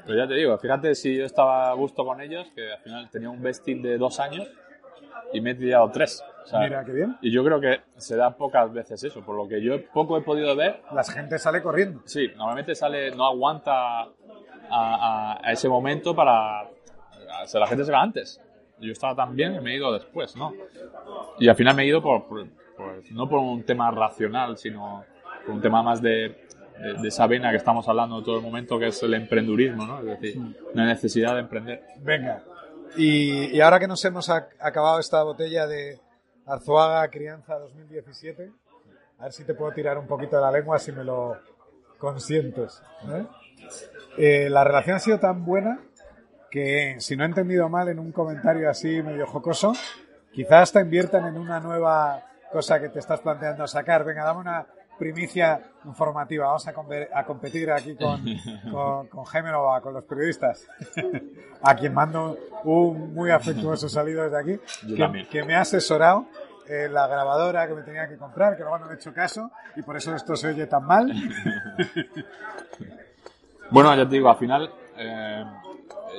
Pues 0.05 0.17
ya 0.19 0.27
te 0.27 0.35
digo, 0.35 0.59
fíjate 0.59 0.95
si 0.95 1.17
yo 1.17 1.25
estaba 1.25 1.71
a 1.71 1.75
gusto 1.75 2.05
con 2.05 2.21
ellos, 2.21 2.47
que 2.55 2.73
al 2.73 2.79
final 2.81 3.09
tenía 3.11 3.31
un 3.31 3.41
vesting 3.43 3.83
de 3.83 3.99
dos 3.99 4.19
años 4.21 4.49
y 5.33 5.41
me 5.41 5.53
he 5.53 5.55
tirado 5.55 5.91
tres. 5.91 6.23
O 6.45 6.47
sea, 6.47 6.61
Mira, 6.61 6.85
qué 6.85 6.93
bien. 6.93 7.17
Y 7.23 7.31
yo 7.33 7.45
creo 7.45 7.61
que 7.61 7.81
se 7.99 8.17
da 8.17 8.31
pocas 8.37 8.73
veces 8.73 9.03
eso, 9.05 9.21
por 9.23 9.37
lo 9.37 9.47
que 9.49 9.63
yo 9.63 9.77
poco 9.93 10.17
he 10.19 10.23
podido 10.23 10.57
ver. 10.57 10.81
La 10.93 11.05
gente 11.05 11.39
sale 11.39 11.63
corriendo. 11.63 12.01
Sí, 12.05 12.29
normalmente 12.37 12.75
sale, 12.75 13.13
no 13.13 13.25
aguanta 13.27 14.01
a, 14.03 14.09
a- 14.71 15.41
a 15.41 15.53
ese 15.53 15.69
momento 15.69 16.17
para. 16.17 16.69
se- 17.47 17.61
la 17.61 17.67
gente 17.69 17.85
se 17.85 17.93
va 17.93 18.03
antes. 18.03 18.41
Yo 18.81 18.91
estaba 18.91 19.15
tan 19.15 19.37
bien 19.37 19.55
que 19.55 19.61
me 19.61 19.73
he 19.73 19.77
ido 19.77 19.93
después, 19.93 20.35
¿no? 20.37 20.53
Y 21.39 21.49
al 21.49 21.55
final 21.55 21.77
me 21.77 21.85
he 21.85 21.87
ido 21.87 22.03
por, 22.03 22.25
por- 22.27 22.49
por- 22.77 23.13
no 23.13 23.29
por 23.29 23.39
un 23.39 23.63
tema 23.63 23.91
racional, 23.93 24.59
sino 24.59 25.05
por 25.47 25.55
un 25.55 25.61
tema 25.61 25.81
más 25.85 26.03
de, 26.03 26.47
de, 26.79 26.95
de 27.03 27.09
esa 27.09 27.27
vena 27.27 27.51
que 27.51 27.57
estamos 27.57 27.89
hablando 27.89 28.23
todo 28.23 28.37
el 28.37 28.43
momento, 28.43 28.79
que 28.79 28.89
es 28.89 29.03
el 29.03 29.15
emprendurismo, 29.15 29.87
¿no? 29.87 29.99
Es 30.01 30.21
decir, 30.21 30.41
la 30.75 30.85
necesidad 30.87 31.35
de 31.35 31.41
emprender. 31.41 31.83
Venga. 32.01 32.43
Y, 32.97 33.57
y 33.57 33.61
ahora 33.61 33.79
que 33.81 33.89
nos 33.89 34.05
hemos 34.05 34.29
ac- 34.29 34.49
acabado 34.61 34.99
esta 35.01 35.23
botella 35.23 35.67
de 35.67 35.99
Arzuaga 36.47 37.09
Crianza 37.09 37.59
2017, 37.59 38.51
a 39.19 39.23
ver 39.25 39.33
si 39.33 39.45
te 39.45 39.55
puedo 39.55 39.73
tirar 39.73 39.97
un 39.99 40.07
poquito 40.07 40.37
de 40.37 40.43
la 40.43 40.51
lengua 40.51 40.79
si 40.79 40.93
me 40.93 41.05
lo 41.05 41.37
consientes. 41.99 42.83
¿eh? 43.11 43.25
Eh, 44.19 44.51
la 44.51 44.65
relación 44.65 44.97
ha 44.97 44.99
sido 44.99 45.19
tan 45.21 45.45
buena 45.45 45.79
que, 46.51 46.97
si 46.99 47.17
no 47.17 47.23
he 47.23 47.27
entendido 47.27 47.69
mal 47.69 47.89
en 47.89 47.99
un 47.99 48.13
comentario 48.13 48.69
así 48.69 49.01
medio 49.03 49.27
jocoso, 49.27 49.73
quizás 50.33 50.63
hasta 50.65 50.81
inviertan 50.81 51.27
en 51.29 51.39
una 51.39 51.61
nueva 51.61 52.23
cosa 52.51 52.79
que 52.81 52.89
te 52.91 52.99
estás 52.99 53.21
planteando 53.21 53.67
sacar. 53.67 54.05
Venga, 54.05 54.25
dame 54.25 54.41
una 54.41 54.67
primicia 55.03 55.61
informativa. 55.85 56.47
Vamos 56.47 56.69
a, 56.69 57.25
competir 57.25 57.73
aquí 57.73 57.97
con, 57.97 58.23
con, 58.71 59.09
con 59.09 59.25
con 59.83 59.95
los 59.95 60.05
periodistas. 60.05 60.69
a 61.63 61.75
quien 61.75 61.93
mando 61.93 62.39
un 62.63 63.13
muy 63.13 63.31
afectuoso 63.31 63.89
saludo 63.89 64.23
desde 64.31 64.39
aquí. 64.39 65.27
Que, 65.29 65.43
me 65.43 65.57
ha 65.57 65.63
asesorado 65.63 66.27
en 66.69 66.95
la 66.95 67.09
grabadora 67.09 67.67
que 67.67 67.75
me 67.75 67.83
tenía 67.83 68.09
que 68.09 68.17
comprar, 68.17 68.57
que 68.57 68.63
luego 68.63 68.79
no 68.79 68.87
le 68.87 68.93
he 68.93 68.95
hecho 68.95 69.13
caso 69.13 69.51
y 69.75 69.83
por 69.83 69.97
eso 69.97 70.15
esto 70.15 70.37
se 70.37 70.49
oye 70.49 70.67
tan 70.67 70.85
mal. 70.87 71.13
Bueno, 73.71 73.95
ya 73.97 74.07
te 74.07 74.17
digo, 74.17 74.29
al 74.29 74.37
final 74.37 74.71
eh, 74.99 75.45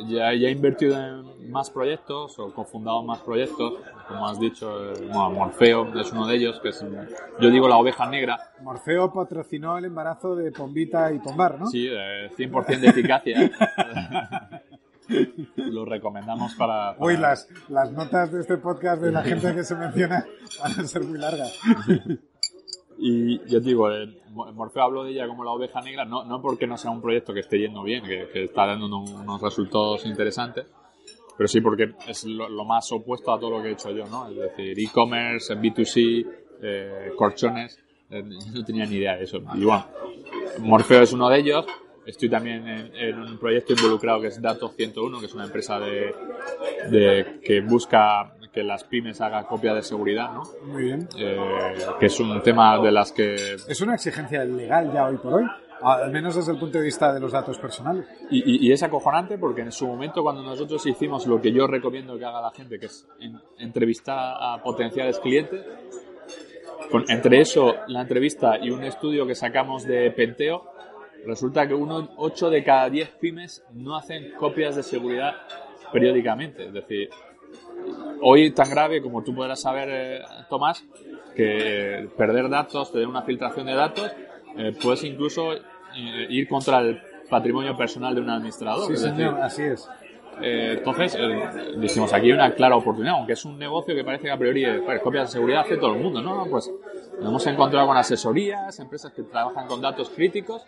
ya, 0.07 0.33
ya 0.33 0.47
he 0.47 0.51
invertido 0.51 0.97
en 0.97 1.51
más 1.51 1.69
proyectos 1.69 2.37
o 2.39 2.53
cofundado 2.53 3.03
más 3.03 3.19
proyectos, 3.19 3.73
como 4.07 4.27
has 4.27 4.39
dicho, 4.39 4.91
eh, 4.91 4.93
bueno, 5.05 5.29
Morfeo 5.31 5.99
es 5.99 6.11
uno 6.11 6.27
de 6.27 6.35
ellos, 6.35 6.59
que 6.61 6.69
es, 6.69 6.83
yo 7.39 7.49
digo 7.49 7.67
la 7.67 7.77
oveja 7.77 8.07
negra, 8.09 8.39
Morfeo 8.61 9.11
patrocinó 9.13 9.77
el 9.77 9.85
embarazo 9.85 10.35
de 10.35 10.51
Pombita 10.51 11.11
y 11.11 11.19
Pombar, 11.19 11.59
¿no? 11.59 11.67
sí, 11.67 11.87
eh, 11.89 12.29
100% 12.37 12.79
de 12.79 12.87
eficacia. 12.87 13.51
Lo 15.57 15.83
recomendamos 15.85 16.55
para... 16.55 16.93
para- 16.95 17.05
Uy, 17.05 17.17
las, 17.17 17.47
las 17.69 17.91
notas 17.91 18.31
de 18.31 18.39
este 18.39 18.57
podcast 18.57 19.01
de 19.01 19.11
la 19.11 19.21
gente 19.21 19.53
que 19.53 19.63
se 19.63 19.75
menciona 19.75 20.25
van 20.61 20.71
a 20.79 20.87
ser 20.87 21.03
muy 21.03 21.17
largas. 21.19 21.53
Y 23.05 23.39
yo 23.51 23.59
digo, 23.59 23.89
Mo- 24.31 24.51
Morfeo 24.53 24.83
habló 24.83 25.03
de 25.03 25.11
ella 25.11 25.27
como 25.27 25.43
la 25.43 25.51
oveja 25.51 25.81
negra, 25.81 26.05
no, 26.05 26.23
no 26.23 26.41
porque 26.41 26.65
no 26.65 26.77
sea 26.77 26.89
un 26.91 27.01
proyecto 27.01 27.33
que 27.33 27.41
esté 27.41 27.59
yendo 27.59 27.83
bien, 27.83 28.01
que, 28.03 28.29
que 28.31 28.43
está 28.45 28.65
dando 28.65 28.85
unos, 28.85 29.09
unos 29.11 29.41
resultados 29.41 30.05
interesantes, 30.05 30.65
pero 31.37 31.47
sí 31.49 31.59
porque 31.59 31.95
es 32.07 32.23
lo, 32.23 32.47
lo 32.47 32.63
más 32.63 32.89
opuesto 32.93 33.33
a 33.33 33.39
todo 33.39 33.57
lo 33.57 33.61
que 33.61 33.69
he 33.69 33.71
hecho 33.73 33.91
yo, 33.91 34.05
¿no? 34.07 34.29
Es 34.29 34.35
decir, 34.37 34.79
e-commerce, 34.79 35.53
B2C, 35.55 36.25
eh, 36.61 37.11
corchones, 37.17 37.77
eh, 38.09 38.23
no 38.53 38.63
tenía 38.63 38.85
ni 38.85 38.95
idea 38.95 39.17
de 39.17 39.23
eso. 39.25 39.39
Y 39.55 39.65
bueno, 39.65 39.85
Morfeo 40.59 41.01
es 41.01 41.11
uno 41.11 41.27
de 41.29 41.39
ellos. 41.39 41.65
Estoy 42.05 42.29
también 42.29 42.65
en, 42.67 42.95
en 42.95 43.19
un 43.21 43.37
proyecto 43.37 43.73
involucrado 43.73 44.21
que 44.21 44.27
es 44.27 44.41
Datos 44.41 44.75
101, 44.75 45.19
que 45.19 45.25
es 45.25 45.33
una 45.33 45.45
empresa 45.45 45.79
de, 45.79 46.13
de- 46.89 47.39
que 47.43 47.61
busca 47.61 48.33
que 48.53 48.63
las 48.63 48.83
pymes 48.83 49.19
hagan 49.21 49.45
copia 49.45 49.73
de 49.73 49.81
seguridad, 49.81 50.31
¿no? 50.31 50.43
Muy 50.65 50.83
bien. 50.83 51.07
Eh, 51.17 51.37
que 51.99 52.05
es 52.05 52.19
un 52.19 52.41
tema 52.43 52.79
de 52.79 52.91
las 52.91 53.11
que 53.11 53.33
Es 53.67 53.81
una 53.81 53.95
exigencia 53.95 54.43
legal 54.45 54.91
ya 54.93 55.05
hoy 55.07 55.17
por 55.17 55.33
hoy, 55.33 55.43
al 55.81 56.11
menos 56.11 56.35
desde 56.35 56.51
el 56.53 56.59
punto 56.59 56.77
de 56.77 56.83
vista 56.85 57.11
de 57.11 57.19
los 57.19 57.31
datos 57.31 57.57
personales. 57.57 58.05
Y, 58.29 58.39
y- 58.39 58.67
y 58.67 58.71
es 58.71 58.83
acojonante 58.83 59.37
porque 59.37 59.61
en 59.61 59.71
su 59.71 59.87
momento 59.87 60.21
cuando 60.23 60.43
nosotros 60.43 60.85
hicimos 60.85 61.25
lo 61.27 61.41
que 61.41 61.51
yo 61.51 61.65
recomiendo 61.67 62.17
que 62.17 62.25
haga 62.25 62.41
la 62.41 62.51
gente, 62.51 62.79
que 62.79 62.85
es 62.85 63.07
en- 63.19 63.39
entrevistar 63.57 64.35
a 64.39 64.61
potenciales 64.63 65.19
clientes, 65.19 65.65
con- 66.91 67.09
entre 67.09 67.41
eso, 67.41 67.75
la 67.87 68.01
entrevista 68.01 68.57
y 68.61 68.69
un 68.69 68.83
estudio 68.83 69.25
que 69.25 69.35
sacamos 69.35 69.83
de 69.85 70.11
Penteo, 70.11 70.63
resulta 71.25 71.67
que 71.67 71.73
uno, 71.73 72.09
8 72.17 72.49
de 72.49 72.63
cada 72.63 72.89
10 72.89 73.09
pymes 73.19 73.63
no 73.73 73.95
hacen 73.95 74.33
copias 74.35 74.75
de 74.75 74.83
seguridad 74.83 75.33
periódicamente. 75.91 76.67
Es 76.67 76.73
decir, 76.73 77.09
hoy 78.21 78.51
tan 78.51 78.69
grave 78.69 79.01
como 79.01 79.23
tú 79.23 79.33
podrás 79.35 79.61
saber, 79.61 79.89
eh, 79.91 80.21
Tomás, 80.49 80.83
que 81.35 82.09
perder 82.17 82.49
datos, 82.49 82.91
tener 82.91 83.07
una 83.07 83.23
filtración 83.23 83.65
de 83.65 83.73
datos, 83.73 84.11
eh, 84.57 84.75
puedes 84.81 85.03
incluso 85.03 85.53
eh, 85.53 86.27
ir 86.29 86.47
contra 86.47 86.79
el 86.79 87.01
patrimonio 87.29 87.75
personal 87.75 88.13
de 88.15 88.21
un 88.21 88.29
administrador. 88.29 88.85
Sí, 88.87 88.93
decir, 88.93 89.09
señor, 89.09 89.41
así 89.41 89.63
es. 89.63 89.89
eh, 90.41 90.75
entonces, 90.77 91.17
dijimos, 91.77 92.13
aquí 92.13 92.27
hay 92.27 92.33
una 92.33 92.53
clara 92.53 92.75
oportunidad, 92.75 93.15
aunque 93.15 93.33
es 93.33 93.45
un 93.45 93.57
negocio 93.57 93.95
que 93.95 94.03
parece 94.03 94.25
que 94.25 94.31
a 94.31 94.37
priori 94.37 94.65
pues, 94.85 95.01
copias 95.01 95.29
de 95.29 95.31
seguridad 95.33 95.61
hace 95.61 95.77
todo 95.77 95.95
el 95.95 96.01
mundo. 96.01 96.21
No, 96.21 96.45
Pues 96.49 96.71
nos 97.19 97.29
hemos 97.29 97.47
encontrado 97.47 97.87
con 97.87 97.97
asesorías, 97.97 98.79
empresas 98.79 99.11
que 99.13 99.23
trabajan 99.23 99.67
con 99.67 99.81
datos 99.81 100.09
críticos 100.09 100.63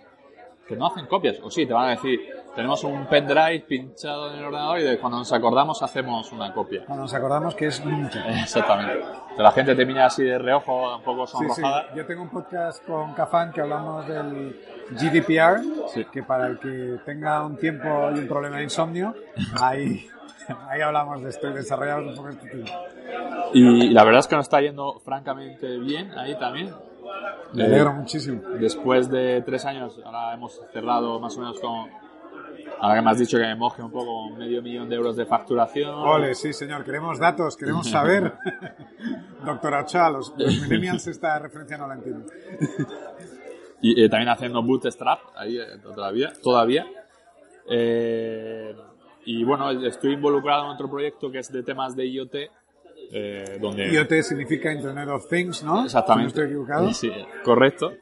que 0.68 0.76
no 0.76 0.88
hacen 0.88 1.06
copias. 1.08 1.38
O 1.44 1.50
sí, 1.52 1.66
te 1.66 1.74
van 1.74 1.88
a 1.88 1.90
decir, 1.92 2.20
tenemos 2.56 2.84
un 2.84 3.06
pendrive 3.08 3.60
pinchado 3.68 4.32
en 4.32 4.40
el 4.40 4.46
ordenador 4.46 4.80
y 4.80 4.84
de 4.84 4.98
cuando 5.00 5.20
nos 5.20 5.32
acordamos 5.32 5.82
hacemos 5.84 6.32
una 6.32 6.54
copia. 6.54 6.84
Cuando 6.86 7.04
nos 7.04 7.14
acordamos 7.14 7.54
que 7.56 7.68
es 7.68 7.84
nunca. 7.86 8.28
Exactamente. 8.42 8.94
Entonces, 8.94 9.38
la 9.38 9.52
gente 9.52 9.76
te 9.76 9.86
mira 9.86 10.06
así 10.08 10.24
de 10.24 10.38
reojo, 10.40 10.96
un 10.98 11.04
poco 11.04 11.28
Sí, 11.28 11.38
sí. 11.40 11.46
sonrojada. 11.56 11.94
Yo 11.96 12.06
tengo 12.06 12.24
un 12.24 12.30
podcast 12.30 12.86
con 12.86 13.14
Cafán 13.14 13.52
que 13.52 13.62
hablamos 13.62 14.08
del 14.08 14.60
GDPR, 14.92 15.62
Sí. 15.94 16.06
que 16.12 16.24
para 16.24 16.48
el 16.48 16.60
que 16.60 16.98
tenga 17.06 17.46
un 17.46 17.58
tiempo 17.58 17.88
y 18.16 18.20
un 18.20 18.28
problema 18.28 18.58
de 18.58 18.64
insomnio, 18.64 19.14
ahí, 19.62 20.08
ahí 20.70 20.82
hablamos 20.82 21.22
de 21.24 21.30
esto 21.30 21.50
y 21.50 21.54
desarrollamos 21.54 22.10
un 22.12 22.16
poco 22.16 22.30
este 22.30 22.48
tema. 22.50 22.70
Y 23.54 23.90
la 23.90 24.04
verdad 24.04 24.20
es 24.20 24.28
que 24.28 24.36
nos 24.36 24.46
está 24.46 24.62
yendo 24.62 25.00
francamente 25.00 25.78
bien 25.78 26.12
ahí 26.18 26.36
también. 26.40 26.74
Me 27.54 27.66
Eh, 27.66 27.86
muchísimo. 27.86 28.42
Después 28.60 29.10
de 29.10 29.42
tres 29.46 29.66
años, 29.66 30.00
ahora 30.04 30.34
hemos 30.34 30.62
cerrado 30.72 31.20
más 31.20 31.36
o 31.38 31.40
menos 31.40 31.60
con. 31.60 31.90
Ahora 32.80 32.96
que 32.96 33.02
me 33.02 33.12
has 33.12 33.20
dicho 33.20 33.38
que 33.38 33.44
me 33.44 33.56
moje 33.56 33.82
un 33.82 33.92
poco, 33.92 34.30
medio 34.32 34.62
millón 34.62 34.90
de 34.90 34.96
euros 34.96 35.16
de 35.16 35.26
facturación. 35.26 35.94
Ole, 35.94 36.36
sí, 36.36 36.52
señor, 36.52 36.84
queremos 36.84 37.20
datos, 37.20 37.56
queremos 37.56 37.90
saber. 37.90 38.34
Doctor 39.46 39.74
Ochoa, 39.76 40.10
los, 40.10 40.34
los 40.38 40.62
millennials 40.62 41.08
esta 41.08 41.40
referencia 41.40 41.78
no 41.78 41.88
la 41.88 41.96
entienden. 41.96 42.26
Y 43.82 44.04
eh, 44.04 44.10
también 44.10 44.30
haciendo 44.30 44.64
bootstrap, 44.64 45.20
ahí 45.36 45.58
eh, 45.60 45.78
todavía. 45.82 46.34
todavía. 46.42 46.86
Eh, 47.70 48.76
y 49.26 49.44
bueno, 49.44 49.72
estoy 49.72 50.14
involucrado 50.14 50.66
en 50.66 50.72
otro 50.72 50.90
proyecto 50.90 51.32
que 51.32 51.40
es 51.40 51.52
de 51.52 51.64
temas 51.64 51.96
de 51.96 52.08
IoT, 52.08 52.36
eh, 53.12 53.58
donde. 53.62 53.88
IoT 53.94 54.12
significa 54.24 54.72
Internet 54.72 55.10
of 55.10 55.28
Things, 55.30 55.64
¿no? 55.64 55.84
Exactamente. 55.86 56.32
Si 56.32 56.38
no 56.38 56.44
estoy 56.44 56.46
equivocado. 56.46 56.94
Sí, 56.94 57.12
correcto. 57.44 57.94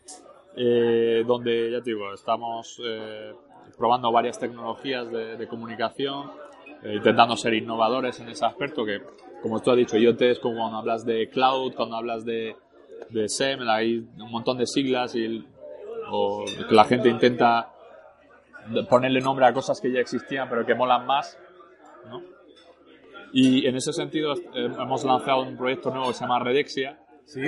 Eh, 0.55 1.23
donde, 1.25 1.71
ya 1.71 1.81
te 1.81 1.89
digo, 1.91 2.13
estamos 2.13 2.79
eh, 2.85 3.33
probando 3.77 4.11
varias 4.11 4.37
tecnologías 4.39 5.09
de, 5.11 5.35
de 5.37 5.47
comunicación, 5.47 6.31
eh, 6.83 6.95
intentando 6.95 7.35
ser 7.35 7.53
innovadores 7.55 8.19
en 8.19 8.29
ese 8.29 8.45
aspecto 8.45 8.85
que, 8.85 9.01
como 9.41 9.61
tú 9.61 9.71
has 9.71 9.77
dicho, 9.77 9.97
IoT 9.97 10.21
es 10.21 10.39
como 10.39 10.57
cuando 10.59 10.77
hablas 10.77 11.05
de 11.05 11.27
cloud, 11.29 11.73
cuando 11.75 11.95
hablas 11.95 12.23
de, 12.23 12.55
de 13.09 13.27
SEM, 13.29 13.67
hay 13.67 13.97
un 14.19 14.31
montón 14.31 14.57
de 14.57 14.67
siglas 14.67 15.15
y 15.15 15.25
el- 15.25 15.47
o 16.11 16.45
que 16.45 16.75
la 16.75 16.83
gente 16.85 17.09
intenta 17.09 17.69
ponerle 18.89 19.19
nombre 19.21 19.45
a 19.45 19.53
cosas 19.53 19.81
que 19.81 19.91
ya 19.91 19.99
existían 19.99 20.47
pero 20.49 20.65
que 20.65 20.75
molan 20.75 21.05
más, 21.07 21.37
¿no? 22.09 22.21
Y 23.33 23.65
en 23.67 23.75
ese 23.75 23.91
sentido 23.91 24.33
eh, 24.35 24.69
hemos 24.79 25.03
lanzado 25.03 25.41
un 25.41 25.57
proyecto 25.57 25.89
nuevo 25.89 26.07
que 26.09 26.13
se 26.13 26.21
llama 26.21 26.39
Redexia, 26.39 26.99
¿Sí? 27.25 27.41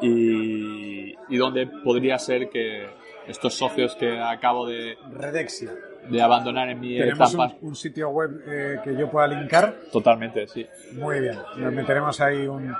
y, 0.00 1.14
y 1.28 1.36
donde 1.36 1.66
podría 1.66 2.18
ser 2.18 2.48
que 2.48 2.86
estos 3.26 3.54
socios 3.54 3.94
que 3.96 4.18
acabo 4.20 4.66
de, 4.66 4.96
Redexia. 5.12 5.70
de 6.08 6.22
abandonar 6.22 6.68
en 6.70 6.80
mi 6.80 6.96
Tenemos 6.96 7.34
etapa 7.34 7.54
un, 7.60 7.68
un 7.68 7.74
sitio 7.76 8.10
web 8.10 8.30
eh, 8.46 8.76
que 8.84 8.96
yo 8.96 9.10
pueda 9.10 9.26
linkar. 9.28 9.74
totalmente 9.92 10.46
sí 10.46 10.66
Muy 10.92 11.20
bien. 11.20 11.38
Nos 11.56 11.72
meteremos 11.72 12.20
ahí 12.20 12.46
un, 12.46 12.74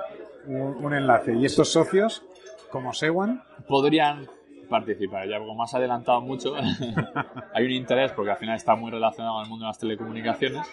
un, 0.47 0.85
un 0.85 0.95
enlace. 0.95 1.35
Y 1.35 1.45
estos 1.45 1.69
socios, 1.69 2.23
como 2.71 2.93
Sewan, 2.93 3.43
podrían 3.67 4.27
participar 4.69 5.29
ya 5.29 5.39
como 5.39 5.55
más 5.55 5.75
adelantado 5.75 6.21
mucho 6.23 6.55
hay 7.55 7.65
un 7.67 7.73
interés 7.73 8.11
porque 8.13 8.31
al 8.31 8.39
final 8.39 8.57
está 8.57 8.75
muy 8.75 8.91
relacionado 8.91 9.35
con 9.35 9.43
el 9.45 9.49
mundo 9.51 9.65
de 9.67 9.69
las 9.69 9.79
telecomunicaciones 9.79 10.67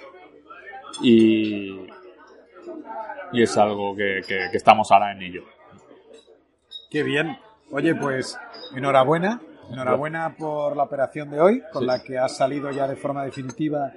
y 1.02 1.88
y 3.32 3.44
es 3.44 3.57
algo 3.57 3.95
que, 3.95 4.22
que- 4.28 4.48
que 4.52 4.57
estamos 4.57 4.91
ahora 4.91 5.11
en 5.11 5.22
ello 5.22 5.41
Qué 6.90 7.03
bien. 7.03 7.38
Oye, 7.72 7.94
pues 7.94 8.36
enhorabuena. 8.76 9.40
Enhorabuena 9.72 10.36
por 10.36 10.76
la 10.76 10.82
operación 10.84 11.30
de 11.30 11.40
hoy, 11.40 11.61
con 11.72 11.82
Sí. 11.84 11.86
la 11.86 12.02
que 12.02 12.18
has 12.18 12.36
salido 12.36 12.72
ya 12.72 12.88
de 12.88 12.95
forma 12.95 13.24
definitiva 13.24 13.91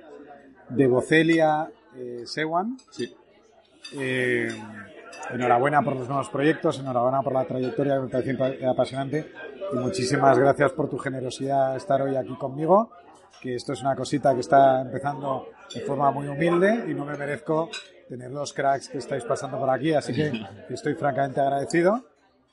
de 0.68 0.86
Bocelia 0.86 1.70
eh, 1.96 2.24
Sewan. 2.26 2.76
sí 2.90 3.10
Eh, 3.94 4.48
enhorabuena 5.30 5.80
por 5.82 5.96
los 5.96 6.06
nuevos 6.08 6.28
proyectos, 6.28 6.78
enhorabuena 6.78 7.22
por 7.22 7.32
la 7.32 7.44
trayectoria 7.46 7.94
que 7.94 8.00
me 8.32 8.36
parece 8.38 8.66
apasionante 8.66 9.32
y 9.72 9.76
muchísimas 9.76 10.38
gracias 10.38 10.72
por 10.72 10.90
tu 10.90 10.98
generosidad 10.98 11.74
estar 11.76 12.02
hoy 12.02 12.16
aquí 12.16 12.34
conmigo, 12.36 12.90
que 13.40 13.54
esto 13.54 13.72
es 13.72 13.80
una 13.80 13.96
cosita 13.96 14.34
que 14.34 14.40
está 14.40 14.82
empezando 14.82 15.48
de 15.74 15.80
forma 15.82 16.10
muy 16.10 16.26
humilde 16.28 16.84
y 16.90 16.94
no 16.94 17.04
me 17.04 17.16
merezco 17.16 17.70
tener 18.08 18.30
los 18.30 18.52
cracks 18.52 18.88
que 18.88 18.98
estáis 18.98 19.24
pasando 19.24 19.58
por 19.58 19.70
aquí, 19.70 19.92
así 19.94 20.12
que 20.14 20.32
estoy 20.74 20.94
francamente 20.94 21.40
agradecido 21.40 22.04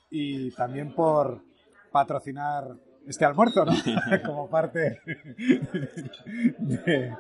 y 0.10 0.52
también 0.52 0.94
por 0.94 1.42
patrocinar 1.92 2.66
este 3.08 3.26
almuerzo, 3.26 3.66
¿no? 3.66 3.74
Como 4.26 4.50
parte 4.50 5.02
de, 6.60 7.12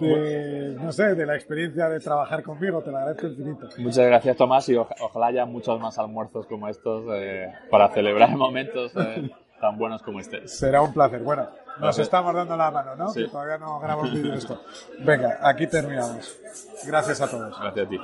de, 0.00 0.74
no 0.80 0.92
sé, 0.92 1.14
de 1.14 1.26
la 1.26 1.34
experiencia 1.36 1.88
de 1.88 2.00
trabajar 2.00 2.42
conmigo, 2.42 2.82
te 2.82 2.90
lo 2.90 2.98
agradezco 2.98 3.26
infinito. 3.28 3.68
Muchas 3.78 4.06
gracias, 4.06 4.36
Tomás, 4.36 4.68
y 4.68 4.76
oja- 4.76 4.94
ojalá 5.00 5.26
haya 5.26 5.44
muchos 5.46 5.80
más 5.80 5.98
almuerzos 5.98 6.46
como 6.46 6.68
estos 6.68 7.04
eh, 7.14 7.52
para 7.70 7.88
celebrar 7.90 8.30
momentos 8.36 8.92
eh, 8.96 9.30
tan 9.60 9.78
buenos 9.78 10.02
como 10.02 10.20
este. 10.20 10.46
Será 10.48 10.82
un 10.82 10.92
placer. 10.92 11.20
Bueno, 11.22 11.48
nos 11.80 11.98
estamos 11.98 12.34
dando 12.34 12.56
la 12.56 12.70
mano, 12.70 12.96
¿no? 12.96 13.10
Sí. 13.10 13.24
Que 13.24 13.30
todavía 13.30 13.58
no 13.58 13.80
grabo 13.80 14.02
vídeo 14.10 14.32
de 14.32 14.38
esto. 14.38 14.62
Venga, 15.00 15.38
aquí 15.42 15.66
terminamos. 15.66 16.36
Gracias 16.86 17.20
a 17.20 17.28
todos. 17.28 17.58
Gracias 17.58 17.86
a 17.86 17.88
ti. 17.88 18.00